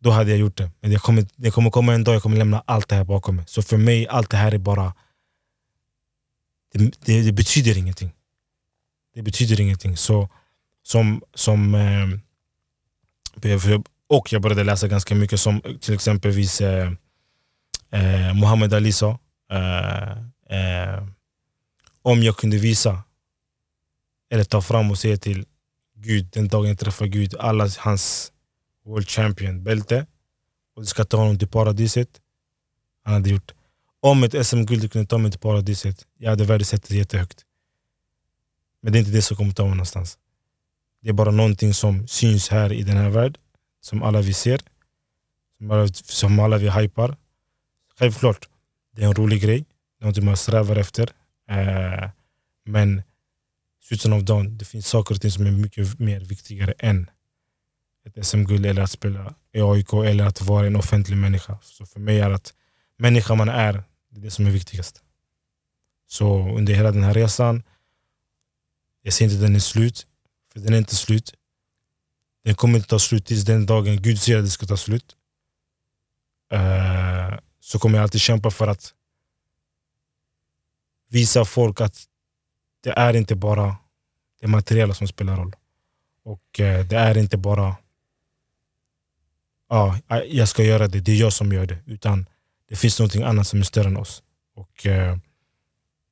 då 0.00 0.10
hade 0.10 0.30
jag 0.30 0.38
gjort 0.38 0.56
det. 0.56 0.70
Men 0.80 0.90
det 0.90 0.98
kommer, 0.98 1.26
det 1.36 1.50
kommer 1.50 1.70
komma 1.70 1.94
en 1.94 2.04
dag 2.04 2.14
jag 2.14 2.22
kommer 2.22 2.36
lämna 2.36 2.62
allt 2.66 2.88
det 2.88 2.94
här 2.94 3.04
bakom 3.04 3.36
mig. 3.36 3.44
Så 3.48 3.62
för 3.62 3.76
mig, 3.76 4.08
allt 4.08 4.30
det 4.30 4.36
här 4.36 4.52
är 4.52 4.58
bara... 4.58 4.94
Det, 6.72 7.04
det, 7.04 7.22
det 7.22 7.32
betyder 7.32 7.78
ingenting. 7.78 8.12
Det 9.14 9.22
betyder 9.22 9.60
ingenting. 9.60 9.96
Så 9.96 10.28
som... 10.82 11.22
som 11.34 11.74
eh, 11.74 12.06
och 14.08 14.32
jag 14.32 14.42
började 14.42 14.64
läsa 14.64 14.88
ganska 14.88 15.14
mycket 15.14 15.40
som 15.40 15.60
till 15.80 15.94
exempelvis 15.94 16.60
eh, 16.60 16.92
eh, 17.90 18.34
Muhammad 18.34 18.74
Ali 18.74 18.92
sa. 18.92 19.18
Eh, 19.50 20.10
eh, 20.58 21.04
om 22.02 22.22
jag 22.22 22.36
kunde 22.36 22.56
visa 22.56 23.02
eller 24.30 24.44
ta 24.44 24.62
fram 24.62 24.90
och 24.90 24.98
säga 24.98 25.16
till 25.16 25.46
Gud 26.06 26.26
den 26.32 26.48
dagen 26.48 26.68
jag 26.68 26.78
träffar 26.78 27.06
Gud, 27.06 27.34
alla 27.38 27.68
hans 27.78 28.32
World 28.84 29.08
Champion 29.08 29.62
bälte 29.62 30.06
och 30.74 30.82
du 30.82 30.86
ska 30.86 31.04
ta 31.04 31.16
honom 31.16 31.38
till 31.38 31.48
paradiset. 31.48 32.20
Han 33.04 33.14
hade 33.14 33.30
gjort. 33.30 33.52
Om 34.00 34.24
ett 34.24 34.46
SM-guld 34.46 34.92
kunde 34.92 35.06
ta 35.06 35.18
mig 35.18 35.30
till 35.30 35.40
paradiset, 35.40 36.06
jag 36.18 36.30
hade 36.30 36.44
värdesatt 36.44 36.88
det 36.88 36.96
jättehögt. 36.96 37.44
Men 38.82 38.92
det 38.92 38.98
är 38.98 39.00
inte 39.00 39.12
det 39.12 39.22
som 39.22 39.36
kommer 39.36 39.52
ta 39.52 39.62
mig 39.62 39.70
någonstans. 39.70 40.18
Det 41.02 41.08
är 41.08 41.12
bara 41.12 41.30
någonting 41.30 41.74
som 41.74 42.08
syns 42.08 42.48
här 42.48 42.72
i 42.72 42.82
den 42.82 42.96
här 42.96 43.10
världen, 43.10 43.42
som 43.80 44.02
alla 44.02 44.20
vi 44.20 44.32
ser, 44.32 44.60
som 45.58 45.70
alla, 45.70 45.88
som 45.88 46.40
alla 46.40 46.58
vi 46.58 46.70
hypar. 46.70 47.16
Självklart, 47.98 48.48
det 48.96 49.02
är 49.02 49.06
en 49.06 49.14
rolig 49.14 49.42
grej, 49.42 49.64
någonting 50.00 50.24
man 50.24 50.36
strävar 50.36 50.76
efter. 50.76 51.10
Eh, 51.50 52.10
men 52.64 53.02
i 53.86 53.88
slutet 53.88 54.12
av 54.12 54.24
dagen, 54.24 54.58
det 54.58 54.64
finns 54.64 54.86
saker 54.86 55.14
och 55.14 55.20
ting 55.20 55.30
som 55.30 55.46
är 55.46 55.50
mycket 55.50 55.98
mer 55.98 56.20
viktigare 56.20 56.74
än 56.78 57.10
ett 58.04 58.26
SM-guld 58.26 58.66
eller 58.66 58.82
att 58.82 58.90
spela 58.90 59.34
i 59.52 59.60
AIK 59.60 59.92
eller 59.92 60.26
att 60.26 60.42
vara 60.42 60.66
en 60.66 60.76
offentlig 60.76 61.16
människa. 61.16 61.58
Så 61.62 61.86
för 61.86 62.00
mig 62.00 62.20
är 62.20 62.30
att 62.30 62.54
människa 62.96 63.34
man 63.34 63.48
är, 63.48 63.72
det 64.10 64.18
är 64.18 64.20
det 64.20 64.30
som 64.30 64.46
är 64.46 64.50
viktigast. 64.50 65.02
Så 66.06 66.48
under 66.56 66.74
hela 66.74 66.92
den 66.92 67.02
här 67.02 67.14
resan, 67.14 67.62
jag 69.02 69.12
säger 69.12 69.30
inte 69.30 69.42
att 69.42 69.48
den 69.48 69.56
är 69.56 69.60
slut, 69.60 70.06
för 70.52 70.60
den 70.60 70.74
är 70.74 70.78
inte 70.78 70.96
slut. 70.96 71.34
Den 72.44 72.54
kommer 72.54 72.76
inte 72.76 72.88
ta 72.88 72.98
slut 72.98 73.26
tills 73.26 73.44
den 73.44 73.66
dagen 73.66 74.02
Gud 74.02 74.20
säger 74.20 74.38
att 74.38 74.44
det 74.44 74.50
ska 74.50 74.66
ta 74.66 74.76
slut. 74.76 75.16
Uh, 76.54 77.38
så 77.60 77.78
kommer 77.78 77.98
jag 77.98 78.02
alltid 78.02 78.20
kämpa 78.20 78.50
för 78.50 78.66
att 78.66 78.94
visa 81.08 81.44
folk 81.44 81.80
att 81.80 82.08
det 82.86 82.92
är 82.96 83.16
inte 83.16 83.34
bara 83.34 83.76
det 84.40 84.46
materiella 84.46 84.94
som 84.94 85.08
spelar 85.08 85.36
roll. 85.36 85.56
Och 86.24 86.60
eh, 86.60 86.86
det 86.86 86.96
är 86.96 87.18
inte 87.18 87.36
bara 87.36 87.76
ja, 89.68 89.98
jag 90.28 90.48
ska 90.48 90.62
göra 90.64 90.88
det, 90.88 91.00
det 91.00 91.12
är 91.12 91.16
jag 91.16 91.32
som 91.32 91.52
gör 91.52 91.66
det. 91.66 91.78
Utan 91.86 92.26
det 92.68 92.76
finns 92.76 92.98
någonting 92.98 93.22
annat 93.22 93.46
som 93.46 93.58
är 93.58 93.64
större 93.64 93.88
än 93.88 93.96
oss. 93.96 94.22
Och, 94.54 94.86
eh, 94.86 95.18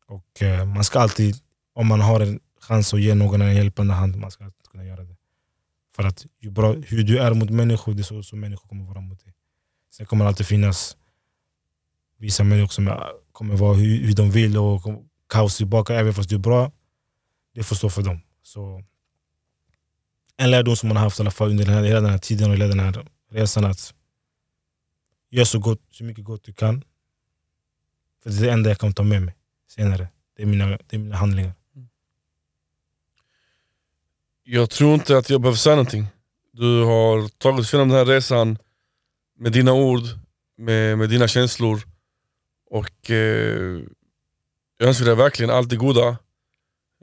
och 0.06 0.42
eh, 0.42 0.66
man 0.66 0.84
ska 0.84 1.00
alltid, 1.00 1.36
om 1.74 1.86
man 1.86 2.00
har 2.00 2.20
en 2.20 2.40
chans 2.60 2.94
att 2.94 3.00
ge 3.00 3.14
någon 3.14 3.42
en 3.42 3.56
hjälpande 3.56 3.94
hand, 3.94 4.16
man 4.16 4.30
ska 4.30 4.44
alltid 4.44 4.66
kunna 4.66 4.84
göra 4.84 5.04
det. 5.04 5.16
För 5.96 6.02
att 6.02 6.26
ju 6.40 6.50
bra, 6.50 6.72
hur 6.72 7.02
du 7.02 7.18
är 7.18 7.34
mot 7.34 7.50
människor, 7.50 7.94
det 7.94 8.00
är 8.00 8.04
så 8.04 8.22
som 8.22 8.40
människor 8.40 8.68
kommer 8.68 8.84
vara 8.84 9.00
mot 9.00 9.24
dig. 9.24 9.34
Sen 9.90 10.06
kommer 10.06 10.24
det 10.24 10.28
alltid 10.28 10.46
finnas 10.46 10.96
vissa 12.18 12.44
människor 12.44 12.68
som 12.68 12.98
kommer 13.32 13.56
vara 13.56 13.74
hur, 13.74 14.06
hur 14.06 14.14
de 14.14 14.30
vill 14.30 14.58
och 14.58 15.04
kaos 15.28 15.56
tillbaka 15.56 15.94
även 15.94 16.14
fast 16.14 16.28
du 16.28 16.34
är 16.34 16.40
bra. 16.40 16.72
Det 17.54 17.62
får 17.62 17.76
stå 17.76 17.90
för 17.90 18.02
dem. 18.02 18.20
Så 18.42 18.82
en 20.36 20.50
lärdom 20.50 20.76
som 20.76 20.88
man 20.88 20.96
har 20.96 21.04
haft 21.04 21.18
i 21.18 21.22
alla 21.22 21.30
fall 21.30 21.50
under 21.50 21.64
den 21.64 21.74
här, 21.74 21.84
hela 21.84 22.00
den 22.00 22.10
här 22.10 22.18
tiden 22.18 22.50
och 22.50 22.56
hela 22.56 22.66
den 22.66 22.80
här 22.80 23.06
resan 23.30 23.64
att 23.64 23.94
gör 25.30 25.44
så, 25.44 25.58
gott, 25.58 25.80
så 25.90 26.04
mycket 26.04 26.24
gott 26.24 26.44
du 26.44 26.52
kan. 26.52 26.84
För 28.22 28.30
det 28.30 28.36
är 28.36 28.42
det 28.42 28.52
enda 28.52 28.70
jag 28.70 28.78
kan 28.78 28.92
ta 28.92 29.02
med 29.02 29.22
mig 29.22 29.34
senare. 29.68 30.08
Det 30.36 30.42
är 30.42 30.46
mina, 30.46 30.66
det 30.66 30.96
är 30.96 30.98
mina 30.98 31.16
handlingar. 31.16 31.52
Jag 34.42 34.70
tror 34.70 34.94
inte 34.94 35.18
att 35.18 35.30
jag 35.30 35.40
behöver 35.40 35.56
säga 35.56 35.76
någonting. 35.76 36.06
Du 36.52 36.82
har 36.82 37.28
tagit 37.28 37.60
oss 37.60 37.74
igenom 37.74 37.88
den 37.88 37.98
här 37.98 38.04
resan 38.04 38.58
med 39.38 39.52
dina 39.52 39.72
ord, 39.72 40.02
med, 40.56 40.98
med 40.98 41.10
dina 41.10 41.28
känslor. 41.28 41.82
Och 42.70 43.10
eh, 43.10 43.80
jag 44.84 44.88
önskar 44.88 45.04
dig 45.04 45.14
verkligen 45.14 45.50
allt 45.50 45.68
det 45.68 45.76
goda. 45.76 46.16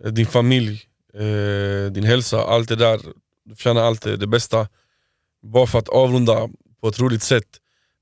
Eh, 0.03 0.11
Din 0.11 0.25
familj, 0.25 0.81
eh, 1.13 1.91
din 1.91 2.03
hälsa, 2.03 2.43
allt 2.43 2.69
det 2.69 2.75
där. 2.75 2.99
Du 3.45 3.55
förtjänar 3.55 3.81
allt 3.81 4.01
det, 4.01 4.17
det 4.17 4.27
bästa. 4.27 4.67
Bara 5.43 5.67
för 5.67 5.79
att 5.79 5.89
avrunda 5.89 6.49
på 6.81 6.87
ett 6.87 6.99
roligt 6.99 7.23
sätt. 7.23 7.45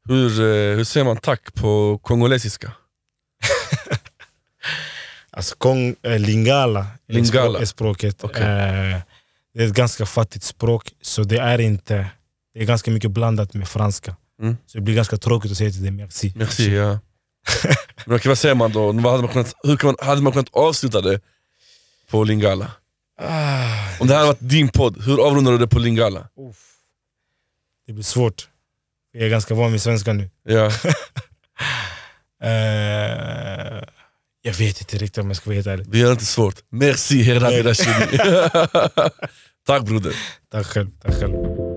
Hur, 0.07 0.39
eh, 0.41 0.75
hur 0.77 0.83
säger 0.83 1.05
man 1.05 1.17
tack 1.17 1.53
på 1.53 1.99
kongolesiska? 2.03 2.71
Alltså 5.31 5.55
Kong, 5.57 5.95
eh, 6.01 6.19
lingala, 6.19 6.87
Lingala. 7.07 7.59
är 7.59 7.65
språket. 7.65 8.23
Okej. 8.23 8.41
Eh, 8.43 8.97
det 9.53 9.63
är 9.63 9.67
ett 9.67 9.73
ganska 9.73 10.05
fattigt 10.05 10.43
språk, 10.43 10.91
så 11.01 11.23
det 11.23 11.37
är 11.37 11.59
inte 11.61 12.07
det 12.53 12.59
är 12.61 12.65
ganska 12.65 12.91
mycket 12.91 13.11
blandat 13.11 13.53
med 13.53 13.67
franska. 13.67 14.15
Mm. 14.41 14.57
Så 14.65 14.77
det 14.77 14.81
blir 14.81 14.95
ganska 14.95 15.17
tråkigt 15.17 15.51
att 15.51 15.57
säga 15.57 15.71
till 15.71 15.81
dig 15.81 15.91
merci. 15.91 16.33
Merci, 16.35 16.75
ja. 16.75 16.99
Men 18.05 18.19
vad 18.25 18.37
säger 18.37 18.55
man 18.55 18.71
då? 18.71 18.91
Vad 18.91 19.11
hade 19.11 19.23
man 19.23 19.33
kunnat, 19.33 19.53
hur 19.63 19.77
kan 19.77 19.87
man, 19.87 20.07
hade 20.07 20.21
man 20.21 20.31
kunnat 20.33 20.49
avsluta 20.53 21.01
det 21.01 21.19
på 22.09 22.23
lingala? 22.23 22.71
Ah, 23.21 23.87
Om 23.99 24.07
det 24.07 24.13
här 24.13 24.19
hade 24.19 24.27
varit 24.27 24.49
din 24.49 24.69
podd, 24.69 25.03
hur 25.05 25.27
avrundar 25.27 25.51
du 25.51 25.57
det 25.57 25.67
på 25.67 25.79
lingala? 25.79 26.19
uff. 26.19 26.57
Det 27.87 27.93
blir 27.93 28.03
svårt. 28.03 28.47
Jag 29.11 29.23
är 29.23 29.29
ganska 29.29 29.53
van 29.53 29.71
vid 29.71 29.81
svenska 29.81 30.13
nu. 30.13 30.29
Ja. 30.43 30.71
Eh, 32.43 33.83
jag 34.41 34.53
vet 34.53 34.81
inte 34.81 34.97
riktigt 34.97 35.17
om 35.17 35.27
jag 35.27 35.37
ska 35.37 35.45
vara 35.49 35.55
helt 35.55 35.67
ärlig. 35.67 35.89
Det 35.89 36.11
inte 36.11 36.25
svårt. 36.25 36.55
Merci 36.69 37.21
Herabi 37.23 37.63
Rashidi. 37.63 38.17
Tack 39.67 39.83
broder. 39.83 40.15
Tack 40.51 40.67
själv. 40.67 40.87
Tack 41.01 41.19
själv. 41.19 41.68